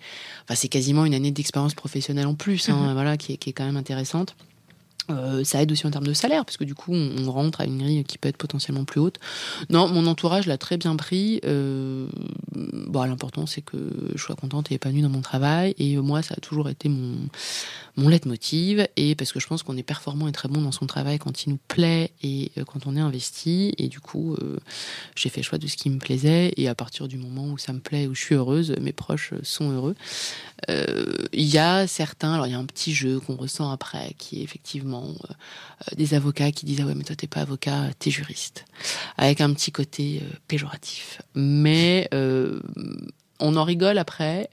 enfin, 0.50 0.68
quasiment 0.68 1.06
une 1.06 1.14
année 1.14 1.32
d'expérience 1.32 1.53
expérience 1.54 1.76
professionnelle 1.76 2.26
en 2.26 2.34
plus, 2.34 2.68
hein, 2.70 2.88
mhm. 2.88 2.94
voilà, 2.94 3.16
qui 3.16 3.34
est, 3.34 3.38
qui 3.38 3.52
est, 3.52 3.54
quand 3.54 3.66
même 3.66 3.78
intéressante. 3.78 4.36
Euh, 5.12 5.44
ça 5.44 5.62
aide 5.62 5.72
aussi 5.72 5.86
en 5.86 5.92
termes 5.92 6.08
de 6.08 6.14
salaire, 6.14 6.46
parce 6.46 6.58
que 6.58 6.64
du 6.64 6.74
coup, 6.74 6.94
on, 6.94 7.30
rentre 7.30 7.62
à 7.62 7.66
une 7.66 7.78
grille 7.78 8.04
qui 8.06 8.18
peut 8.18 8.30
être 8.30 8.38
potentiellement 8.38 8.86
plus 8.86 9.00
haute. 9.00 9.20
Non, 9.70 9.88
mon 9.88 10.08
entourage 10.08 10.48
l'a 10.48 10.58
très 10.58 10.78
bien 10.78 10.96
pris. 10.96 11.42
Euh, 11.46 12.08
bon, 12.56 13.04
l'important, 13.04 13.46
c'est 13.46 13.62
que 13.62 13.78
je 14.16 14.22
sois 14.22 14.36
contente 14.36 14.72
et 14.72 14.76
épanouie 14.76 15.02
dans 15.02 15.10
mon 15.10 15.22
travail. 15.22 15.76
Et 15.78 15.98
moi, 15.98 16.24
ça 16.24 16.36
a 16.38 16.40
toujours 16.40 16.70
été 16.70 16.90
mon, 16.90 17.18
mon 17.98 18.10
leitmotiv. 18.10 18.88
Et 18.96 19.16
parce 19.16 19.32
que 19.32 19.40
je 19.40 19.48
pense 19.48 19.64
qu'on 19.64 19.78
est 19.78 19.84
performant 19.84 20.28
et 20.28 20.32
très 20.32 20.50
bon 20.50 20.62
dans 20.62 20.72
son 20.72 20.88
travail 20.88 21.20
quand 21.20 21.46
il 21.46 21.52
nous 21.52 21.60
plaît 21.68 22.12
et 22.22 22.52
euh, 22.58 22.64
quand 22.64 22.88
on 22.88 22.96
est 22.96 23.02
investi. 23.02 23.74
Et 23.78 23.88
du 23.88 24.00
coup, 24.00 24.36
euh, 24.36 24.58
j'ai 25.16 25.30
fait 25.30 25.44
choix 25.44 25.58
de 25.58 25.68
ce 25.68 25.78
qui 25.78 25.90
me 25.90 26.00
plaisait. 26.00 26.54
Et 26.58 26.68
à 26.68 26.76
partir 26.76 27.08
du 27.08 27.18
moment 27.18 27.48
où 27.48 27.58
ça 27.58 27.74
me 27.74 27.80
plaît, 27.80 28.08
où 28.08 28.16
je 28.16 28.22
suis 28.22 28.36
heureuse, 28.36 28.76
mes 28.82 28.94
proches 28.94 29.34
sont 29.44 29.72
heureux. 29.72 29.96
Euh, 30.70 31.14
il 31.32 31.46
y 31.46 31.58
a 31.58 31.88
certains, 31.88 32.34
alors 32.34 32.48
il 32.48 32.52
y 32.52 32.56
a 32.56 32.60
un 32.60 32.66
petit 32.66 32.94
jeu 32.94 33.20
qu'on 33.20 33.36
ressent 33.36 33.72
après, 33.72 34.14
qui 34.18 34.42
est 34.42 34.44
effectivement 34.44 35.04
euh, 35.04 35.34
des 35.96 36.14
avocats 36.14 36.52
qui 36.52 36.66
disent 36.66 36.82
ah 36.82 36.86
ouais 36.86 36.96
mais 36.96 37.04
toi 37.04 37.16
t'es 37.16 37.28
pas 37.28 37.42
avocat, 37.42 37.90
t'es 38.00 38.12
juriste, 38.12 38.66
avec 39.18 39.42
un 39.42 39.54
petit 39.54 39.72
côté 39.72 40.22
euh, 40.22 40.36
péjoratif. 40.48 41.22
Mais 41.36 42.10
on 43.40 43.56
en 43.56 43.64
rigole 43.64 43.98
après. 43.98 44.50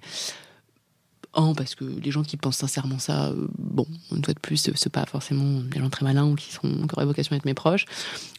Un, 1.34 1.54
parce 1.54 1.76
que 1.76 1.84
les 1.84 2.10
gens 2.10 2.24
qui 2.24 2.36
pensent 2.36 2.56
sincèrement 2.56 2.98
ça, 2.98 3.28
euh, 3.28 3.46
bon, 3.56 3.86
une 4.10 4.24
fois 4.24 4.34
de 4.34 4.40
plus, 4.40 4.70
c'est 4.74 4.92
pas 4.92 5.06
forcément 5.06 5.60
des 5.60 5.78
gens 5.78 5.88
très 5.88 6.04
malins 6.04 6.26
ou 6.26 6.34
qui, 6.34 6.52
sont, 6.52 6.68
qui 6.68 6.94
auraient 6.94 7.04
vocation 7.04 7.34
à 7.34 7.36
être 7.36 7.44
mes 7.44 7.54
proches. 7.54 7.84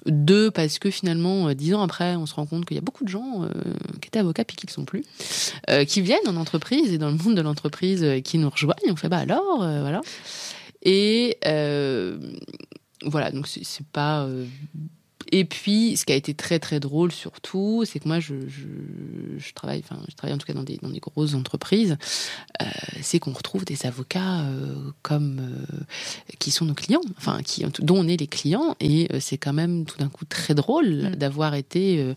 Deux, 0.06 0.52
parce 0.52 0.78
que 0.78 0.90
finalement, 0.90 1.48
euh, 1.48 1.54
dix 1.54 1.74
ans 1.74 1.82
après, 1.82 2.18
on 2.18 2.26
se 2.26 2.34
rend 2.34 2.46
compte 2.46 2.66
qu'il 2.66 2.76
y 2.76 2.78
a 2.78 2.82
beaucoup 2.82 3.06
de 3.06 3.10
gens 3.10 3.44
euh, 3.44 3.50
qui 4.02 4.08
étaient 4.08 4.20
avocats 4.20 4.44
puis 4.44 4.58
qui 4.58 4.66
ne 4.66 4.72
sont 4.72 4.84
plus, 4.84 5.04
qui 5.88 6.02
viennent 6.02 6.28
en 6.28 6.36
entreprise 6.36 6.92
et 6.92 6.98
dans 6.98 7.10
le 7.10 7.16
monde 7.16 7.36
de 7.36 7.42
l'entreprise 7.42 8.06
qui 8.26 8.38
nous 8.38 8.50
rejoignent. 8.50 8.92
On 8.92 8.96
fait, 8.98 9.10
bah 9.10 9.20
alors, 9.20 9.60
voilà. 9.60 10.02
Et 10.82 11.38
voilà, 13.04 13.32
donc 13.32 13.48
c'est 13.48 13.88
pas 13.88 14.28
et 15.32 15.46
puis, 15.46 15.96
ce 15.96 16.06
qui 16.06 16.12
a 16.12 16.16
été 16.16 16.34
très 16.34 16.60
très 16.60 16.80
drôle 16.80 17.12
surtout, 17.12 17.84
c'est 17.86 18.00
que 18.00 18.08
moi, 18.08 18.20
je, 18.20 18.36
je, 18.48 19.54
travaille, 19.54 19.82
enfin, 19.84 20.02
je 20.10 20.16
travaille 20.16 20.36
en 20.36 20.38
tout 20.38 20.46
cas 20.46 20.54
dans 20.54 20.64
des, 20.64 20.78
dans 20.82 20.90
des 20.90 21.00
grosses 21.00 21.36
entreprises, 21.36 21.98
euh, 22.62 22.66
c'est 23.02 23.20
qu'on 23.20 23.32
retrouve 23.32 23.64
des 23.64 23.86
avocats 23.86 24.42
euh, 24.42 24.76
comme 25.02 25.40
euh, 25.40 25.84
qui 26.40 26.52
sont 26.52 26.66
nos 26.66 26.74
clients, 26.74 27.02
enfin, 27.18 27.42
qui, 27.44 27.64
dont 27.80 27.98
on 27.98 28.08
est 28.10 28.18
les 28.18 28.28
clients, 28.28 28.76
et 28.82 29.08
c'est 29.20 29.38
quand 29.38 29.54
même 29.54 29.86
tout 29.86 29.98
d'un 29.98 30.10
coup 30.10 30.26
très 30.26 30.54
drôle 30.54 30.88
mmh. 30.88 31.16
d'avoir 31.16 31.56
été 31.56 32.16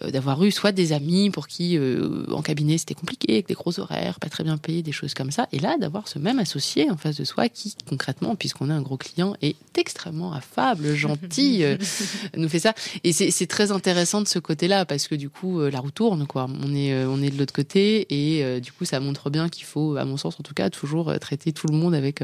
d'avoir 0.00 0.42
eu 0.42 0.50
soit 0.50 0.72
des 0.72 0.92
amis 0.92 1.30
pour 1.30 1.46
qui 1.46 1.76
euh, 1.76 2.24
en 2.30 2.42
cabinet 2.42 2.78
c'était 2.78 2.94
compliqué, 2.94 3.34
avec 3.34 3.48
des 3.48 3.54
gros 3.54 3.78
horaires, 3.78 4.18
pas 4.20 4.28
très 4.28 4.42
bien 4.42 4.56
payés, 4.56 4.82
des 4.82 4.92
choses 4.92 5.14
comme 5.14 5.30
ça, 5.30 5.48
et 5.52 5.58
là 5.58 5.76
d'avoir 5.78 6.08
ce 6.08 6.18
même 6.18 6.38
associé 6.38 6.90
en 6.90 6.96
face 6.96 7.16
de 7.16 7.24
soi 7.24 7.48
qui 7.48 7.74
concrètement, 7.88 8.34
puisqu'on 8.34 8.70
est 8.70 8.72
un 8.72 8.80
gros 8.80 8.96
client, 8.96 9.34
est 9.42 9.56
extrêmement 9.76 10.32
affable, 10.32 10.94
gentil, 10.94 11.62
euh, 11.62 11.76
nous 12.36 12.48
fait 12.48 12.58
ça. 12.58 12.74
Et 13.04 13.12
c'est 13.12 13.46
très 13.46 13.70
intéressant 13.70 14.22
de 14.22 14.28
ce 14.28 14.38
côté-là 14.38 14.86
parce 14.86 15.08
que 15.08 15.14
du 15.14 15.28
coup 15.28 15.60
la 15.60 15.80
roue 15.80 15.90
tourne 15.90 16.26
quoi. 16.26 16.48
On 16.62 16.74
est 16.74 17.04
on 17.04 17.22
est 17.22 17.30
de 17.30 17.38
l'autre 17.38 17.52
côté 17.52 18.06
et 18.10 18.60
du 18.60 18.72
coup 18.72 18.84
ça 18.84 18.98
montre 19.00 19.30
bien 19.30 19.48
qu'il 19.48 19.64
faut, 19.64 19.96
à 19.96 20.04
mon 20.04 20.16
sens 20.16 20.40
en 20.40 20.42
tout 20.42 20.54
cas, 20.54 20.70
toujours 20.70 21.12
traiter 21.20 21.52
tout 21.52 21.66
le 21.66 21.76
monde 21.76 21.94
avec 21.94 22.22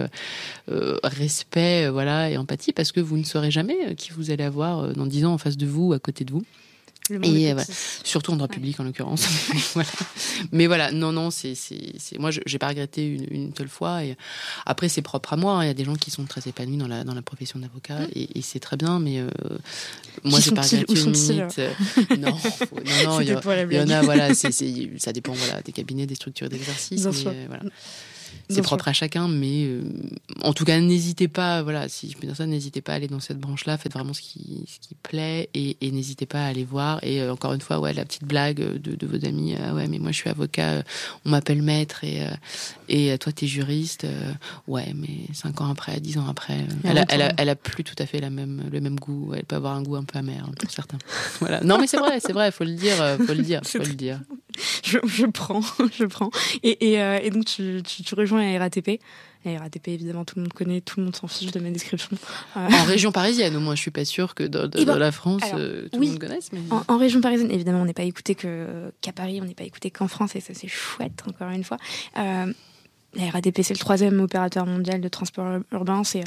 respect, 1.02 1.88
voilà, 1.88 2.30
et 2.30 2.36
empathie 2.36 2.72
parce 2.72 2.92
que 2.92 3.00
vous 3.00 3.18
ne 3.18 3.24
saurez 3.24 3.50
jamais 3.50 3.94
qui 3.96 4.12
vous 4.12 4.30
allez 4.30 4.44
avoir 4.44 4.94
dans 4.94 5.06
dix 5.06 5.24
ans 5.24 5.34
en 5.34 5.38
face 5.38 5.56
de 5.56 5.66
vous, 5.66 5.92
à 5.92 5.98
côté 5.98 6.24
de 6.24 6.32
vous 6.32 6.44
et 7.10 7.52
euh, 7.52 7.62
surtout 8.04 8.32
en 8.32 8.36
droit 8.36 8.48
public 8.48 8.78
en 8.80 8.84
l'occurrence. 8.84 9.26
voilà. 9.74 9.88
Mais 10.52 10.66
voilà, 10.66 10.92
non, 10.92 11.12
non, 11.12 11.30
c'est, 11.30 11.54
c'est, 11.54 12.18
moi, 12.18 12.30
j'ai 12.30 12.58
pas 12.58 12.68
regretté 12.68 13.06
une, 13.06 13.26
une 13.30 13.54
seule 13.54 13.68
fois. 13.68 14.04
Et 14.04 14.16
après, 14.66 14.88
c'est 14.88 15.02
propre 15.02 15.32
à 15.32 15.36
moi. 15.36 15.58
Hein. 15.58 15.64
Il 15.64 15.66
y 15.68 15.70
a 15.70 15.74
des 15.74 15.84
gens 15.84 15.96
qui 15.96 16.10
sont 16.10 16.24
très 16.24 16.48
épanouis 16.48 16.76
dans 16.76 16.88
la 16.88 17.04
dans 17.04 17.14
la 17.14 17.22
profession 17.22 17.58
d'avocat 17.58 18.00
mmh. 18.00 18.08
et, 18.14 18.42
c'est 18.42 18.60
très 18.60 18.76
bien. 18.76 18.98
Mais 18.98 19.20
euh, 19.20 19.28
moi, 20.24 20.40
j'ai 20.40 20.52
pas 20.52 20.62
regretté 20.62 21.00
une 21.00 21.10
minute. 21.10 21.58
Euh, 21.58 21.72
non, 22.18 22.28
non, 22.76 23.04
non, 23.04 23.20
il 23.20 23.28
y, 23.28 23.30
y, 23.30 23.80
en 23.80 23.90
a. 23.90 24.02
Voilà, 24.02 24.34
ça 24.98 25.12
dépend 25.12 25.32
voilà 25.32 25.60
des 25.62 25.72
cabinets, 25.72 26.06
des 26.06 26.14
structures 26.14 26.48
d'exercice. 26.48 27.04
Mais, 27.04 27.46
voilà. 27.46 27.62
C'est 28.48 28.62
propre 28.62 28.88
à 28.88 28.92
chacun, 28.92 29.28
mais 29.28 29.66
euh, 29.66 29.82
en 30.42 30.52
tout 30.54 30.64
cas, 30.64 30.80
n'hésitez 30.80 31.28
pas, 31.28 31.62
voilà, 31.62 31.88
si 31.88 32.10
je 32.10 32.16
peux 32.16 32.26
dire 32.26 32.36
ça, 32.36 32.46
n'hésitez 32.46 32.80
pas 32.80 32.92
à 32.92 32.94
aller 32.96 33.06
dans 33.06 33.20
cette 33.20 33.38
branche-là, 33.38 33.76
faites 33.76 33.92
vraiment 33.92 34.14
ce 34.14 34.22
qui, 34.22 34.64
ce 34.66 34.78
qui 34.78 34.94
plaît 34.94 35.50
et, 35.52 35.76
et 35.80 35.90
n'hésitez 35.90 36.24
pas 36.24 36.44
à 36.44 36.46
aller 36.46 36.64
voir. 36.64 36.98
Et 37.02 37.20
euh, 37.20 37.32
encore 37.32 37.52
une 37.52 37.60
fois, 37.60 37.78
ouais, 37.78 37.92
la 37.92 38.04
petite 38.04 38.24
blague 38.24 38.58
de, 38.58 38.94
de 38.94 39.06
vos 39.06 39.24
amis, 39.26 39.54
euh, 39.54 39.74
ouais, 39.74 39.86
mais 39.86 39.98
moi 39.98 40.12
je 40.12 40.16
suis 40.16 40.30
avocat, 40.30 40.82
on 41.26 41.30
m'appelle 41.30 41.62
maître 41.62 42.04
et, 42.04 42.22
et 42.88 43.16
toi 43.18 43.32
t'es 43.32 43.46
juriste, 43.46 44.06
ouais, 44.66 44.92
mais 44.94 45.34
cinq 45.34 45.60
ans 45.60 45.70
après, 45.70 46.00
dix 46.00 46.16
ans 46.16 46.26
après, 46.28 46.58
elle 46.84 46.98
a, 46.98 47.04
elle, 47.08 47.22
a, 47.22 47.32
elle 47.36 47.48
a, 47.50 47.56
plus 47.56 47.84
tout 47.84 47.96
à 47.98 48.06
fait 48.06 48.20
la 48.20 48.30
même, 48.30 48.62
le 48.72 48.80
même 48.80 48.98
goût, 48.98 49.32
elle 49.36 49.44
peut 49.44 49.56
avoir 49.56 49.74
un 49.76 49.82
goût 49.82 49.96
un 49.96 50.04
peu 50.04 50.18
amer 50.18 50.42
hein, 50.46 50.52
pour 50.58 50.70
certains. 50.70 50.98
voilà. 51.40 51.60
Non, 51.62 51.78
mais 51.78 51.86
c'est 51.86 51.98
vrai, 51.98 52.18
c'est 52.20 52.32
vrai, 52.32 52.50
faut 52.50 52.64
le 52.64 52.74
dire, 52.74 52.96
faut 53.26 53.34
le 53.34 53.42
dire, 53.42 53.60
faut 53.64 53.78
le 53.78 53.94
dire. 53.94 54.20
Je, 54.82 54.98
je 55.06 55.26
prends, 55.26 55.60
je 55.96 56.04
prends. 56.04 56.30
Et, 56.64 56.92
et, 56.92 56.94
et 57.22 57.30
donc 57.30 57.44
tu, 57.44 57.80
tu, 57.84 58.02
tu 58.02 58.14
rejoins 58.16 58.37
la 58.40 58.58
RATP. 58.58 59.00
La 59.44 59.58
RATP, 59.58 59.88
évidemment, 59.88 60.24
tout 60.24 60.36
le 60.36 60.42
monde 60.42 60.52
connaît, 60.52 60.80
tout 60.80 60.98
le 60.98 61.04
monde 61.04 61.16
s'en 61.16 61.28
fiche 61.28 61.52
de 61.52 61.60
ma 61.60 61.70
description. 61.70 62.16
Euh, 62.56 62.68
en 62.70 62.84
région 62.84 63.12
parisienne, 63.12 63.56
au 63.56 63.60
moins, 63.60 63.74
je 63.74 63.80
suis 63.80 63.90
pas 63.90 64.04
sûre 64.04 64.34
que 64.34 64.44
dans, 64.44 64.68
dans, 64.68 64.84
ben, 64.84 64.98
la 64.98 65.12
France, 65.12 65.42
euh, 65.54 65.88
tout 65.92 66.00
le 66.00 66.06
monde 66.06 66.18
connaisse. 66.18 66.50
Mais... 66.52 66.60
En, 66.70 66.82
en, 66.88 66.98
région 66.98 67.20
parisienne, 67.20 67.50
évidemment, 67.50 67.82
on 67.82 67.84
n'est 67.84 67.92
pas 67.92 68.02
écouté 68.02 68.34
qu'à 68.34 69.12
Paris, 69.14 69.38
on 69.40 69.44
n'est 69.44 69.54
pas 69.54 69.64
écouté 69.64 69.90
qu'en 69.90 70.08
France, 70.08 70.34
et 70.36 70.40
ça, 70.40 70.54
c'est 70.54 70.68
chouette, 70.68 71.22
encore 71.26 71.50
une 71.50 71.64
fois. 71.64 71.78
Euh, 72.18 72.52
la 73.14 73.30
RATP, 73.30 73.62
c'est 73.62 73.74
le 73.74 73.78
troisième 73.78 74.20
opérateur 74.20 74.66
mondial 74.66 75.00
de 75.00 75.08
transport 75.08 75.60
urbain. 75.72 76.04
C'est 76.04 76.24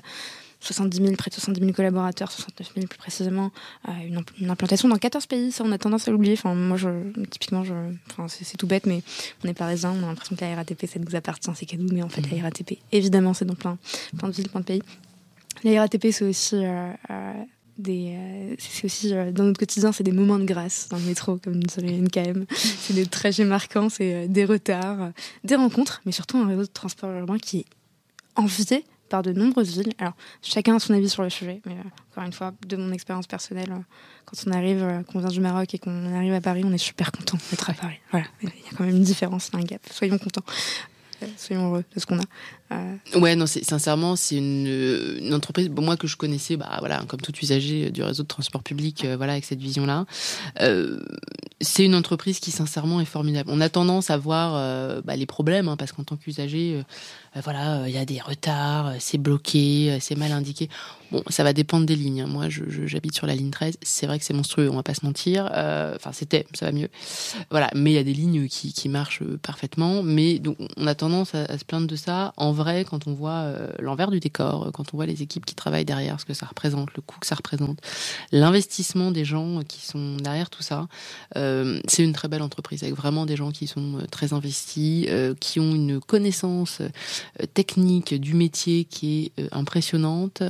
70 0.62 0.97
000, 0.97 1.16
près 1.16 1.30
de 1.30 1.36
70 1.36 1.59
000 1.59 1.74
collaborateurs, 1.74 2.32
69 2.32 2.74
000 2.76 2.88
plus 2.88 2.97
précisément, 2.97 3.51
euh, 3.88 3.91
une, 4.05 4.24
une, 4.39 4.49
implantation 4.49 4.88
dans 4.88 4.97
14 4.97 5.26
pays, 5.26 5.51
ça 5.51 5.64
on 5.66 5.72
a 5.72 5.78
tendance 5.78 6.07
à 6.07 6.12
l'oublier. 6.12 6.34
Enfin, 6.34 6.53
moi, 6.55 6.78
je, 6.78 6.89
typiquement, 7.30 7.64
je, 7.64 7.74
enfin, 8.09 8.28
c'est 8.28 8.57
tout 8.57 8.68
bête, 8.68 8.86
mais 8.86 9.01
on 9.43 9.47
est 9.47 9.53
parisien, 9.53 9.91
on 9.91 10.03
a 10.03 10.07
l'impression 10.07 10.36
que 10.36 10.41
la 10.45 10.55
RATP, 10.55 10.86
ça 10.86 10.99
nous 10.99 11.16
appartient, 11.16 11.51
c'est 11.55 11.66
cadeau, 11.66 11.88
mais 11.91 12.03
en 12.03 12.09
fait, 12.09 12.22
la 12.32 12.43
RATP, 12.43 12.78
évidemment, 12.91 13.34
c'est 13.34 13.45
dans 13.45 13.55
plein, 13.55 13.78
plein 14.18 14.30
de 14.30 14.34
villes, 14.34 14.49
plein 14.49 14.62
de 14.62 14.66
pays. 14.66 14.84
La 15.64 15.82
RATP, 15.82 16.07
c'est 16.12 16.26
aussi 16.26 16.55
euh, 16.55 16.91
euh, 17.09 17.34
des, 17.82 18.16
euh, 18.16 18.55
c'est 18.57 18.86
aussi 18.86 19.14
euh, 19.14 19.32
dans 19.32 19.43
notre 19.43 19.59
quotidien, 19.59 19.91
c'est 19.91 20.03
des 20.03 20.12
moments 20.12 20.39
de 20.39 20.45
grâce 20.45 20.88
dans 20.89 20.97
le 20.97 21.03
métro, 21.03 21.38
comme 21.38 21.68
sur 21.70 21.82
les 21.82 21.99
NKM. 21.99 22.45
c'est 22.49 22.93
des 22.93 23.05
trajets 23.05 23.43
marquants, 23.43 23.89
c'est 23.89 24.14
euh, 24.14 24.28
des 24.28 24.45
retards, 24.45 25.12
des 25.43 25.55
rencontres, 25.55 26.01
mais 26.05 26.12
surtout 26.12 26.38
un 26.38 26.47
réseau 26.47 26.64
de 26.64 26.68
transport 26.68 27.12
urbain 27.12 27.38
qui 27.38 27.59
est 27.59 27.66
envié 28.36 28.86
par 29.12 29.22
de 29.22 29.34
nombreuses 29.34 29.78
villes. 29.78 29.93
Alors, 29.99 30.14
chacun 30.41 30.78
a 30.78 30.80
son 30.80 30.93
avis 30.93 31.09
sur 31.09 31.22
le 31.22 31.30
sujet, 31.30 31.62
mais 31.66 31.74
euh, 31.74 31.84
encore 32.12 32.24
une 32.24 32.34
fois, 32.34 32.53
de 32.66 32.78
mon 32.78 32.91
expérience 32.93 33.28
personnelle, 33.28 33.72
euh, 33.72 33.82
quand 34.26 34.38
on 34.47 34.51
arrive, 34.51 34.82
euh, 34.82 35.03
qu'on 35.03 35.20
vient 35.20 35.30
du 35.30 35.41
Maroc 35.41 35.74
et 35.74 35.80
qu'on 35.80 36.16
arrive 36.16 36.34
à 36.34 36.41
Paris, 36.41 36.64
on 36.66 36.72
est 36.72 36.78
super 36.78 37.12
content 37.12 37.38
d'être 37.51 37.70
à 37.70 37.74
Paris. 37.74 37.99
Voilà, 38.12 38.26
il 38.41 38.47
y 38.47 38.51
a 38.51 38.78
quand 38.78 38.86
même 38.86 38.95
une 38.95 39.03
différence, 39.03 39.51
un 39.53 39.59
gap. 39.59 39.82
Soyons 39.91 40.18
contents. 40.18 40.45
Soyons 41.38 41.68
heureux 41.68 41.84
de 41.93 41.99
ce 41.99 42.05
qu'on 42.05 42.18
a. 42.18 42.24
Euh... 42.72 43.19
Ouais, 43.19 43.36
non, 43.36 43.45
sincèrement, 43.45 44.15
c'est 44.15 44.38
une, 44.38 44.67
une, 45.19 45.34
entreprise, 45.34 45.69
moi 45.69 45.97
que 45.97 46.07
je 46.07 46.15
connaissais, 46.15 46.55
bah 46.55 46.78
voilà, 46.80 47.03
comme 47.07 47.19
tout 47.19 47.34
usager 47.41 47.91
du 47.91 48.03
réseau 48.03 48.24
de 48.24 48.28
transport 48.28 48.63
public, 48.63 49.03
euh, 49.03 49.17
voilà, 49.17 49.34
avec 49.34 49.45
cette 49.45 49.59
vision-là. 49.59 50.05
Euh, 50.61 50.99
c'est 51.59 51.86
une 51.86 51.95
entreprise 51.95 52.39
qui, 52.39 52.51
sincèrement, 52.51 53.01
est 53.01 53.05
formidable. 53.05 53.49
On 53.51 53.61
a 53.61 53.69
tendance 53.69 54.09
à 54.09 54.17
voir 54.17 54.53
euh, 54.55 55.01
bah, 55.03 55.15
les 55.15 55.26
problèmes, 55.26 55.67
hein, 55.67 55.78
parce 55.78 55.91
qu'en 55.91 56.03
tant 56.03 56.15
qu'usager, 56.15 56.82
euh, 57.36 57.41
voilà, 57.43 57.88
il 57.88 57.93
y 57.93 57.97
a 57.97 58.05
des 58.05 58.19
retards, 58.19 58.93
c'est 58.99 59.17
bloqué, 59.17 59.97
c'est 59.99 60.17
mal 60.17 60.32
indiqué. 60.32 60.69
Bon, 61.11 61.24
ça 61.30 61.43
va 61.43 61.51
dépendre 61.51 61.86
des 61.86 61.95
lignes. 61.95 62.22
Hein. 62.22 62.28
Moi, 62.28 62.45
j'habite 62.49 63.13
sur 63.13 63.28
la 63.28 63.36
ligne 63.36 63.51
13. 63.51 63.78
C'est 63.82 64.07
vrai 64.07 64.17
que 64.17 64.24
c'est 64.26 64.34
monstrueux, 64.34 64.69
on 64.69 64.76
va 64.76 64.84
pas 64.84 64.93
se 64.93 65.05
mentir. 65.05 65.45
Enfin, 65.45 66.11
c'était, 66.13 66.45
ça 66.53 66.67
va 66.67 66.72
mieux. 66.72 66.89
Voilà, 67.49 67.69
mais 67.76 67.91
il 67.91 67.95
y 67.95 67.97
a 67.97 68.03
des 68.03 68.13
lignes 68.13 68.47
qui, 68.47 68.72
qui 68.72 68.88
marchent 68.88 69.24
parfaitement. 69.41 70.03
Mais 70.03 70.39
donc, 70.39 70.57
on 70.78 70.88
a 70.88 70.95
tendance 70.95 71.36
à, 71.36 71.43
à 71.43 71.57
se 71.57 71.65
plaindre 71.65 71.88
de 71.88 71.97
ça. 71.97 72.34
En 72.38 72.53
quand 72.88 73.07
on 73.07 73.14
voit 73.14 73.32
euh, 73.32 73.68
l'envers 73.80 74.12
du 74.12 74.20
décor, 74.20 74.68
euh, 74.68 74.72
quand 74.72 74.93
on 74.93 74.97
voit 74.97 75.05
les 75.05 75.22
équipes 75.22 75.45
qui 75.45 75.55
travaillent 75.55 75.86
derrière, 75.86 76.20
ce 76.20 76.26
que 76.26 76.34
ça 76.34 76.45
représente, 76.45 76.89
le 76.95 77.01
coût 77.01 77.20
que 77.20 77.28
ça 77.28 77.36
représente, 77.36 77.80
l'investissement 78.32 79.12
des 79.12 79.26
gens 79.26 79.62
qui 79.68 79.86
sont 79.86 80.18
derrière 80.18 80.49
tout 80.49 80.64
ça, 80.64 80.88
euh, 81.38 81.80
c'est 81.88 82.03
une 82.03 82.14
très 82.14 82.28
belle 82.28 82.41
entreprise 82.41 82.84
avec 82.84 82.95
vraiment 82.95 83.26
des 83.26 83.36
gens 83.36 83.51
qui 83.51 83.68
sont 83.68 83.97
euh, 83.97 84.05
très 84.09 84.34
investis, 84.34 85.05
euh, 85.09 85.34
qui 85.39 85.59
ont 85.59 85.74
une 85.74 85.99
connaissance 85.99 86.82
euh, 86.82 87.45
technique 87.53 88.14
du 88.14 88.34
métier 88.34 88.86
qui 88.86 89.32
est 89.38 89.53
impressionnante 89.53 90.43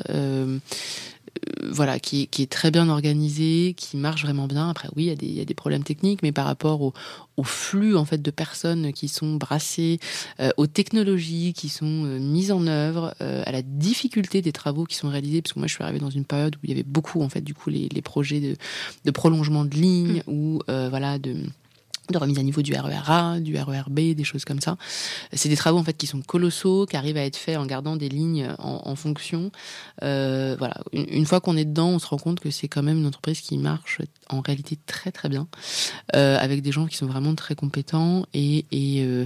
voilà, 1.64 2.00
qui, 2.00 2.28
qui, 2.28 2.44
est 2.44 2.52
très 2.52 2.72
bien 2.72 2.90
organisé, 2.90 3.74
qui 3.76 3.98
marche 3.98 4.24
vraiment 4.24 4.48
bien. 4.48 4.70
Après, 4.70 4.90
oui, 4.96 5.04
il 5.04 5.08
y 5.08 5.12
a 5.12 5.16
des, 5.16 5.26
il 5.28 5.34
y 5.34 5.42
a 5.42 5.46
des 5.46 5.54
problèmes 5.54 5.84
techniques, 5.84 6.22
mais 6.24 6.32
par 6.32 6.46
rapport 6.46 6.82
au, 6.82 6.94
au, 7.38 7.44
flux 7.44 7.96
en 7.96 8.06
fait 8.06 8.22
de 8.22 8.32
personnes 8.32 8.94
qui 8.94 9.08
sont 9.08 9.36
brassées, 9.36 10.00
euh, 10.40 10.52
aux 10.58 10.68
technologies 10.68 11.54
qui 11.54 11.70
sont 11.70 12.06
euh, 12.06 12.20
mises 12.20 12.52
en 12.52 12.68
œuvre, 12.68 13.14
euh, 13.22 13.44
à 13.46 13.52
la 13.52 13.62
difficulté 13.62 14.42
des 14.42 14.52
travaux 14.52 14.86
qui 14.86 14.96
sont 14.96 15.10
réalisés, 15.10 15.42
parce 15.42 15.54
que 15.54 15.60
moi, 15.60 15.68
je 15.68 15.74
suis 15.74 15.84
arrivée 15.84 16.00
dans 16.00 16.10
une 16.10 16.26
période 16.26 16.56
où 16.56 16.60
il 16.64 16.70
y 16.70 16.74
avait 16.74 16.84
beaucoup 16.84 17.22
en 17.22 17.30
fait 17.30 17.42
du 17.42 17.54
coup 17.54 17.70
les, 17.70 17.88
les 17.90 18.02
projets 18.02 18.40
de, 18.40 18.56
de 19.06 19.12
prolongement 19.12 19.66
de 19.66 19.76
lignes 19.76 20.24
mmh. 20.28 20.32
ou 20.32 20.60
voilà 20.68 21.20
de 21.20 21.36
de 22.12 22.18
remise 22.18 22.38
à 22.40 22.44
niveau 22.44 22.62
du 22.62 22.74
RERA, 22.74 23.40
du 23.40 23.58
RERB, 23.58 24.14
des 24.14 24.24
choses 24.24 24.46
comme 24.46 24.60
ça. 24.60 24.78
C'est 25.34 25.50
des 25.50 25.56
travaux 25.56 25.78
en 25.78 25.84
fait 25.84 25.98
qui 25.98 26.08
sont 26.08 26.22
colossaux, 26.22 26.86
qui 26.86 26.98
arrivent 26.98 27.18
à 27.18 27.26
être 27.26 27.38
faits 27.38 27.58
en 27.58 27.66
gardant 27.66 27.96
des 27.96 28.10
lignes 28.10 28.50
en, 28.60 28.96
fonction. 28.96 29.52
Euh, 30.04 30.56
voilà, 30.58 30.76
une, 30.94 31.26
fois 31.26 31.40
qu'on 31.40 31.58
est 31.58 31.66
dedans, 31.66 31.90
on 31.90 32.00
se 32.00 32.08
rend 32.08 32.18
compte 32.18 32.40
que 32.40 32.52
c'est 32.52 32.68
quand 32.68 32.84
même 32.84 33.00
une 33.00 33.08
entreprise 33.08 33.42
qui 33.42 33.58
marche 33.58 34.02
en 34.30 34.42
réalité 34.42 34.78
très 34.86 35.12
très 35.12 35.30
bien, 35.30 35.48
euh, 36.16 36.38
avec 36.40 36.62
des 36.62 36.72
gens 36.72 36.86
qui 36.86 36.98
sont 36.98 37.08
vraiment 37.08 37.36
très 37.36 37.56
compétents 37.56 38.26
et, 38.34 38.66
et, 38.72 39.04
euh, 39.04 39.26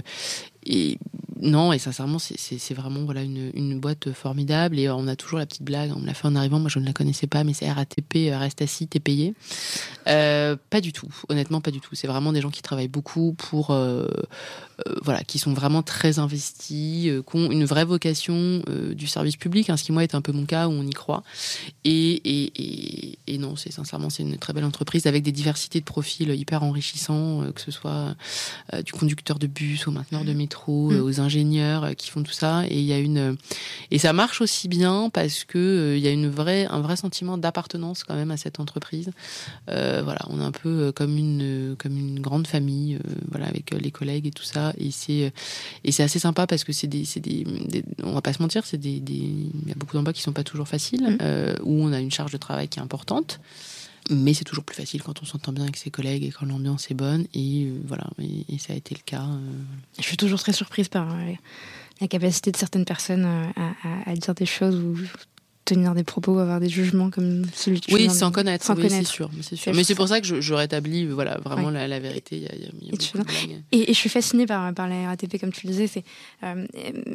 et 0.66 0.98
non, 1.40 1.72
et 1.72 1.78
sincèrement, 1.78 2.18
c'est 2.18 2.74
vraiment 2.74 3.04
voilà 3.04 3.22
une, 3.22 3.78
boîte 3.78 4.12
formidable. 4.12 4.78
Et 4.78 4.88
on 4.88 5.06
a 5.06 5.16
toujours 5.16 5.38
la 5.38 5.46
petite 5.46 5.62
blague, 5.62 5.92
on 5.94 6.00
me 6.00 6.06
l'a 6.06 6.14
fait 6.14 6.26
en 6.26 6.34
arrivant, 6.34 6.58
moi 6.58 6.70
je 6.70 6.78
ne 6.78 6.86
la 6.86 6.92
connaissais 6.92 7.26
pas, 7.26 7.44
mais 7.44 7.52
c'est 7.52 7.70
RATP, 7.70 8.16
euh, 8.16 8.38
reste 8.38 8.62
assis, 8.62 8.86
t'es 8.88 9.00
payé. 9.00 9.34
Euh, 10.08 10.56
pas 10.70 10.80
du 10.80 10.92
tout, 10.92 11.08
honnêtement, 11.28 11.60
pas 11.60 11.70
du 11.70 11.80
tout. 11.80 11.94
C'est 11.94 12.06
vraiment 12.06 12.32
des 12.32 12.40
gens 12.40 12.50
qui 12.50 12.62
travaillent 12.62 12.88
beaucoup 12.88 13.34
pour. 13.34 13.70
Euh, 13.70 14.08
voilà, 15.02 15.24
qui 15.24 15.38
sont 15.38 15.54
vraiment 15.54 15.82
très 15.82 16.18
investis, 16.18 17.06
euh, 17.06 17.22
qui 17.22 17.36
ont 17.36 17.50
une 17.50 17.64
vraie 17.64 17.84
vocation 17.84 18.62
euh, 18.68 18.94
du 18.94 19.06
service 19.06 19.36
public, 19.36 19.70
hein, 19.70 19.76
ce 19.76 19.84
qui 19.84 19.92
moi 19.92 20.02
est 20.02 20.14
un 20.14 20.20
peu 20.20 20.32
mon 20.32 20.44
cas 20.44 20.68
où 20.68 20.72
on 20.72 20.82
y 20.82 20.90
croit. 20.90 21.22
Et, 21.84 22.12
et, 22.12 22.52
et, 22.56 23.18
et 23.26 23.38
non, 23.38 23.56
c'est 23.56 23.72
sincèrement 23.72 24.10
c'est 24.10 24.22
une 24.22 24.36
très 24.36 24.52
belle 24.52 24.64
entreprise 24.64 25.06
avec 25.06 25.22
des 25.22 25.32
diversités 25.32 25.80
de 25.80 25.84
profils 25.84 26.28
hyper 26.34 26.62
enrichissants, 26.62 27.42
que 27.54 27.60
ce 27.60 27.70
soit 27.70 28.14
du 28.84 28.92
conducteur 28.92 29.38
de 29.38 29.46
bus 29.46 29.86
au 29.88 29.90
mainteneur 29.90 30.24
de 30.24 30.32
métro, 30.32 30.90
mmh. 30.90 31.00
aux 31.00 31.20
ingénieurs 31.20 31.96
qui 31.96 32.10
font 32.10 32.22
tout 32.22 32.32
ça. 32.32 32.64
Et 32.68 32.78
il 32.78 32.84
y 32.84 32.92
a 32.92 32.98
une 32.98 33.36
et 33.90 33.98
ça 33.98 34.12
marche 34.12 34.40
aussi 34.40 34.68
bien 34.68 35.10
parce 35.10 35.44
que 35.44 35.94
il 35.96 36.02
y 36.02 36.08
a 36.08 36.10
une 36.10 36.28
vraie 36.28 36.66
un 36.66 36.80
vrai 36.80 36.96
sentiment 36.96 37.38
d'appartenance 37.38 38.04
quand 38.04 38.14
même 38.14 38.30
à 38.30 38.36
cette 38.36 38.60
entreprise. 38.60 39.10
voilà, 39.66 40.20
on 40.28 40.40
est 40.40 40.44
un 40.44 40.52
peu 40.52 40.92
comme 40.92 41.16
une 41.16 41.76
comme 41.78 41.96
une 41.96 42.20
grande 42.20 42.46
famille, 42.46 42.98
voilà, 43.30 43.46
avec 43.46 43.70
les 43.70 43.90
collègues 43.90 44.26
et 44.26 44.32
tout 44.32 44.44
ça 44.44 44.65
et 44.78 44.90
c'est 44.90 45.32
et 45.84 45.92
c'est 45.92 46.02
assez 46.02 46.18
sympa 46.18 46.46
parce 46.46 46.64
que 46.64 46.72
c'est 46.72 46.86
des, 46.86 47.04
des, 47.20 47.44
des, 47.44 47.84
on 48.02 48.12
va 48.12 48.22
pas 48.22 48.32
se 48.32 48.42
mentir 48.42 48.64
c'est 48.66 48.78
des, 48.78 49.02
il 49.06 49.68
y 49.68 49.72
a 49.72 49.74
beaucoup 49.74 49.96
d'emplois 49.96 50.12
qui 50.12 50.22
sont 50.22 50.32
pas 50.32 50.44
toujours 50.44 50.68
faciles 50.68 51.02
mmh. 51.02 51.18
euh, 51.22 51.54
où 51.62 51.82
on 51.82 51.92
a 51.92 52.00
une 52.00 52.10
charge 52.10 52.32
de 52.32 52.38
travail 52.38 52.68
qui 52.68 52.78
est 52.78 52.82
importante 52.82 53.40
mais 54.10 54.34
c'est 54.34 54.44
toujours 54.44 54.64
plus 54.64 54.76
facile 54.76 55.02
quand 55.02 55.22
on 55.22 55.24
s'entend 55.24 55.52
bien 55.52 55.64
avec 55.64 55.76
ses 55.76 55.90
collègues 55.90 56.24
et 56.24 56.30
quand 56.30 56.46
l'ambiance 56.46 56.90
est 56.90 56.94
bonne 56.94 57.26
et 57.34 57.64
euh, 57.64 57.80
voilà 57.84 58.06
et, 58.20 58.54
et, 58.54 58.58
ça 58.58 58.72
a 58.72 58.76
été 58.76 58.94
le 58.94 59.00
cas 59.04 59.24
euh... 59.24 59.62
je 59.98 60.04
suis 60.04 60.16
toujours 60.16 60.40
très 60.40 60.52
surprise 60.52 60.88
par 60.88 61.12
euh, 61.12 61.32
la 62.00 62.08
capacité 62.08 62.52
de 62.52 62.56
certaines 62.56 62.84
personnes 62.84 63.24
euh, 63.24 63.46
à, 63.56 63.88
à, 63.88 64.10
à 64.10 64.14
dire 64.14 64.34
des 64.34 64.46
choses 64.46 64.76
ou 64.76 64.96
tenir 65.66 65.94
des 65.94 66.04
propos, 66.04 66.38
avoir 66.38 66.60
des 66.60 66.68
jugements 66.70 67.10
comme 67.10 67.44
celui 67.54 67.80
que 67.80 67.86
tu 67.86 67.94
Oui, 67.94 68.08
sans 68.08 68.32
connaître, 68.32 68.64
sans 68.64 68.74
oui, 68.74 68.82
connaître. 68.84 69.06
c'est 69.06 69.12
sûr. 69.12 69.30
Mais 69.34 69.42
c'est, 69.42 69.72
Mais 69.74 69.84
c'est 69.84 69.94
pour 69.94 70.08
ça 70.08 70.20
que 70.20 70.26
je, 70.26 70.40
je 70.40 70.54
rétablis 70.54 71.06
voilà, 71.06 71.38
vraiment 71.44 71.68
ouais. 71.68 71.74
la, 71.74 71.88
la, 71.88 72.00
vérité. 72.00 72.36
Il 72.36 72.42
y 72.42 72.46
a, 72.46 72.54
il 72.54 72.62
y 72.62 72.90
a 72.90 73.22
et, 73.72 73.76
et, 73.76 73.90
et, 73.90 73.94
je 73.94 73.98
suis 73.98 74.08
fascinée 74.08 74.46
par, 74.46 74.72
par 74.72 74.88
la 74.88 75.08
RATP, 75.08 75.38
comme 75.38 75.52
tu 75.52 75.66
le 75.66 75.72
disais. 75.72 75.86
C'est, 75.86 76.04
euh, 76.44 76.66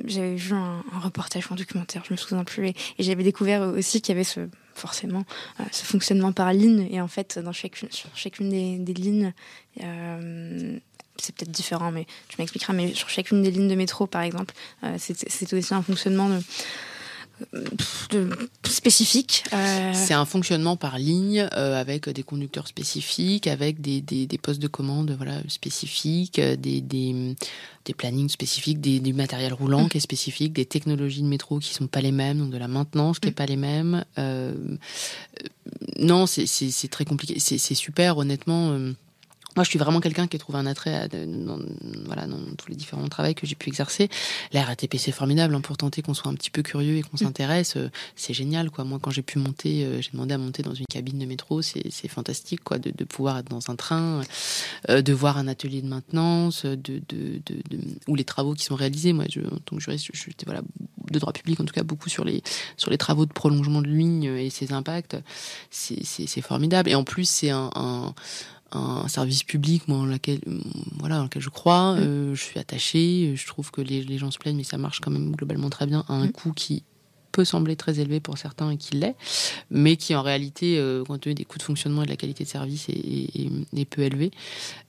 j'avais 0.06 0.36
vu 0.36 0.54
un, 0.54 0.84
un, 0.94 1.00
reportage 1.00 1.50
ou 1.50 1.54
un 1.54 1.58
documentaire, 1.58 2.04
je 2.08 2.14
me 2.14 2.18
souviens 2.18 2.44
plus, 2.44 2.68
et, 2.68 2.76
et 3.00 3.04
j'avais 3.04 3.24
découvert 3.24 3.62
aussi 3.62 4.02
qu'il 4.02 4.14
y 4.14 4.18
avait 4.18 4.24
ce 4.24 4.42
forcément 4.74 5.26
euh, 5.60 5.64
ce 5.72 5.86
fonctionnement 5.86 6.32
par 6.32 6.54
ligne 6.54 6.88
et 6.92 7.02
en 7.02 7.08
fait 7.08 7.40
dans 7.40 7.52
chacune 7.52 7.90
sur 7.92 8.10
chacune 8.16 8.50
des, 8.50 8.78
des 8.78 8.94
lignes 8.94 9.34
euh, 9.84 10.78
c'est 11.18 11.36
peut-être 11.36 11.52
différent 11.52 11.92
mais 11.92 12.06
tu 12.30 12.38
m'expliqueras 12.40 12.74
mais 12.74 12.94
sur 12.94 13.10
chacune 13.10 13.44
des 13.44 13.52
lignes 13.52 13.68
de 13.68 13.76
métro 13.76 14.08
par 14.08 14.22
exemple 14.22 14.54
euh, 14.84 14.96
c'est, 14.98 15.30
c'est 15.30 15.54
aussi 15.54 15.74
un 15.74 15.82
fonctionnement 15.82 16.30
de 16.30 16.40
de, 18.12 18.30
spécifique. 18.64 19.44
Euh... 19.54 19.92
C'est 19.94 20.14
un 20.14 20.26
fonctionnement 20.26 20.76
par 20.76 20.98
ligne 20.98 21.48
euh, 21.54 21.80
avec 21.80 22.10
des 22.10 22.24
conducteurs 22.24 22.68
spécifiques, 22.68 23.48
avec 23.48 23.82
des, 23.82 24.02
des, 24.02 24.26
des, 24.26 24.38
postes 24.38 24.62
de 24.62 24.68
commande 24.68 25.12
voilà, 25.12 25.42
spécifiques, 25.48 26.40
des, 26.40 26.82
des, 26.82 27.36
des 27.86 27.94
plannings 27.94 28.30
spécifiques, 28.30 28.82
des, 28.82 29.00
du 29.00 29.14
matériel 29.14 29.54
roulant 29.54 29.84
mmh. 29.84 29.90
qui 29.90 29.98
est 29.98 30.02
spécifique, 30.02 30.54
des 30.54 30.66
technologies 30.66 31.22
de 31.22 31.28
métro 31.28 31.60
qui 31.60 31.74
sont 31.74 31.88
pas 31.88 32.02
les 32.02 32.12
mêmes, 32.12 32.40
donc 32.40 32.52
de 32.52 32.58
la 32.58 32.68
maintenance 32.68 33.20
qui 33.20 33.28
mmh. 33.28 33.32
est 33.32 33.36
pas 33.36 33.46
les 33.46 33.58
mêmes. 33.58 34.06
Euh, 34.18 34.54
non, 35.98 36.26
c'est 36.26 36.88
très 36.90 37.06
compliqué. 37.06 37.40
C'est 37.40 37.76
super, 37.76 38.18
honnêtement. 38.18 38.78
Moi, 39.56 39.64
je 39.66 39.70
suis 39.70 39.80
vraiment 39.80 40.00
quelqu'un 40.00 40.28
qui 40.28 40.38
a 40.38 40.40
trouvé 40.40 40.60
un 40.60 40.66
attrait 40.66 41.10
dans, 41.10 41.60
voilà, 42.06 42.26
dans 42.26 42.40
tous 42.58 42.70
les 42.70 42.76
différents 42.76 43.08
travaux 43.08 43.34
que 43.34 43.46
j'ai 43.46 43.56
pu 43.56 43.68
exercer. 43.68 44.10
La 44.54 44.64
RATP, 44.64 44.96
c'est 44.98 45.12
formidable 45.12 45.56
hein, 45.56 45.62
pour 45.62 45.78
tenter 45.78 46.02
qu'on 46.02 46.14
soit 46.14 46.32
un 46.32 46.36
petit 46.36 46.50
peu 46.50 46.62
curieux 46.62 46.98
et 46.98 47.02
qu'on 47.02 47.18
mm. 47.18 47.26
s'intéresse. 47.26 47.76
Euh, 47.76 47.90
c'est 48.16 48.34
génial, 48.34 48.72
quoi. 48.72 48.86
Moi, 48.86 49.00
quand 49.02 49.12
j'ai 49.12 49.22
pu 49.22 49.40
monter, 49.40 49.84
euh, 49.84 50.02
j'ai 50.02 50.12
demandé 50.12 50.34
à 50.34 50.38
monter 50.38 50.64
dans 50.64 50.74
une 50.74 50.86
cabine 50.86 51.20
de 51.20 51.26
métro. 51.26 51.62
C'est 51.62 52.08
fantastique, 52.08 52.64
quoi, 52.64 52.80
de, 52.80 52.92
pouvoir 53.04 53.40
être 53.40 53.50
dans 53.50 53.70
un 53.70 53.76
train, 53.76 54.22
euh, 54.90 55.02
de 55.02 55.14
voir 55.14 55.38
un 55.38 55.48
atelier 55.48 55.82
de 55.82 55.88
maintenance, 55.88 56.66
de, 56.66 57.02
de, 57.10 57.42
ou 58.08 58.16
les 58.16 58.24
travaux 58.24 58.54
qui 58.54 58.64
sont 58.64 58.76
réalisés. 58.76 59.14
Moi, 59.14 59.26
je, 59.30 59.42
en 59.42 59.58
tant 59.66 59.76
que 59.76 59.82
juriste, 59.82 60.08
j'étais 60.14 60.46
voilà 60.46 60.62
de 61.12 61.20
droit 61.20 61.34
public, 61.34 61.60
en 61.60 61.66
tout 61.66 61.74
cas 61.74 61.84
beaucoup 61.84 62.08
sur 62.08 62.24
les 62.24 62.42
sur 62.78 62.90
les 62.90 62.98
travaux 62.98 63.26
de 63.26 63.34
prolongement 63.34 63.82
de 63.82 63.88
ligne 63.88 64.24
et 64.24 64.50
ses 64.50 64.72
impacts. 64.72 65.18
C'est 65.70 66.42
formidable. 66.42 66.90
Et 66.90 66.96
en 66.96 67.04
plus, 67.04 67.26
c'est 67.26 67.50
un 67.50 67.70
un 67.76 68.14
service 69.08 69.44
public 69.44 69.88
moi, 69.88 70.00
en 70.00 70.06
laquelle, 70.06 70.42
voilà, 71.00 71.18
dans 71.18 71.24
lequel 71.24 71.42
je 71.42 71.50
crois. 71.50 71.96
Mm. 71.96 72.00
Euh, 72.00 72.36
je 72.36 72.42
suis 72.42 72.60
attachée. 72.60 73.34
Je 73.36 73.48
trouve 73.48 73.72
que 73.72 73.82
les, 73.82 74.04
les, 74.04 74.18
gens 74.18 74.32
se 74.32 74.38
plaignent, 74.38 74.58
mais 74.58 74.64
ça 74.64 74.78
marche 74.78 75.00
quand 75.00 75.12
même 75.12 75.36
globalement 75.36 75.70
très 75.70 75.86
bien 75.86 76.04
à 76.08 76.14
un 76.14 76.28
mm. 76.28 76.32
coût 76.32 76.54
qui 76.54 76.84
peut 77.32 77.46
sembler 77.46 77.76
très 77.76 78.00
élevé 78.00 78.20
pour 78.20 78.38
certains 78.38 78.72
et 78.72 78.78
qui 78.78 78.96
l'est, 78.96 79.16
mais 79.70 79.96
qui 79.96 80.16
en 80.16 80.22
réalité, 80.22 80.78
euh, 80.78 81.04
compte 81.04 81.22
tenu 81.22 81.36
des 81.36 81.46
coûts 81.46 81.58
de 81.58 81.64
fonctionnement 81.64 82.04
et 82.04 82.06
de 82.06 82.12
la 82.12 82.18
qualité 82.18 82.44
de 82.44 82.50
service, 82.50 82.88
est, 82.90 83.86
peu 83.90 84.04
élevé. 84.04 84.32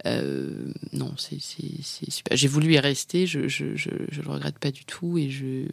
Euh, 0.07 0.71
non, 0.93 1.15
c'est 1.17 1.41
super. 1.41 2.37
J'ai 2.37 2.49
voulu 2.49 2.75
y 2.75 2.79
rester, 2.79 3.27
je, 3.27 3.49
je, 3.49 3.65
le 3.65 4.31
regrette 4.31 4.59
pas 4.59 4.71
du 4.71 4.85
tout, 4.85 5.19
et 5.19 5.31
je 5.31 5.65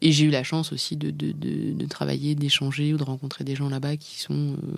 et 0.00 0.12
j'ai 0.12 0.24
eu 0.24 0.30
la 0.30 0.44
chance 0.44 0.72
aussi 0.72 0.96
de, 0.96 1.86
travailler, 1.86 2.34
d'échanger 2.34 2.94
ou 2.94 2.98
de 2.98 3.04
rencontrer 3.04 3.44
des 3.44 3.56
gens 3.56 3.68
là-bas 3.68 3.96
qui 3.96 4.20
sont 4.20 4.52
euh, 4.52 4.76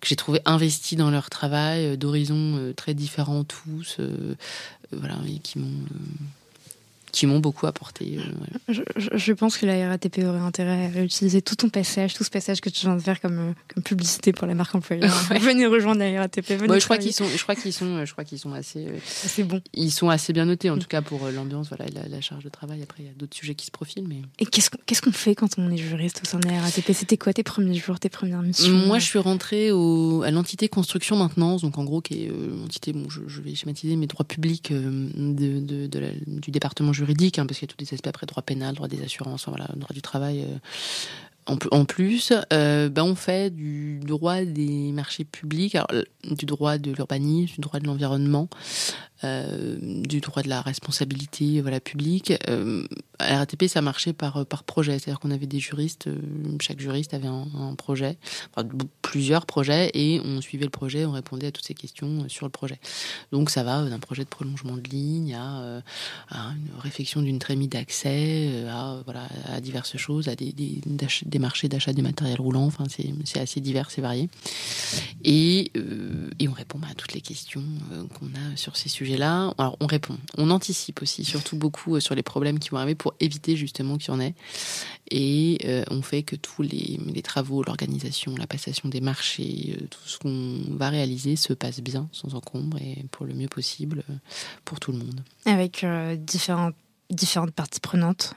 que 0.00 0.08
j'ai 0.08 0.16
trouvé 0.16 0.40
investis 0.44 0.98
dans 0.98 1.10
leur 1.10 1.30
travail, 1.30 1.96
d'horizons 1.96 2.72
très 2.76 2.94
différents 2.94 3.44
tous, 3.44 3.98
voilà, 4.92 5.16
et 5.28 5.38
qui 5.38 5.58
m'ont 5.58 5.84
qui 7.12 7.26
m'ont 7.26 7.40
beaucoup 7.40 7.66
apporté. 7.66 8.18
Euh, 8.18 8.74
je, 8.96 9.32
pense 9.32 9.56
que 9.56 9.66
la 9.66 9.88
RATP 9.88 10.18
aurait 10.18 10.38
intérêt 10.38 10.86
à 10.86 10.88
réutiliser 10.88 11.42
tout 11.42 11.56
ton 11.56 11.68
passage, 11.68 12.14
tout 12.14 12.24
ce 12.24 12.30
passage 12.30 12.60
que 12.60 12.68
tu 12.68 12.86
viens 12.86 12.96
de 12.96 13.00
faire 13.00 13.20
comme, 13.20 13.38
euh, 13.38 13.52
comme 13.72 13.82
publicité 13.82 14.32
pour 14.32 14.46
la 14.46 14.54
marque 14.54 14.74
employeur. 14.74 15.10
Venez 15.40 15.66
rejoindre 15.66 16.00
la 16.00 16.20
RATP. 16.20 16.46
je 16.48 16.84
crois 16.84 16.98
qu'ils 16.98 17.12
sont, 17.12 17.26
je 17.26 17.42
crois 17.42 17.54
qu'ils 17.54 17.72
sont, 17.72 18.04
je 18.04 18.12
crois 18.12 18.24
qu'ils 18.24 18.38
sont 18.38 18.52
assez, 18.52 18.86
euh, 18.86 18.98
assez 19.24 19.42
bons. 19.42 19.60
Ils 19.74 19.90
sont 19.90 20.08
assez 20.08 20.32
bien 20.32 20.44
notés, 20.44 20.70
en 20.70 20.76
mm. 20.76 20.80
tout 20.80 20.88
cas 20.88 21.02
pour 21.02 21.28
l'ambiance, 21.28 21.68
voilà, 21.68 21.86
la, 21.92 22.08
la, 22.08 22.20
charge 22.20 22.44
de 22.44 22.48
travail. 22.48 22.82
Après, 22.82 23.02
il 23.02 23.06
y 23.06 23.10
a 23.10 23.14
d'autres 23.16 23.36
sujets 23.36 23.54
qui 23.54 23.66
se 23.66 23.70
profilent, 23.70 24.08
mais. 24.08 24.22
Et 24.38 24.46
qu'est-ce 24.46 24.70
qu'on 24.70 24.78
qu'est-ce 24.86 25.02
qu'on 25.02 25.12
fait 25.12 25.34
quand 25.34 25.58
on 25.58 25.70
est 25.70 25.76
juriste 25.76 26.20
au 26.24 26.28
sein 26.28 26.38
de 26.38 26.48
la 26.48 26.60
RATP 26.60 26.92
C'était 26.92 27.16
quoi 27.16 27.32
tes 27.32 27.42
premiers 27.42 27.74
jours, 27.74 27.98
tes 27.98 28.08
premières 28.08 28.42
missions? 28.42 28.72
Moi, 28.72 28.98
je 28.98 29.06
suis 29.06 29.18
rentrée 29.18 29.72
au, 29.72 30.22
à 30.22 30.30
l'entité 30.30 30.68
construction 30.68 31.16
maintenance, 31.16 31.62
donc 31.62 31.78
en 31.78 31.84
gros 31.84 32.00
qui 32.00 32.24
est 32.24 32.28
l'entité, 32.28 32.92
bon, 32.92 33.08
je, 33.08 33.40
vais 33.40 33.54
schématiser, 33.54 33.96
mes 33.96 34.06
droits 34.06 34.24
publics 34.24 34.72
de, 34.72 35.60
de, 35.60 35.88
du 36.26 36.50
département 36.50 36.92
juridique, 36.92 36.99
hein, 37.38 37.46
parce 37.46 37.58
qu'il 37.58 37.68
y 37.68 37.70
a 37.70 37.74
tous 37.74 37.80
les 37.80 37.94
aspects 37.94 38.08
après 38.08 38.26
droit 38.26 38.42
pénal, 38.42 38.74
droit 38.74 38.88
des 38.88 39.02
assurances, 39.02 39.46
voilà, 39.48 39.66
droit 39.76 39.92
du 39.94 40.02
travail. 40.02 40.44
Euh, 40.44 40.58
en, 41.46 41.84
plus, 41.84 42.32
euh, 42.52 42.88
ben 42.88 43.02
on 43.02 43.16
fait 43.16 43.50
du 43.50 43.98
droit 44.00 44.42
des 44.42 44.92
marchés 44.92 45.24
publics, 45.24 45.76
du 46.24 46.46
droit 46.46 46.78
de 46.78 46.92
l'urbanisme, 46.92 47.54
du 47.54 47.60
droit 47.60 47.80
de 47.80 47.86
l'environnement, 47.86 48.48
euh, 49.22 49.76
du 49.80 50.20
droit 50.20 50.42
de 50.42 50.48
la 50.48 50.62
responsabilité 50.62 51.60
voilà, 51.60 51.78
publique. 51.78 52.32
Euh, 52.48 52.86
à 53.18 53.32
la 53.32 53.38
RATP, 53.40 53.66
ça 53.66 53.82
marchait 53.82 54.14
par, 54.14 54.46
par 54.46 54.64
projet, 54.64 54.98
c'est-à-dire 54.98 55.20
qu'on 55.20 55.30
avait 55.30 55.46
des 55.46 55.60
juristes, 55.60 56.06
euh, 56.06 56.16
chaque 56.58 56.80
juriste 56.80 57.12
avait 57.12 57.28
un, 57.28 57.74
projet, 57.76 58.16
plusieurs 59.02 59.44
projets, 59.44 59.90
et 59.92 60.22
on 60.24 60.40
suivait 60.40 60.64
le 60.64 60.70
projet, 60.70 61.04
on 61.04 61.12
répondait 61.12 61.48
à 61.48 61.52
toutes 61.52 61.66
ces 61.66 61.74
questions 61.74 62.30
sur 62.30 62.46
le 62.46 62.50
projet. 62.50 62.78
Donc 63.30 63.50
ça 63.50 63.62
va 63.62 63.84
d'un 63.84 63.98
projet 63.98 64.24
de 64.24 64.28
prolongement 64.28 64.76
de 64.76 64.88
ligne 64.88 65.34
à, 65.34 65.82
une 66.30 66.80
réflexion 66.80 67.20
d'une 67.20 67.38
trémie 67.38 67.68
d'accès, 67.68 68.64
à, 68.70 69.02
voilà, 69.04 69.28
à 69.52 69.60
diverses 69.60 69.98
choses, 69.98 70.28
à 70.28 70.34
des, 70.34 70.52
des, 70.52 70.80
des 71.26 71.38
marchés 71.38 71.68
d'achat 71.68 71.92
du 71.92 72.00
matériel 72.00 72.40
roulant, 72.40 72.64
enfin 72.64 72.84
c'est 73.24 73.40
assez 73.40 73.60
divers 73.60 73.90
et 73.96 74.00
varié. 74.00 74.28
Et, 75.24 75.72
et 76.38 76.48
on 76.48 76.52
répond 76.52 76.78
bah, 76.78 76.88
à 76.90 76.94
toutes 76.94 77.12
les 77.12 77.20
questions 77.20 77.64
qu'on 78.18 78.26
a 78.26 78.56
sur 78.56 78.76
ces 78.76 78.88
sujets 78.88 79.09
là 79.16 79.52
alors 79.58 79.76
on 79.80 79.86
répond, 79.86 80.16
on 80.38 80.50
anticipe 80.50 81.02
aussi, 81.02 81.24
surtout 81.24 81.56
beaucoup 81.56 81.96
euh, 81.96 82.00
sur 82.00 82.14
les 82.14 82.22
problèmes 82.22 82.58
qui 82.58 82.70
vont 82.70 82.78
arriver 82.78 82.94
pour 82.94 83.14
éviter 83.20 83.56
justement 83.56 83.98
qu'il 83.98 84.12
y 84.12 84.16
en 84.16 84.20
ait. 84.20 84.34
Et 85.10 85.58
euh, 85.64 85.84
on 85.90 86.02
fait 86.02 86.22
que 86.22 86.36
tous 86.36 86.62
les, 86.62 86.98
travaux, 87.22 87.62
l'organisation, 87.62 88.34
la 88.36 88.46
passation 88.46 88.88
des 88.88 89.00
marchés, 89.00 89.76
euh, 89.76 89.86
tout 89.86 90.00
ce 90.04 90.18
qu'on 90.18 90.76
va 90.76 90.88
réaliser 90.88 91.36
se 91.36 91.52
passe 91.52 91.80
bien, 91.80 92.08
sans 92.12 92.34
encombre 92.34 92.78
et 92.78 93.04
pour 93.10 93.26
le 93.26 93.34
mieux 93.34 93.48
possible 93.48 94.04
pour 94.64 94.80
tout 94.80 94.92
le 94.92 94.98
monde. 94.98 95.20
Avec 95.46 95.84
différentes 96.18 96.74
différentes 97.10 97.50
parties 97.50 97.80
prenantes 97.80 98.34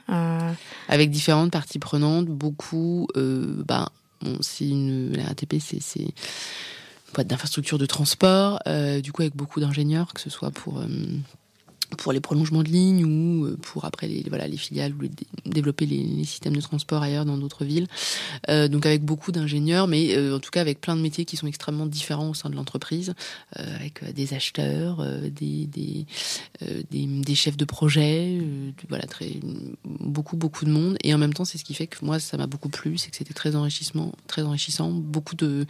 Avec 0.88 1.10
différentes 1.10 1.52
parties 1.52 1.78
prenantes, 1.78 2.26
beaucoup. 2.26 3.06
ben, 3.14 3.88
bon, 4.20 4.38
une, 4.60 5.12
la 5.16 5.28
ATP, 5.28 5.56
c'est 5.60 6.08
d'infrastructures 7.22 7.78
de 7.78 7.86
transport, 7.86 8.58
euh, 8.66 9.00
du 9.00 9.12
coup 9.12 9.22
avec 9.22 9.36
beaucoup 9.36 9.60
d'ingénieurs, 9.60 10.12
que 10.12 10.20
ce 10.20 10.30
soit 10.30 10.50
pour 10.50 10.80
euh, 10.80 10.86
pour 11.94 12.12
les 12.12 12.20
prolongements 12.20 12.62
de 12.62 12.68
lignes 12.68 13.04
ou 13.04 13.46
euh, 13.46 13.56
pour 13.60 13.84
après 13.84 14.08
les, 14.08 14.24
voilà, 14.28 14.46
les 14.46 14.56
filiales 14.56 14.92
ou 14.94 15.08
développer 15.46 15.86
les, 15.86 16.24
systèmes 16.24 16.56
de 16.56 16.60
transport 16.60 17.02
ailleurs 17.02 17.24
dans 17.24 17.36
d'autres 17.36 17.64
villes. 17.64 17.86
Euh, 18.48 18.68
donc 18.68 18.86
avec 18.86 19.04
beaucoup 19.04 19.32
d'ingénieurs, 19.32 19.88
mais 19.88 20.16
euh, 20.16 20.36
en 20.36 20.40
tout 20.40 20.50
cas 20.50 20.60
avec 20.60 20.80
plein 20.80 20.96
de 20.96 21.00
métiers 21.00 21.24
qui 21.24 21.36
sont 21.36 21.46
extrêmement 21.46 21.86
différents 21.86 22.30
au 22.30 22.34
sein 22.34 22.50
de 22.50 22.56
l'entreprise, 22.56 23.14
avec 23.56 24.04
des 24.12 24.34
acheteurs, 24.34 25.04
des, 25.30 25.66
des, 25.66 26.06
des, 26.90 27.34
chefs 27.34 27.56
de 27.56 27.64
projet, 27.64 28.38
voilà, 28.88 29.06
très, 29.06 29.32
beaucoup, 29.84 30.36
beaucoup 30.36 30.64
de 30.64 30.70
monde. 30.70 30.96
Et 31.04 31.14
en 31.14 31.18
même 31.18 31.34
temps, 31.34 31.44
c'est 31.44 31.58
ce 31.58 31.64
qui 31.64 31.74
fait 31.74 31.86
que 31.86 32.04
moi, 32.04 32.18
ça 32.18 32.36
m'a 32.36 32.46
beaucoup 32.46 32.68
plu, 32.68 32.98
c'est 32.98 33.10
que 33.10 33.16
c'était 33.16 33.34
très, 33.34 33.54
enrichissement, 33.56 34.12
très 34.26 34.42
enrichissant, 34.42 34.90
beaucoup 34.90 35.36
de, 35.36 35.66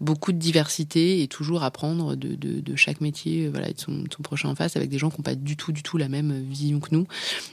beaucoup 0.00 0.32
de 0.32 0.38
diversité 0.38 1.22
et 1.22 1.28
toujours 1.28 1.62
apprendre 1.62 2.16
de, 2.16 2.34
de, 2.34 2.76
chaque 2.76 3.00
métier 3.00 3.48
voilà, 3.48 3.70
et 3.70 3.72
de 3.72 3.80
son, 3.80 4.04
son 4.14 4.22
prochain 4.22 4.48
en 4.48 4.54
face 4.54 4.76
avec 4.76 4.90
des 4.90 4.98
gens 4.98 5.10
qui 5.10 5.18
n'ont 5.18 5.24
pas 5.24 5.34
du 5.34 5.56
tout 5.56 5.65
du 5.72 5.82
tout 5.82 5.96
la 5.96 6.08
même 6.08 6.44
vision 6.48 6.80
que 6.80 6.88
nous 6.92 7.06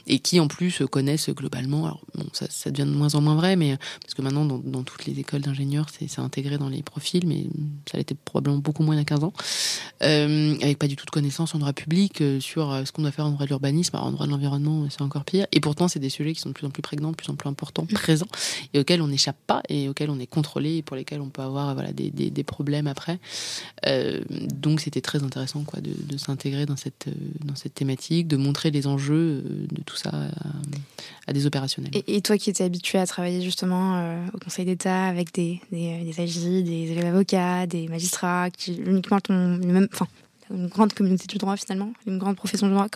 et 0.06 0.18
qui 0.18 0.40
en 0.40 0.48
plus 0.48 0.82
connaissent 0.90 1.30
globalement. 1.30 1.86
Alors 1.86 2.00
bon, 2.14 2.24
ça, 2.32 2.46
ça 2.50 2.70
devient 2.70 2.90
de 2.90 2.96
moins 2.96 3.14
en 3.14 3.20
moins 3.20 3.34
vrai, 3.34 3.56
mais 3.56 3.76
parce 4.02 4.14
que 4.14 4.22
maintenant 4.22 4.44
dans, 4.44 4.82
toutes 4.82 5.06
les 5.06 5.18
écoles 5.18 5.40
d'ingénieurs, 5.40 5.86
c'est 5.90 6.18
intégré 6.20 6.58
dans 6.58 6.68
les 6.68 6.82
profils, 6.82 7.26
mais 7.26 7.46
ça 7.90 7.98
l'était 7.98 8.14
probablement 8.14 8.58
beaucoup 8.58 8.82
moins 8.82 8.94
il 8.94 8.98
y 8.98 9.00
a 9.00 9.04
15 9.04 9.24
ans, 9.24 9.32
euh, 10.02 10.56
avec 10.60 10.78
pas 10.78 10.88
du 10.88 10.96
tout 10.96 11.06
de 11.06 11.10
connaissances 11.10 11.54
en 11.54 11.58
droit 11.58 11.72
public 11.72 12.20
euh, 12.20 12.40
sur 12.40 12.70
euh, 12.70 12.84
ce 12.84 12.92
qu'on 12.92 13.02
doit 13.02 13.12
faire 13.12 13.26
en 13.26 13.30
droit 13.30 13.44
de 13.44 13.48
l'urbanisme, 13.48 13.96
en 13.96 14.10
droit 14.10 14.26
de 14.26 14.30
l'environnement, 14.30 14.86
c'est 14.90 15.02
encore 15.02 15.24
pire. 15.24 15.46
Et 15.52 15.60
pourtant, 15.60 15.88
c'est 15.88 15.98
des 15.98 16.10
sujets 16.10 16.32
qui 16.32 16.40
sont 16.40 16.50
de 16.50 16.54
plus 16.54 16.66
en 16.66 16.70
plus 16.70 16.82
prégnants, 16.82 17.10
de 17.10 17.16
plus 17.16 17.30
en 17.30 17.36
plus 17.36 17.48
importants, 17.48 17.86
présents, 17.86 18.28
et 18.72 18.80
auxquels 18.80 19.02
on 19.02 19.08
n'échappe 19.08 19.36
pas 19.46 19.62
et 19.68 19.88
auxquels 19.88 20.10
on 20.10 20.18
est 20.18 20.26
contrôlé 20.26 20.76
et 20.76 20.82
pour 20.82 20.96
lesquels 20.96 21.20
on 21.20 21.28
peut 21.28 21.42
avoir 21.42 21.74
voilà 21.74 21.92
des, 21.92 22.10
des, 22.10 22.30
des 22.30 22.44
problèmes 22.44 22.86
après. 22.86 23.18
Euh, 23.86 24.22
donc 24.28 24.80
c'était 24.80 25.00
très 25.00 25.22
intéressant 25.22 25.64
quoi 25.64 25.80
de, 25.80 25.92
de 25.94 26.16
s'intégrer 26.16 26.66
dans 26.66 26.76
cette 26.76 27.08
dans 27.44 27.54
cette 27.54 27.74
thématique 27.74 28.03
de 28.10 28.36
montrer 28.36 28.70
les 28.70 28.86
enjeux 28.86 29.42
euh, 29.44 29.66
de 29.70 29.82
tout 29.82 29.96
ça 29.96 30.10
à, 31.26 31.32
des 31.32 31.46
opérationnels. 31.46 31.92
Et, 32.06 32.20
toi 32.20 32.36
qui 32.36 32.50
étais 32.50 32.64
habitué 32.64 32.98
à 32.98 33.06
travailler 33.06 33.42
justement 33.42 33.96
euh, 33.96 34.26
au 34.34 34.38
Conseil 34.38 34.64
d'État 34.64 35.06
avec 35.06 35.32
des, 35.32 35.60
des, 35.72 36.04
des 36.04 36.20
AG, 36.20 36.64
des 36.64 36.92
élèves 36.92 37.06
avocats, 37.06 37.66
des 37.66 37.88
magistrats, 37.88 38.50
qui 38.50 38.76
uniquement 38.76 39.20
ton, 39.20 39.56
même, 39.58 39.88
une 40.50 40.68
grande 40.68 40.92
communauté 40.92 41.26
du 41.26 41.38
droit 41.38 41.56
finalement, 41.56 41.92
une 42.06 42.18
grande 42.18 42.36
profession 42.36 42.66
du 42.66 42.74
droit. 42.74 42.88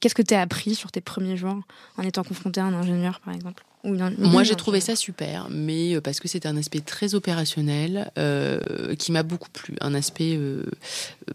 Qu'est-ce 0.00 0.14
que 0.14 0.22
tu 0.22 0.34
as 0.34 0.40
appris 0.40 0.74
sur 0.74 0.92
tes 0.92 1.00
premiers 1.00 1.36
jours 1.36 1.62
en 1.96 2.02
étant 2.02 2.22
confronté 2.22 2.60
à 2.60 2.64
un 2.64 2.74
ingénieur 2.74 3.20
par 3.20 3.34
exemple? 3.34 3.64
Moi, 3.84 4.42
j'ai 4.42 4.54
trouvé 4.54 4.80
ça 4.80 4.96
super, 4.96 5.48
mais 5.50 5.94
euh, 5.94 6.00
parce 6.00 6.20
que 6.20 6.28
c'était 6.28 6.48
un 6.48 6.56
aspect 6.56 6.80
très 6.80 7.14
opérationnel 7.14 8.10
euh, 8.18 8.94
qui 8.96 9.12
m'a 9.12 9.22
beaucoup 9.22 9.50
plu, 9.50 9.76
un 9.80 9.94
aspect 9.94 10.36
euh, 10.36 10.64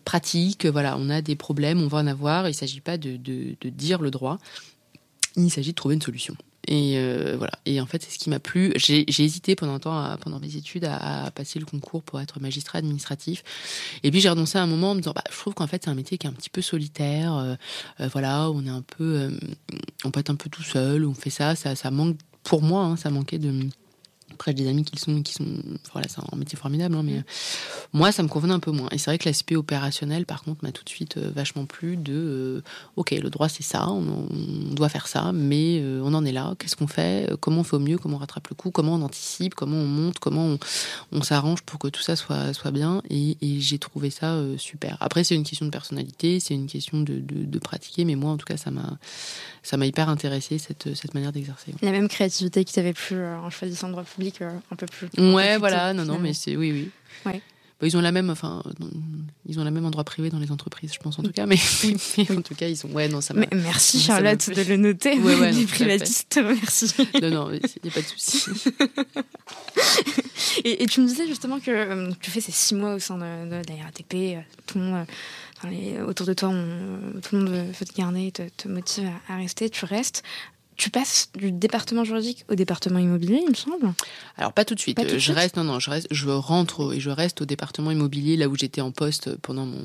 pratique. 0.05 0.65
Voilà, 0.65 0.97
on 0.99 1.09
a 1.09 1.21
des 1.21 1.35
problèmes, 1.35 1.81
on 1.81 1.87
va 1.87 1.99
en 1.99 2.07
avoir. 2.07 2.47
Il 2.47 2.51
ne 2.51 2.55
s'agit 2.55 2.81
pas 2.81 2.97
de, 2.97 3.17
de, 3.17 3.55
de, 3.59 3.69
dire 3.69 4.01
le 4.01 4.11
droit, 4.11 4.39
il 5.37 5.49
s'agit 5.49 5.71
de 5.71 5.75
trouver 5.75 5.95
une 5.95 6.01
solution. 6.01 6.35
Et 6.67 6.93
euh, 6.97 7.35
voilà. 7.37 7.53
Et 7.65 7.81
en 7.81 7.85
fait, 7.85 8.01
c'est 8.03 8.11
ce 8.11 8.17
qui 8.17 8.29
m'a 8.29 8.39
plu. 8.39 8.71
J'ai 8.75 9.05
hésité 9.07 9.55
pendant 9.55 9.73
un 9.73 9.79
temps, 9.79 10.17
pendant 10.21 10.39
mes 10.39 10.55
études, 10.55 10.85
à, 10.85 11.25
à, 11.25 11.31
passer 11.31 11.59
le 11.59 11.65
concours 11.65 12.03
pour 12.03 12.21
être 12.21 12.39
magistrat 12.39 12.79
administratif. 12.79 13.43
Et 14.03 14.11
puis 14.11 14.21
j'ai 14.21 14.29
renoncé 14.29 14.57
à 14.57 14.63
un 14.63 14.67
moment 14.67 14.91
en 14.91 14.95
me 14.95 15.01
disant, 15.01 15.13
bah, 15.13 15.23
je 15.29 15.37
trouve 15.37 15.53
qu'en 15.53 15.67
fait, 15.67 15.83
c'est 15.83 15.89
un 15.89 15.95
métier 15.95 16.17
qui 16.17 16.27
est 16.27 16.29
un 16.29 16.33
petit 16.33 16.49
peu 16.49 16.61
solitaire. 16.61 17.35
Euh, 17.35 18.07
voilà, 18.11 18.49
on 18.49 18.65
est 18.65 18.69
un 18.69 18.81
peu, 18.81 19.29
on 20.05 20.11
peut 20.11 20.21
être 20.21 20.29
un 20.29 20.35
peu 20.35 20.49
tout 20.49 20.63
seul, 20.63 21.05
on 21.05 21.13
fait 21.13 21.29
ça, 21.29 21.55
ça, 21.55 21.75
ça 21.75 21.91
manque 21.91 22.17
pour 22.43 22.61
moi, 22.61 22.83
hein, 22.83 22.95
ça 22.95 23.09
manquait 23.09 23.39
de 23.39 23.51
Après, 24.33 24.53
des 24.53 24.67
amis 24.67 24.83
qui 24.83 24.97
sont, 24.99 25.21
qui 25.21 25.33
sont, 25.33 25.45
voilà, 25.91 26.07
c'est 26.09 26.19
un 26.19 26.37
métier 26.37 26.57
formidable, 26.57 26.95
hein, 26.95 27.03
mais 27.03 27.17
euh, 27.17 27.23
moi, 27.93 28.11
ça 28.11 28.23
me 28.23 28.27
convenait 28.27 28.53
un 28.53 28.59
peu 28.59 28.71
moins. 28.71 28.87
Et 28.91 28.97
c'est 28.97 29.11
vrai 29.11 29.17
que 29.17 29.29
l'aspect 29.29 29.55
opérationnel, 29.55 30.25
par 30.25 30.43
contre, 30.43 30.63
m'a 30.63 30.71
tout 30.71 30.83
de 30.83 30.89
suite 30.89 31.17
euh, 31.17 31.31
vachement 31.33 31.65
plu. 31.65 31.97
De, 31.97 32.13
euh, 32.13 32.63
ok, 32.95 33.11
le 33.11 33.29
droit 33.29 33.49
c'est 33.49 33.63
ça, 33.63 33.89
on, 33.89 34.27
doit 34.73 34.89
faire 34.89 35.07
ça, 35.07 35.31
mais 35.33 35.83
on 36.01 36.13
en 36.13 36.25
est 36.25 36.31
là. 36.31 36.55
Qu'est-ce 36.57 36.75
qu'on 36.75 36.87
fait 36.87 37.31
Comment 37.39 37.61
on 37.61 37.63
fait 37.63 37.75
au 37.75 37.79
mieux 37.79 37.97
Comment 37.97 38.15
on 38.15 38.19
rattrape 38.19 38.47
le 38.47 38.55
coup 38.55 38.71
Comment 38.71 38.95
on 38.95 39.01
anticipe 39.01 39.53
Comment 39.53 39.77
on 39.77 39.85
monte 39.85 40.19
Comment 40.19 40.57
on, 41.11 41.21
s'arrange 41.21 41.61
pour 41.61 41.79
que 41.79 41.87
tout 41.87 42.01
ça 42.01 42.15
soit, 42.15 42.53
soit 42.53 42.71
bien 42.71 43.01
Et, 43.09 43.37
j'ai 43.59 43.77
trouvé 43.77 44.09
ça 44.09 44.41
super. 44.57 44.97
Après, 44.99 45.23
c'est 45.23 45.35
une 45.35 45.43
question 45.43 45.65
de 45.65 45.71
personnalité, 45.71 46.39
c'est 46.39 46.55
une 46.55 46.67
question 46.67 47.01
de, 47.01 47.19
de, 47.19 47.59
pratiquer, 47.59 48.03
mais 48.05 48.15
moi, 48.15 48.31
en 48.31 48.37
tout 48.37 48.45
cas, 48.45 48.57
ça 48.57 48.71
m'a, 48.71 48.97
ça 49.61 49.77
m'a 49.77 49.85
hyper 49.85 50.09
intéressé 50.09 50.57
cette, 50.57 50.95
cette 50.95 51.13
manière 51.13 51.31
d'exercer. 51.31 51.73
La 51.81 51.91
même 51.91 52.07
créativité 52.07 52.65
qui 52.65 52.73
t'avait 52.73 52.93
plu 52.93 53.23
en 53.23 53.49
choisissant 53.49 53.87
le 53.87 53.93
droit 53.93 54.03
public 54.03 54.22
euh, 54.41 54.49
un 54.71 54.75
peu 54.75 54.85
plus. 54.85 55.07
Ouais, 55.33 55.57
voilà, 55.57 55.93
non, 55.93 56.05
non, 56.05 56.19
mais 56.19 56.33
c'est 56.33 56.55
oui, 56.55 56.71
oui. 56.71 56.89
Ouais. 57.25 57.41
Bah, 57.81 57.87
ils 57.87 57.97
ont 57.97 58.01
la 58.01 58.11
même, 58.13 58.29
enfin, 58.29 58.61
euh, 58.65 58.85
ils 59.47 59.59
ont 59.59 59.63
la 59.63 59.71
même 59.71 59.83
endroit 59.85 60.03
privé 60.05 60.29
dans 60.29 60.39
les 60.39 60.51
entreprises, 60.51 60.93
je 60.93 60.99
pense 60.99 61.19
en 61.19 61.23
tout 61.23 61.31
cas, 61.33 61.45
mais, 61.45 61.57
mais 62.17 62.31
en 62.37 62.41
tout 62.41 62.55
cas, 62.55 62.67
ils 62.67 62.77
sont. 62.77 62.87
Ouais, 62.91 63.07
non, 63.09 63.19
ça. 63.19 63.33
Mais 63.33 63.47
merci 63.51 63.99
Ça 63.99 64.13
Charlotte 64.13 64.49
de 64.49 64.61
le 64.61 64.77
noter. 64.77 65.17
Ouais, 65.19 65.35
ouais, 65.35 65.51
les 65.53 65.65
privatistes 65.65 66.29
te 66.29 66.39
remercient. 66.39 66.93
Non, 67.21 67.29
non, 67.29 67.51
il 67.51 67.59
n'y 67.83 67.89
a 67.89 67.93
pas 67.93 68.01
de 68.01 68.05
souci. 68.05 68.45
Et, 70.63 70.83
et 70.83 70.85
tu 70.85 71.01
me 71.01 71.07
disais 71.07 71.27
justement 71.27 71.59
que 71.59 71.71
euh, 71.71 72.11
tu 72.21 72.29
fais 72.31 72.41
ces 72.41 72.51
six 72.51 72.75
mois 72.75 72.93
au 72.95 72.99
sein 72.99 73.17
de, 73.17 73.49
de 73.49 73.55
la 73.55 73.83
RATP, 73.85 74.13
euh, 74.37 74.41
tout 74.67 74.77
le 74.77 74.83
monde, 74.85 75.05
euh, 75.65 76.05
autour 76.05 76.25
de 76.27 76.33
toi, 76.33 76.49
on- 76.49 77.19
tout 77.21 77.35
le 77.35 77.41
monde 77.43 77.49
veut 77.53 77.85
te 77.85 77.93
garder, 77.95 78.31
te, 78.31 78.43
te 78.55 78.67
motive 78.67 79.09
à, 79.29 79.33
à 79.33 79.37
rester, 79.37 79.69
tu 79.69 79.85
restes. 79.85 80.23
Tu 80.75 80.89
passes 80.89 81.29
du 81.35 81.51
département 81.51 82.03
juridique 82.03 82.45
au 82.49 82.55
département 82.55 82.99
immobilier, 82.99 83.41
il 83.43 83.49
me 83.49 83.53
semble. 83.55 83.93
Alors 84.37 84.53
pas 84.53 84.65
tout 84.65 84.75
de 84.75 84.79
suite. 84.79 84.95
Pas 84.97 85.03
tout 85.03 85.09
de 85.13 85.13
je 85.17 85.19
suite 85.25 85.35
reste, 85.35 85.55
non, 85.57 85.63
non, 85.63 85.79
je 85.79 85.89
reste, 85.89 86.07
je 86.11 86.29
rentre 86.29 86.79
au- 86.79 86.91
et 86.93 86.99
je 86.99 87.09
reste 87.09 87.41
au 87.41 87.45
département 87.45 87.91
immobilier 87.91 88.37
là 88.37 88.47
où 88.49 88.55
j'étais 88.55 88.81
en 88.81 88.91
poste 88.91 89.35
pendant 89.37 89.65
mon 89.65 89.81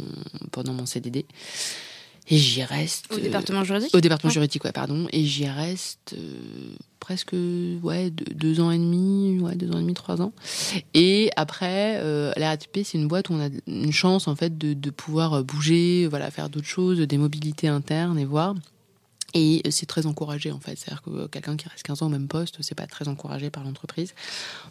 pendant 0.51 0.73
mon 0.73 0.87
CDD. 0.87 1.27
Et 2.31 2.37
j'y 2.37 2.63
reste. 2.63 3.07
Au 3.11 3.17
euh, 3.17 3.21
département 3.21 3.65
juridique 3.65 3.95
Au 3.95 4.01
département 4.01 4.29
Ouais. 4.29 4.35
juridique, 4.35 4.63
ouais, 4.65 4.73
pardon. 4.73 5.09
Et 5.13 5.25
j'y 5.25 5.47
reste 5.49 6.15
euh, 6.15 6.75
presque 7.01 7.33
ouais 7.33 8.11
deux, 8.11 8.35
deux 8.35 8.61
ans 8.61 8.71
et 8.71 8.77
demi, 8.77 9.39
ouais 9.41 9.55
deux 9.57 9.71
ans 9.71 9.79
et 9.79 9.83
demi, 9.83 9.95
trois 9.95 10.21
ans. 10.21 10.33
Et 10.93 11.31
après, 11.37 11.97
euh, 12.03 12.31
la 12.37 12.49
RATP, 12.51 12.81
c'est 12.85 12.99
une 12.99 13.09
boîte 13.09 13.31
où 13.31 13.33
on 13.33 13.41
a 13.41 13.49
une 13.67 13.93
chance 13.93 14.29
en 14.29 14.37
fait 14.37 14.59
de, 14.59 14.75
de 14.75 14.91
pouvoir 14.91 15.43
bouger, 15.43 16.07
voilà, 16.07 16.31
faire 16.31 16.51
d'autres 16.51 16.67
choses, 16.67 16.99
des 16.99 17.17
mobilités 17.19 17.69
internes 17.69 18.19
et 18.19 18.27
voir. 18.27 18.55
Et 19.35 19.63
c'est 19.71 19.87
très 19.87 20.07
encouragé 20.07 20.53
en 20.53 20.61
fait. 20.61 20.77
C'est-à-dire 20.79 21.03
que 21.03 21.27
quelqu'un 21.27 21.57
qui 21.57 21.69
reste 21.69 21.83
15 21.83 22.03
ans 22.03 22.07
au 22.07 22.11
même 22.11 22.29
poste, 22.29 22.63
c'est 22.63 22.75
pas 22.75 22.87
très 22.87 23.09
encouragé 23.09 23.51
par 23.51 23.63
l'entreprise. 23.63 24.15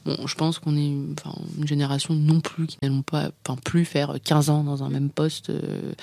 Bon, 0.06 0.26
je 0.26 0.36
pense 0.36 0.58
qu'on 0.58 0.76
est 0.76 0.88
une 0.88 1.68
génération 1.68 2.16
non 2.16 2.42
plus 2.42 2.66
qui 2.66 2.78
n'allons 2.82 3.04
pas, 3.04 3.30
enfin, 3.46 3.60
plus 3.64 3.86
faire 3.86 4.16
15 4.24 4.50
ans 4.50 4.64
dans 4.64 4.84
un 4.84 4.90
même 4.90 5.10
poste. 5.10 5.52
euh, 5.52 5.94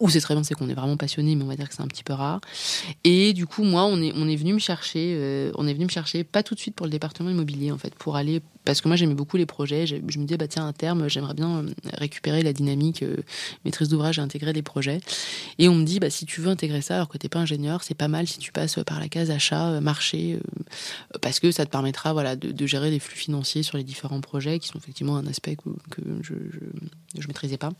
où 0.00 0.08
c'est 0.08 0.20
très 0.20 0.34
bien, 0.34 0.42
c'est 0.42 0.54
qu'on 0.54 0.68
est 0.68 0.74
vraiment 0.74 0.96
passionné, 0.96 1.36
mais 1.36 1.44
on 1.44 1.46
va 1.46 1.56
dire 1.56 1.68
que 1.68 1.74
c'est 1.74 1.82
un 1.82 1.86
petit 1.86 2.02
peu 2.02 2.14
rare. 2.14 2.40
Et 3.04 3.34
du 3.34 3.46
coup, 3.46 3.62
moi, 3.62 3.84
on 3.84 4.00
est, 4.00 4.12
on 4.16 4.26
est 4.28 4.36
venu 4.36 4.54
me 4.54 4.58
chercher, 4.58 5.14
euh, 5.16 5.52
on 5.56 5.66
est 5.68 5.74
venu 5.74 5.84
me 5.84 5.90
chercher, 5.90 6.24
pas 6.24 6.42
tout 6.42 6.54
de 6.54 6.60
suite 6.60 6.74
pour 6.74 6.86
le 6.86 6.90
département 6.90 7.28
immobilier, 7.28 7.70
en 7.70 7.76
fait, 7.76 7.94
pour 7.94 8.16
aller, 8.16 8.40
parce 8.64 8.80
que 8.80 8.88
moi, 8.88 8.96
j'aimais 8.96 9.14
beaucoup 9.14 9.36
les 9.36 9.44
projets. 9.44 9.86
Je, 9.86 9.96
me 9.96 10.24
disais, 10.24 10.38
bah 10.38 10.48
tiens, 10.48 10.66
à 10.66 10.72
terme, 10.72 11.06
j'aimerais 11.08 11.34
bien 11.34 11.58
euh, 11.64 11.70
récupérer 11.92 12.42
la 12.42 12.54
dynamique 12.54 13.02
euh, 13.02 13.16
maîtrise 13.66 13.90
d'ouvrage 13.90 14.18
et 14.18 14.22
intégrer 14.22 14.54
des 14.54 14.62
projets. 14.62 15.00
Et 15.58 15.68
on 15.68 15.74
me 15.74 15.84
dit, 15.84 16.00
bah 16.00 16.08
si 16.08 16.24
tu 16.24 16.40
veux 16.40 16.48
intégrer 16.48 16.80
ça, 16.80 16.96
alors 16.96 17.08
que 17.08 17.18
t'es 17.18 17.28
pas 17.28 17.40
ingénieur, 17.40 17.82
c'est 17.82 17.94
pas 17.94 18.08
mal 18.08 18.26
si 18.26 18.38
tu 18.38 18.52
passes 18.52 18.78
par 18.86 19.00
la 19.00 19.08
case 19.08 19.30
achat, 19.30 19.80
marché, 19.82 20.38
parce 21.20 21.40
que 21.40 21.50
ça 21.50 21.66
te 21.66 21.70
permettra, 21.70 22.14
voilà, 22.14 22.36
de, 22.36 22.66
gérer 22.66 22.90
les 22.90 23.00
flux 23.00 23.16
financiers 23.16 23.62
sur 23.62 23.76
les 23.76 23.84
différents 23.84 24.20
projets, 24.20 24.58
qui 24.60 24.68
sont 24.68 24.78
effectivement 24.78 25.16
un 25.16 25.26
aspect 25.26 25.56
que, 25.56 25.70
que 25.90 26.02
je, 26.22 26.34
je, 26.52 27.20
je 27.20 27.28
maîtrisais 27.28 27.58
pas. 27.58 27.72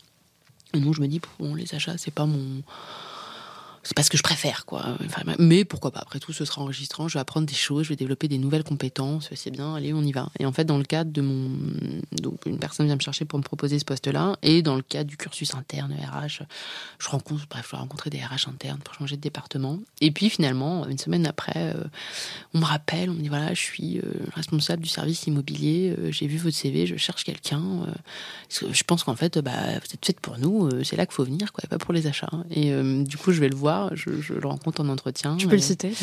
Et 0.73 0.79
donc 0.79 0.95
je 0.95 1.01
me 1.01 1.07
dis, 1.07 1.21
bon, 1.39 1.55
les 1.55 1.73
achats, 1.75 1.97
c'est 1.97 2.13
pas 2.13 2.25
mon. 2.25 2.61
C'est 3.83 3.95
pas 3.95 4.03
ce 4.03 4.09
que 4.09 4.17
je 4.17 4.23
préfère, 4.23 4.65
quoi. 4.65 4.97
Mais 5.39 5.65
pourquoi 5.65 5.91
pas 5.91 6.01
Après 6.01 6.19
tout, 6.19 6.33
ce 6.33 6.45
sera 6.45 6.61
enregistrant. 6.61 7.07
Je 7.07 7.15
vais 7.15 7.19
apprendre 7.19 7.47
des 7.47 7.53
choses, 7.53 7.83
je 7.83 7.89
vais 7.89 7.95
développer 7.95 8.27
des 8.27 8.37
nouvelles 8.37 8.63
compétences. 8.63 9.29
C'est 9.35 9.51
bien, 9.51 9.75
allez, 9.75 9.93
on 9.93 10.03
y 10.03 10.11
va. 10.11 10.29
Et 10.39 10.45
en 10.45 10.51
fait, 10.51 10.65
dans 10.65 10.77
le 10.77 10.83
cadre 10.83 11.11
de 11.11 11.21
mon. 11.21 11.49
Donc, 12.11 12.45
une 12.45 12.59
personne 12.59 12.85
vient 12.85 12.95
me 12.95 13.01
chercher 13.01 13.25
pour 13.25 13.39
me 13.39 13.43
proposer 13.43 13.79
ce 13.79 13.85
poste-là. 13.85 14.37
Et 14.43 14.61
dans 14.61 14.75
le 14.75 14.81
cadre 14.81 15.09
du 15.09 15.17
cursus 15.17 15.55
interne 15.55 15.93
RH, 15.93 16.43
je 16.99 17.09
rencontre, 17.09 17.45
bref, 17.49 17.65
je 17.65 17.71
dois 17.71 17.79
rencontrer 17.79 18.09
des 18.09 18.19
RH 18.19 18.49
internes 18.49 18.79
pour 18.79 18.93
changer 18.93 19.15
de 19.15 19.21
département. 19.21 19.79
Et 19.99 20.11
puis 20.11 20.29
finalement, 20.29 20.87
une 20.87 20.97
semaine 20.97 21.25
après, 21.25 21.73
euh, 21.75 21.83
on 22.53 22.59
me 22.59 22.65
rappelle, 22.65 23.09
on 23.09 23.13
me 23.13 23.21
dit 23.21 23.29
voilà, 23.29 23.53
je 23.53 23.61
suis 23.61 23.97
euh, 23.99 24.03
responsable 24.35 24.83
du 24.83 24.89
service 24.89 25.25
immobilier, 25.27 25.95
euh, 25.97 26.11
j'ai 26.11 26.27
vu 26.27 26.37
votre 26.37 26.55
CV, 26.55 26.87
je 26.87 26.97
cherche 26.97 27.23
quelqu'un. 27.23 27.87
je 28.49 28.83
pense 28.83 29.03
qu'en 29.03 29.15
fait, 29.15 29.39
bah, 29.39 29.51
vous 29.51 29.93
êtes 29.93 30.05
faite 30.05 30.19
pour 30.19 30.37
nous, 30.37 30.69
c'est 30.83 30.95
là 30.95 31.05
qu'il 31.05 31.15
faut 31.15 31.23
venir, 31.23 31.51
quoi, 31.51 31.63
et 31.63 31.67
pas 31.67 31.77
pour 31.77 31.93
les 31.93 32.07
achats. 32.07 32.29
Et 32.51 32.71
du 33.03 33.17
coup, 33.17 33.31
je 33.31 33.39
vais 33.39 33.49
le 33.49 33.55
voir, 33.55 33.70
je, 33.93 34.21
je 34.21 34.33
le 34.33 34.47
rencontre 34.47 34.81
en 34.81 34.89
entretien. 34.89 35.35
Tu 35.37 35.47
peux 35.47 35.55
le 35.55 35.61
euh, 35.61 35.65
citer. 35.65 35.93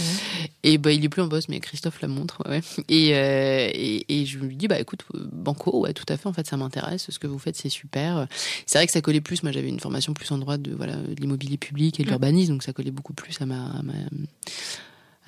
et 0.63 0.79
bah, 0.79 0.93
il 0.93 1.05
est 1.05 1.09
plus 1.09 1.23
en 1.23 1.29
poste, 1.29 1.49
mais 1.49 1.61
Christophe 1.61 2.01
la 2.01 2.09
montre. 2.09 2.43
Ouais, 2.47 2.57
ouais. 2.59 2.85
Et, 2.89 3.15
euh, 3.15 3.71
et, 3.73 4.21
et 4.21 4.27
je 4.27 4.39
lui 4.39 4.57
dis, 4.57 4.69
bah 4.69 4.79
écoute, 4.81 5.05
euh, 5.15 5.29
Banco, 5.33 5.81
ouais, 5.81 5.93
tout 5.93 6.05
à 6.09 6.17
fait, 6.17 6.29
en 6.29 6.33
fait, 6.33 6.47
ça 6.47 6.57
m'intéresse. 6.57 7.07
Ce 7.11 7.19
que 7.19 7.27
vous 7.27 7.39
faites, 7.39 7.57
c'est 7.57 7.69
super. 7.69 8.27
C'est 8.67 8.79
vrai 8.79 8.87
que 8.87 8.93
ça 8.93 9.01
collait 9.01 9.21
plus. 9.21 9.43
Moi, 9.43 9.53
j'avais 9.53 9.69
une 9.69 9.81
formation 9.81 10.13
plus 10.15 10.31
en 10.33 10.39
droit 10.39 10.57
de, 10.59 10.73
voilà, 10.75 10.97
de 10.97 11.15
l'immobilier 11.21 11.57
public 11.59 11.99
et 12.01 12.03
de 12.03 12.09
Mm. 12.09 12.11
l'urbanisme, 12.11 12.53
donc 12.53 12.63
ça 12.63 12.73
collait 12.73 12.91
beaucoup 12.91 13.13
plus 13.15 13.41
à 13.41 13.47
ma. 13.47 13.67
à 13.71 13.83
ma- 13.83 13.93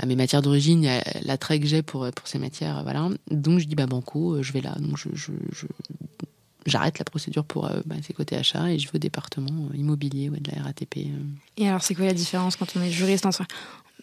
à 0.03 0.07
mes 0.07 0.17
matières 0.17 0.41
d'origine, 0.41 0.85
et 0.85 0.89
à 0.89 1.03
l'attrait 1.27 1.61
que 1.61 1.67
j'ai 1.67 1.83
pour, 1.83 2.11
pour 2.13 2.27
ces 2.27 2.39
matières, 2.39 2.83
voilà. 2.85 3.11
Donc 3.31 3.59
je 3.59 3.67
dis 3.67 3.75
bah 3.75 3.85
banco, 3.87 4.43
je 4.43 4.51
vais 4.55 4.63
là. 4.63 4.75
Donc 4.81 4.97
je, 4.97 5.11
je, 5.13 5.31
je- 5.53 5.67
j'arrête 6.71 6.99
la 6.99 7.05
procédure 7.05 7.45
pour 7.45 7.67
euh, 7.67 7.81
bah, 7.87 7.97
ces 8.03 8.13
côtés 8.13 8.37
achats 8.37 8.71
et 8.71 8.79
je 8.79 8.87
vais 8.87 8.97
au 8.97 8.99
département 8.99 9.69
euh, 9.73 9.77
immobilier 9.77 10.29
ouais, 10.31 10.41
de 10.41 10.51
la 10.55 10.63
RATP. 10.63 10.97
euh. 10.99 11.23
Et 11.57 11.69
alors, 11.69 11.83
c'est 11.83 11.95
quoi 11.95 12.07
la 12.07 12.15
différence 12.15 12.57
quand 12.57 12.77
on 12.77 12.83
est 12.83 12.91
juriste 12.91 13.27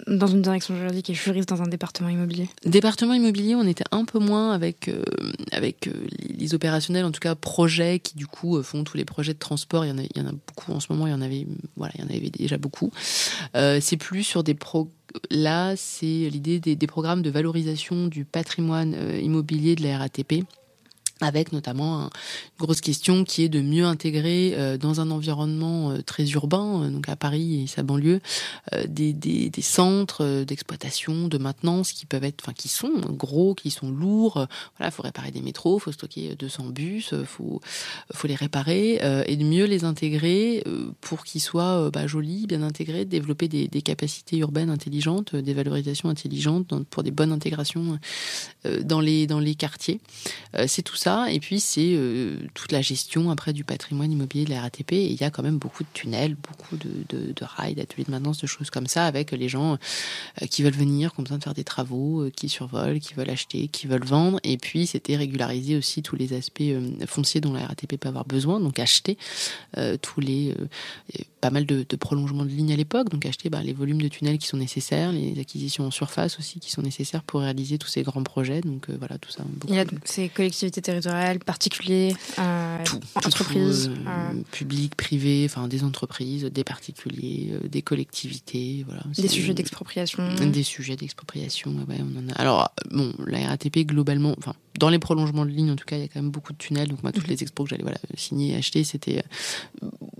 dans 0.05 0.27
une 0.27 0.41
direction 0.41 0.75
juridique 0.75 1.09
et 1.09 1.13
juriste 1.13 1.49
dans 1.49 1.61
un 1.61 1.67
département 1.67 2.09
immobilier? 2.09 2.47
Département 2.65 3.13
immobilier, 3.13 3.55
on 3.55 3.65
était 3.65 3.83
un 3.91 4.05
peu 4.05 4.19
moins 4.19 4.51
avec, 4.51 4.87
euh, 4.87 5.03
avec 5.51 5.87
euh, 5.87 6.07
les, 6.19 6.53
opérationnels, 6.53 7.05
en 7.05 7.11
tout 7.11 7.19
cas 7.19 7.35
projets 7.35 7.99
qui 7.99 8.15
du 8.15 8.27
coup 8.27 8.61
font 8.63 8.83
tous 8.83 8.97
les 8.97 9.05
projets 9.05 9.33
de 9.33 9.39
transport. 9.39 9.85
Il 9.85 9.89
y 9.89 9.91
en 9.91 9.97
a, 9.97 10.03
il 10.03 10.17
y 10.17 10.21
en 10.21 10.27
a 10.27 10.31
beaucoup 10.31 10.71
en 10.71 10.79
ce 10.79 10.91
moment, 10.91 11.07
il 11.07 11.11
y 11.11 11.13
en 11.13 11.21
avait, 11.21 11.47
voilà, 11.75 11.93
il 11.97 12.01
y 12.01 12.03
en 12.03 12.09
avait 12.09 12.29
déjà 12.29 12.57
beaucoup. 12.57 12.91
Euh, 13.55 13.79
c'est 13.81 13.97
plus 13.97 14.23
sur 14.23 14.43
des 14.43 14.53
pro. 14.53 14.89
Là, 15.31 15.75
c'est 15.75 16.05
l'idée 16.05 16.59
des, 16.59 16.75
des 16.75 16.87
programmes 16.87 17.21
de 17.21 17.29
valorisation 17.29 18.07
du 18.07 18.25
patrimoine 18.25 18.95
immobilier 19.21 19.75
de 19.75 19.83
la 19.83 19.97
RATP. 19.97 20.43
Avec 21.21 21.51
notamment 21.51 22.01
un- 22.01 22.09
une 22.59 22.65
grosse 22.65 22.81
question 22.81 23.23
qui 23.23 23.43
est 23.43 23.49
de 23.49 23.61
mieux 23.61 23.85
intégrer 23.85 24.53
euh, 24.55 24.77
dans 24.77 25.01
un 25.01 25.11
environnement 25.11 25.91
euh, 25.91 26.01
très 26.01 26.25
urbain, 26.31 26.83
euh, 26.83 26.89
donc 26.89 27.09
à 27.09 27.15
Paris 27.15 27.63
et 27.63 27.67
sa 27.67 27.83
banlieue, 27.83 28.19
des, 28.87 29.51
centres 29.61 30.43
d'exploitation, 30.43 31.27
de 31.27 31.37
maintenance 31.37 31.91
qui 31.91 32.05
peuvent 32.05 32.23
être, 32.23 32.43
enfin 32.43 32.53
qui 32.53 32.67
sont 32.67 32.93
gros, 33.09 33.53
qui 33.55 33.71
sont 33.71 33.89
lourds. 33.89 34.47
Voilà, 34.77 34.91
faut 34.91 35.03
réparer 35.03 35.31
des 35.31 35.41
métros, 35.41 35.79
faut 35.79 35.91
stocker 35.91 36.35
200 36.35 36.65
bus, 36.67 37.13
faut 37.25 37.61
faut 38.13 38.27
les 38.27 38.35
réparer 38.35 38.99
et 39.25 39.35
de 39.35 39.43
mieux 39.43 39.65
les 39.65 39.83
intégrer 39.83 40.63
pour 41.01 41.23
qu'ils 41.23 41.41
soient 41.41 41.89
bah, 41.91 42.07
jolis, 42.07 42.45
bien 42.47 42.61
intégrés, 42.61 43.05
développer 43.05 43.47
des, 43.47 43.81
capacités 43.81 44.37
urbaines 44.37 44.69
intelligentes, 44.69 45.35
des 45.35 45.53
valorisations 45.53 46.09
intelligentes 46.09 46.73
pour 46.89 47.03
des 47.03 47.11
bonnes 47.11 47.31
intégrations 47.31 47.99
dans 48.81 49.01
les 49.01 49.27
dans 49.27 49.39
les 49.39 49.55
quartiers. 49.55 49.99
C'est 50.67 50.83
tout 50.83 50.95
ça 50.95 51.06
et 51.29 51.39
puis 51.39 51.59
c'est 51.59 51.93
euh, 51.93 52.37
toute 52.53 52.71
la 52.71 52.81
gestion 52.81 53.29
après 53.31 53.53
du 53.53 53.63
patrimoine 53.63 54.11
immobilier 54.11 54.45
de 54.45 54.49
la 54.51 54.61
RATP 54.61 54.93
et 54.93 55.05
il 55.05 55.15
y 55.19 55.23
a 55.23 55.29
quand 55.31 55.43
même 55.43 55.57
beaucoup 55.57 55.83
de 55.83 55.89
tunnels, 55.93 56.35
beaucoup 56.35 56.77
de, 56.77 56.89
de, 57.09 57.31
de 57.33 57.43
rails, 57.43 57.75
d'ateliers 57.75 58.03
de 58.05 58.11
maintenance, 58.11 58.39
de 58.39 58.47
choses 58.47 58.69
comme 58.69 58.87
ça 58.87 59.05
avec 59.05 59.31
les 59.31 59.49
gens 59.49 59.73
euh, 60.41 60.45
qui 60.47 60.63
veulent 60.63 60.73
venir, 60.73 61.13
qui 61.13 61.19
ont 61.19 61.23
besoin 61.23 61.37
de 61.37 61.43
faire 61.43 61.53
des 61.53 61.63
travaux, 61.63 62.21
euh, 62.23 62.29
qui 62.29 62.49
survolent, 62.49 62.99
qui 62.99 63.13
veulent 63.13 63.29
acheter, 63.29 63.67
qui 63.67 63.87
veulent 63.87 64.05
vendre. 64.05 64.39
Et 64.43 64.57
puis, 64.57 64.87
c'était 64.87 65.15
régulariser 65.15 65.75
aussi 65.77 66.01
tous 66.01 66.15
les 66.15 66.33
aspects 66.33 66.61
fonciers 67.07 67.41
dont 67.41 67.53
la 67.53 67.65
RATP 67.67 67.97
peut 67.97 68.07
avoir 68.09 68.25
besoin, 68.25 68.59
donc 68.59 68.79
acheter 68.79 69.17
euh, 69.77 69.97
tous 70.01 70.19
les 70.19 70.51
euh, 70.59 70.67
pas 71.41 71.49
mal 71.51 71.65
de, 71.65 71.85
de 71.87 71.95
prolongements 71.95 72.43
de 72.45 72.49
lignes 72.49 72.73
à 72.73 72.75
l'époque, 72.75 73.09
donc 73.09 73.25
acheter 73.25 73.49
bah, 73.49 73.61
les 73.63 73.73
volumes 73.73 74.01
de 74.01 74.07
tunnels 74.07 74.37
qui 74.39 74.47
sont 74.47 74.57
nécessaires, 74.57 75.11
les 75.11 75.39
acquisitions 75.39 75.85
en 75.85 75.91
surface 75.91 76.39
aussi 76.39 76.59
qui 76.59 76.71
sont 76.71 76.81
nécessaires 76.81 77.23
pour 77.23 77.41
réaliser 77.41 77.77
tous 77.77 77.87
ces 77.87 78.01
grands 78.03 78.23
projets. 78.23 78.61
Donc 78.61 78.89
voilà, 78.89 79.17
tout 79.17 79.29
ça. 79.31 79.43
Il 79.67 79.75
y 79.75 79.79
a 79.79 79.85
de- 79.85 79.97
ces 80.03 80.29
collectivités 80.29 80.81
territoriales, 80.81 80.96
particuliers, 81.45 82.15
euh, 82.39 82.77
tout, 82.85 82.99
entreprises. 83.15 83.91
tout, 83.93 84.07
euh, 84.07 84.31
euh, 84.33 84.41
public, 84.51 84.95
privé, 84.95 85.43
enfin 85.49 85.67
des 85.67 85.83
entreprises, 85.83 86.43
des 86.45 86.63
particuliers, 86.63 87.51
euh, 87.53 87.67
des 87.67 87.81
collectivités, 87.81 88.83
voilà. 88.87 89.03
des 89.17 89.27
sujets 89.27 89.53
d'expropriation. 89.53 90.23
Des 90.35 90.63
sujets 90.63 90.95
d'expropriation, 90.95 91.71
ouais, 91.87 91.97
on 92.01 92.19
en 92.25 92.29
a. 92.29 92.33
Alors, 92.33 92.71
bon, 92.91 93.13
la 93.25 93.47
RATP, 93.47 93.85
globalement, 93.85 94.35
enfin, 94.37 94.53
dans 94.79 94.89
les 94.89 94.99
prolongements 94.99 95.45
de 95.45 95.51
ligne, 95.51 95.71
en 95.71 95.75
tout 95.75 95.85
cas, 95.85 95.95
il 95.97 96.01
y 96.01 96.05
a 96.05 96.07
quand 96.07 96.21
même 96.21 96.31
beaucoup 96.31 96.53
de 96.53 96.57
tunnels. 96.57 96.87
Donc, 96.89 97.01
moi, 97.03 97.11
toutes 97.11 97.23
Mhm. 97.25 97.31
les 97.31 97.41
expos 97.43 97.65
que 97.65 97.71
j'allais 97.71 97.83
voilà, 97.83 97.97
signer 98.15 98.53
et 98.53 98.55
acheter, 98.57 98.83
c'était 98.83 99.23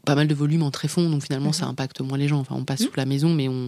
pas 0.06 0.16
mal 0.16 0.28
de 0.28 0.34
volume 0.34 0.64
en 0.64 0.72
tréfonds. 0.72 1.10
Donc, 1.10 1.24
finalement, 1.24 1.48
Mhm. 1.50 1.54
ça 1.54 1.66
impacte 1.68 2.02
moins 2.02 2.18
les 2.18 2.28
gens. 2.28 2.40
Enfin, 2.40 2.56
on 2.58 2.64
passe 2.66 2.82
Mhm. 2.82 2.88
sous 2.88 2.94
la 2.98 3.06
maison, 3.06 3.34
mais 3.34 3.48
on, 3.50 3.68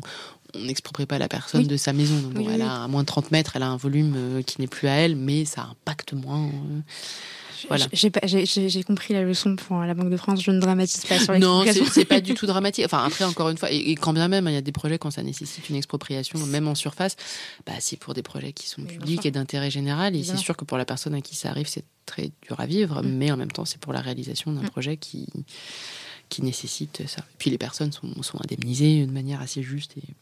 on 0.56 0.60
n'exproprie 0.60 1.06
pas 1.06 1.20
la 1.20 1.28
personne 1.28 1.68
de 1.68 1.78
sa 1.78 1.94
maison. 1.94 2.18
Donc, 2.20 2.48
elle 2.52 2.62
a 2.62 2.84
à 2.84 2.88
moins 2.88 3.02
de 3.02 3.08
30 3.08 3.32
mètres, 3.32 3.54
elle 3.56 3.64
a 3.64 3.70
un 3.70 3.78
volume 3.78 4.44
qui 4.46 4.62
n'est 4.62 4.68
plus 4.68 4.88
à 4.88 4.94
elle, 4.94 5.16
mais 5.16 5.46
ça 5.46 5.70
impacte 5.72 6.14
moins. 6.14 6.50
Voilà. 7.68 7.88
J'ai 7.92 8.84
compris 8.84 9.14
la 9.14 9.24
leçon 9.24 9.56
pour 9.56 9.80
la 9.80 9.94
Banque 9.94 10.10
de 10.10 10.18
France. 10.18 10.42
Je 10.42 10.52
ne 10.52 10.60
dramatise 10.60 11.06
pas 11.06 11.20
sur 11.20 11.38
Non, 11.40 11.64
c'est 11.92 12.06
pas 12.06 12.22
du 12.22 12.34
tout 12.36 12.46
dramatique. 12.46 12.86
Enfin, 12.86 13.04
après, 13.04 13.26
encore 13.26 13.50
une 13.50 13.58
fois, 13.58 13.72
et, 13.72 13.96
quand 13.96 14.14
bien 14.14 14.28
même, 14.28 14.48
il 14.48 14.54
y 14.54 14.58
a 14.58 14.62
des 14.62 14.72
projets 14.72 14.98
quand 14.98 15.12
ça 15.12 15.24
nécessite 15.24 15.70
une 15.70 15.76
expropriation, 15.76 16.40
même 16.48 16.68
en 16.68 16.76
surface, 16.76 17.16
bah, 17.66 17.74
c'est 17.80 17.98
pour 17.98 18.14
des 18.14 18.24
projets 18.24 18.54
qui 18.54 18.68
sont 18.68 18.84
publics 18.84 19.26
et 19.26 19.32
d'intérêt 19.32 19.72
général. 19.72 20.16
Et 20.16 20.24
c'est 20.24 20.38
sûr 20.38 20.56
que 20.56 20.66
pour 20.66 20.78
la 20.78 20.86
personne 20.86 21.14
à 21.14 21.22
qui 21.22 21.36
ça 21.36 21.50
arrive, 21.50 21.68
c'est 21.68 21.86
très 22.06 22.32
dur 22.42 22.60
à 22.60 22.66
vivre, 22.66 23.04
mm. 23.04 23.08
mais 23.08 23.32
en 23.32 23.38
même 23.38 23.52
temps, 23.52 23.66
c'est 23.66 23.80
pour 23.80 23.94
la 23.94 24.02
réalisation 24.02 24.52
d'un 24.52 24.64
mm. 24.64 24.70
projet 24.70 24.98
qui, 24.98 25.28
qui 26.30 26.42
nécessite 26.42 27.08
ça. 27.08 27.22
Et 27.22 27.36
puis 27.38 27.50
les 27.50 27.58
personnes 27.58 27.92
sont, 27.92 28.22
sont 28.24 28.40
indemnisées 28.44 29.06
de 29.06 29.12
manière 29.12 29.42
assez 29.42 29.62
juste 29.62 29.96
et 29.98 30.14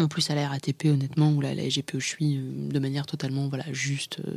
en 0.00 0.08
plus 0.08 0.28
à 0.30 0.34
la 0.34 0.48
RATP 0.48 0.86
honnêtement 0.86 1.32
ou 1.32 1.40
la, 1.40 1.54
la 1.54 1.68
SGP 1.68 1.94
où 1.94 2.00
je 2.00 2.06
suis 2.06 2.36
euh, 2.36 2.42
de 2.70 2.78
manière 2.78 3.06
totalement 3.06 3.48
voilà 3.48 3.64
juste 3.72 4.20
euh, 4.26 4.32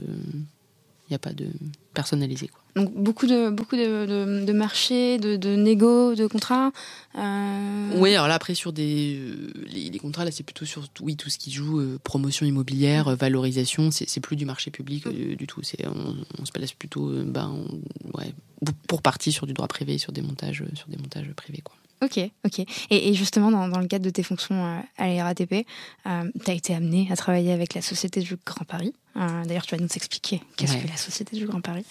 il 1.08 1.14
n'y 1.14 1.16
a 1.16 1.20
pas 1.20 1.32
de 1.32 1.48
personnalisé. 1.94 2.50
Quoi. 2.50 2.62
Donc 2.76 2.94
beaucoup 2.94 3.28
de, 3.28 3.50
beaucoup 3.50 3.78
de, 3.78 4.44
de, 4.46 4.54
marchés, 4.54 5.18
de, 5.18 5.38
de 5.38 5.56
négo, 5.56 6.16
de 6.16 6.28
contrats 6.28 6.72
euh... 7.18 7.90
Oui, 7.96 8.14
alors 8.14 8.28
là, 8.28 8.36
après, 8.36 8.56
sur 8.56 8.74
des, 8.74 9.18
euh, 9.18 9.54
les, 9.72 9.98
contrats, 10.00 10.26
là, 10.26 10.32
c'est 10.32 10.44
plutôt 10.44 10.66
sur 10.66 10.86
oui, 11.00 11.16
tout 11.16 11.30
ce 11.30 11.38
qui 11.38 11.50
joue 11.50 11.80
euh, 11.80 11.98
promotion 12.04 12.46
immobilière, 12.46 13.16
valorisation, 13.16 13.90
c'est 13.90 14.20
plus 14.20 14.36
du 14.36 14.46
marché 14.46 14.70
public 14.70 15.08
euh, 15.08 15.36
du 15.36 15.48
tout. 15.48 15.62
On, 15.86 16.16
on 16.40 16.46
se 16.46 16.52
place 16.52 16.74
plutôt 16.74 17.10
ben, 17.24 17.58
ouais, 18.14 18.34
pour 18.88 19.02
partie 19.02 19.32
sur 19.32 19.48
du 19.48 19.54
droit 19.54 19.68
privé, 19.68 19.98
sur 19.98 20.12
des 20.12 20.22
montages, 20.22 20.64
sur 20.76 20.90
des 20.90 20.98
montages 20.98 21.32
privés. 21.38 21.62
Quoi. 21.64 21.76
Ok, 22.04 22.20
ok. 22.46 22.64
Et, 22.92 23.14
justement, 23.16 23.50
dans, 23.50 23.68
dans, 23.68 23.80
le 23.80 23.88
cadre 23.88 24.06
de 24.06 24.12
tes 24.12 24.22
fonctions 24.22 24.64
euh, 24.64 24.80
à 24.98 25.08
la 25.08 25.24
RATP, 25.24 25.66
euh, 26.06 26.32
tu 26.46 26.52
as 26.52 26.54
été 26.54 26.76
amené 26.76 27.08
à 27.12 27.16
travailler 27.16 27.52
avec 27.52 27.74
la 27.74 27.82
Société 27.82 28.20
du 28.20 28.38
Grand 28.46 28.66
Paris. 28.66 28.94
Euh, 29.16 29.46
d'ailleurs, 29.46 29.66
tu 29.66 29.76
vas 29.76 29.82
nous 29.82 29.90
expliquer 29.96 30.44
qu'est-ce 30.58 30.78
que 30.78 30.88
la 30.88 30.96
Société 30.96 31.36
du 31.36 31.48
Grand 31.48 31.60
Paris. 31.60 31.86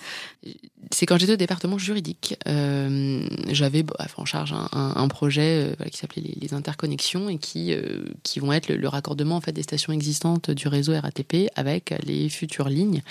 C'est 0.93 1.07
quand 1.07 1.19
j'étais 1.19 1.33
au 1.33 1.37
département 1.37 1.77
juridique. 1.77 2.37
J'avais 2.47 3.85
en 4.17 4.25
charge 4.25 4.53
un, 4.53 4.69
un, 4.73 5.09
projet 5.09 5.75
qui 5.91 5.99
s'appelait 5.99 6.23
les, 6.41 6.55
interconnexions 6.55 7.29
et 7.29 7.39
qui, 7.39 7.75
qui 8.23 8.39
vont 8.39 8.53
être 8.53 8.69
le, 8.69 8.89
raccordement 8.89 9.35
en 9.35 9.41
fait, 9.41 9.51
des 9.51 9.65
stations 9.65 9.93
existantes 9.93 10.53
du 10.53 10.69
réseau 10.69 10.93
RATP 10.93 11.49
avec 11.57 11.93
les 12.05 12.29
futures 12.29 12.69
lignes 12.69 13.03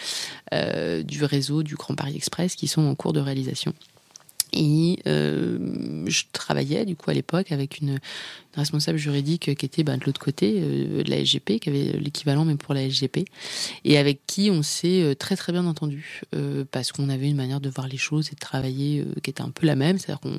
du 0.53 1.26
réseau 1.26 1.61
du 1.61 1.76
Grand 1.76 1.95
Paris 1.95 2.15
Express 2.15 2.55
qui 2.55 2.69
sont 2.69 2.84
en 2.84 2.95
cours 2.95 3.11
de 3.11 3.19
réalisation. 3.19 3.73
Et 4.53 4.99
euh, 5.07 6.03
je 6.07 6.23
travaillais 6.31 6.85
du 6.85 6.95
coup 6.95 7.09
à 7.09 7.13
l'époque 7.13 7.51
avec 7.51 7.80
une, 7.80 7.99
responsable 8.55 8.97
juridique 8.97 9.53
qui 9.55 9.65
était 9.65 9.84
ben, 9.84 9.97
de 9.97 10.05
l'autre 10.05 10.22
côté 10.22 10.55
euh, 10.57 11.03
de 11.03 11.09
la 11.09 11.17
SGP, 11.17 11.59
qui 11.59 11.69
avait 11.69 11.99
l'équivalent 11.99 12.45
même 12.45 12.57
pour 12.57 12.73
la 12.73 12.89
SGP, 12.89 13.26
et 13.84 13.97
avec 13.97 14.22
qui 14.27 14.49
on 14.49 14.63
s'est 14.63 15.03
euh, 15.03 15.13
très 15.13 15.35
très 15.35 15.51
bien 15.51 15.65
entendu 15.65 16.22
parce 16.72 16.91
qu'on 16.91 17.09
avait 17.09 17.27
une 17.27 17.35
manière 17.35 17.59
de 17.59 17.69
voir 17.69 17.88
les 17.88 17.97
choses 17.97 18.30
et 18.31 18.35
de 18.35 18.39
travailler 18.39 19.05
qui 19.23 19.30
était 19.30 19.41
un 19.41 19.49
peu 19.49 19.65
la 19.67 19.76
même, 19.76 19.97
c'est-à-dire 19.97 20.22
qu'on 20.22 20.38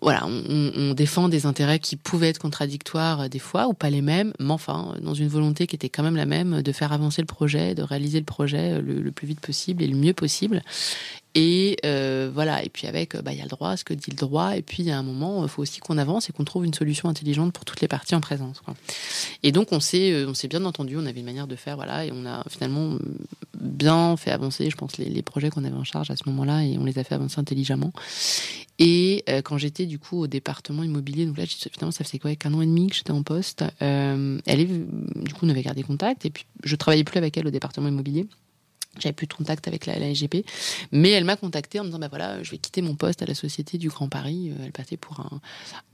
voilà, 0.00 0.26
on, 0.26 0.94
défend 0.94 1.28
des 1.28 1.46
intérêts 1.46 1.78
qui 1.78 1.94
pouvaient 1.94 2.30
être 2.30 2.40
contradictoires 2.40 3.28
des 3.28 3.38
fois 3.38 3.68
ou 3.68 3.72
pas 3.72 3.88
les 3.88 4.02
mêmes, 4.02 4.32
mais 4.40 4.50
enfin 4.50 4.96
dans 5.00 5.14
une 5.14 5.28
volonté 5.28 5.68
qui 5.68 5.76
était 5.76 5.88
quand 5.88 6.02
même 6.02 6.16
la 6.16 6.26
même 6.26 6.60
de 6.60 6.72
faire 6.72 6.92
avancer 6.92 7.22
le 7.22 7.26
projet, 7.26 7.76
de 7.76 7.82
réaliser 7.82 8.18
le 8.18 8.24
projet 8.24 8.80
le 8.80 9.12
plus 9.12 9.28
vite 9.28 9.40
possible 9.40 9.82
et 9.82 9.86
le 9.86 9.96
mieux 9.96 10.12
possible. 10.12 10.62
Et 11.34 11.78
euh, 11.86 12.30
voilà, 12.32 12.62
et 12.62 12.68
puis 12.68 12.86
avec, 12.86 13.16
bah, 13.16 13.32
il 13.32 13.38
y 13.38 13.40
a 13.40 13.44
le 13.44 13.48
droit, 13.48 13.76
ce 13.76 13.84
que 13.84 13.94
dit 13.94 14.10
le 14.10 14.16
droit, 14.16 14.56
et 14.56 14.62
puis 14.62 14.90
a 14.90 14.98
un 14.98 15.02
moment, 15.02 15.42
il 15.42 15.48
faut 15.48 15.62
aussi 15.62 15.80
qu'on 15.80 15.96
avance 15.96 16.28
et 16.28 16.32
qu'on 16.32 16.44
trouve 16.44 16.66
une 16.66 16.74
solution 16.74 17.08
intelligente 17.08 17.52
pour 17.54 17.64
toutes 17.64 17.80
les 17.80 17.88
parties 17.88 18.14
en 18.14 18.20
présence. 18.20 18.60
Quoi. 18.60 18.74
Et 19.42 19.50
donc 19.50 19.72
on 19.72 19.80
s'est, 19.80 20.12
euh, 20.12 20.28
on 20.28 20.34
s'est 20.34 20.48
bien 20.48 20.64
entendu, 20.66 20.98
on 20.98 21.06
avait 21.06 21.20
une 21.20 21.26
manière 21.26 21.46
de 21.46 21.56
faire, 21.56 21.76
voilà, 21.76 22.04
et 22.04 22.10
on 22.12 22.26
a 22.26 22.44
finalement 22.50 22.98
bien 23.58 24.16
fait 24.18 24.30
avancer, 24.30 24.68
je 24.68 24.76
pense, 24.76 24.98
les, 24.98 25.06
les 25.06 25.22
projets 25.22 25.48
qu'on 25.48 25.64
avait 25.64 25.76
en 25.76 25.84
charge 25.84 26.10
à 26.10 26.16
ce 26.16 26.24
moment-là, 26.26 26.64
et 26.64 26.76
on 26.76 26.84
les 26.84 26.98
a 26.98 27.04
fait 27.04 27.14
avancer 27.14 27.38
intelligemment. 27.40 27.92
Et 28.78 29.24
euh, 29.28 29.40
quand 29.42 29.58
j'étais 29.58 29.86
du 29.86 29.98
coup 29.98 30.18
au 30.18 30.26
département 30.26 30.82
immobilier, 30.82 31.24
donc 31.24 31.38
là, 31.38 31.44
finalement, 31.46 31.92
ça 31.92 32.04
faisait 32.04 32.18
quoi, 32.18 32.34
qu'un 32.34 32.52
an 32.52 32.60
et 32.60 32.66
demi 32.66 32.88
que 32.88 32.96
j'étais 32.96 33.10
en 33.10 33.22
poste, 33.22 33.64
euh, 33.80 34.38
elle 34.44 34.60
est, 34.60 34.66
du 34.66 35.32
coup, 35.32 35.46
on 35.46 35.48
avait 35.48 35.62
gardé 35.62 35.82
contact, 35.82 36.26
et 36.26 36.30
puis 36.30 36.44
je 36.64 36.76
travaillais 36.76 37.04
plus 37.04 37.18
avec 37.18 37.36
elle 37.36 37.46
au 37.46 37.50
département 37.50 37.88
immobilier. 37.88 38.26
J'avais 38.98 39.14
plus 39.14 39.26
de 39.26 39.32
contact 39.32 39.68
avec 39.68 39.86
la, 39.86 39.94
SGP, 39.94 40.44
mais 40.92 41.10
elle 41.10 41.24
m'a 41.24 41.36
contacté 41.36 41.80
en 41.80 41.84
me 41.84 41.88
disant 41.88 41.98
bah 41.98 42.08
voilà, 42.08 42.42
je 42.42 42.50
vais 42.50 42.58
quitter 42.58 42.82
mon 42.82 42.94
poste 42.94 43.22
à 43.22 43.26
la 43.26 43.34
Société 43.34 43.78
du 43.78 43.88
Grand 43.88 44.08
Paris. 44.08 44.50
Euh, 44.50 44.64
elle 44.64 44.72
passait 44.72 44.98
pour 44.98 45.26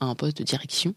un, 0.00 0.14
poste 0.16 0.38
de 0.38 0.44
direction 0.44 0.94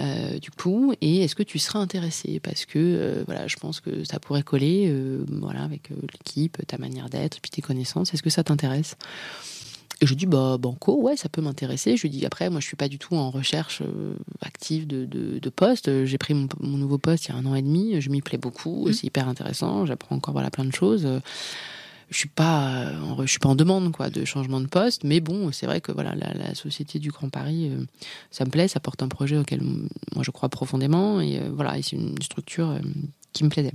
euh, 0.00 0.38
du 0.38 0.52
coup. 0.52 0.94
Et 1.00 1.22
est-ce 1.22 1.34
que 1.34 1.42
tu 1.42 1.58
seras 1.58 1.80
intéressé 1.80 2.38
parce 2.40 2.66
que 2.66 2.78
euh, 2.78 3.24
voilà, 3.26 3.48
je 3.48 3.56
pense 3.56 3.80
que 3.80 4.04
ça 4.04 4.20
pourrait 4.20 4.44
coller 4.44 4.94
voilà 5.28 5.64
avec 5.64 5.90
l'équipe, 6.12 6.64
ta 6.66 6.78
manière 6.78 7.08
d'être, 7.08 7.40
puis 7.40 7.50
tes 7.50 7.62
connaissances. 7.62 8.14
Est-ce 8.14 8.22
que 8.22 8.30
ça 8.30 8.44
t'intéresse? 8.44 8.96
Et 10.00 10.06
je 10.06 10.14
dis 10.14 10.26
bah 10.26 10.56
banco, 10.58 11.00
ouais, 11.00 11.16
ça 11.16 11.28
peut 11.28 11.40
m'intéresser. 11.40 11.96
Je 11.96 12.02
lui 12.02 12.10
dis 12.10 12.26
après, 12.26 12.50
moi 12.50 12.60
je 12.60 12.66
suis 12.66 12.76
pas 12.76 12.88
du 12.88 12.98
tout 12.98 13.14
en 13.14 13.30
recherche 13.30 13.82
euh, 13.82 14.14
active 14.40 14.86
de, 14.86 15.04
de, 15.04 15.38
de 15.38 15.50
poste. 15.50 16.04
J'ai 16.04 16.18
pris 16.18 16.34
mon, 16.34 16.48
mon, 16.60 16.78
nouveau 16.78 16.98
poste 16.98 17.26
il 17.26 17.28
y 17.30 17.32
a 17.32 17.36
un 17.36 17.46
an 17.46 17.54
et 17.54 17.62
demi. 17.62 18.00
Je 18.00 18.10
m'y 18.10 18.20
plais 18.20 18.38
beaucoup. 18.38 18.88
Mmh. 18.88 18.92
C'est 18.92 19.06
hyper 19.06 19.28
intéressant. 19.28 19.86
J'apprends 19.86 20.16
encore 20.16 20.32
voilà 20.32 20.50
plein 20.50 20.64
de 20.64 20.74
choses. 20.74 21.06
Je 22.10 22.18
suis 22.18 22.28
pas, 22.28 22.92
je 23.22 23.26
suis 23.26 23.38
pas 23.38 23.48
en 23.48 23.54
demande 23.54 23.90
quoi 23.92 24.10
de 24.10 24.24
changement 24.24 24.60
de 24.60 24.66
poste, 24.66 25.04
mais 25.04 25.20
bon, 25.20 25.50
c'est 25.52 25.66
vrai 25.66 25.80
que 25.80 25.90
voilà 25.90 26.14
la, 26.14 26.34
la, 26.34 26.54
société 26.54 26.98
du 26.98 27.10
Grand 27.10 27.28
Paris, 27.28 27.70
euh, 27.70 27.84
ça 28.30 28.44
me 28.44 28.50
plaît, 28.50 28.68
ça 28.68 28.78
porte 28.78 29.02
un 29.02 29.08
projet 29.08 29.36
auquel 29.36 29.62
moi 29.62 30.22
je 30.22 30.30
crois 30.30 30.48
profondément 30.48 31.20
et 31.20 31.38
euh, 31.38 31.50
voilà, 31.52 31.74
c'est 31.82 31.96
une 31.96 32.20
structure 32.22 32.70
euh, 32.70 32.78
qui 33.32 33.42
me 33.42 33.48
plaisait. 33.48 33.72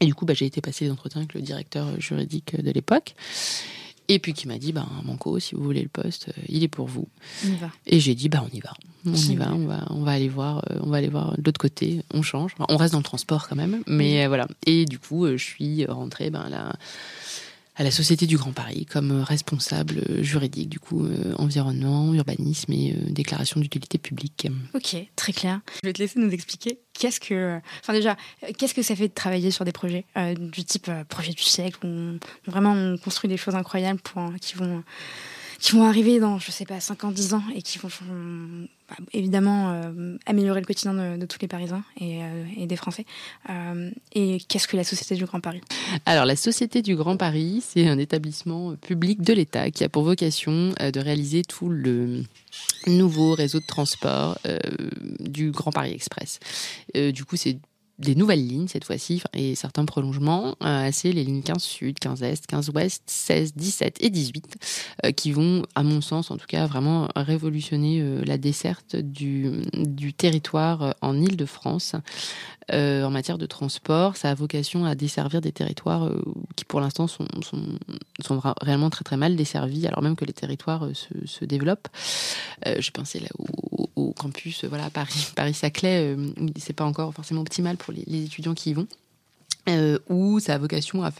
Et 0.00 0.06
du 0.06 0.14
coup, 0.14 0.24
bah, 0.24 0.34
j'ai 0.34 0.46
été 0.46 0.60
passer 0.60 0.86
des 0.86 0.90
entretiens 0.90 1.20
avec 1.20 1.34
le 1.34 1.42
directeur 1.42 2.00
juridique 2.00 2.60
de 2.60 2.70
l'époque. 2.70 3.14
Et 4.12 4.18
puis 4.18 4.34
qui 4.34 4.46
m'a 4.46 4.58
dit, 4.58 4.72
bah, 4.72 4.86
Manco, 5.04 5.38
si 5.38 5.54
vous 5.54 5.62
voulez 5.62 5.80
le 5.80 5.88
poste, 5.88 6.28
euh, 6.28 6.42
il 6.46 6.62
est 6.62 6.68
pour 6.68 6.86
vous. 6.86 7.08
Et 7.86 7.98
j'ai 7.98 8.14
dit, 8.14 8.28
bah, 8.28 8.44
on 8.46 8.54
y 8.54 8.60
va. 8.60 8.74
On 9.06 9.14
y 9.14 9.36
va, 9.36 9.52
on 9.54 9.66
va, 9.66 9.86
on 9.88 10.02
va 10.02 10.12
aller 10.12 10.28
voir, 10.28 10.62
euh, 10.70 10.80
on 10.82 10.90
va 10.90 10.98
aller 10.98 11.08
voir 11.08 11.32
de 11.38 11.42
l'autre 11.42 11.58
côté, 11.58 12.02
on 12.12 12.20
change. 12.20 12.54
on 12.68 12.76
reste 12.76 12.92
dans 12.92 12.98
le 12.98 13.04
transport 13.04 13.48
quand 13.48 13.56
même, 13.56 13.82
mais 13.86 14.22
euh, 14.22 14.28
voilà. 14.28 14.46
Et 14.66 14.84
du 14.84 14.98
coup, 14.98 15.26
je 15.26 15.42
suis 15.42 15.86
rentrée, 15.86 16.28
ben, 16.28 16.50
là, 16.50 16.74
à 17.76 17.82
la 17.82 17.90
Société 17.90 18.26
du 18.26 18.36
Grand 18.36 18.52
Paris 18.52 18.86
comme 18.86 19.22
responsable 19.22 20.22
juridique, 20.22 20.68
du 20.68 20.78
coup, 20.78 21.04
euh, 21.04 21.34
environnement, 21.38 22.12
urbanisme 22.12 22.72
et 22.72 22.92
euh, 22.92 23.10
déclaration 23.10 23.60
d'utilité 23.60 23.98
publique. 23.98 24.48
Ok, 24.74 24.96
très 25.16 25.32
clair. 25.32 25.60
Je 25.82 25.88
vais 25.88 25.92
te 25.92 25.98
laisser 25.98 26.18
nous 26.18 26.30
expliquer 26.30 26.80
qu'est-ce 26.92 27.20
que. 27.20 27.60
Enfin, 27.80 27.92
déjà, 27.92 28.16
qu'est-ce 28.58 28.74
que 28.74 28.82
ça 28.82 28.94
fait 28.94 29.08
de 29.08 29.14
travailler 29.14 29.50
sur 29.50 29.64
des 29.64 29.72
projets 29.72 30.04
euh, 30.16 30.34
du 30.34 30.64
type 30.64 30.90
projet 31.08 31.32
du 31.32 31.42
siècle 31.42 31.86
où 31.86 32.18
vraiment 32.50 32.72
on 32.72 32.98
construit 32.98 33.28
des 33.28 33.36
choses 33.38 33.54
incroyables 33.54 34.00
pour, 34.00 34.22
qui 34.40 34.54
vont 34.54 34.82
qui 35.62 35.72
vont 35.72 35.84
arriver 35.84 36.18
dans, 36.18 36.40
je 36.40 36.50
sais 36.50 36.64
pas, 36.64 36.80
5 36.80 37.04
ans, 37.04 37.12
10 37.12 37.34
ans 37.34 37.42
et 37.54 37.62
qui 37.62 37.78
vont 37.78 37.88
bah, 38.88 38.96
évidemment 39.12 39.70
euh, 39.70 40.16
améliorer 40.26 40.58
le 40.58 40.66
quotidien 40.66 40.92
de, 41.16 41.24
tous 41.24 41.38
les 41.40 41.46
Parisiens 41.46 41.84
et, 42.00 42.24
euh, 42.24 42.66
des 42.66 42.74
Français. 42.74 43.06
Euh, 43.48 43.88
et 44.12 44.38
qu'est-ce 44.48 44.66
que 44.66 44.76
la 44.76 44.82
Société 44.82 45.14
du 45.14 45.24
Grand 45.24 45.38
Paris? 45.38 45.60
Alors, 46.04 46.24
la 46.24 46.34
Société 46.34 46.82
du 46.82 46.96
Grand 46.96 47.16
Paris, 47.16 47.62
c'est 47.64 47.86
un 47.86 47.98
établissement 47.98 48.74
public 48.74 49.22
de 49.22 49.32
l'État 49.34 49.70
qui 49.70 49.84
a 49.84 49.88
pour 49.88 50.02
vocation 50.02 50.74
de 50.80 50.98
réaliser 51.00 51.42
tout 51.42 51.68
le 51.68 52.24
nouveau 52.88 53.34
réseau 53.34 53.60
de 53.60 53.66
transport 53.66 54.38
du 55.20 55.52
Grand 55.52 55.70
Paris 55.70 55.92
Express. 55.92 56.40
du 56.92 57.24
coup, 57.24 57.36
c'est 57.36 57.56
des 57.98 58.14
nouvelles 58.14 58.46
lignes 58.46 58.68
cette 58.68 58.84
fois-ci 58.84 59.22
et 59.34 59.54
certains 59.54 59.84
prolongements, 59.84 60.56
euh, 60.62 60.88
c'est 60.92 61.12
les 61.12 61.24
lignes 61.24 61.42
15 61.42 61.62
Sud, 61.62 61.98
15 61.98 62.22
Est, 62.22 62.46
15 62.46 62.70
Ouest, 62.70 63.02
16, 63.06 63.54
17 63.54 64.02
et 64.02 64.10
18 64.10 64.56
euh, 65.04 65.12
qui 65.12 65.32
vont, 65.32 65.64
à 65.74 65.82
mon 65.82 66.00
sens 66.00 66.30
en 66.30 66.36
tout 66.36 66.46
cas, 66.46 66.66
vraiment 66.66 67.08
révolutionner 67.14 68.00
euh, 68.00 68.22
la 68.24 68.38
desserte 68.38 68.96
du, 68.96 69.50
du 69.74 70.12
territoire 70.12 70.94
en 71.00 71.20
Île-de-France 71.20 71.94
en 72.70 73.10
matière 73.10 73.38
de 73.38 73.46
transport. 73.46 74.16
Ça 74.16 74.30
a 74.30 74.34
vocation 74.34 74.84
à 74.84 74.94
desservir 74.94 75.40
des 75.40 75.52
territoires 75.52 76.10
qui 76.56 76.64
pour 76.64 76.80
l'instant 76.80 77.06
sont, 77.06 77.26
sont, 77.42 77.62
sont, 78.20 78.40
réellement 78.60 78.90
très 78.90 79.04
très 79.04 79.16
mal 79.16 79.36
desservis 79.36 79.86
alors 79.86 80.02
même 80.02 80.16
que 80.16 80.24
les 80.24 80.32
territoires 80.32 80.88
se, 80.94 81.26
se 81.26 81.44
développent. 81.44 81.88
je 82.64 82.90
pensais 82.90 83.20
au, 83.96 84.12
campus 84.12 84.64
voilà 84.64 84.90
Paris 84.90 85.32
Paris 85.34 85.54
Saclay, 85.54 86.16
c'est 86.56 86.72
pas 86.72 86.84
encore 86.84 87.12
forcément 87.14 87.40
optimal 87.40 87.76
pour 87.76 87.92
les, 87.92 88.24
étudiants 88.24 88.54
qui 88.54 88.70
y 88.70 88.74
vont. 88.74 88.86
Euh, 89.68 89.96
où 90.08 90.40
ça 90.40 90.58
vocation 90.58 91.04
à, 91.04 91.12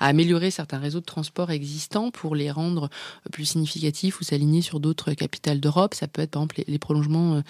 améliorer 0.00 0.50
certains 0.50 0.78
réseaux 0.78 1.00
de 1.00 1.06
transport 1.06 1.50
existants 1.50 2.10
pour 2.10 2.34
les 2.34 2.50
rendre 2.50 2.90
plus 3.32 3.46
significatifs 3.46 4.20
ou 4.20 4.24
s'aligner 4.24 4.60
sur 4.60 4.80
d'autres 4.80 5.14
capitales 5.14 5.60
d'Europe. 5.60 5.94
Ça 5.94 6.06
peut 6.06 6.20
être 6.20 6.32
par 6.32 6.42
exemple 6.42 6.62
les, 6.68 6.78
prolongements 6.78 7.42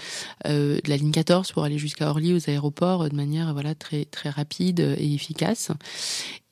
euh, 0.47 0.77
de 0.77 0.89
la 0.89 0.97
ligne 0.97 1.11
14 1.11 1.51
pour 1.51 1.65
aller 1.65 1.79
jusqu'à 1.79 2.09
Orly 2.09 2.33
aux 2.33 2.49
aéroports 2.49 3.09
de 3.09 3.17
manière 3.17 3.53
très 3.79 4.31
rapide 4.31 4.79
et 4.99 5.15
efficace. 5.15 5.73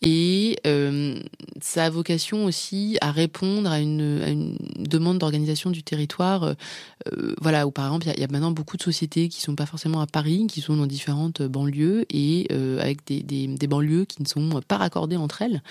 Et 0.07 0.59
euh, 0.66 1.19
ça 1.62 1.87
a 1.87 1.91
vocation 1.91 2.45
aussi 2.45 2.99
à 3.01 3.11
répondre 3.11 3.71
à 3.71 3.81
une, 3.81 4.55
demande 4.79 5.19
d'organisation 5.19 5.71
du 5.71 5.83
territoire. 5.83 6.45
Euh, 6.45 7.35
voilà, 7.41 7.66
où 7.66 7.71
par 7.71 7.87
exemple, 7.87 8.09
il 8.15 8.21
y, 8.21 8.25
a 8.25 8.29
maintenant 8.29 8.51
beaucoup 8.51 8.77
de 8.77 8.83
sociétés 8.83 9.31
qui 9.31 9.41
sont 9.41 9.57
pas 9.57 9.65
forcément 9.65 10.03
à 10.03 10.07
Paris, 10.07 10.47
qui 10.47 10.61
sont 10.61 10.77
dans 10.77 10.87
différentes 10.87 11.41
banlieues 11.41 12.05
et 12.11 12.47
euh, 12.53 12.83
avec 12.83 13.07
des, 13.07 13.66
banlieues 13.66 13.94
qui 14.03 14.23
ne 14.23 14.27
sont 14.27 14.61
pas 14.66 14.77
raccordées 14.77 15.16
entre 15.16 15.43
elles. 15.43 15.62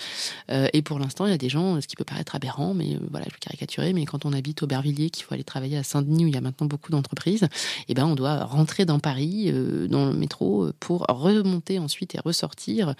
Euh, 0.50 0.68
et 0.72 0.82
pour 0.82 0.98
l'instant, 0.98 1.26
il 1.26 1.30
y 1.30 1.34
a 1.34 1.38
des 1.38 1.48
gens, 1.48 1.80
ce 1.80 1.86
qui 1.86 1.96
peut 1.96 2.04
paraître 2.04 2.34
aberrant, 2.34 2.74
mais 2.74 2.94
euh, 2.94 2.98
voilà, 3.10 3.26
je 3.28 3.34
vais 3.34 3.40
caricaturer, 3.40 3.92
mais 3.92 4.06
quand 4.06 4.24
on 4.24 4.32
habite 4.32 4.62
au 4.62 4.66
Bervilliers, 4.66 5.10
qu'il 5.10 5.24
faut 5.24 5.34
aller 5.34 5.44
travailler 5.44 5.76
à 5.76 5.82
Saint-Denis, 5.82 6.24
où 6.24 6.28
il 6.28 6.34
y 6.34 6.38
a 6.38 6.40
maintenant 6.40 6.66
beaucoup 6.66 6.90
d'entreprises, 6.90 7.46
eh 7.88 7.94
ben, 7.94 8.06
on 8.06 8.14
doit 8.14 8.44
rentrer 8.44 8.84
dans 8.84 8.98
Paris, 8.98 9.50
euh, 9.52 9.86
dans 9.88 10.06
le 10.06 10.14
métro, 10.14 10.70
pour 10.80 11.06
remonter 11.08 11.78
ensuite 11.78 12.14
et 12.14 12.18
ressortir 12.20 12.94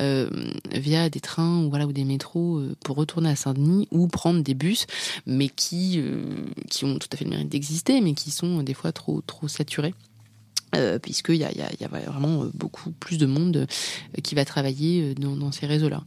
via 0.00 1.08
des 1.08 1.20
trains 1.20 1.62
ou 1.62 1.68
voilà 1.68 1.86
ou 1.86 1.92
des 1.92 2.04
métros 2.04 2.60
pour 2.84 2.96
retourner 2.96 3.30
à 3.30 3.36
Saint-Denis 3.36 3.88
ou 3.90 4.08
prendre 4.08 4.42
des 4.42 4.54
bus, 4.54 4.86
mais 5.26 5.48
qui 5.48 6.02
qui 6.70 6.84
ont 6.84 6.98
tout 6.98 7.08
à 7.12 7.16
fait 7.16 7.24
le 7.24 7.30
mérite 7.30 7.48
d'exister, 7.48 8.00
mais 8.00 8.14
qui 8.14 8.30
sont 8.30 8.62
des 8.62 8.74
fois 8.74 8.92
trop 8.92 9.20
trop 9.26 9.48
saturés. 9.48 9.94
Euh, 10.74 10.98
puisqu'il 10.98 11.36
y 11.36 11.44
a, 11.44 11.88
vraiment 11.88 12.46
beaucoup 12.54 12.90
plus 12.92 13.18
de 13.18 13.26
monde 13.26 13.66
qui 14.22 14.34
va 14.34 14.44
travailler 14.44 15.14
dans, 15.14 15.36
dans 15.36 15.52
ces 15.52 15.66
réseaux-là. 15.66 16.04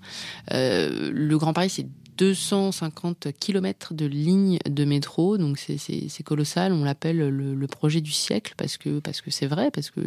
Euh, 0.53 1.09
le 1.11 1.37
Grand 1.37 1.53
Paris, 1.53 1.69
c'est 1.69 1.87
250 2.17 3.27
km 3.39 3.93
de 3.93 4.05
lignes 4.05 4.57
de 4.67 4.85
métro, 4.85 5.37
donc 5.37 5.59
c'est 5.59 6.23
colossal. 6.23 6.73
On 6.73 6.83
l'appelle 6.83 7.17
le, 7.17 7.53
le, 7.53 7.67
projet 7.67 8.01
du 8.01 8.11
siècle 8.11 8.55
parce 8.57 8.77
que 8.77 8.99
parce 8.99 9.21
que 9.21 9.29
c'est 9.29 9.45
vrai, 9.45 9.69
parce 9.69 9.91
que 9.91 10.01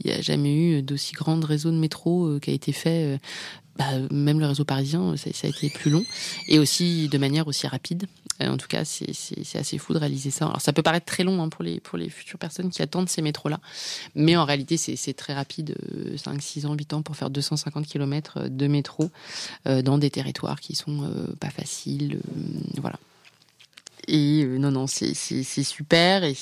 il 0.00 0.10
n'y 0.10 0.12
a 0.12 0.20
jamais 0.20 0.52
eu 0.52 0.82
d'aussi 0.82 1.12
grand 1.12 1.38
réseau 1.44 1.70
de 1.70 1.76
métro 1.76 2.40
qui 2.40 2.50
a 2.50 2.52
été 2.52 2.72
fait 2.72 3.20
bah, 3.78 3.86
même 4.10 4.40
le 4.40 4.46
réseau 4.46 4.64
parisien, 4.64 5.16
ça, 5.16 5.30
ça, 5.32 5.46
a 5.46 5.50
été 5.50 5.70
plus 5.70 5.90
long 5.90 6.04
et 6.48 6.58
aussi 6.58 7.08
de 7.08 7.18
manière 7.18 7.46
aussi 7.46 7.66
rapide. 7.66 8.06
Euh, 8.42 8.48
en 8.48 8.56
tout 8.56 8.68
cas, 8.68 8.84
c'est 8.84 9.10
assez 9.54 9.78
fou 9.78 9.94
de 9.94 9.98
réaliser 9.98 10.30
ça. 10.30 10.46
Alors, 10.46 10.60
ça 10.60 10.72
peut 10.72 10.82
paraître 10.82 11.06
très 11.06 11.24
long 11.24 11.42
hein, 11.42 11.48
pour, 11.48 11.64
les, 11.64 11.80
pour 11.80 11.98
futures 12.10 12.38
personnes 12.38 12.70
qui 12.70 12.82
attendent 12.82 13.08
ces 13.08 13.22
métros-là, 13.22 13.60
mais 14.14 14.36
en 14.36 14.44
réalité, 14.44 14.76
c'est 14.76 15.14
très 15.14 15.34
rapide, 15.34 15.76
5, 16.16 16.42
6 16.42 16.66
ans, 16.66 16.74
8 16.74 16.92
ans 16.94 17.02
pour 17.02 17.16
faire 17.16 17.30
250 17.30 17.86
km 17.86 18.48
de 18.48 18.66
métro 18.66 19.10
euh, 19.66 19.82
dans 19.82 19.98
des 19.98 20.10
territoires 20.10 20.60
qui 20.60 20.74
sont 20.74 21.04
euh, 21.04 21.34
pas 21.40 21.50
faciles. 21.50 22.14
Euh, 22.14 22.80
voilà. 22.80 22.98
Et 24.08 24.44
euh, 24.44 24.58
non, 24.58 24.70
non, 24.70 24.86
c'est 24.86 25.14
super 25.14 26.24
et 26.24 26.36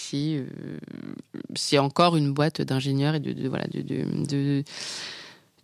c'est 1.54 1.78
encore 1.78 2.16
une 2.16 2.32
boîte 2.32 2.60
d'ingénieurs 2.62 3.14
et 3.14 3.20
de, 3.20 3.48
voilà 3.48 3.66
de 3.72 4.64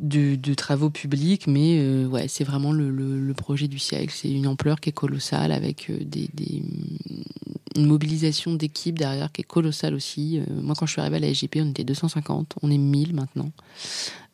de, 0.01 0.35
de, 0.35 0.55
travaux 0.55 0.91
publics, 0.91 1.47
mais 1.47 1.79
euh, 1.79 2.07
ouais, 2.07 2.27
c'est 2.27 2.45
vraiment 2.45 2.73
le, 2.73 2.91
le, 2.91 3.21
le, 3.21 3.35
projet 3.35 3.69
du 3.69 3.79
siècle. 3.79 4.13
C'est 4.17 4.31
une 4.31 4.47
ampleur 4.47 4.81
qui 4.81 4.89
est 4.89 4.93
colossale 4.93 5.53
avec 5.53 5.91
euh, 5.91 5.99
des, 6.05 6.29
des, 6.35 6.63
une 7.77 7.87
mobilisation 7.87 8.55
d'équipes 8.55 8.99
derrière 8.99 9.31
qui 9.33 9.43
est 9.43 9.45
colossale 9.45 9.95
aussi. 9.95 10.39
Euh, 10.39 10.45
moi, 10.63 10.75
quand 10.77 10.87
je 10.87 10.93
suis 10.93 11.01
arrivée 11.01 11.17
à 11.17 11.21
la 11.21 11.35
SGP, 11.35 11.59
on 11.61 11.71
était 11.71 11.85
250, 11.85 12.55
on 12.63 12.71
est 12.71 12.79
1000 12.79 13.15
maintenant. 13.15 13.51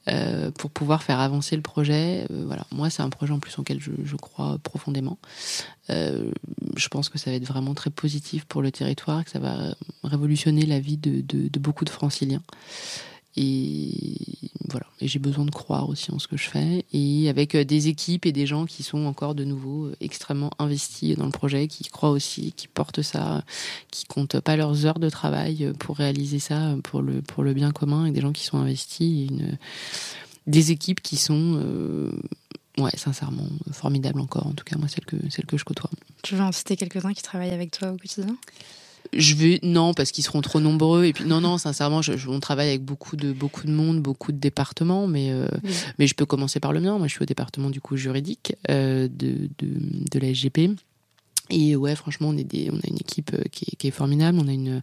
Euh, 0.08 0.52
pour 0.52 0.70
pouvoir 0.70 1.02
faire 1.02 1.18
avancer 1.18 1.56
le 1.56 1.62
projet, 1.62 2.26
euh, 2.30 2.44
voilà. 2.46 2.64
Moi, 2.70 2.90
c'est 2.90 3.02
un 3.02 3.10
projet 3.10 3.32
en 3.32 3.40
plus 3.40 3.58
auquel 3.58 3.80
je, 3.80 3.90
je 4.04 4.16
crois 4.16 4.58
profondément. 4.62 5.18
je 5.88 6.88
pense 6.88 7.08
que 7.08 7.18
ça 7.18 7.30
va 7.30 7.36
être 7.36 7.46
vraiment 7.46 7.74
très 7.74 7.90
positif 7.90 8.44
pour 8.44 8.62
le 8.62 8.70
territoire, 8.70 9.24
que 9.24 9.30
ça 9.30 9.40
va 9.40 9.74
révolutionner 10.04 10.64
la 10.64 10.78
vie 10.78 10.96
de, 10.96 11.20
de, 11.20 11.48
de 11.48 11.58
beaucoup 11.58 11.84
de 11.84 11.90
Franciliens. 11.90 12.42
Et 13.36 13.92
voilà. 14.68 14.86
Et 15.00 15.08
j'ai 15.08 15.18
besoin 15.18 15.44
de 15.44 15.50
croire 15.50 15.88
aussi 15.88 16.10
en 16.10 16.18
ce 16.18 16.26
que 16.26 16.36
je 16.36 16.48
fais. 16.48 16.84
Et 16.92 17.28
avec 17.28 17.54
euh, 17.54 17.64
des 17.64 17.88
équipes 17.88 18.26
et 18.26 18.32
des 18.32 18.46
gens 18.46 18.64
qui 18.64 18.82
sont 18.82 19.04
encore 19.04 19.34
de 19.34 19.44
nouveau 19.44 19.86
euh, 19.86 19.96
extrêmement 20.00 20.50
investis 20.58 21.16
dans 21.16 21.26
le 21.26 21.30
projet, 21.30 21.68
qui 21.68 21.84
croient 21.84 22.10
aussi, 22.10 22.52
qui 22.52 22.66
portent 22.66 23.02
ça, 23.02 23.44
qui 23.90 24.04
comptent 24.06 24.40
pas 24.40 24.56
leurs 24.56 24.86
heures 24.86 24.98
de 24.98 25.10
travail 25.10 25.72
pour 25.78 25.96
réaliser 25.96 26.38
ça 26.38 26.74
pour 26.82 27.02
le, 27.02 27.22
pour 27.22 27.42
le 27.42 27.52
bien 27.52 27.72
commun, 27.72 28.06
et 28.06 28.10
des 28.10 28.20
gens 28.20 28.32
qui 28.32 28.44
sont 28.44 28.58
investis. 28.58 29.30
Des 30.46 30.70
équipes 30.70 31.02
qui 31.02 31.16
sont, 31.16 31.60
euh, 31.62 32.12
ouais, 32.78 32.96
sincèrement, 32.96 33.48
formidables 33.72 34.20
encore. 34.20 34.46
En 34.46 34.52
tout 34.52 34.64
cas, 34.64 34.76
moi, 34.78 34.88
celle 34.88 35.04
que, 35.04 35.16
celle 35.28 35.46
que 35.46 35.58
je 35.58 35.64
côtoie. 35.64 35.90
Tu 36.22 36.36
veux 36.36 36.42
en 36.42 36.52
citer 36.52 36.76
quelques-uns 36.76 37.12
qui 37.12 37.22
travaillent 37.22 37.50
avec 37.50 37.72
toi 37.72 37.92
au 37.92 37.96
quotidien? 37.96 38.36
Je 39.12 39.34
vais 39.34 39.60
non 39.62 39.94
parce 39.94 40.12
qu'ils 40.12 40.24
seront 40.24 40.40
trop 40.40 40.60
nombreux 40.60 41.04
et 41.04 41.12
puis 41.12 41.24
non 41.24 41.40
non 41.40 41.58
sincèrement 41.58 42.02
je, 42.02 42.16
je, 42.16 42.28
on 42.28 42.40
travaille 42.40 42.68
avec 42.68 42.84
beaucoup 42.84 43.16
de 43.16 43.32
beaucoup 43.32 43.66
de 43.66 43.72
monde 43.72 44.00
beaucoup 44.00 44.32
de 44.32 44.38
départements 44.38 45.06
mais 45.06 45.30
euh, 45.30 45.46
oui. 45.64 45.70
mais 45.98 46.06
je 46.06 46.14
peux 46.14 46.26
commencer 46.26 46.60
par 46.60 46.72
le 46.72 46.80
mien 46.80 46.98
moi 46.98 47.06
je 47.06 47.12
suis 47.12 47.22
au 47.22 47.26
département 47.26 47.70
du 47.70 47.80
coup 47.80 47.96
juridique 47.96 48.54
euh, 48.70 49.08
de, 49.08 49.48
de 49.58 49.68
de 50.10 50.18
la 50.18 50.32
SGP 50.34 50.70
et 51.50 51.76
ouais 51.76 51.94
franchement 51.94 52.28
on 52.28 52.36
est 52.36 52.44
des 52.44 52.70
on 52.70 52.76
a 52.76 52.88
une 52.88 52.96
équipe 52.96 53.32
euh, 53.34 53.42
qui 53.50 53.66
est, 53.72 53.76
qui 53.76 53.88
est 53.88 53.92
formidable 53.92 54.38
on 54.40 54.48
a 54.48 54.52
une 54.52 54.82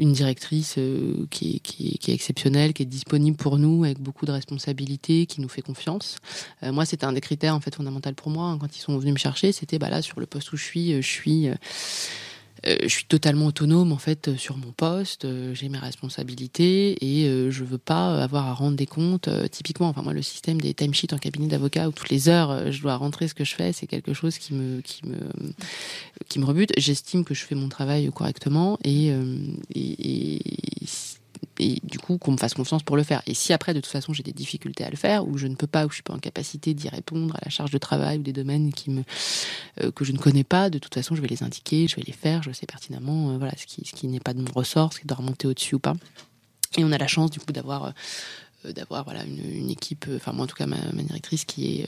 une 0.00 0.12
directrice 0.12 0.76
euh, 0.78 1.26
qui, 1.30 1.56
est, 1.56 1.58
qui, 1.60 1.88
est, 1.88 1.98
qui, 1.98 2.10
est, 2.10 2.14
exceptionnelle, 2.14 2.72
qui 2.72 2.82
est 2.82 2.86
disponible 2.86 3.36
pour 3.36 3.58
nous 3.58 3.84
avec 3.84 4.00
beaucoup 4.00 4.24
de 4.24 4.32
responsabilités, 4.32 5.26
qui 5.26 5.42
nous 5.42 5.48
fait 5.48 5.60
confiance. 5.60 6.16
Euh, 6.62 6.72
moi, 6.72 6.86
c'était 6.86 7.04
un 7.04 7.12
des 7.12 7.20
critères 7.20 7.54
en 7.54 7.60
fait 7.60 7.74
fondamental 7.74 8.14
pour 8.14 8.30
moi 8.30 8.46
hein, 8.46 8.58
quand 8.58 8.74
ils 8.74 8.80
sont 8.80 8.96
venus 8.96 9.12
me 9.12 9.18
chercher. 9.18 9.52
C'était 9.52 9.78
bah 9.78 9.90
là 9.90 10.00
sur 10.00 10.18
le 10.18 10.24
poste 10.24 10.52
où 10.52 10.56
je 10.56 10.64
suis, 10.64 11.02
je 11.02 11.06
suis 11.06 11.48
euh, 11.48 11.54
euh, 12.66 12.76
je 12.82 12.88
suis 12.88 13.04
totalement 13.04 13.46
autonome 13.46 13.92
en 13.92 13.98
fait 13.98 14.36
sur 14.36 14.56
mon 14.56 14.72
poste, 14.72 15.24
euh, 15.24 15.54
j'ai 15.54 15.68
mes 15.68 15.78
responsabilités 15.78 16.96
et 17.00 17.26
euh, 17.28 17.50
je 17.50 17.64
veux 17.64 17.78
pas 17.78 18.22
avoir 18.22 18.46
à 18.48 18.54
rendre 18.54 18.76
des 18.76 18.86
comptes. 18.86 19.28
Euh, 19.28 19.48
typiquement, 19.48 19.88
enfin 19.88 20.02
moi 20.02 20.12
le 20.12 20.22
système 20.22 20.60
des 20.60 20.74
timesheets 20.74 21.14
en 21.14 21.18
cabinet 21.18 21.46
d'avocat 21.46 21.88
où 21.88 21.92
toutes 21.92 22.10
les 22.10 22.28
heures 22.28 22.50
euh, 22.50 22.70
je 22.70 22.82
dois 22.82 22.96
rentrer 22.96 23.28
ce 23.28 23.34
que 23.34 23.44
je 23.44 23.54
fais, 23.54 23.72
c'est 23.72 23.86
quelque 23.86 24.14
chose 24.14 24.38
qui 24.38 24.54
me 24.54 24.80
qui 24.82 25.06
me 25.06 25.18
qui 26.28 26.38
me 26.38 26.44
rebute. 26.44 26.72
J'estime 26.76 27.24
que 27.24 27.34
je 27.34 27.44
fais 27.44 27.54
mon 27.54 27.68
travail 27.68 28.10
correctement 28.12 28.78
et, 28.84 29.10
euh, 29.10 29.36
et, 29.74 30.36
et 30.36 30.86
et 31.60 31.78
du 31.84 31.98
coup 31.98 32.18
qu'on 32.18 32.32
me 32.32 32.36
fasse 32.38 32.54
confiance 32.54 32.82
pour 32.82 32.96
le 32.96 33.02
faire. 33.02 33.22
Et 33.26 33.34
si 33.34 33.52
après 33.52 33.74
de 33.74 33.80
toute 33.80 33.92
façon 33.92 34.12
j'ai 34.12 34.22
des 34.22 34.32
difficultés 34.32 34.82
à 34.84 34.90
le 34.90 34.96
faire 34.96 35.26
ou 35.28 35.36
je 35.36 35.46
ne 35.46 35.54
peux 35.54 35.66
pas 35.66 35.86
ou 35.86 35.90
je 35.90 35.94
suis 35.94 36.02
pas 36.02 36.14
en 36.14 36.18
capacité 36.18 36.74
d'y 36.74 36.88
répondre 36.88 37.36
à 37.36 37.40
la 37.44 37.50
charge 37.50 37.70
de 37.70 37.78
travail 37.78 38.18
ou 38.18 38.22
des 38.22 38.32
domaines 38.32 38.72
qui 38.72 38.90
me 38.90 39.02
euh, 39.82 39.90
que 39.92 40.04
je 40.04 40.12
ne 40.12 40.18
connais 40.18 40.44
pas, 40.44 40.70
de 40.70 40.78
toute 40.78 40.94
façon 40.94 41.14
je 41.14 41.20
vais 41.20 41.28
les 41.28 41.42
indiquer, 41.42 41.86
je 41.86 41.96
vais 41.96 42.02
les 42.02 42.12
faire, 42.12 42.42
je 42.42 42.50
sais 42.50 42.66
pertinemment 42.66 43.30
euh, 43.30 43.38
voilà 43.38 43.52
ce 43.56 43.66
qui 43.66 43.84
ce 43.84 43.92
qui 43.92 44.08
n'est 44.08 44.20
pas 44.20 44.34
de 44.34 44.40
mon 44.40 44.50
ressort, 44.52 44.92
ce 44.92 45.00
qui 45.00 45.06
doit 45.06 45.18
remonter 45.18 45.46
au-dessus 45.46 45.74
ou 45.74 45.80
pas. 45.80 45.94
Et 46.78 46.84
on 46.84 46.92
a 46.92 46.98
la 46.98 47.08
chance 47.08 47.30
du 47.30 47.40
coup 47.40 47.52
d'avoir 47.52 47.92
euh, 48.64 48.72
voilà 48.88 49.24
une, 49.24 49.70
équipe, 49.70 50.06
enfin 50.16 50.32
moi 50.32 50.44
en 50.44 50.46
tout 50.46 50.56
cas 50.56 50.66
ma, 50.66 50.76
ma 50.92 51.02
directrice 51.02 51.44
qui 51.44 51.80
est 51.80 51.86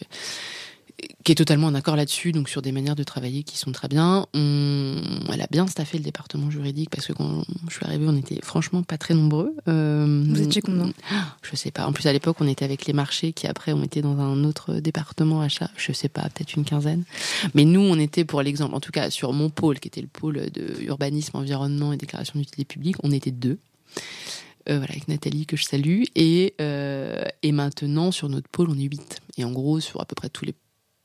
qui 1.24 1.32
est 1.32 1.36
totalement 1.36 1.68
en 1.68 1.74
accord 1.74 1.96
là-dessus, 1.96 2.32
donc 2.32 2.48
sur 2.48 2.62
des 2.62 2.72
manières 2.72 2.96
de 2.96 3.02
travailler 3.02 3.42
qui 3.42 3.56
sont 3.56 3.72
très 3.72 3.88
bien. 3.88 4.26
On, 4.34 5.00
elle 5.32 5.40
a 5.40 5.46
bien 5.50 5.66
staffé 5.66 5.98
le 5.98 6.04
département 6.04 6.50
juridique 6.50 6.90
parce 6.90 7.06
que 7.06 7.12
quand 7.12 7.44
je 7.68 7.74
suis 7.74 7.84
arrivée, 7.84 8.06
on 8.08 8.16
était 8.16 8.40
franchement 8.42 8.82
pas 8.82 8.98
très 8.98 9.14
nombreux. 9.14 9.54
Euh, 9.68 10.24
Vous 10.28 10.42
étiez 10.42 10.62
combien 10.62 10.92
Je 11.42 11.56
sais 11.56 11.70
pas. 11.70 11.86
En 11.86 11.92
plus, 11.92 12.06
à 12.06 12.12
l'époque, 12.12 12.36
on 12.40 12.48
était 12.48 12.64
avec 12.64 12.86
les 12.86 12.92
marchés 12.92 13.32
qui 13.32 13.46
après 13.46 13.72
ont 13.72 13.82
été 13.82 14.02
dans 14.02 14.18
un 14.18 14.44
autre 14.44 14.74
département 14.74 15.40
achat. 15.40 15.70
Je 15.76 15.92
sais 15.92 16.08
pas, 16.08 16.22
peut-être 16.22 16.54
une 16.54 16.64
quinzaine. 16.64 17.04
Mais 17.54 17.64
nous, 17.64 17.80
on 17.80 17.98
était 17.98 18.24
pour 18.24 18.42
l'exemple, 18.42 18.74
en 18.74 18.80
tout 18.80 18.92
cas 18.92 19.10
sur 19.10 19.32
mon 19.32 19.50
pôle, 19.50 19.80
qui 19.80 19.88
était 19.88 20.02
le 20.02 20.08
pôle 20.08 20.50
de 20.50 20.82
urbanisme, 20.82 21.36
environnement 21.36 21.92
et 21.92 21.96
déclaration 21.96 22.38
d'utilité 22.38 22.64
publique, 22.64 22.96
on 23.02 23.12
était 23.12 23.30
deux. 23.30 23.58
Euh, 24.68 24.78
voilà, 24.78 24.92
avec 24.92 25.08
Nathalie 25.08 25.46
que 25.46 25.56
je 25.56 25.64
salue. 25.64 26.02
Et, 26.14 26.54
euh, 26.60 27.24
et 27.42 27.52
maintenant, 27.52 28.12
sur 28.12 28.28
notre 28.28 28.48
pôle, 28.48 28.70
on 28.70 28.78
est 28.78 28.84
8. 28.84 29.20
Et 29.38 29.44
en 29.44 29.50
gros, 29.50 29.80
sur 29.80 30.00
à 30.00 30.04
peu 30.04 30.14
près 30.14 30.28
tous 30.28 30.44
les 30.44 30.54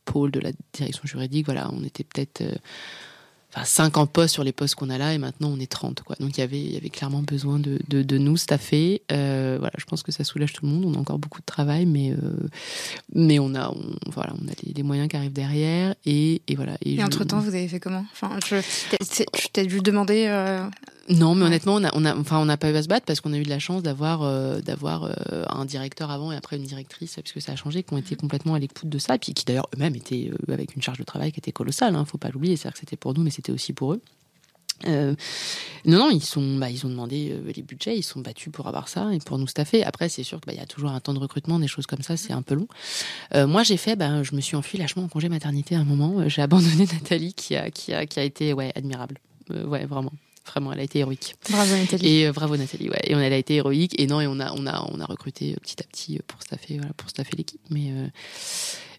pôle 0.08 0.32
de 0.32 0.40
la 0.40 0.52
direction 0.74 1.04
juridique, 1.06 1.46
voilà, 1.46 1.70
on 1.74 1.84
était 1.84 2.04
peut-être 2.04 2.42
euh, 2.42 2.56
enfin 3.54 3.66
50 3.66 4.12
postes 4.12 4.34
sur 4.34 4.44
les 4.44 4.54
postes 4.54 4.76
qu'on 4.76 4.90
a 4.90 4.98
là 4.98 5.14
et 5.14 5.18
maintenant 5.18 5.50
on 5.50 5.60
est 5.60 5.72
30 5.72 6.02
quoi. 6.02 6.16
Donc 6.20 6.38
il 6.38 6.42
y 6.42 6.44
avait 6.44 6.60
il 6.60 6.74
y 6.74 6.78
avait 6.78 6.90
clairement 6.90 7.22
besoin 7.22 7.60
de 7.60 7.80
de, 7.90 8.02
de 8.02 8.18
nous 8.18 8.38
staffer. 8.38 9.02
Euh, 9.12 9.58
voilà, 9.60 9.74
je 9.78 9.86
pense 9.86 10.02
que 10.04 10.12
ça 10.12 10.24
soulage 10.24 10.54
tout 10.54 10.66
le 10.66 10.72
monde. 10.72 10.86
On 10.86 10.94
a 10.96 10.98
encore 10.98 11.20
beaucoup 11.20 11.42
de 11.42 11.46
travail, 11.46 11.86
mais 11.86 12.12
euh, 12.12 12.48
mais 13.14 13.40
on 13.40 13.54
a 13.54 13.70
on, 13.70 14.12
voilà, 14.12 14.34
on 14.42 14.48
a 14.48 14.54
les, 14.64 14.74
les, 14.74 14.84
moyens 14.84 15.10
qui 15.10 15.18
arrivent 15.18 15.34
derrière 15.34 15.94
et, 16.06 16.42
et 16.48 16.56
voilà. 16.56 16.78
Et, 16.82 16.96
et 16.96 17.04
entre 17.04 17.24
temps, 17.26 17.40
vous 17.40 17.56
avez 17.56 17.68
fait 17.68 17.80
comment? 17.80 18.06
Enfin, 18.12 18.40
je, 18.46 18.56
je 19.02 19.48
t'ai 19.50 19.66
dû 19.66 19.82
demander. 19.82 20.26
Euh... 20.28 20.68
Non, 21.10 21.36
mais 21.36 21.46
honnêtement, 21.46 21.76
on 21.76 21.84
a, 21.86 21.90
on 21.94 22.04
a, 22.04 22.16
enfin, 22.16 22.38
on 22.40 22.46
n'a 22.46 22.58
pas 22.58 22.70
eu 22.70 22.76
à 22.76 22.84
se 22.84 22.90
battre 22.90 23.06
parce 23.06 23.22
qu'on 23.22 23.32
a 23.32 23.38
eu 23.38 23.44
de 23.44 23.50
la 23.50 23.60
chance 23.60 23.82
d'avoir, 23.82 24.24
euh, 24.24 24.60
d'avoir 24.60 25.06
euh, 25.06 25.46
un 25.50 25.64
directeur 25.64 26.12
avant 26.12 26.34
et 26.34 26.36
après 26.36 26.58
une 26.58 26.64
directrice, 26.64 27.18
puisque 27.24 27.42
ça 27.42 27.54
a 27.54 27.56
changé, 27.56 27.84
qui 27.84 27.94
ont 27.94 27.98
été 27.98 28.16
complètement 28.18 28.56
à 28.56 28.60
l'écoute 28.60 28.90
de 28.90 28.98
ça, 28.98 29.16
et 29.16 29.18
puis 29.18 29.34
qui 29.34 29.46
d'ailleurs 29.46 29.70
eux-mêmes 29.76 29.96
étaient 29.96 30.30
euh, 30.32 30.54
avec 30.54 30.76
une 30.76 30.82
charge 30.82 30.98
de 30.98 31.06
travail 31.06 31.32
qui 31.32 31.40
était 31.40 31.54
colossale. 31.54 31.96
Hein, 31.96 32.04
faut 32.04 32.18
pas 32.18 32.30
l'oublier, 32.30 32.58
c'est-à-dire 32.58 32.74
que 32.74 32.80
c'était 32.80 32.98
pour 32.98 33.14
nous, 33.14 33.24
mais 33.24 33.30
c'était 33.30 33.54
aussi 33.54 33.72
pour 33.72 33.94
eux. 33.94 34.02
Non, 34.86 35.16
non, 35.86 36.10
ils 36.12 36.24
sont, 36.24 36.58
bah, 36.58 36.70
ils 36.70 36.86
ont 36.86 36.90
demandé 36.90 37.36
les 37.56 37.64
budgets, 37.64 37.98
ils 37.98 38.04
sont 38.04 38.20
battus 38.20 38.52
pour 38.52 38.68
avoir 38.68 38.90
ça 38.90 39.12
et 39.12 39.18
pour 39.18 39.40
nous 39.40 39.48
staffer. 39.48 39.84
Après, 39.84 40.08
c'est 40.08 40.22
sûr 40.22 40.40
qu'il 40.40 40.54
bah, 40.54 40.60
y 40.60 40.62
a 40.62 40.68
toujours 40.68 40.92
un 40.92 41.00
temps 41.00 41.16
de 41.16 41.20
recrutement, 41.20 41.58
des 41.58 41.68
choses 41.68 41.88
comme 41.88 42.04
ça, 42.04 42.16
c'est 42.16 42.34
un 42.34 42.44
peu 42.44 42.54
long. 42.54 42.68
Moi, 43.34 43.64
j'ai 43.64 43.78
fait, 43.78 43.96
bah, 43.96 44.22
je 44.22 44.36
me 44.36 44.42
suis 44.42 44.56
enfui 44.56 44.78
lâchement 44.78 45.04
en 45.06 45.08
congé 45.08 45.30
maternité 45.30 45.76
à 45.76 45.80
un 45.80 45.86
moment. 45.86 46.28
J'ai 46.30 46.42
abandonné 46.44 46.86
Nathalie, 46.86 47.34
qui 47.34 47.56
a, 47.56 47.72
qui 47.72 47.94
a, 47.94 48.06
qui 48.06 48.20
a 48.20 48.24
été, 48.24 48.54
ouais, 48.54 48.72
admirable. 48.76 49.18
ouais, 49.50 49.86
vraiment. 49.86 50.12
Vraiment, 50.48 50.74
elle 50.74 50.80
a 50.80 50.84
été 50.84 51.00
héroïque. 51.00 51.36
Bravo 51.50 51.76
Nathalie. 51.76 52.08
Et 52.08 52.32
bravo 52.32 52.58
Nathalie, 52.58 52.90
ouais. 52.90 53.02
Et 53.04 53.16
on, 53.16 53.20
elle 53.20 53.34
a 53.34 53.38
été 53.38 53.56
héroïque. 53.56 54.00
Et 54.00 54.08
non, 54.08 54.22
et 54.22 54.28
on 54.28 54.40
a, 54.40 54.52
on 54.54 54.66
a, 54.66 54.90
on 54.92 55.00
a 55.00 55.06
recruté 55.06 55.56
petit 55.62 55.82
à 55.82 55.86
petit 55.86 56.20
pour 56.26 56.42
staffer, 56.42 56.78
voilà, 56.78 56.94
pour 56.94 57.10
staffer 57.10 57.36
l'équipe. 57.36 57.62
Mais 57.70 57.92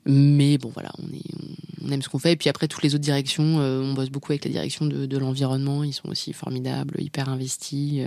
mais 0.05 0.57
bon, 0.57 0.71
voilà, 0.73 0.91
on, 0.99 1.15
est, 1.15 1.85
on 1.85 1.91
aime 1.91 2.01
ce 2.01 2.09
qu'on 2.09 2.19
fait. 2.19 2.33
Et 2.33 2.37
puis 2.37 2.49
après, 2.49 2.67
toutes 2.67 2.83
les 2.83 2.95
autres 2.95 3.05
directions, 3.05 3.61
euh, 3.61 3.83
on 3.83 3.93
bosse 3.93 4.09
beaucoup 4.09 4.33
avec 4.33 4.45
la 4.45 4.51
direction 4.51 4.87
de, 4.87 5.05
de 5.05 5.19
l'environnement. 5.19 5.85
Ils 5.85 5.93
sont 5.93 6.09
aussi 6.09 6.33
formidables, 6.33 6.95
hyper 6.99 7.29
investis. 7.29 8.07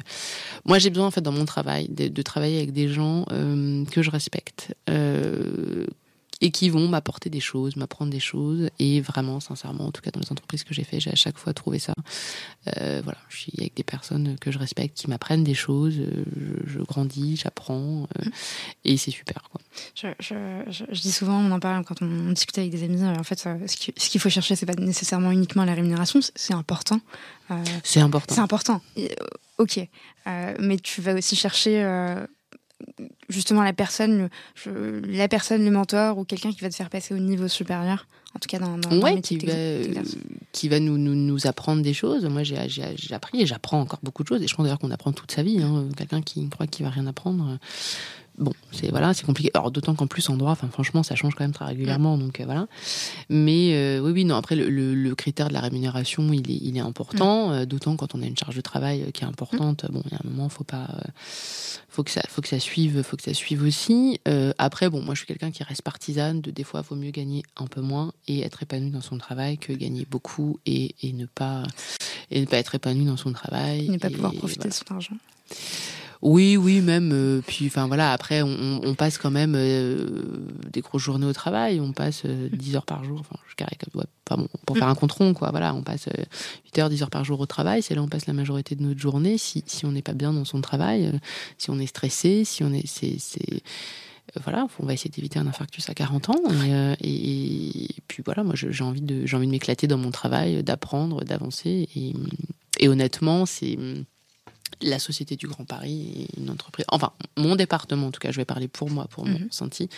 Moi, 0.66 0.80
j'ai 0.80 0.90
besoin, 0.90 1.06
en 1.06 1.12
fait, 1.12 1.22
dans 1.22 1.32
mon 1.32 1.46
travail, 1.46 1.90
de, 1.90 2.08
de 2.08 2.22
travailler 2.24 2.58
avec 2.58 2.72
des 2.72 2.88
gens 2.88 3.26
euh, 3.32 3.86
que 3.86 4.02
je 4.02 4.10
respecte, 4.10 4.74
euh, 4.90 5.86
et 6.42 6.50
qui 6.50 6.70
vont 6.70 6.88
m'apporter 6.88 7.30
des 7.30 7.40
choses, 7.40 7.76
m'apprendre 7.76 8.12
des 8.12 8.20
choses. 8.20 8.70
Et 8.80 9.00
vraiment, 9.00 9.40
sincèrement, 9.40 9.86
en 9.86 9.92
tout 9.92 10.02
cas 10.02 10.10
dans 10.12 10.20
les 10.20 10.32
entreprises 10.32 10.64
que 10.64 10.74
j'ai 10.74 10.84
fait, 10.84 11.00
j'ai 11.00 11.12
à 11.12 11.16
chaque 11.16 11.38
fois 11.38 11.54
trouvé 11.54 11.78
ça. 11.78 11.94
Euh, 12.78 13.02
voilà, 13.04 13.20
je 13.30 13.38
suis 13.38 13.54
avec 13.60 13.76
des 13.76 13.84
personnes 13.84 14.38
que 14.40 14.52
je 14.52 14.58
respecte, 14.58 14.98
qui 14.98 15.08
m'apprennent 15.08 15.44
des 15.44 15.54
choses. 15.54 15.94
Je, 15.94 16.68
je 16.68 16.80
grandis, 16.80 17.38
j'apprends, 17.38 18.08
euh, 18.20 18.30
et 18.84 18.98
c'est 18.98 19.12
super. 19.12 19.44
Quoi. 19.52 19.62
Je, 19.96 20.08
je, 20.20 20.84
je, 20.90 21.02
dis 21.02 21.12
souvent, 21.12 21.40
on 21.40 21.52
en 21.52 21.60
parle 21.60 21.86
quand 21.86 22.02
on, 22.02 22.32
discute 22.32 22.58
avec 22.58 22.72
des 22.72 22.84
amis. 22.84 23.04
En 23.04 23.24
fait, 23.24 23.40
ce 23.40 24.10
qu'il 24.10 24.22
faut 24.22 24.30
chercher, 24.30 24.56
c'est 24.56 24.66
pas 24.66 24.74
nécessairement 24.74 25.32
uniquement 25.32 25.64
la 25.64 25.76
rémunération, 25.76 26.20
c'est 26.36 26.54
important. 26.54 27.00
Euh, 27.52 27.64
c'est 27.84 28.00
important. 28.00 28.34
C'est 28.34 28.42
important. 28.42 28.82
ok, 29.60 29.80
mais 30.60 30.78
tu 30.78 31.02
vas 31.02 31.14
aussi 31.14 31.36
chercher 31.36 31.84
justement 33.30 33.64
la 33.64 33.74
personne, 33.74 34.30
le, 34.66 35.02
la 35.02 35.28
personne, 35.28 35.64
le 35.64 35.72
mentor 35.72 36.18
ou 36.18 36.26
quelqu'un 36.26 36.52
qui 36.52 36.62
va 36.62 36.70
te 36.70 36.76
faire 36.76 36.90
passer 36.90 37.14
au 37.14 37.20
niveau 37.20 37.48
supérieur. 37.48 38.08
En 38.34 38.40
tout 38.40 38.48
cas, 38.48 38.60
dans, 38.60 38.78
dans, 38.78 38.98
ouais, 39.02 39.20
qui, 39.20 39.38
va, 39.40 39.54
qui 40.54 40.70
va 40.70 40.80
nous, 40.80 40.98
nous, 40.98 41.16
nous, 41.16 41.48
apprendre 41.48 41.82
des 41.82 41.94
choses. 41.94 42.24
Moi, 42.26 42.44
j'ai 42.44 43.14
appris 43.14 43.42
et 43.42 43.46
j'apprends 43.46 43.82
encore 43.82 44.00
beaucoup 44.04 44.24
de 44.24 44.30
choses. 44.30 44.42
Et 44.42 44.48
je 44.48 44.56
pense 44.56 44.64
d'ailleurs 44.64 44.80
qu'on 44.80 44.92
apprend 44.92 45.12
toute 45.12 45.32
sa 45.32 45.44
vie. 45.44 45.62
Hein. 45.62 45.90
Quelqu'un 45.98 46.22
qui 46.22 46.48
croit 46.48 46.66
qu'il 46.66 46.86
va 46.86 46.92
rien 46.92 47.08
apprendre, 47.08 47.60
bon, 48.42 48.54
c'est 48.72 48.90
voilà, 48.90 49.14
c'est 49.14 49.26
compliqué. 49.26 49.52
Alors 49.54 49.72
d'autant 49.72 49.96
qu'en 49.96 50.08
plus 50.08 50.30
en 50.30 50.36
droit, 50.36 50.52
enfin 50.52 50.68
franchement, 50.68 51.04
ça 51.04 51.16
change 51.16 51.36
quand 51.36 51.44
même 51.44 51.54
très 51.54 51.66
régulièrement, 51.66 52.18
donc 52.18 52.40
euh, 52.40 52.46
voilà. 52.46 52.68
Mais 53.30 53.74
euh, 53.74 54.00
oui, 54.00 54.12
oui, 54.12 54.26
non. 54.26 54.36
Après, 54.36 54.56
le, 54.56 54.70
le, 54.70 55.16
critère 55.16 55.48
de 55.50 55.54
la 55.54 55.62
rémunération, 55.62 56.34
il 56.34 56.50
est, 56.52 56.60
il 56.62 56.76
est 56.76 56.82
important. 56.82 57.50
Mm. 57.50 57.54
Euh, 57.54 57.66
d'autant 57.66 57.96
quand 57.96 58.16
on 58.16 58.22
a 58.22 58.26
une 58.26 58.38
charge 58.38 58.56
de 58.56 58.62
travail 58.62 59.12
qui 59.14 59.24
est 59.24 59.28
importante. 59.28 59.86
Bon, 59.90 60.02
il 60.06 60.12
y 60.12 60.16
a 60.16 60.20
un 60.24 60.30
moment, 60.30 60.50
faut 60.50 60.64
pas, 60.64 60.88
faut 61.90 62.04
que 62.04 62.12
ça, 62.12 62.22
faut 62.28 62.42
que 62.42 62.48
ça 62.48 62.60
suive, 62.60 63.04
faut 63.04 63.16
que 63.16 63.24
ça 63.24 63.34
suive 63.34 63.64
aussi. 63.64 64.20
après, 64.58 64.90
bon, 64.90 65.02
moi, 65.02 65.14
je 65.14 65.20
suis 65.20 65.28
quelqu'un 65.28 65.52
qui 65.52 65.64
reste 65.64 65.84
partisane. 65.84 66.42
De 66.42 66.52
des 66.52 66.64
fois, 66.64 66.82
il 66.84 66.90
vaut 66.90 66.96
mieux 66.96 67.12
gagner 67.12 67.44
un 67.58 67.68
peu 67.68 67.82
moins 67.82 68.12
et 68.28 68.42
être 68.42 68.64
épanoui 68.64 68.90
dans 68.90 69.02
son 69.02 69.18
travail 69.18 69.58
que 69.58 69.74
gagner 69.74 70.06
beaucoup 70.10 70.60
et, 70.66 70.96
et 71.04 71.14
ne 71.14 71.26
pas 71.26 71.64
et 72.32 72.40
ne 72.42 72.46
pas 72.46 72.58
être 72.58 72.76
épanoui 72.76 73.06
dans 73.06 73.18
son 73.18 73.34
travail. 73.34 73.90
Ne 73.90 73.98
pas 73.98 74.10
pouvoir 74.10 74.34
profiter 74.34 74.70
de 74.70 74.74
son 74.74 74.86
argent. 74.90 75.16
Oui, 76.22 76.56
oui, 76.56 76.82
même. 76.82 77.12
Euh, 77.14 77.42
puis, 77.46 77.68
enfin 77.68 77.88
voilà, 77.88 78.12
après, 78.12 78.42
on, 78.44 78.94
passe 78.96 79.18
quand 79.18 79.32
même 79.32 79.56
euh, 79.56 80.46
des 80.72 80.82
grosses 80.82 81.02
journées 81.02 81.26
au 81.26 81.34
travail. 81.34 81.80
On 81.80 81.94
passe 81.94 82.24
euh, 82.26 82.48
10 82.52 82.76
heures 82.76 82.86
par 82.86 83.04
jour. 83.04 83.20
Enfin, 83.20 83.36
je 83.48 83.56
comme. 83.56 84.02
Ouais, 84.02 84.06
bon, 84.30 84.48
pour 84.66 84.78
faire 84.78 84.88
un 84.88 84.96
compte 84.96 85.12
rond, 85.14 85.34
quoi. 85.34 85.50
Voilà, 85.50 85.74
on 85.74 85.82
passe 85.82 86.08
8 86.66 86.80
heures, 86.80 86.90
10 86.90 87.04
heures 87.04 87.10
par 87.10 87.24
jour 87.24 87.40
au 87.40 87.48
travail. 87.48 87.82
C'est 87.82 87.96
là 87.96 88.02
où 88.02 88.06
on 88.06 88.08
passe 88.08 88.28
la 88.28 88.34
majorité 88.34 88.76
de 88.76 88.84
notre 88.84 89.00
journée. 89.00 89.38
Si, 89.38 89.64
si 89.66 89.86
on 89.86 89.92
n'est 89.92 90.04
pas 90.04 90.14
bien 90.14 90.32
dans 90.32 90.46
son 90.46 90.62
travail, 90.62 91.12
si 91.58 91.72
on 91.72 91.80
est 91.80 91.88
stressé, 91.88 92.46
si 92.46 92.64
on 92.64 92.72
est. 92.72 92.86
c'est, 92.86 93.18
voilà, 94.44 94.68
on 94.80 94.86
va 94.86 94.94
essayer 94.94 95.10
d'éviter 95.10 95.40
un 95.40 95.48
infarctus 95.48 95.90
à 95.90 95.94
40 95.94 96.30
ans. 96.30 96.42
Et, 97.02 97.88
puis 98.08 98.22
voilà, 98.24 98.44
moi 98.44 98.54
j'ai 98.56 98.84
envie 98.84 99.02
de 99.02 99.26
j'ai 99.26 99.36
envie 99.36 99.48
de 99.48 99.52
m'éclater 99.52 99.88
dans 99.88 99.98
mon 99.98 100.12
travail, 100.12 100.64
d'apprendre, 100.64 101.24
d'avancer. 101.24 101.90
Et 102.80 102.88
honnêtement, 102.88 103.46
c'est 103.46 103.78
la 104.82 105.00
Société 105.00 105.36
du 105.36 105.48
Grand 105.48 105.66
Paris 105.66 106.28
est 106.30 106.40
une 106.40 106.50
entreprise, 106.50 106.86
enfin 106.90 107.12
mon 107.38 107.56
département 107.56 108.08
en 108.08 108.12
tout 108.12 108.20
cas, 108.20 108.32
je 108.32 108.38
vais 108.38 108.46
parler 108.46 108.68
pour 108.68 108.90
moi, 108.90 109.08
pour 109.10 109.26
mon 109.26 109.40
mhm. 109.40 109.48
ressenti, 109.50 109.90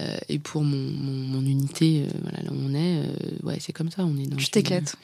euh, 0.00 0.16
et 0.28 0.38
pour 0.38 0.62
mon, 0.62 0.90
mon, 0.90 1.12
mon 1.12 1.46
unité, 1.46 2.02
euh, 2.02 2.18
voilà, 2.22 2.42
là 2.42 2.50
où 2.50 2.56
on 2.56 2.74
est, 2.74 3.04
euh, 3.04 3.06
ouais, 3.42 3.58
c'est 3.60 3.72
comme 3.72 3.90
ça, 3.90 4.04
on 4.04 4.16
est 4.18 4.26
dans. 4.26 4.36
Tu 4.36 4.48
t'éclates 4.48 4.96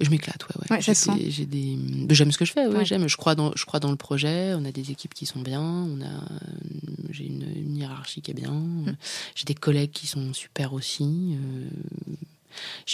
je 0.00 0.08
m'éclate, 0.08 0.42
ouais, 0.48 0.54
ouais. 0.70 0.78
ouais 0.78 1.28
j'ai 1.28 1.44
des, 1.44 1.78
j'aime 2.08 2.32
ce 2.32 2.38
que 2.38 2.46
je 2.46 2.52
fais, 2.52 2.66
ouais, 2.66 2.86
j'aime. 2.86 3.06
Je 3.06 3.18
crois 3.18 3.34
dans, 3.34 3.52
je 3.54 3.66
crois 3.66 3.80
dans 3.80 3.90
le 3.90 3.96
projet. 3.96 4.54
On 4.54 4.64
a 4.64 4.72
des 4.72 4.90
équipes 4.90 5.12
qui 5.12 5.26
sont 5.26 5.40
bien. 5.40 5.60
On 5.60 6.00
a, 6.00 6.24
j'ai 7.10 7.26
une, 7.26 7.44
une, 7.54 7.76
hiérarchie 7.76 8.22
qui 8.22 8.30
est 8.30 8.34
bien. 8.34 8.50
Mhm. 8.50 8.96
J'ai 9.34 9.44
des 9.44 9.54
collègues 9.54 9.90
qui 9.90 10.06
sont 10.06 10.32
super 10.32 10.72
aussi. 10.72 11.36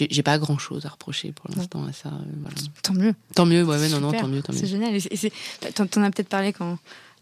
Euh, 0.01 0.07
j'ai 0.11 0.23
pas 0.23 0.39
grand 0.39 0.59
chose 0.59 0.87
à 0.87 0.91
reprocher 0.91 1.33
pour 1.33 1.51
l'instant 1.51 1.85
à 1.87 1.93
ça. 1.93 2.09
Euh, 2.09 2.33
voilà. 2.41 2.57
Tant 2.83 2.95
mieux. 2.95 3.15
Tant 3.35 3.47
mieux, 3.47 3.65
ouais, 3.65 3.79
ouais 3.79 3.89
non, 3.89 4.01
non, 4.01 4.13
tant 4.13 4.29
mieux, 4.29 4.43
tant 4.43 4.53
mieux. 4.53 4.59
C'est 4.59 4.67
génial. 4.67 4.95
Et 4.95 5.73
t'en 5.73 6.03
as 6.03 6.11
peut-être 6.11 6.29
parlé 6.29 6.53
quand, 6.53 6.79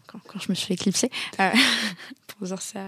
quand, 0.07 0.19
quand, 0.27 0.39
je 0.39 0.49
me 0.49 0.55
suis 0.55 0.73
éclipsée, 0.73 1.09
euh, 1.39 1.49
pour 2.27 2.47
dire 2.47 2.61
ça. 2.61 2.81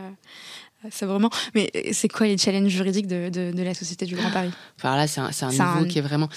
Ça 0.91 1.07
vraiment. 1.07 1.32
Mais 1.56 1.72
c'est 1.91 2.07
quoi 2.07 2.28
les 2.28 2.38
challenges 2.38 2.69
juridiques 2.69 3.07
de, 3.07 3.30
de, 3.30 3.52
de, 3.52 3.64
la 3.64 3.74
Société 3.74 4.06
du 4.06 4.15
Grand 4.15 4.30
Paris? 4.30 4.52
Enfin 4.78 4.95
là, 4.95 5.07
c'est 5.07 5.19
un, 5.19 5.32
un 5.41 5.52
niveau 5.52 5.86
un... 5.86 5.86
qui 5.86 5.98
est 5.98 6.03
vraiment. 6.03 6.30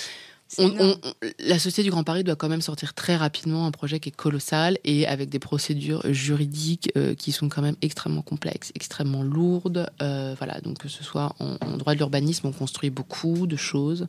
On, 0.59 0.72
on, 0.81 0.97
la 1.39 1.59
Société 1.59 1.85
du 1.85 1.90
Grand 1.90 2.02
Paris 2.02 2.24
doit 2.24 2.36
quand 2.36 2.48
même 2.48 2.60
sortir 2.60 2.93
très 2.94 3.16
rapidement 3.16 3.66
un 3.66 3.70
projet 3.70 4.01
qui 4.01 4.09
est 4.09 4.12
colossal 4.12 4.78
et 4.85 5.06
avec 5.06 5.28
des 5.28 5.39
procédures 5.39 6.02
juridiques 6.12 6.90
euh, 6.97 7.14
qui 7.14 7.31
sont 7.31 7.48
quand 7.48 7.62
même 7.62 7.77
extrêmement 7.82 8.22
complexes, 8.22 8.72
extrêmement 8.74 9.22
lourdes. 9.22 9.89
Euh, 10.02 10.35
voilà, 10.39 10.60
donc 10.60 10.78
que 10.78 10.89
ce 10.89 11.05
soit 11.05 11.35
en, 11.39 11.56
en 11.60 11.77
droit 11.77 11.94
de 11.94 11.98
l'urbanisme, 11.98 12.48
on 12.48 12.52
construit 12.52 12.90
beaucoup 12.90 13.47
de 13.47 13.56
choses. 13.56 14.09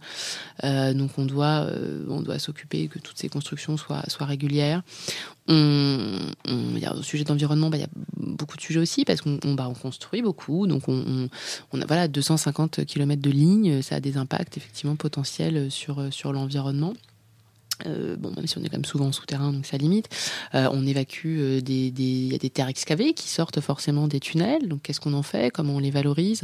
Euh, 0.63 0.93
donc 0.93 1.11
on 1.17 1.25
doit, 1.25 1.67
on 2.09 2.21
doit 2.21 2.39
s'occuper 2.39 2.87
que 2.87 2.97
toutes 2.97 3.17
ces 3.17 3.29
constructions 3.29 3.77
soient, 3.77 4.03
soient 4.07 4.25
régulières. 4.25 4.81
On, 5.47 6.77
y 6.77 6.85
a, 6.85 6.93
au 6.93 7.01
sujet 7.03 7.23
d'environnement, 7.23 7.69
bah, 7.69 7.77
il 7.77 7.81
y 7.81 7.83
a 7.83 7.89
beaucoup 8.17 8.55
de 8.55 8.61
sujets 8.61 8.79
aussi 8.79 9.05
parce 9.05 9.21
qu'on 9.21 9.39
on, 9.43 9.53
bah, 9.53 9.67
on 9.69 9.73
construit 9.73 10.21
beaucoup. 10.21 10.67
Donc 10.67 10.83
on, 10.87 11.29
a 11.73 11.85
voilà 11.85 12.07
250 12.07 12.85
km 12.85 13.21
de 13.21 13.31
lignes, 13.31 13.81
ça 13.81 13.95
a 13.95 13.99
des 13.99 14.17
impacts 14.17 14.57
effectivement 14.57 14.95
potentiels 14.95 15.69
sur 15.71 16.13
sur 16.13 16.31
l'environnement. 16.33 16.93
Euh, 17.87 18.15
bon, 18.17 18.31
même 18.35 18.47
si 18.47 18.57
on 18.57 18.61
est 18.61 18.69
quand 18.69 18.77
même 18.77 18.85
souvent 18.85 19.07
en 19.07 19.11
souterrain, 19.11 19.51
donc 19.51 19.65
ça 19.65 19.77
limite. 19.77 20.09
Euh, 20.55 20.69
on 20.71 20.85
évacue 20.85 21.37
euh, 21.39 21.61
des, 21.61 21.91
des, 21.91 22.03
y 22.03 22.35
a 22.35 22.37
des 22.37 22.49
terres 22.49 22.67
excavées 22.67 23.13
qui 23.13 23.29
sortent 23.29 23.61
forcément 23.61 24.07
des 24.07 24.19
tunnels. 24.19 24.67
Donc, 24.67 24.81
qu'est-ce 24.83 24.99
qu'on 24.99 25.13
en 25.13 25.23
fait? 25.23 25.51
Comment 25.51 25.75
on 25.75 25.79
les 25.79 25.91
valorise? 25.91 26.43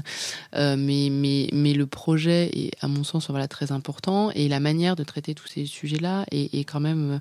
Euh, 0.56 0.76
mais, 0.78 1.10
mais, 1.12 1.50
mais 1.54 1.74
le 1.74 1.86
projet 1.86 2.50
est, 2.54 2.72
à 2.82 2.88
mon 2.88 3.04
sens, 3.04 3.30
voilà 3.30 3.48
très 3.48 3.72
important 3.72 4.32
et 4.32 4.48
la 4.48 4.60
manière 4.60 4.96
de 4.96 5.04
traiter 5.04 5.36
tous 5.36 5.48
ces 5.48 5.66
sujets-là 5.66 6.26
est, 6.32 6.54
est, 6.54 6.64
quand 6.64 6.80
même 6.80 7.20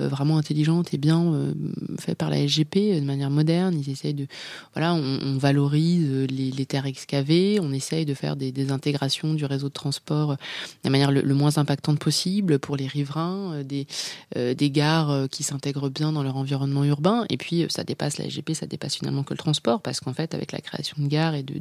euh, 0.00 0.08
vraiment 0.08 0.38
intelligente 0.38 0.94
et 0.94 0.98
bien 0.98 1.32
euh, 1.32 1.54
faite 1.98 2.18
par 2.18 2.30
la 2.30 2.46
SGP 2.46 2.76
de 2.76 3.04
manière 3.04 3.30
moderne. 3.30 3.78
Ils 3.78 3.90
essayent 3.90 4.14
de, 4.14 4.26
voilà, 4.74 4.94
on, 4.94 5.18
on 5.22 5.38
valorise 5.38 6.10
les, 6.28 6.50
les, 6.50 6.66
terres 6.66 6.86
excavées, 6.86 7.58
on 7.60 7.72
essaye 7.72 8.04
de 8.04 8.14
faire 8.14 8.36
des, 8.36 8.52
des, 8.52 8.70
intégrations 8.72 9.34
du 9.34 9.44
réseau 9.44 9.68
de 9.68 9.72
transport 9.72 10.32
de 10.32 10.36
la 10.84 10.90
manière 10.90 11.10
le 11.10 11.34
moins 11.34 11.58
impactante 11.58 11.98
possible 11.98 12.58
pour 12.58 12.76
les 12.76 12.86
riverains 12.86 13.51
euh, 13.52 13.62
des, 13.62 13.86
euh, 14.36 14.54
des 14.54 14.70
gares 14.70 15.10
euh, 15.10 15.26
qui 15.26 15.42
s'intègrent 15.42 15.88
bien 15.88 16.12
dans 16.12 16.22
leur 16.22 16.36
environnement 16.36 16.84
urbain. 16.84 17.24
Et 17.30 17.36
puis, 17.36 17.66
ça 17.68 17.84
dépasse 17.84 18.18
la 18.18 18.28
SGP, 18.28 18.54
ça 18.54 18.66
dépasse 18.66 18.96
finalement 18.96 19.22
que 19.22 19.34
le 19.34 19.38
transport, 19.38 19.80
parce 19.80 20.00
qu'en 20.00 20.12
fait, 20.12 20.34
avec 20.34 20.52
la 20.52 20.60
création 20.60 20.96
de 20.98 21.06
gares 21.08 21.34
et 21.34 21.42
de, 21.42 21.60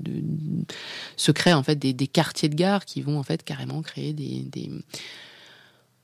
se 1.16 1.32
créent 1.32 1.54
en 1.54 1.64
fait 1.64 1.76
des, 1.76 1.94
quartiers 2.08 2.50
de 2.50 2.56
gares 2.56 2.86
qui 2.86 3.02
vont 3.02 3.18
en 3.20 3.24
fait 3.24 3.44
carrément 3.44 3.82
créer 3.82 4.14
des, 4.14 4.70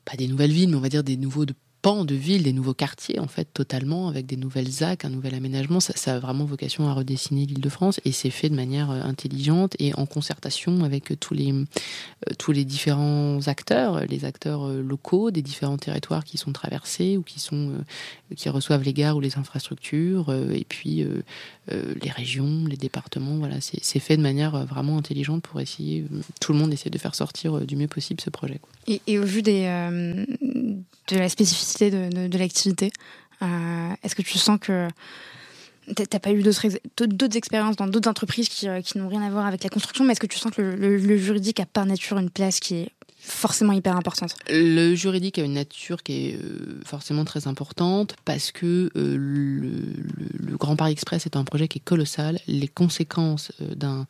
pas 0.04 0.16
des 0.16 0.28
nouvelles 0.28 0.52
villes, 0.52 0.70
mais 0.70 0.76
on 0.76 0.80
va 0.80 0.88
dire 0.88 1.04
des 1.04 1.16
nouveaux 1.16 1.46
de 1.88 2.14
ville, 2.14 2.42
des 2.42 2.52
nouveaux 2.52 2.74
quartiers 2.74 3.18
en 3.18 3.28
fait 3.28 3.48
totalement 3.54 4.08
avec 4.08 4.26
des 4.26 4.36
nouvelles 4.36 4.68
ZAC, 4.68 5.06
un 5.06 5.08
nouvel 5.08 5.34
aménagement. 5.34 5.80
Ça, 5.80 6.14
a 6.14 6.18
vraiment 6.18 6.44
vocation 6.44 6.86
à 6.86 6.92
redessiner 6.92 7.46
l'Île-de-France 7.46 8.00
et 8.04 8.12
c'est 8.12 8.30
fait 8.30 8.50
de 8.50 8.54
manière 8.54 8.90
euh, 8.90 9.00
intelligente 9.00 9.74
et 9.78 9.94
en 9.94 10.04
concertation 10.04 10.84
avec 10.84 11.18
tous 11.18 11.32
les 11.32 11.50
euh, 11.52 11.64
tous 12.38 12.52
les 12.52 12.66
différents 12.66 13.40
acteurs, 13.48 14.04
les 14.04 14.26
acteurs 14.26 14.68
euh, 14.68 14.82
locaux 14.82 15.30
des 15.30 15.40
différents 15.40 15.78
territoires 15.78 16.24
qui 16.24 16.36
sont 16.36 16.52
traversés 16.52 17.16
ou 17.16 17.22
qui 17.22 17.40
sont 17.40 17.72
qui 18.36 18.50
reçoivent 18.50 18.82
les 18.82 18.92
gares 18.92 19.16
ou 19.16 19.20
les 19.20 19.38
infrastructures 19.38 20.32
et 20.32 20.66
puis 20.68 21.06
les 21.70 22.10
régions, 22.10 22.64
les 22.68 22.76
départements. 22.76 23.36
Voilà, 23.36 23.56
c'est 23.60 23.98
fait 24.00 24.16
de 24.16 24.22
manière 24.22 24.66
vraiment 24.66 24.98
intelligente 24.98 25.42
pour 25.42 25.60
essayer. 25.60 26.04
tout 26.40 26.52
le 26.52 26.58
monde 26.58 26.72
essaie 26.72 26.90
de 26.90 26.98
faire 26.98 27.14
sortir 27.14 27.60
du 27.60 27.76
mieux 27.76 27.88
possible 27.88 28.20
ce 28.20 28.30
projet. 28.30 28.60
Et, 28.86 29.18
au 29.18 29.24
vu 29.24 29.42
des 29.42 29.66
de 31.08 31.16
la 31.16 31.28
spécificité 31.28 31.77
de, 31.80 32.38
l'activité. 32.38 32.92
Euh, 33.42 33.90
Est-ce 34.02 34.14
que 34.14 34.22
tu 34.22 34.38
sens 34.38 34.58
que 34.60 34.88
t'as 35.94 36.18
pas 36.18 36.32
eu 36.32 36.42
d'autres 36.42 37.36
expériences 37.36 37.76
dans 37.76 37.86
d'autres 37.86 38.10
entreprises 38.10 38.48
qui, 38.48 38.66
qui 38.84 38.98
n'ont 38.98 39.08
rien 39.08 39.22
à 39.22 39.30
voir 39.30 39.46
avec 39.46 39.62
la 39.62 39.70
construction, 39.70 40.04
mais 40.04 40.12
est-ce 40.12 40.20
que 40.20 40.26
tu 40.26 40.38
sens 40.38 40.52
que 40.52 40.62
le, 40.62 41.16
juridique 41.16 41.60
a 41.60 41.66
par 41.66 41.86
nature 41.86 42.18
une 42.18 42.30
place 42.30 42.60
qui 42.60 42.74
est 42.74 42.92
forcément 43.18 43.72
hyper 43.72 43.96
importante? 43.96 44.36
Le 44.48 44.94
juridique 44.94 45.38
a 45.38 45.42
une 45.42 45.54
nature 45.54 46.02
qui 46.02 46.28
est 46.28 46.34
euh, 46.36 46.80
forcément 46.84 47.24
très 47.24 47.46
importante 47.46 48.16
parce 48.24 48.52
que 48.52 48.90
euh, 48.96 49.16
le, 49.16 50.56
Grand 50.56 50.76
Paris 50.76 50.92
Express 50.92 51.26
est 51.26 51.36
un 51.36 51.44
projet 51.44 51.68
qui 51.68 51.78
est 51.78 51.84
colossal. 51.84 52.40
Les 52.46 52.68
conséquences 52.68 53.52
euh, 53.60 53.74
d'un 53.74 54.06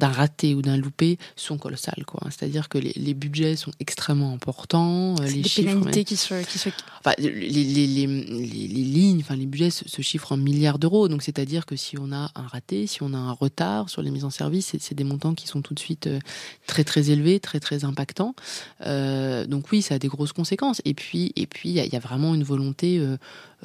d'un 0.00 0.08
raté 0.08 0.54
ou 0.54 0.62
d'un 0.62 0.76
loupé 0.76 1.18
sont 1.36 1.58
colossales. 1.58 2.04
Quoi. 2.06 2.22
C'est-à-dire 2.30 2.68
que 2.68 2.78
les, 2.78 2.92
les, 2.96 3.14
budgets 3.14 3.54
sont 3.54 3.70
extrêmement 3.78 4.32
importants. 4.32 5.14
Euh, 5.20 5.26
les 5.26 5.42
des 5.42 5.48
chiffres, 5.48 5.68
pénalités 5.68 6.04
qui 6.04 6.16
se... 6.16 6.42
Qui 6.44 6.58
se... 6.58 6.70
Enfin, 6.98 7.14
les, 7.18 7.30
les, 7.30 7.86
les, 7.86 8.06
lignes, 8.06 9.20
enfin, 9.20 9.36
les 9.36 9.46
budgets 9.46 9.70
se, 9.70 9.88
se 9.88 10.02
chiffrent 10.02 10.32
en 10.32 10.36
milliards 10.36 10.78
d'euros. 10.78 11.08
Donc, 11.08 11.22
c'est-à-dire 11.22 11.66
que 11.66 11.76
si 11.76 11.98
on 11.98 12.12
a 12.12 12.30
un 12.34 12.46
raté, 12.46 12.86
si 12.86 13.02
on 13.02 13.12
a 13.14 13.18
un 13.18 13.32
retard 13.32 13.88
sur 13.90 14.02
les 14.02 14.10
mises 14.10 14.24
en 14.24 14.30
service, 14.30 14.74
c'est 14.78 14.94
des 14.94 15.04
montants 15.04 15.34
qui 15.34 15.46
sont 15.46 15.62
tout 15.62 15.74
de 15.74 15.78
suite 15.80 16.06
euh, 16.06 16.18
très, 16.66 16.84
très 16.84 17.10
élevés, 17.10 17.38
très, 17.38 17.60
très 17.60 17.84
impactants. 17.84 18.34
Euh, 18.86 19.46
donc, 19.46 19.70
oui, 19.70 19.82
ça 19.82 19.96
a 19.96 19.98
des 19.98 20.08
grosses 20.08 20.32
conséquences. 20.32 20.80
Et 20.84 20.94
puis, 20.94 21.32
et 21.36 21.46
puis, 21.46 21.68
il 21.70 21.84
y, 21.84 21.88
y, 21.88 21.96
a 21.96 22.00
vraiment 22.00 22.34
une 22.34 22.44
volonté 22.44 22.98
euh, 22.98 23.16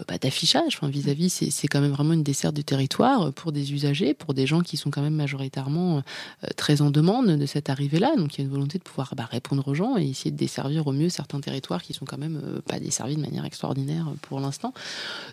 bah, 0.08 0.18
d'affichage. 0.18 0.76
Enfin, 0.76 0.90
vis-à-vis, 0.90 1.30
c'est 1.30 1.68
quand 1.68 1.82
même 1.82 1.92
vraiment 1.92 2.14
une 2.14 2.24
desserte 2.24 2.56
du 2.56 2.64
territoire 2.64 3.34
pour 3.34 3.52
des 3.52 3.74
usagers, 3.74 4.14
pour 4.14 4.34
des 4.34 4.46
gens 4.46 4.62
qui 4.62 4.78
sont 4.78 4.92
quand 4.92 5.02
même 5.02 5.16
majoritairement 5.16 5.98
euh, 5.98 6.48
très 6.56 6.82
en 6.82 6.92
demande 6.92 7.28
de 7.28 7.46
cette 7.46 7.70
arrivée-là. 7.70 8.16
Donc 8.18 8.36
il 8.36 8.40
y 8.40 8.42
a 8.42 8.46
une 8.46 8.52
volonté 8.52 8.78
de 8.78 8.84
pouvoir 8.84 9.14
bah, 9.16 9.28
répondre 9.30 9.68
aux 9.68 9.74
gens 9.74 9.98
et 9.98 10.08
essayer 10.08 10.32
de 10.32 10.38
desservir 10.38 10.88
au 10.88 10.92
mieux 10.92 11.10
certains 11.10 11.40
territoires 11.40 11.82
qui 11.82 11.94
sont 11.94 12.06
quand 12.06 12.18
même 12.18 12.42
euh, 12.44 12.62
pas 12.62 12.80
desservis 12.80 13.16
de 13.16 13.22
manière 13.22 13.46
extraordinaire 13.46 14.08
pour 14.22 14.40
l'instant. 14.40 14.74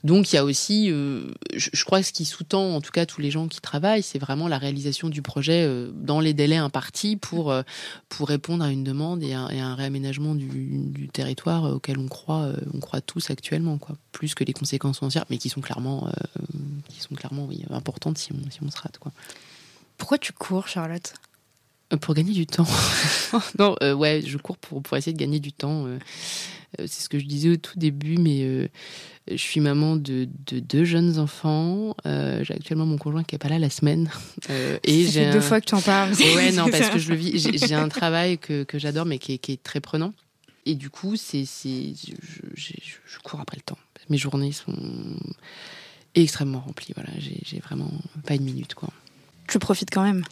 Donc 0.04 0.32
il 0.32 0.36
y 0.36 0.38
a 0.38 0.44
aussi, 0.44 0.90
euh, 0.90 1.28
je, 1.54 1.84
crois 1.84 2.00
que 2.00 2.06
ce 2.06 2.12
qui 2.12 2.24
sous-tend 2.24 2.74
en 2.74 2.80
tout 2.80 2.90
cas 2.90 3.06
tous 3.06 3.20
les 3.20 3.30
gens 3.30 3.48
qui 3.48 3.60
travaillent, 3.60 4.02
c'est 4.02 4.18
vraiment 4.18 4.48
la 4.48 4.58
réalisation 4.58 5.08
du 5.08 5.22
projet 5.22 5.64
euh, 5.64 5.90
dans 5.94 6.20
les 6.20 6.34
délais 6.34 6.56
impartis 6.56 7.16
pour, 7.16 7.50
euh, 7.50 7.62
pour 8.08 8.28
répondre 8.28 8.64
à 8.64 8.70
une 8.70 8.84
demande 8.84 9.22
et 9.22 9.32
un 9.32 9.74
réaménagement 9.74 10.34
du, 10.34 10.46
du, 10.46 11.08
territoire 11.08 11.64
auquel 11.64 11.98
on 11.98 12.08
croit, 12.08 12.52
on 12.72 12.80
croit 12.80 13.00
tous 13.00 13.30
actuellement, 13.30 13.76
quoi. 13.78 13.96
Plus 14.12 14.34
que 14.34 14.44
les 14.44 14.51
conséquences 14.52 14.98
foncières, 14.98 15.24
mais 15.30 15.38
qui 15.38 15.48
sont 15.48 15.60
clairement, 15.60 16.10
qui 16.88 17.00
sont 17.00 17.14
clairement 17.14 17.46
oui, 17.46 17.64
importantes 17.70 18.18
si 18.18 18.32
on, 18.32 18.50
si 18.50 18.62
on 18.62 18.70
se 18.70 18.78
rate, 18.78 18.98
quoi. 18.98 19.12
Pourquoi 20.02 20.18
tu 20.18 20.32
cours, 20.32 20.66
Charlotte? 20.66 21.14
Pour 22.00 22.14
gagner 22.14 22.32
du 22.32 22.46
temps. 22.46 22.66
non, 23.58 23.76
euh, 23.82 23.92
ouais, 23.92 24.22
je 24.26 24.38
cours 24.38 24.56
pour, 24.56 24.82
pour 24.82 24.96
essayer 24.96 25.12
de 25.12 25.18
gagner 25.18 25.40
du 25.40 25.52
temps. 25.52 25.86
Euh, 25.86 25.98
c'est 26.78 27.02
ce 27.02 27.08
que 27.08 27.18
je 27.18 27.26
disais 27.26 27.50
au 27.50 27.56
tout 27.56 27.78
début, 27.78 28.16
mais 28.16 28.42
euh, 28.42 28.68
je 29.30 29.36
suis 29.36 29.60
maman 29.60 29.96
de, 29.96 30.26
de 30.46 30.58
deux 30.58 30.84
jeunes 30.84 31.18
enfants. 31.18 31.94
j'ai 32.04 32.54
actuellement 32.54 32.86
mon 32.86 32.96
conjoint 32.96 33.24
qui 33.24 33.34
est 33.34 33.38
pas 33.38 33.50
là 33.50 33.58
la 33.58 33.68
semaine. 33.68 34.10
et 34.84 35.04
j'ai 35.04 35.30
deux 35.30 35.40
fois 35.40 35.60
que 35.60 35.66
tu 35.66 35.74
en 35.74 35.82
parles. 35.82 36.14
ouais, 36.14 36.52
non, 36.52 36.68
parce 36.70 36.88
que 36.88 36.98
je 36.98 37.10
le 37.10 37.16
vis. 37.16 37.38
J'ai 37.38 37.74
un 37.74 37.88
travail 37.88 38.38
que, 38.38 38.64
que 38.64 38.78
j'adore, 38.78 39.04
mais 39.04 39.18
qui 39.18 39.34
est, 39.34 39.38
qui 39.38 39.52
est, 39.52 39.62
très 39.62 39.80
prenant. 39.80 40.14
Et 40.64 40.74
du 40.74 40.88
coup, 40.88 41.16
c'est, 41.16 41.44
je, 41.44 42.14
je, 42.54 42.72
je 43.04 43.18
cours 43.22 43.40
après 43.40 43.56
le 43.56 43.62
temps. 43.62 43.78
Mes 44.10 44.18
journées 44.18 44.52
sont 44.52 44.76
extrêmement 46.14 46.60
remplies. 46.60 46.92
Voilà, 46.94 47.10
j'ai 47.18 47.60
vraiment 47.60 47.90
pas 48.26 48.34
une 48.34 48.44
minute, 48.44 48.74
quoi 48.74 48.90
tu 49.52 49.58
profites 49.58 49.90
quand 49.90 50.02
même 50.02 50.24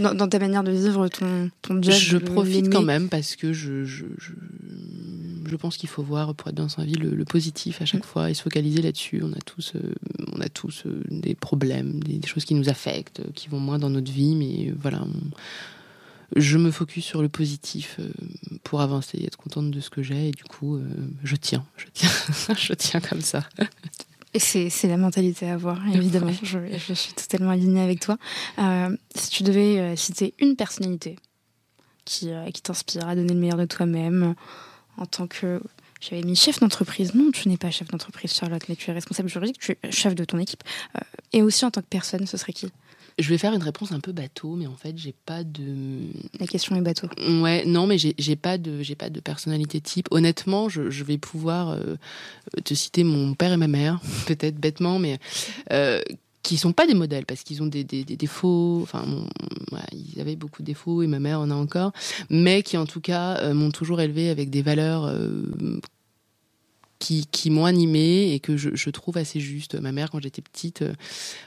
dans, 0.00 0.14
dans, 0.14 0.28
ta 0.28 0.38
manière 0.40 0.64
de 0.64 0.72
vivre 0.72 1.06
ton, 1.08 1.50
ton 1.62 1.80
job 1.80 1.94
Je 1.94 2.16
profite 2.16 2.72
quand 2.72 2.82
même 2.82 3.08
parce 3.08 3.36
que 3.36 3.52
je, 3.52 3.84
je, 3.84 4.04
je, 4.18 4.32
je 5.46 5.56
pense 5.56 5.76
qu'il 5.76 5.88
faut 5.88 6.02
voir, 6.02 6.34
pour 6.34 6.48
être 6.48 6.56
dans 6.56 6.68
sa 6.68 6.82
vie, 6.82 6.94
le, 6.94 7.10
le 7.10 7.24
positif 7.24 7.80
à 7.80 7.84
chaque 7.84 8.00
mmh. 8.00 8.08
fois 8.08 8.30
et 8.30 8.34
se 8.34 8.42
focaliser 8.42 8.82
là-dessus. 8.82 9.22
On 9.22 9.32
a 9.32 9.40
tous, 9.44 9.74
euh, 9.76 9.94
on 10.34 10.40
a 10.40 10.48
tous 10.48 10.86
euh, 10.86 11.02
des 11.08 11.36
problèmes, 11.36 12.02
des, 12.02 12.14
des, 12.14 12.26
choses 12.26 12.44
qui 12.44 12.54
nous 12.54 12.68
affectent, 12.68 13.22
qui 13.34 13.48
vont 13.48 13.60
moins 13.60 13.78
dans 13.78 13.90
notre 13.90 14.10
vie, 14.10 14.34
mais 14.34 14.74
voilà. 14.80 15.02
On, 15.02 15.30
je 16.36 16.58
me 16.58 16.70
focus 16.70 17.04
sur 17.04 17.22
le 17.22 17.28
positif 17.28 17.96
euh, 17.98 18.10
pour 18.64 18.80
avancer, 18.80 19.22
être 19.24 19.36
contente 19.36 19.70
de 19.70 19.80
ce 19.80 19.90
que 19.90 20.02
j'ai 20.02 20.28
et 20.28 20.30
du 20.32 20.44
coup, 20.44 20.76
euh, 20.76 20.84
je 21.24 21.36
tiens, 21.36 21.64
je 21.76 21.86
tiens, 21.92 22.10
je 22.56 22.72
tiens 22.74 23.00
comme 23.00 23.20
ça. 23.20 23.44
Et 24.32 24.38
c'est 24.38 24.70
la 24.84 24.96
mentalité 24.96 25.50
à 25.50 25.54
avoir, 25.54 25.84
évidemment. 25.88 26.32
je, 26.42 26.58
je, 26.78 26.94
suis 26.94 27.12
totalement 27.14 27.50
alignée 27.50 27.80
avec 27.80 27.98
toi. 27.98 28.16
Euh, 28.58 28.96
si 29.16 29.30
tu 29.30 29.42
devais 29.42 29.96
citer 29.96 30.34
une 30.38 30.54
personnalité 30.54 31.16
qui, 32.10 32.30
euh, 32.30 32.50
qui 32.50 32.62
t'inspire 32.62 33.08
à 33.08 33.14
donner 33.14 33.32
le 33.32 33.40
meilleur 33.40 33.56
de 33.56 33.66
toi-même 33.66 34.34
en 34.96 35.06
tant 35.06 35.26
que. 35.26 35.60
J'avais 36.00 36.22
mis 36.22 36.34
chef 36.34 36.60
d'entreprise. 36.60 37.14
Non, 37.14 37.30
tu 37.30 37.48
n'es 37.48 37.58
pas 37.58 37.70
chef 37.70 37.88
d'entreprise, 37.88 38.32
Charlotte, 38.32 38.62
mais 38.68 38.76
tu 38.76 38.90
es 38.90 38.92
responsable 38.94 39.28
juridique, 39.28 39.58
tu 39.58 39.76
es 39.82 39.92
chef 39.92 40.14
de 40.14 40.24
ton 40.24 40.38
équipe. 40.38 40.64
Euh, 40.96 41.00
et 41.32 41.42
aussi 41.42 41.64
en 41.66 41.70
tant 41.70 41.82
que 41.82 41.86
personne, 41.86 42.26
ce 42.26 42.38
serait 42.38 42.54
qui? 42.54 42.72
Je 43.20 43.28
vais 43.28 43.38
faire 43.38 43.52
une 43.52 43.62
réponse 43.62 43.92
un 43.92 44.00
peu 44.00 44.12
bateau, 44.12 44.54
mais 44.56 44.66
en 44.66 44.76
fait, 44.76 44.96
j'ai 44.96 45.14
pas 45.26 45.44
de. 45.44 46.08
La 46.38 46.46
question 46.46 46.76
est 46.76 46.80
bateau. 46.80 47.08
Ouais, 47.40 47.64
non, 47.66 47.86
mais 47.86 47.98
j'ai 47.98 48.36
pas 48.36 48.58
de, 48.58 48.82
j'ai 48.82 48.94
pas 48.94 49.10
de 49.10 49.20
personnalité 49.20 49.80
type. 49.80 50.08
Honnêtement, 50.10 50.68
je, 50.68 50.90
je 50.90 51.04
vais 51.04 51.18
pouvoir 51.18 51.70
euh, 51.70 51.96
te 52.64 52.74
citer 52.74 53.04
mon 53.04 53.34
père 53.34 53.52
et 53.52 53.56
ma 53.56 53.68
mère, 53.68 54.00
peut-être 54.26 54.56
bêtement, 54.56 54.98
mais 54.98 55.18
euh, 55.72 56.00
qui 56.42 56.56
sont 56.56 56.72
pas 56.72 56.86
des 56.86 56.94
modèles 56.94 57.26
parce 57.26 57.42
qu'ils 57.42 57.62
ont 57.62 57.66
des, 57.66 57.84
des, 57.84 58.04
des, 58.04 58.16
défauts. 58.16 58.80
Enfin, 58.82 59.04
ils 59.92 60.20
avaient 60.20 60.36
beaucoup 60.36 60.62
de 60.62 60.66
défauts 60.66 61.02
et 61.02 61.06
ma 61.06 61.20
mère 61.20 61.40
en 61.40 61.50
a 61.50 61.54
encore, 61.54 61.92
mais 62.30 62.62
qui 62.62 62.76
en 62.76 62.86
tout 62.86 63.00
cas 63.00 63.38
euh, 63.38 63.54
m'ont 63.54 63.70
toujours 63.70 64.00
élevé 64.00 64.30
avec 64.30 64.50
des 64.50 64.62
valeurs 64.62 65.04
euh, 65.04 65.42
qui, 67.00 67.50
m'ont 67.50 67.64
animée 67.64 68.34
et 68.34 68.40
que 68.40 68.56
je, 68.56 68.90
trouve 68.90 69.16
assez 69.16 69.40
juste. 69.40 69.74
Ma 69.74 69.90
mère, 69.90 70.10
quand 70.10 70.20
j'étais 70.22 70.42
petite, 70.42 70.82
euh, 70.82 70.92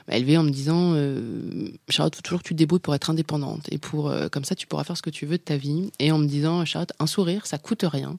m'a 0.08 0.16
élevée 0.16 0.36
en 0.36 0.42
me 0.42 0.50
disant 0.50 0.92
euh, 0.94 1.68
Charlotte, 1.88 2.16
faut 2.16 2.22
toujours 2.22 2.42
que 2.42 2.48
tu 2.48 2.54
te 2.54 2.58
débrouilles 2.58 2.80
pour 2.80 2.94
être 2.94 3.08
indépendante 3.08 3.66
et 3.70 3.78
pour 3.78 4.08
euh, 4.08 4.28
comme 4.28 4.44
ça 4.44 4.54
tu 4.54 4.66
pourras 4.66 4.84
faire 4.84 4.96
ce 4.96 5.02
que 5.02 5.10
tu 5.10 5.26
veux 5.26 5.38
de 5.38 5.42
ta 5.42 5.56
vie. 5.56 5.92
Et 6.00 6.10
en 6.10 6.18
me 6.18 6.26
disant 6.26 6.64
Charlotte, 6.64 6.92
un 6.98 7.06
sourire, 7.06 7.46
ça 7.46 7.58
coûte 7.58 7.84
rien 7.84 8.18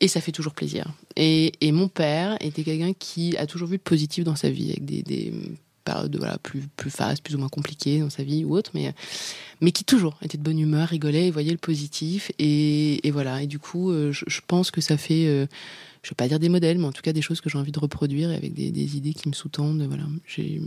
et 0.00 0.08
ça 0.08 0.20
fait 0.20 0.32
toujours 0.32 0.54
plaisir. 0.54 0.86
Et, 1.16 1.52
mon 1.72 1.88
père 1.88 2.36
était 2.40 2.62
quelqu'un 2.62 2.92
qui 2.92 3.36
a 3.36 3.46
toujours 3.46 3.68
vu 3.68 3.74
le 3.74 3.78
positif 3.78 4.24
dans 4.24 4.36
sa 4.36 4.48
vie 4.48 4.70
avec 4.70 4.84
des, 4.84 5.02
des 5.02 5.32
périodes 5.84 6.18
plus, 6.42 6.62
plus 6.76 6.92
plus 7.22 7.34
ou 7.34 7.38
moins 7.38 7.48
compliquées 7.48 7.98
dans 7.98 8.10
sa 8.10 8.22
vie 8.22 8.44
ou 8.44 8.56
autre, 8.56 8.70
mais, 8.74 9.72
qui 9.72 9.84
toujours 9.84 10.16
était 10.22 10.38
de 10.38 10.42
bonne 10.42 10.58
humeur, 10.58 10.88
rigolait 10.88 11.26
et 11.26 11.30
voyait 11.30 11.50
le 11.50 11.58
positif. 11.58 12.30
Et, 12.38 13.10
voilà. 13.10 13.42
Et 13.42 13.48
du 13.48 13.58
coup, 13.58 13.92
je, 13.92 14.24
je 14.26 14.40
pense 14.46 14.70
que 14.70 14.80
ça 14.80 14.96
fait 14.96 15.48
je 16.04 16.10
vais 16.10 16.14
pas 16.14 16.28
dire 16.28 16.38
des 16.38 16.48
modèles, 16.48 16.78
mais 16.78 16.86
en 16.86 16.92
tout 16.92 17.02
cas 17.02 17.12
des 17.12 17.22
choses 17.22 17.40
que 17.40 17.50
j'ai 17.50 17.58
envie 17.58 17.72
de 17.72 17.78
reproduire 17.80 18.30
et 18.30 18.36
avec 18.36 18.54
des, 18.54 18.70
des 18.70 18.96
idées 18.96 19.14
qui 19.14 19.28
me 19.28 19.34
sous-tendent. 19.34 19.82
Voilà, 19.82 20.04
j'ai 20.26 20.60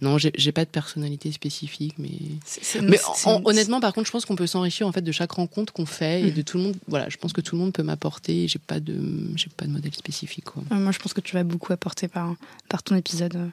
non, 0.00 0.18
j'ai 0.18 0.52
pas 0.52 0.64
de 0.64 0.70
personnalité 0.70 1.32
spécifique, 1.32 1.94
mais, 1.98 2.10
c 2.44 2.78
est, 2.78 2.82
mais 2.82 2.98
en, 3.24 3.42
honnêtement, 3.44 3.80
par 3.80 3.92
contre, 3.92 4.06
je 4.06 4.12
pense 4.12 4.24
qu'on 4.24 4.36
peut 4.36 4.46
s'enrichir 4.46 4.86
en 4.86 4.92
fait 4.92 5.02
de 5.02 5.12
chaque 5.12 5.32
rencontre 5.32 5.72
qu'on 5.72 5.86
fait 5.86 6.22
mmh. 6.22 6.26
et 6.26 6.30
de 6.30 6.42
tout 6.42 6.58
le 6.58 6.64
monde. 6.64 6.76
Voilà, 6.86 7.08
je 7.08 7.16
pense 7.16 7.32
que 7.32 7.40
tout 7.40 7.56
le 7.56 7.62
monde 7.62 7.72
peut 7.72 7.82
m'apporter. 7.82 8.46
J'ai 8.46 8.58
pas 8.58 8.80
de, 8.80 8.96
j'ai 9.36 9.48
pas 9.56 9.66
de 9.66 9.70
modèle 9.70 9.94
spécifique. 9.94 10.44
Quoi. 10.44 10.62
moi, 10.70 10.92
je 10.92 10.98
pense 10.98 11.12
que 11.12 11.20
tu 11.20 11.34
vas 11.34 11.44
beaucoup 11.44 11.72
apporter 11.72 12.08
par 12.08 12.34
par 12.68 12.82
ton 12.82 12.94
épisode 12.94 13.50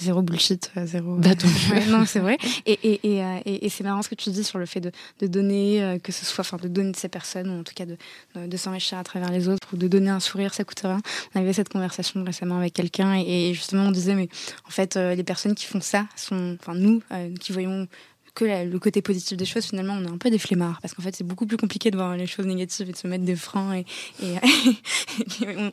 zéro 0.00 0.22
bullshit, 0.22 0.70
zéro. 0.84 1.16
Bah, 1.16 1.30
ouais, 1.72 1.86
non, 1.90 2.04
c'est 2.06 2.20
vrai. 2.20 2.38
Et, 2.66 2.78
et, 2.82 3.00
et, 3.04 3.22
et, 3.44 3.66
et 3.66 3.68
c'est 3.68 3.82
marrant 3.84 4.02
ce 4.02 4.08
que 4.08 4.14
tu 4.14 4.30
dis 4.30 4.44
sur 4.44 4.58
le 4.58 4.66
fait 4.66 4.80
de, 4.80 4.92
de 5.20 5.26
donner, 5.26 5.82
euh, 5.82 5.98
que 5.98 6.12
ce 6.12 6.24
soit, 6.24 6.42
enfin, 6.42 6.56
de 6.56 6.68
donner 6.68 6.92
de 6.92 6.96
ces 6.96 7.08
personnes, 7.08 7.50
ou 7.50 7.60
en 7.60 7.64
tout 7.64 7.74
cas 7.74 7.86
de, 7.86 7.96
de, 8.34 8.46
de 8.46 8.56
s'enrichir 8.56 8.98
à 8.98 9.04
travers 9.04 9.30
les 9.30 9.48
autres, 9.48 9.66
ou 9.72 9.76
de 9.76 9.88
donner 9.88 10.10
un 10.10 10.20
sourire, 10.20 10.54
ça 10.54 10.64
coûte 10.64 10.80
rien. 10.80 11.00
On 11.34 11.40
avait 11.40 11.52
cette 11.52 11.68
conversation 11.68 12.22
récemment 12.24 12.58
avec 12.58 12.74
quelqu'un, 12.74 13.14
et, 13.14 13.52
justement, 13.54 13.84
on 13.84 13.90
disait, 13.90 14.14
mais 14.14 14.28
en 14.66 14.70
fait, 14.70 14.96
euh, 14.96 15.14
les 15.14 15.24
personnes 15.24 15.54
qui 15.54 15.66
font 15.66 15.80
ça 15.80 16.06
sont, 16.16 16.56
enfin, 16.60 16.74
nous, 16.74 17.02
euh, 17.12 17.34
qui 17.40 17.52
voyons 17.52 17.88
que 18.34 18.44
la, 18.44 18.64
le 18.64 18.78
côté 18.78 19.02
positif 19.02 19.36
des 19.36 19.44
choses, 19.44 19.66
finalement, 19.66 19.94
on 19.94 20.04
est 20.04 20.10
un 20.10 20.18
peu 20.18 20.30
des 20.30 20.38
flemmards. 20.38 20.78
Parce 20.80 20.94
qu'en 20.94 21.02
fait, 21.02 21.14
c'est 21.14 21.26
beaucoup 21.26 21.46
plus 21.46 21.58
compliqué 21.58 21.90
de 21.90 21.96
voir 21.96 22.16
les 22.16 22.26
choses 22.26 22.46
négatives 22.46 22.88
et 22.88 22.92
de 22.92 22.96
se 22.96 23.06
mettre 23.06 23.24
des 23.24 23.36
freins. 23.36 23.74
Et, 23.74 23.84
et, 24.22 24.34
et 25.42 25.56
on, 25.56 25.72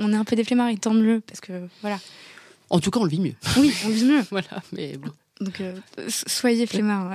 on, 0.00 0.12
est 0.12 0.16
un 0.16 0.24
peu 0.24 0.34
des 0.34 0.42
flemmards 0.44 0.70
et 0.70 0.76
tant 0.76 0.94
mieux. 0.94 1.22
Parce 1.26 1.40
que, 1.40 1.68
voilà. 1.82 1.98
En 2.70 2.80
tout 2.80 2.90
cas, 2.90 3.00
on 3.00 3.04
le 3.04 3.10
vit 3.10 3.20
mieux. 3.20 3.34
Oui, 3.58 3.72
on 3.84 3.88
le 3.88 3.94
vit 3.94 4.04
mieux. 4.04 4.22
voilà, 4.30 4.62
mais 4.72 4.96
bon. 4.96 5.10
Donc, 5.40 5.60
euh, 5.60 5.74
soyez 6.08 6.66
flemmards. 6.66 7.14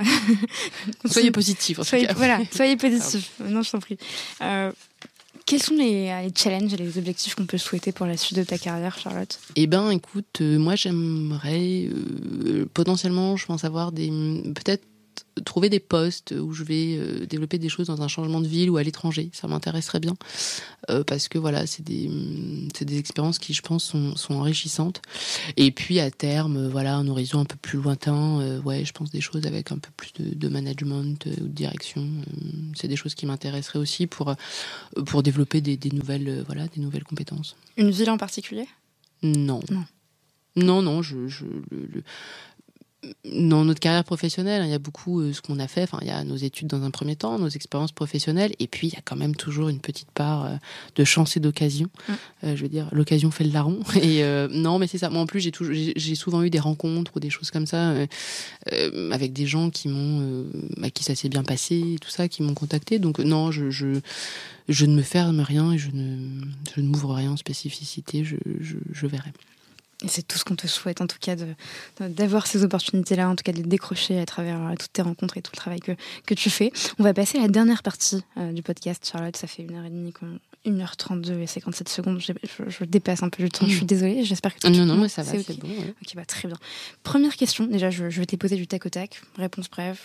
soyez 1.04 1.32
positifs, 1.32 1.80
en 1.80 1.84
soyez, 1.84 2.06
tout 2.06 2.12
cas. 2.12 2.18
Voilà, 2.18 2.40
soyez 2.52 2.76
positifs. 2.78 3.32
non, 3.40 3.62
je 3.62 3.70
t'en 3.70 3.80
prie. 3.80 3.98
Euh, 4.42 4.70
quels 5.44 5.62
sont 5.62 5.74
les, 5.74 6.06
les, 6.06 6.32
challenges 6.34 6.72
et 6.72 6.76
les 6.76 6.98
objectifs 6.98 7.34
qu'on 7.34 7.46
peut 7.46 7.58
souhaiter 7.58 7.92
pour 7.92 8.06
la 8.06 8.16
suite 8.16 8.38
de 8.38 8.44
ta 8.44 8.58
carrière, 8.58 8.98
Charlotte? 8.98 9.38
Eh 9.56 9.66
ben, 9.66 9.90
écoute, 9.90 10.40
euh, 10.40 10.58
moi, 10.58 10.76
j'aimerais 10.76 11.88
euh, 11.90 12.66
potentiellement, 12.72 13.36
je 13.36 13.46
pense 13.46 13.64
avoir 13.64 13.92
des 13.92 14.08
peut-être 14.54 14.84
trouver 15.44 15.68
des 15.68 15.80
postes 15.80 16.32
où 16.32 16.52
je 16.52 16.64
vais 16.64 16.96
euh, 16.98 17.26
développer 17.26 17.58
des 17.58 17.68
choses 17.68 17.86
dans 17.86 18.02
un 18.02 18.08
changement 18.08 18.40
de 18.40 18.46
ville 18.46 18.70
ou 18.70 18.76
à 18.76 18.82
l'étranger. 18.82 19.30
Ça 19.32 19.48
m'intéresserait 19.48 20.00
bien 20.00 20.14
euh, 20.90 21.04
parce 21.04 21.28
que 21.28 21.38
voilà, 21.38 21.66
c'est 21.66 21.82
des, 21.82 22.10
c'est 22.76 22.84
des 22.84 22.98
expériences 22.98 23.38
qui, 23.38 23.54
je 23.54 23.62
pense, 23.62 23.84
sont, 23.84 24.16
sont 24.16 24.34
enrichissantes. 24.34 25.02
Et 25.56 25.70
puis 25.70 26.00
à 26.00 26.10
terme, 26.10 26.68
voilà, 26.68 26.96
un 26.96 27.08
horizon 27.08 27.40
un 27.40 27.44
peu 27.44 27.56
plus 27.56 27.80
lointain, 27.80 28.40
euh, 28.40 28.60
ouais, 28.62 28.84
je 28.84 28.92
pense 28.92 29.10
des 29.10 29.20
choses 29.20 29.46
avec 29.46 29.72
un 29.72 29.78
peu 29.78 29.90
plus 29.96 30.12
de, 30.14 30.34
de 30.34 30.48
management 30.48 31.26
ou 31.26 31.44
de 31.44 31.48
direction. 31.48 32.08
c'est 32.74 32.88
des 32.88 32.96
choses 32.96 33.14
qui 33.14 33.26
m'intéresseraient 33.26 33.78
aussi 33.78 34.06
pour 34.06 34.34
pour 35.06 35.22
développer 35.22 35.60
des, 35.60 35.76
des 35.76 35.90
nouvelles, 35.90 36.42
voilà, 36.46 36.66
des 36.68 36.80
nouvelles 36.80 37.04
compétences. 37.04 37.56
Une 37.76 37.90
ville 37.90 38.10
en 38.10 38.18
particulier? 38.18 38.66
Non. 39.22 39.60
Non. 39.70 39.84
Non, 40.54 40.82
non, 40.82 41.00
je, 41.00 41.28
je 41.28 41.44
le, 41.70 41.86
le 41.94 42.02
dans 43.24 43.64
notre 43.64 43.80
carrière 43.80 44.04
professionnelle, 44.04 44.62
hein, 44.62 44.64
il 44.64 44.70
y 44.70 44.74
a 44.74 44.78
beaucoup 44.78 45.20
euh, 45.20 45.32
ce 45.32 45.40
qu'on 45.40 45.58
a 45.58 45.66
fait. 45.66 45.82
Enfin, 45.82 45.98
il 46.02 46.06
y 46.06 46.10
a 46.10 46.22
nos 46.22 46.36
études 46.36 46.68
dans 46.68 46.82
un 46.82 46.90
premier 46.90 47.16
temps, 47.16 47.38
nos 47.38 47.48
expériences 47.48 47.90
professionnelles, 47.90 48.52
et 48.60 48.68
puis 48.68 48.88
il 48.88 48.92
y 48.94 48.96
a 48.96 49.00
quand 49.04 49.16
même 49.16 49.34
toujours 49.34 49.68
une 49.68 49.80
petite 49.80 50.10
part 50.12 50.44
euh, 50.44 50.54
de 50.94 51.04
chance 51.04 51.36
et 51.36 51.40
d'occasion. 51.40 51.88
Mm. 52.08 52.12
Euh, 52.44 52.56
je 52.56 52.62
veux 52.62 52.68
dire, 52.68 52.88
l'occasion 52.92 53.30
fait 53.32 53.44
le 53.44 53.50
larron. 53.50 53.80
Et 54.00 54.22
euh, 54.22 54.48
non, 54.50 54.78
mais 54.78 54.86
c'est 54.86 54.98
ça. 54.98 55.10
Moi, 55.10 55.20
en 55.20 55.26
plus, 55.26 55.40
j'ai 55.40 55.50
toujours, 55.50 55.74
j'ai 55.74 55.92
j'ai 55.96 56.14
souvent 56.14 56.42
eu 56.42 56.50
des 56.50 56.60
rencontres 56.60 57.12
ou 57.16 57.20
des 57.20 57.30
choses 57.30 57.50
comme 57.50 57.66
ça 57.66 57.94
avec 59.10 59.32
des 59.32 59.46
gens 59.46 59.70
qui 59.70 59.88
m'ont, 59.88 60.46
à 60.82 60.90
qui 60.90 61.04
ça 61.04 61.14
s'est 61.14 61.28
bien 61.28 61.42
passé, 61.42 61.94
et 61.94 61.98
tout 61.98 62.10
ça, 62.10 62.28
qui 62.28 62.42
m'ont 62.42 62.54
contacté. 62.54 62.98
Donc 62.98 63.18
non, 63.18 63.50
je, 63.50 63.70
je, 63.70 64.00
je 64.68 64.86
ne 64.86 64.94
me 64.94 65.02
ferme 65.02 65.40
rien 65.40 65.72
et 65.72 65.78
je 65.78 65.90
ne, 65.92 66.42
je 66.74 66.80
ne 66.80 66.86
m'ouvre 66.86 67.14
rien 67.14 67.32
en 67.32 67.36
spécificité. 67.36 68.24
Je, 68.24 68.36
je, 68.60 68.76
je 68.92 69.06
verrai. 69.06 69.32
Et 70.02 70.08
c'est 70.08 70.22
tout 70.22 70.36
ce 70.36 70.44
qu'on 70.44 70.56
te 70.56 70.66
souhaite, 70.66 71.00
en 71.00 71.06
tout 71.06 71.18
cas, 71.20 71.36
d'avoir 72.00 72.46
ces 72.48 72.64
opportunités-là, 72.64 73.28
en 73.28 73.36
tout 73.36 73.44
cas 73.44 73.52
de 73.52 73.58
les 73.58 73.62
décrocher 73.62 74.18
à 74.18 74.26
travers 74.26 74.60
euh, 74.60 74.74
toutes 74.78 74.92
tes 74.92 75.02
rencontres 75.02 75.36
et 75.36 75.42
tout 75.42 75.52
le 75.52 75.56
travail 75.56 75.78
que, 75.80 75.92
que 76.26 76.34
tu 76.34 76.50
fais. 76.50 76.72
On 76.98 77.04
va 77.04 77.14
passer 77.14 77.38
à 77.38 77.42
la 77.42 77.48
dernière 77.48 77.82
partie 77.82 78.22
euh, 78.36 78.52
du 78.52 78.62
podcast, 78.62 79.08
Charlotte. 79.10 79.36
Ça 79.36 79.46
fait 79.46 79.62
une 79.62 79.76
heure 79.76 79.84
et 79.84 79.90
demie, 79.90 80.12
qu'on- 80.12 80.38
1h32 80.64 81.40
et 81.40 81.46
57 81.48 81.88
secondes. 81.88 82.20
Je, 82.20 82.32
je- 82.44 82.68
je 82.70 82.84
dépasse 82.84 83.22
un 83.24 83.28
peu 83.28 83.42
le 83.42 83.48
temps, 83.48 83.66
je 83.66 83.74
suis 83.76 83.84
désolée. 83.86 84.24
J'espère 84.24 84.54
que 84.54 84.60
tu 84.60 84.66
Ah, 84.68 84.70
non, 84.70 84.86
non, 84.86 84.96
mais 84.96 85.08
ça 85.08 85.22
va, 85.22 85.32
c'est 85.32 85.58
bon. 85.58 85.68
ouais. 85.68 85.94
Ok, 86.02 86.14
bah, 86.14 86.24
très 86.24 86.46
bien. 86.48 86.56
Première 87.02 87.34
question, 87.36 87.66
déjà, 87.66 87.90
je, 87.90 88.10
je 88.10 88.20
vais 88.20 88.26
te 88.26 88.36
poser 88.36 88.54
du 88.56 88.66
tac 88.68 88.86
au 88.86 88.88
tac. 88.88 89.22
Réponse 89.36 89.68
brève, 89.68 89.98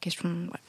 question. 0.00 0.28
ouais. 0.30 0.60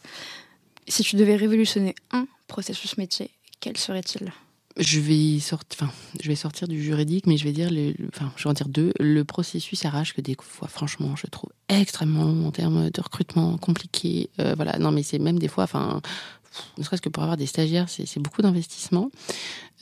Si 0.88 1.03
tu 1.03 1.15
devais 1.18 1.35
révolutionner 1.35 1.93
un 2.11 2.26
processus 2.47 2.97
métier, 2.97 3.31
quel 3.60 3.77
serait-il? 3.77 4.31
Je 4.78 5.00
vais 5.00 5.40
sortir, 5.40 6.68
du 6.68 6.82
juridique, 6.82 7.28
mais 7.28 7.38
je 7.38 7.44
vais 7.44 7.52
dire, 7.52 7.70
enfin, 8.14 8.32
je 8.36 8.44
vais 8.44 8.50
en 8.50 8.54
dire 8.54 8.68
deux. 8.68 8.91
Le 9.00 9.24
processus 9.24 9.84
RH 9.84 10.14
que 10.16 10.22
des 10.22 10.36
fois, 10.41 10.68
franchement, 10.68 11.16
je 11.16 11.28
trouve 11.28 11.52
extrêmement 11.70 12.24
long 12.24 12.48
en 12.48 12.52
termes 12.52 12.90
de 12.90 13.02
recrutement 13.02 13.58
compliqué. 13.58 14.30
Euh, 14.40 14.54
voilà, 14.56 14.80
non, 14.80 14.91
mais 14.91 15.04
c'est 15.04 15.20
même 15.20 15.38
des 15.38 15.48
fois, 15.48 15.66
enfin, 15.66 16.02
ne 16.78 16.84
serait-ce 16.84 17.02
que 17.02 17.10
pour 17.10 17.24
avoir 17.24 17.38
des 17.38 17.46
stagiaires, 17.46 17.88
c'est 17.90 18.20
beaucoup 18.20 18.42
d'investissement. 18.42 19.10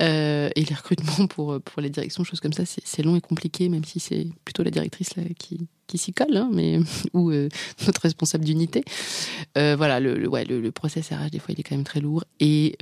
Euh, 0.01 0.49
et 0.55 0.63
les 0.65 0.75
recrutements 0.75 1.27
pour 1.27 1.59
pour 1.61 1.81
les 1.81 1.89
directions, 1.89 2.23
choses 2.23 2.39
comme 2.39 2.53
ça, 2.53 2.63
c'est 2.65 3.03
long 3.03 3.15
et 3.15 3.21
compliqué, 3.21 3.69
même 3.69 3.83
si 3.83 3.99
c'est 3.99 4.27
plutôt 4.45 4.63
la 4.63 4.71
directrice 4.71 5.11
qui 5.37 5.67
qui 5.87 5.97
s'y 5.97 6.13
colle, 6.13 6.37
hein, 6.37 6.49
mais 6.53 6.79
ou 7.13 7.31
euh, 7.31 7.49
notre 7.85 8.01
responsable 8.01 8.45
d'unité. 8.45 8.83
Euh, 9.57 9.75
voilà, 9.77 9.99
le, 9.99 10.15
le- 10.17 10.71
process 10.71 11.09
RH, 11.09 11.31
des 11.31 11.39
fois, 11.39 11.49
il 11.49 11.59
est 11.59 11.63
quand 11.63 11.75
même 11.75 11.83
très 11.83 11.99
lourd. 11.99 12.23
Et, 12.39 12.77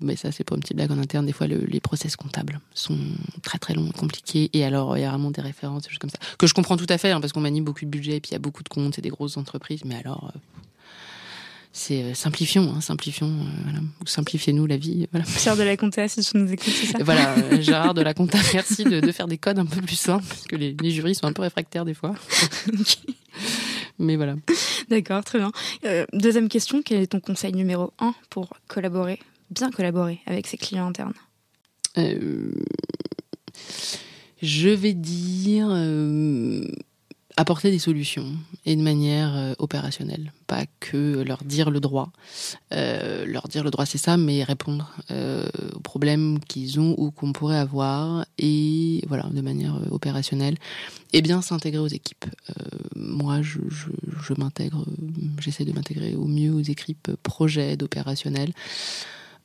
mais 0.00 0.14
ça, 0.14 0.30
c'est 0.30 0.44
pas 0.44 0.54
une 0.54 0.60
petite 0.60 0.76
blague 0.76 0.92
en 0.92 0.98
interne, 0.98 1.26
des 1.26 1.32
fois, 1.32 1.48
le- 1.48 1.64
les 1.64 1.80
process 1.80 2.14
comptables 2.14 2.60
sont 2.72 2.96
très, 3.42 3.58
très 3.58 3.74
longs 3.74 3.88
et 3.88 3.92
compliqués. 3.98 4.48
Et 4.52 4.64
alors, 4.64 4.96
il 4.96 5.00
y 5.00 5.04
a 5.04 5.10
vraiment 5.10 5.32
des 5.32 5.42
références, 5.42 5.82
des 5.82 5.88
choses 5.90 5.98
comme 5.98 6.10
ça, 6.10 6.18
que 6.38 6.46
je 6.46 6.54
comprends 6.54 6.76
tout 6.76 6.86
à 6.88 6.98
fait, 6.98 7.10
hein, 7.10 7.20
parce 7.20 7.32
qu'on 7.32 7.40
manie 7.40 7.60
beaucoup 7.62 7.84
de 7.84 7.90
budget, 7.90 8.16
et 8.16 8.20
puis 8.20 8.30
il 8.30 8.34
y 8.34 8.36
a 8.36 8.40
beaucoup 8.40 8.62
de 8.62 8.68
comptes, 8.68 8.94
c'est 8.94 9.02
des 9.02 9.08
grosses 9.10 9.36
entreprises. 9.36 9.84
Mais 9.84 9.96
alors, 9.96 10.32
c'est 11.76 12.02
euh, 12.02 12.14
simplifions, 12.14 12.72
hein, 12.74 12.80
simplifions, 12.80 13.28
euh, 13.28 13.60
voilà. 13.64 13.80
simplifiez-nous 14.06 14.64
la 14.66 14.78
vie. 14.78 15.06
Voilà. 15.12 15.26
Pierre 15.26 15.58
de 15.58 15.62
la 15.62 15.76
Comté, 15.76 16.08
si 16.08 16.22
tu 16.22 16.38
nous 16.38 16.50
écoutes, 16.50 16.72
c'est 16.72 16.86
ça 16.86 16.98
Voilà, 17.02 17.34
euh, 17.52 17.60
Gérard 17.60 17.92
de 17.92 18.00
la 18.00 18.14
compta, 18.14 18.38
merci 18.54 18.84
de, 18.84 19.00
de 19.00 19.12
faire 19.12 19.28
des 19.28 19.36
codes 19.36 19.58
un 19.58 19.66
peu 19.66 19.82
plus 19.82 19.96
simples, 19.96 20.24
parce 20.26 20.44
que 20.44 20.56
les, 20.56 20.74
les 20.80 20.90
jurys 20.90 21.14
sont 21.14 21.26
un 21.26 21.34
peu 21.34 21.42
réfractaires 21.42 21.84
des 21.84 21.92
fois. 21.92 22.14
Mais 23.98 24.16
voilà. 24.16 24.36
D'accord, 24.88 25.22
très 25.22 25.38
bien. 25.38 25.52
Deuxième 26.14 26.48
question, 26.48 26.80
quel 26.82 27.02
est 27.02 27.08
ton 27.08 27.20
conseil 27.20 27.52
numéro 27.52 27.92
un 27.98 28.14
pour 28.30 28.48
collaborer, 28.68 29.18
bien 29.50 29.70
collaborer 29.70 30.20
avec 30.26 30.46
ses 30.46 30.56
clients 30.56 30.86
internes? 30.86 31.12
Je 34.42 34.68
vais 34.68 34.94
dire 34.94 35.68
apporter 37.36 37.70
des 37.70 37.78
solutions 37.78 38.32
et 38.64 38.74
de 38.76 38.82
manière 38.82 39.36
euh, 39.36 39.52
opérationnelle, 39.58 40.32
pas 40.46 40.64
que 40.80 41.22
leur 41.22 41.44
dire 41.44 41.70
le 41.70 41.80
droit. 41.80 42.10
Euh, 42.72 43.26
leur 43.26 43.46
dire 43.48 43.62
le 43.62 43.70
droit 43.70 43.84
c'est 43.84 43.98
ça, 43.98 44.16
mais 44.16 44.42
répondre 44.42 44.94
euh, 45.10 45.46
aux 45.74 45.80
problèmes 45.80 46.38
qu'ils 46.40 46.80
ont 46.80 46.94
ou 46.96 47.10
qu'on 47.10 47.32
pourrait 47.32 47.58
avoir 47.58 48.24
et 48.38 49.02
voilà 49.06 49.24
de 49.30 49.40
manière 49.42 49.76
euh, 49.76 49.90
opérationnelle 49.90 50.56
et 51.12 51.20
bien 51.20 51.42
s'intégrer 51.42 51.78
aux 51.78 51.86
équipes. 51.88 52.24
Euh, 52.50 52.52
moi, 52.96 53.42
je, 53.42 53.58
je, 53.68 53.88
je 54.22 54.32
m'intègre, 54.38 54.84
j'essaie 55.40 55.64
de 55.64 55.72
m'intégrer 55.72 56.14
au 56.14 56.24
mieux 56.26 56.52
aux 56.52 56.60
équipes 56.60 57.10
projets 57.22 57.76
d'opérationnel. 57.76 58.52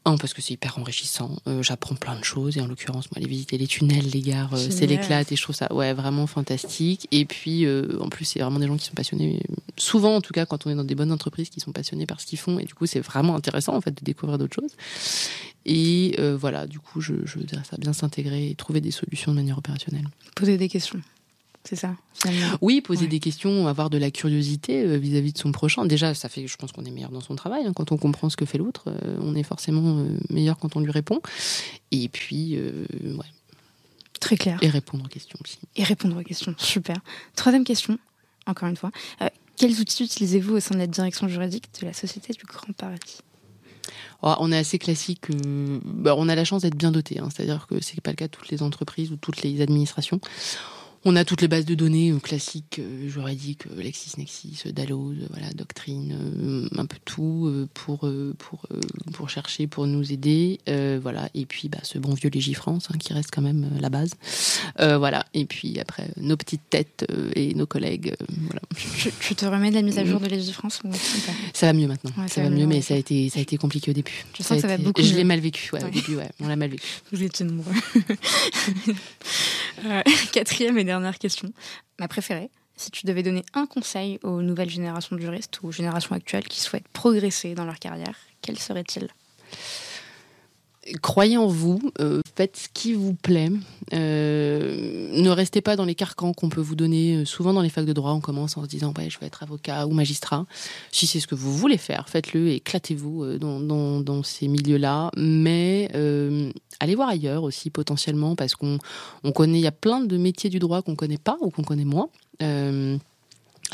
Un, 0.04 0.18
parce 0.18 0.34
que 0.34 0.42
c'est 0.42 0.56
hyper 0.56 0.80
enrichissant. 0.80 1.38
Euh, 1.48 1.62
J'apprends 1.62 1.94
plein 1.94 2.18
de 2.18 2.24
choses. 2.24 2.58
Et 2.58 2.62
en 2.62 2.68
l'occurrence, 2.68 3.12
moi, 3.12 3.18
aller 3.18 3.28
visiter 3.28 3.58
les 3.60 3.68
tunnels, 3.68 4.10
les 4.10 4.22
gares, 4.22 4.54
euh, 4.56 4.58
c'est 4.58 4.88
l'éclate. 4.88 5.32
Et 5.32 5.36
je 5.36 5.44
trouve 5.44 5.56
ça 5.56 5.72
ouais, 5.72 5.94
vraiment 5.94 6.26
fantastique. 6.26 7.08
Et 7.12 7.26
puis, 7.26 7.66
euh, 7.66 8.00
en 8.00 8.10
plus, 8.10 8.26
c'est 8.26 8.40
vraiment 8.40 8.58
des 8.58 8.66
gens 8.66 8.78
qui 8.78 8.86
sont 8.86 8.96
passionnés. 8.96 9.42
Souvent, 9.78 10.16
en 10.16 10.22
tout 10.22 10.34
cas, 10.34 10.48
quand 10.48 10.66
on 10.66 10.72
est 10.72 10.76
dans 10.76 10.84
des 10.84 10.96
bonnes 10.96 11.12
entreprises 11.12 11.50
qui 11.50 11.60
sont 11.60 11.72
passionnés 11.72 12.08
par 12.08 12.20
ce 12.20 12.26
qu'ils 12.26 12.40
font. 12.40 12.58
Et 12.58 12.66
du 12.66 12.74
coup, 12.74 12.88
c'est 12.88 13.00
vraiment 13.00 13.36
intéressant, 13.36 13.76
en 13.76 13.82
fait, 13.82 13.92
de 13.92 14.04
découvrir 14.04 14.40
d'autres 14.40 14.56
choses. 14.56 14.72
Et 15.66 16.16
voilà, 16.40 16.66
du 16.66 16.80
coup, 16.80 17.00
je, 17.00 17.14
je 17.26 17.38
dirais 17.38 17.64
ça, 17.70 17.78
bien 17.78 17.94
s'intégrer 17.94 18.50
et 18.50 18.56
trouver 18.56 18.82
des 18.82 18.92
solutions 18.92 19.32
de 19.32 19.36
manière 19.38 19.60
opérationnelle. 19.60 20.08
Poser 20.36 20.58
des 20.58 20.70
questions, 20.70 21.00
c'est 21.64 21.76
ça, 21.76 21.96
finalement. 22.14 22.58
Oui, 22.62 22.82
poser 22.82 23.04
Ouais. 23.04 23.08
des 23.08 23.20
questions, 23.20 23.68
avoir 23.68 23.90
de 23.90 23.98
la 23.98 24.10
curiosité 24.12 24.84
euh, 24.84 24.98
vis-à-vis 24.98 25.34
de 25.34 25.38
son 25.38 25.52
prochain. 25.52 25.86
Déjà, 25.86 26.14
ça 26.14 26.28
fait, 26.30 26.48
je 26.48 26.58
pense 26.58 26.72
qu'on 26.72 26.84
est 26.86 26.92
meilleur 26.92 27.12
dans 27.12 27.22
son 27.22 27.36
travail. 27.36 27.66
hein. 27.66 27.74
Quand 27.74 27.92
on 27.92 27.98
comprend 27.98 28.30
ce 28.30 28.38
que 28.38 28.46
fait 28.46 28.58
l'autre, 28.58 28.86
euh, 28.88 29.18
on 29.22 29.36
est 29.36 29.44
forcément 29.44 30.00
euh, 30.00 30.18
meilleur 30.30 30.58
quand 30.58 30.76
on 30.76 30.80
lui 30.80 30.92
répond. 30.92 31.20
Et 31.92 32.08
puis, 32.10 32.56
euh, 32.58 32.86
ouais, 33.04 33.26
Très 34.20 34.38
clair. 34.38 34.58
et 34.62 34.70
répondre 34.70 35.06
aux 35.06 35.08
questions 35.08 35.38
aussi. 35.44 35.60
Et 35.76 35.84
répondre 35.84 36.20
aux 36.20 36.24
questions, 36.24 36.54
super. 36.58 36.98
Troisième 37.36 37.64
question, 37.64 37.98
encore 38.48 38.68
une 38.70 38.78
fois. 38.78 38.92
Quels 39.58 39.80
outils 39.80 40.04
utilisez-vous 40.04 40.56
au 40.56 40.60
sein 40.60 40.74
de 40.74 40.80
la 40.80 40.88
direction 40.88 41.28
juridique 41.28 41.66
de 41.80 41.86
la 41.86 41.94
Société 41.94 42.34
du 42.34 42.44
Grand 42.46 42.74
Paradis? 42.74 43.20
Oh, 44.24 44.34
on 44.40 44.52
est 44.52 44.58
assez 44.58 44.78
classique. 44.80 45.30
euh, 45.32 45.80
bah, 45.84 46.16
on 46.18 46.30
a 46.30 46.36
la 46.36 46.46
chance 46.46 46.62
d'être 46.64 46.76
bien 46.78 46.92
doté. 46.92 47.20
hein. 47.20 47.30
C'est-à-dire 47.36 47.68
que 47.68 47.82
c'est 47.82 48.00
pas 48.02 48.12
le 48.12 48.16
cas 48.16 48.26
de 48.28 48.32
toutes 48.32 48.50
les 48.50 48.62
entreprises 48.64 49.12
ou 49.12 49.18
toutes 49.18 49.42
les 49.44 49.62
administrations. 49.62 50.20
On 51.04 51.16
a 51.16 51.26
toutes 51.26 51.42
les 51.42 51.48
bases 51.48 51.66
de 51.66 51.74
données 51.76 52.12
euh, 52.12 52.20
classiques, 52.20 52.80
euh, 52.80 53.10
juridiques, 53.10 53.66
euh, 53.68 53.82
LexisNexis, 53.82 54.64
Dalloz, 54.68 55.16
voilà, 55.32 55.52
Doctrine, 55.54 56.70
un 56.78 56.86
peu 56.86 56.98
tout 57.04 57.68
pour 57.74 58.10
pour 58.38 58.68
pour 59.14 59.30
chercher, 59.30 59.68
pour 59.68 59.88
nous 59.88 60.12
aider, 60.14 60.60
euh, 60.70 61.00
voilà. 61.02 61.30
Et 61.34 61.46
puis 61.46 61.70
bah, 61.70 61.80
ce 61.84 61.98
bon 61.98 62.14
vieux 62.14 62.30
Légifrance 62.30 62.90
hein, 62.92 62.98
qui 62.98 63.14
reste 63.14 63.30
quand 63.32 63.42
même 63.42 63.70
la 63.80 63.90
base, 63.90 64.12
Euh, 64.80 64.98
voilà. 64.98 65.26
Et 65.34 65.46
puis 65.46 65.80
après 65.80 66.08
nos 66.18 66.38
petites 66.38 66.70
têtes 66.70 67.06
et 67.36 67.54
nos 67.56 67.66
collègues, 67.66 68.16
voilà. 68.46 68.62
tu, 68.76 69.12
tu 69.20 69.36
te 69.36 69.46
remets 69.46 69.70
de 69.70 69.76
la 69.76 69.82
mise 69.82 69.98
à 69.98 70.06
jour 70.06 70.20
de 70.20 70.28
Légifrance 70.28 70.82
ou 70.84 70.92
Ça 71.54 71.66
va 71.68 71.74
mieux 71.74 71.88
maintenant. 71.88 72.12
Ouais, 72.18 72.28
ça, 72.28 72.44
va 72.44 72.50
mieux, 72.50 72.68
mais 72.68 72.82
ça 72.82 72.94
a 72.94 72.98
été 72.98 73.30
ça 73.30 73.40
a 73.40 73.42
été 73.42 73.58
compliqué 73.58 73.92
au 73.92 73.94
début. 73.94 74.26
Je 74.38 74.44
sens 74.44 74.56
que 74.56 74.62
ça 74.62 74.68
va 74.68 74.78
beaucoup 74.78 75.02
Je 75.02 75.16
l'ai 75.16 75.24
mal 75.24 75.40
vécu. 75.40 75.70
Ouais, 75.74 75.82
Ouais. 75.82 75.90
Au 75.90 75.92
début, 75.92 76.16
ouais, 76.16 76.30
on 76.40 76.48
l'a 76.48 76.56
mal 76.56 76.70
vécu. 76.70 76.88
Vous 77.12 77.24
étiez 77.24 77.46
nombreux. 77.46 77.74
Euh, 79.86 80.02
quatrième 80.32 80.78
et 80.78 80.84
dernière 80.92 81.20
question, 81.20 81.54
ma 82.00 82.08
préférée. 82.08 82.50
Si 82.76 82.92
tu 82.92 83.06
devais 83.06 83.24
donner 83.24 83.44
un 83.54 83.66
conseil 83.66 84.20
aux 84.24 84.42
nouvelles 84.42 84.70
générations 84.70 85.16
de 85.16 85.22
juristes 85.22 85.62
ou 85.62 85.68
aux 85.68 85.72
générations 85.72 86.16
actuelles 86.16 86.48
qui 86.48 86.60
souhaitent 86.60 86.88
progresser 86.90 87.56
dans 87.56 87.66
leur 87.66 87.80
carrière, 87.80 88.16
quel 88.42 88.58
serait-il? 88.58 89.08
Croyez 91.02 91.38
en 91.38 91.48
vous, 91.48 91.80
euh, 92.00 92.22
faites 92.36 92.58
ce 92.58 92.68
qui 92.74 92.94
vous 92.94 93.14
plaît. 93.14 93.52
Euh, 93.94 95.10
ne 95.14 95.30
restez 95.30 95.62
pas 95.62 95.76
dans 95.76 95.86
les 95.86 95.96
carcans 95.96 96.34
qu'on 96.34 96.50
peut 96.50 96.62
vous 96.62 96.76
donner. 96.76 97.18
Euh, 97.18 97.26
Souvent 97.26 97.54
dans 97.54 97.62
les 97.62 97.70
facs 97.70 97.86
de 97.86 97.94
droit, 97.94 98.12
on 98.12 98.20
commence 98.20 98.58
en 98.58 98.64
se 98.64 98.68
disant 98.68 98.94
je 98.98 99.20
vais 99.20 99.28
être 99.28 99.44
avocat 99.44 99.86
ou 99.88 99.92
magistrat. 99.92 100.46
Si 100.92 101.08
c'est 101.08 101.20
ce 101.20 101.28
que 101.28 101.36
vous 101.36 101.56
voulez 101.56 101.78
faire, 101.78 102.10
faites-le 102.10 102.50
et 102.50 102.56
éclatez-vous 102.56 103.38
dans, 103.38 104.24
ces 104.24 104.48
milieux-là. 104.48 105.12
Mais 105.18 105.90
allez 106.80 106.96
voir 106.96 107.10
ailleurs 107.10 107.44
aussi 107.44 107.70
potentiellement 107.70 108.36
parce 108.36 108.56
qu'on 108.56 108.80
on 109.24 109.32
connaît, 109.32 109.60
il 109.60 109.64
y 109.64 109.68
a 109.68 109.72
plein 109.72 110.02
de 110.02 110.18
métiers 110.18 110.50
du 110.50 110.60
droit 110.60 110.82
qu'on 110.82 110.96
connaît 110.96 111.18
pas 111.18 111.38
ou 111.42 111.50
qu'on 111.50 111.64
connaît 111.64 111.86
moins. 111.86 112.10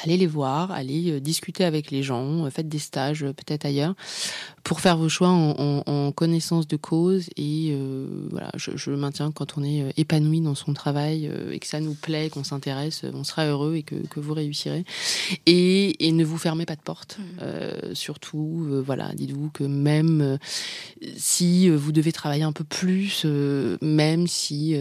Allez 0.03 0.18
les 0.18 0.28
voir, 0.28 0.72
allez 0.72 1.11
euh, 1.11 1.19
discuter 1.19 1.64
avec 1.64 1.90
les 1.90 2.03
gens, 2.03 2.45
euh, 2.45 2.49
faites 2.52 2.69
des 2.69 2.78
stages 2.80 3.24
euh, 3.24 3.34
peut-être 3.34 3.65
ailleurs 3.65 3.95
pour 4.64 4.80
faire 4.82 4.98
vos 4.98 5.10
choix 5.10 5.30
en, 5.30 5.56
en- 5.57 5.84
en 5.91 6.11
connaissance 6.11 6.68
de 6.68 6.76
cause 6.76 7.30
et 7.38 7.69
euh, 7.72 8.28
voilà, 8.30 8.52
je, 8.57 8.72
je 8.76 8.91
maintiens 8.91 9.32
quand 9.32 9.57
on 9.57 9.64
est 9.64 9.94
épanoui 9.98 10.41
dans 10.41 10.56
son 10.56 10.74
travail 10.74 11.32
et 11.52 11.57
que 11.60 11.65
ça 11.68 11.80
nous 11.80 11.94
plaît, 11.94 12.30
qu'on 12.30 12.44
s'intéresse, 12.44 13.03
on 13.14 13.24
sera 13.24 13.45
heureux 13.48 13.76
et 13.76 13.84
que, 13.84 13.95
que 13.95 14.19
vous 14.19 14.34
réussirez. 14.34 14.84
Et, 15.45 16.06
et 16.07 16.11
ne 16.11 16.24
vous 16.26 16.38
fermez 16.38 16.65
pas 16.65 16.76
de 16.76 16.82
porte, 16.82 17.18
Euh, 17.41 17.94
surtout, 17.94 18.68
euh, 18.69 18.82
voilà, 18.86 19.14
dites-vous 19.15 19.49
que 19.52 19.64
même 19.64 20.38
si 21.15 21.69
vous 21.69 21.91
devez 21.91 22.11
travailler 22.11 22.44
un 22.44 22.52
peu 22.52 22.64
plus, 22.65 23.26
même 23.82 24.28
si 24.28 24.76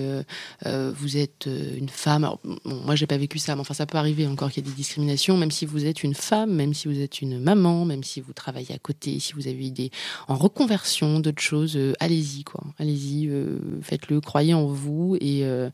vous 0.65 1.17
êtes 1.17 1.47
une 1.47 1.89
femme, 1.89 2.25
alors, 2.25 2.41
bon, 2.45 2.59
moi 2.85 2.97
j'ai 2.97 3.07
pas 3.07 3.17
vécu 3.19 3.39
ça, 3.39 3.55
mais 3.55 3.61
enfin 3.61 3.75
ça 3.75 3.87
peut 3.87 3.99
arriver 3.99 4.27
encore 4.27 4.51
qu'il 4.51 4.65
y 4.65 4.67
ait 4.67 4.71
des 4.71 4.77
discriminations, 4.77 5.06
même 5.37 5.51
si 5.51 5.67
vous 5.67 5.87
êtes 5.87 6.03
une 6.03 6.15
femme, 6.15 6.53
même 6.53 6.75
si 6.75 6.89
vous 6.89 7.01
êtes 7.01 7.21
une 7.21 7.39
maman, 7.39 7.85
même 7.85 8.03
si 8.03 8.21
vous 8.21 8.33
travaillez 8.33 8.75
à 8.75 8.79
côté, 8.79 9.19
si 9.21 9.33
vous 9.33 9.49
avez 9.49 9.71
des 9.71 9.91
en 10.29 10.37
reconversion, 10.37 11.21
d'autres 11.21 11.43
choses, 11.43 11.77
euh, 11.77 11.95
allez-y 12.01 12.45
quoi, 12.45 12.63
allez-y, 12.79 13.29
euh, 13.29 13.59
faites-le, 13.83 14.21
croyez 14.21 14.55
en 14.55 14.67
vous 14.67 15.17
et 15.21 15.45
euh, 15.45 15.71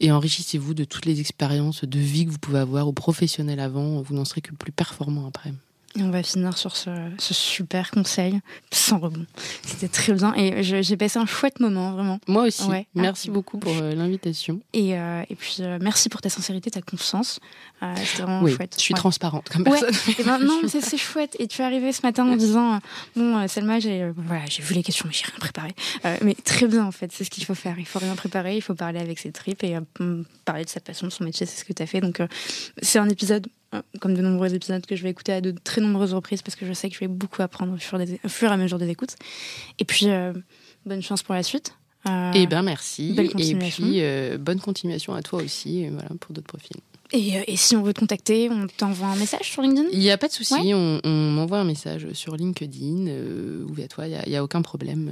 et 0.00 0.12
enrichissez-vous 0.12 0.74
de 0.74 0.84
toutes 0.84 1.06
les 1.06 1.20
expériences 1.20 1.84
de 1.84 1.98
vie 1.98 2.24
que 2.24 2.30
vous 2.30 2.38
pouvez 2.38 2.60
avoir 2.60 2.86
ou 2.86 2.92
professionnelles 2.92 3.58
avant. 3.58 4.00
Vous 4.00 4.14
n'en 4.14 4.24
serez 4.24 4.40
que 4.40 4.54
plus 4.54 4.70
performant 4.70 5.26
après. 5.26 5.52
Et 5.98 6.02
on 6.02 6.10
va 6.10 6.22
finir 6.22 6.56
sur 6.56 6.76
ce, 6.76 6.90
super 7.18 7.90
conseil, 7.90 8.40
sans 8.70 8.98
rebond. 8.98 9.26
C'était 9.64 9.88
très 9.88 10.12
bien 10.12 10.32
et 10.36 10.62
j'ai 10.62 10.96
passé 10.96 11.18
un 11.18 11.26
chouette 11.26 11.58
moment, 11.58 11.90
vraiment. 11.90 12.20
Moi 12.28 12.44
aussi. 12.44 12.62
Merci 12.94 13.30
beaucoup 13.30 13.58
pour 13.58 13.72
euh, 13.74 13.94
l'invitation. 13.94 14.60
Et, 14.72 14.96
euh, 14.96 15.22
et, 15.28 15.34
puis, 15.34 15.56
euh, 15.60 15.78
merci 15.80 16.08
pour 16.08 16.20
ta 16.20 16.28
sincérité, 16.28 16.70
ta 16.70 16.82
confiance. 16.82 17.40
C'était 17.96 18.22
vraiment 18.22 18.42
oui, 18.42 18.54
chouette. 18.54 18.74
Je 18.76 18.82
suis 18.82 18.94
transparente 18.94 19.48
comme 19.48 19.64
personne. 19.64 19.90
Et 20.18 20.22
ben, 20.22 20.38
non, 20.38 20.60
c'est 20.68 20.96
chouette. 20.96 21.36
Et 21.40 21.48
tu 21.48 21.62
es 21.62 21.64
arrivée 21.64 21.92
ce 21.92 22.02
matin 22.02 22.28
en 22.28 22.36
disant 22.36 22.80
Bon, 23.16 23.46
Selma, 23.48 23.80
j'ai 23.80 24.10
voilà, 24.16 24.44
vu 24.44 24.74
les 24.74 24.82
questions, 24.82 25.06
mais 25.08 25.14
j'ai 25.14 25.24
rien 25.26 25.38
préparé. 25.38 25.74
mais 26.22 26.34
très 26.34 26.68
bien, 26.68 26.84
en 26.84 26.92
fait, 26.92 27.10
c'est 27.12 27.24
ce 27.24 27.30
qu'il 27.30 27.44
faut 27.44 27.54
faire. 27.54 27.78
Il 27.78 27.86
faut 27.86 27.98
rien 27.98 28.14
préparer, 28.14 28.56
il 28.56 28.62
faut 28.62 28.74
parler 28.74 29.00
avec 29.00 29.18
ses 29.18 29.32
tripes 29.32 29.64
et 29.64 29.76
parler 30.44 30.64
de 30.64 30.70
sa 30.70 30.80
passion, 30.80 31.08
de 31.08 31.12
son 31.12 31.24
métier, 31.24 31.44
c'est 31.44 31.58
ce 31.58 31.64
que 31.64 31.72
tu 31.72 31.82
as 31.82 31.86
fait. 31.86 32.00
Donc, 32.00 32.22
c'est 32.82 33.00
un 33.00 33.08
épisode 33.08 33.48
comme 34.00 34.14
de 34.14 34.22
nombreux 34.22 34.54
épisodes 34.54 34.84
que 34.86 34.96
je 34.96 35.02
vais 35.02 35.10
écouter 35.10 35.32
à 35.32 35.40
de 35.40 35.50
très 35.50 35.80
nombreuses 35.80 36.14
reprises 36.14 36.42
parce 36.42 36.56
que 36.56 36.66
je 36.66 36.72
sais 36.72 36.88
que 36.88 36.94
je 36.94 37.00
vais 37.00 37.08
beaucoup 37.08 37.42
apprendre 37.42 37.74
au 37.74 37.76
fur, 37.76 38.00
et 38.00 38.46
à 38.46 38.56
mesure 38.56 38.78
des 38.78 38.88
écoutes. 38.88 39.16
Et 39.78 39.84
puis, 39.84 40.08
euh, 40.08 40.32
bonne 40.86 41.02
chance 41.02 41.22
pour 41.22 41.34
la 41.34 41.42
suite. 41.42 41.74
Euh, 42.08 42.30
eh 42.34 42.46
ben 42.46 42.62
merci. 42.62 43.14
Et 43.18 43.54
puis, 43.56 44.00
bonne 44.38 44.60
continuation 44.60 45.14
à 45.14 45.22
toi 45.22 45.42
aussi 45.42 45.86
voilà, 45.88 46.08
pour 46.20 46.34
d'autres 46.34 46.46
profils. 46.46 46.76
Et, 47.12 47.56
si 47.56 47.74
on 47.74 47.82
veut 47.82 47.94
te 47.94 48.00
contacter, 48.00 48.50
on 48.50 48.66
t'envoie 48.66 49.08
un 49.08 49.16
message 49.16 49.50
sur 49.50 49.62
LinkedIn? 49.62 49.88
Il 49.92 49.98
n'y 49.98 50.10
a 50.10 50.18
pas 50.18 50.28
de 50.28 50.32
souci, 50.32 50.74
on, 50.74 51.00
m'envoie 51.04 51.58
un 51.58 51.64
message 51.64 52.12
sur 52.12 52.36
LinkedIn 52.36 53.10
ou 53.66 53.72
via 53.72 53.88
toi, 53.88 54.06
il 54.06 54.18
n'y 54.26 54.36
a, 54.36 54.44
aucun 54.44 54.62
problème. 54.62 55.10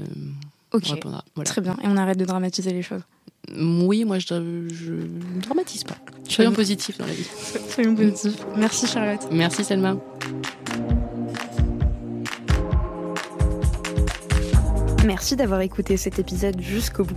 ok, 0.73 0.85
on 0.89 0.93
répondra. 0.93 1.25
Très 1.45 1.61
bien, 1.61 1.77
et 1.83 1.89
on 1.89 1.97
arrête 1.97 2.19
de 2.19 2.25
dramatiser 2.25 2.73
les 2.73 2.83
choses. 2.83 3.03
Oui, 3.55 4.05
moi 4.05 4.19
je, 4.19 4.35
ne 4.35 5.41
dramatise 5.41 5.85
pas. 5.85 5.97
Soyons 6.29 6.53
positifs 6.53 6.99
dans 6.99 7.07
la 7.07 7.13
vie. 7.13 7.27
Soyons 7.69 7.95
positifs. 7.95 8.45
Merci 8.57 8.87
Charlotte. 8.87 9.21
Merci 9.31 9.65
Selma. 9.65 9.97
Merci 15.07 15.37
d'avoir 15.37 15.61
écouté 15.61 15.97
cet 15.97 16.19
épisode 16.19 16.61
jusqu'au 16.61 17.05
bout. 17.05 17.17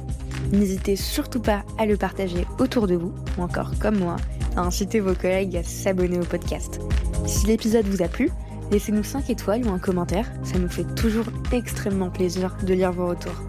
N'hésitez 0.52 0.96
surtout 0.96 1.40
pas 1.40 1.64
à 1.78 1.86
le 1.86 1.98
partager 1.98 2.46
autour 2.60 2.86
de 2.86 2.96
vous, 2.96 3.14
ou 3.38 3.42
encore 3.42 3.72
comme 3.80 3.98
moi, 3.98 4.16
à 4.56 4.62
inciter 4.62 5.00
vos 5.00 5.16
collègues 5.16 5.58
à 5.58 5.64
s'abonner 5.64 6.20
au 6.20 6.24
podcast. 6.24 6.80
Si 7.26 7.48
l'épisode 7.48 7.86
vous 7.86 8.04
a 8.04 8.08
plu, 8.08 8.30
laissez-nous 8.72 9.04
5 9.04 9.30
étoiles 9.30 9.66
ou 9.66 9.72
un 9.72 9.80
commentaire, 9.80 10.32
ça 10.44 10.60
nous 10.60 10.70
fait 10.70 10.86
toujours 10.96 11.26
extrêmement 11.52 12.10
plaisir 12.10 12.56
de 12.64 12.74
lire 12.74 12.92
vos 12.92 13.08
retours. 13.08 13.44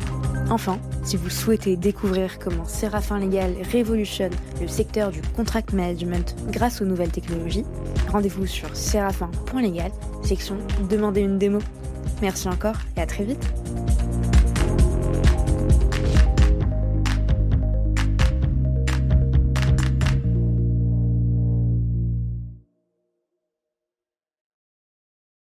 Enfin, 0.51 0.79
si 1.05 1.17
vous 1.17 1.31
souhaitez 1.31 1.77
découvrir 1.77 2.39
comment 2.39 2.65
Séraphin 2.65 3.21
Légal 3.21 3.55
révolutionne 3.71 4.33
le 4.61 4.67
secteur 4.67 5.11
du 5.11 5.21
contract 5.37 5.73
management 5.73 6.35
grâce 6.49 6.83
aux 6.83 6.85
nouvelles 6.85 7.13
technologies, 7.13 7.65
rendez-vous 8.11 8.47
sur 8.47 8.75
séraphin.légal, 8.75 9.93
section 10.23 10.57
Demandez 10.89 11.21
une 11.21 11.39
démo. 11.39 11.61
Merci 12.21 12.49
encore 12.49 12.77
et 12.97 13.01
à 13.01 13.07
très 13.07 13.25
vite 13.25 13.53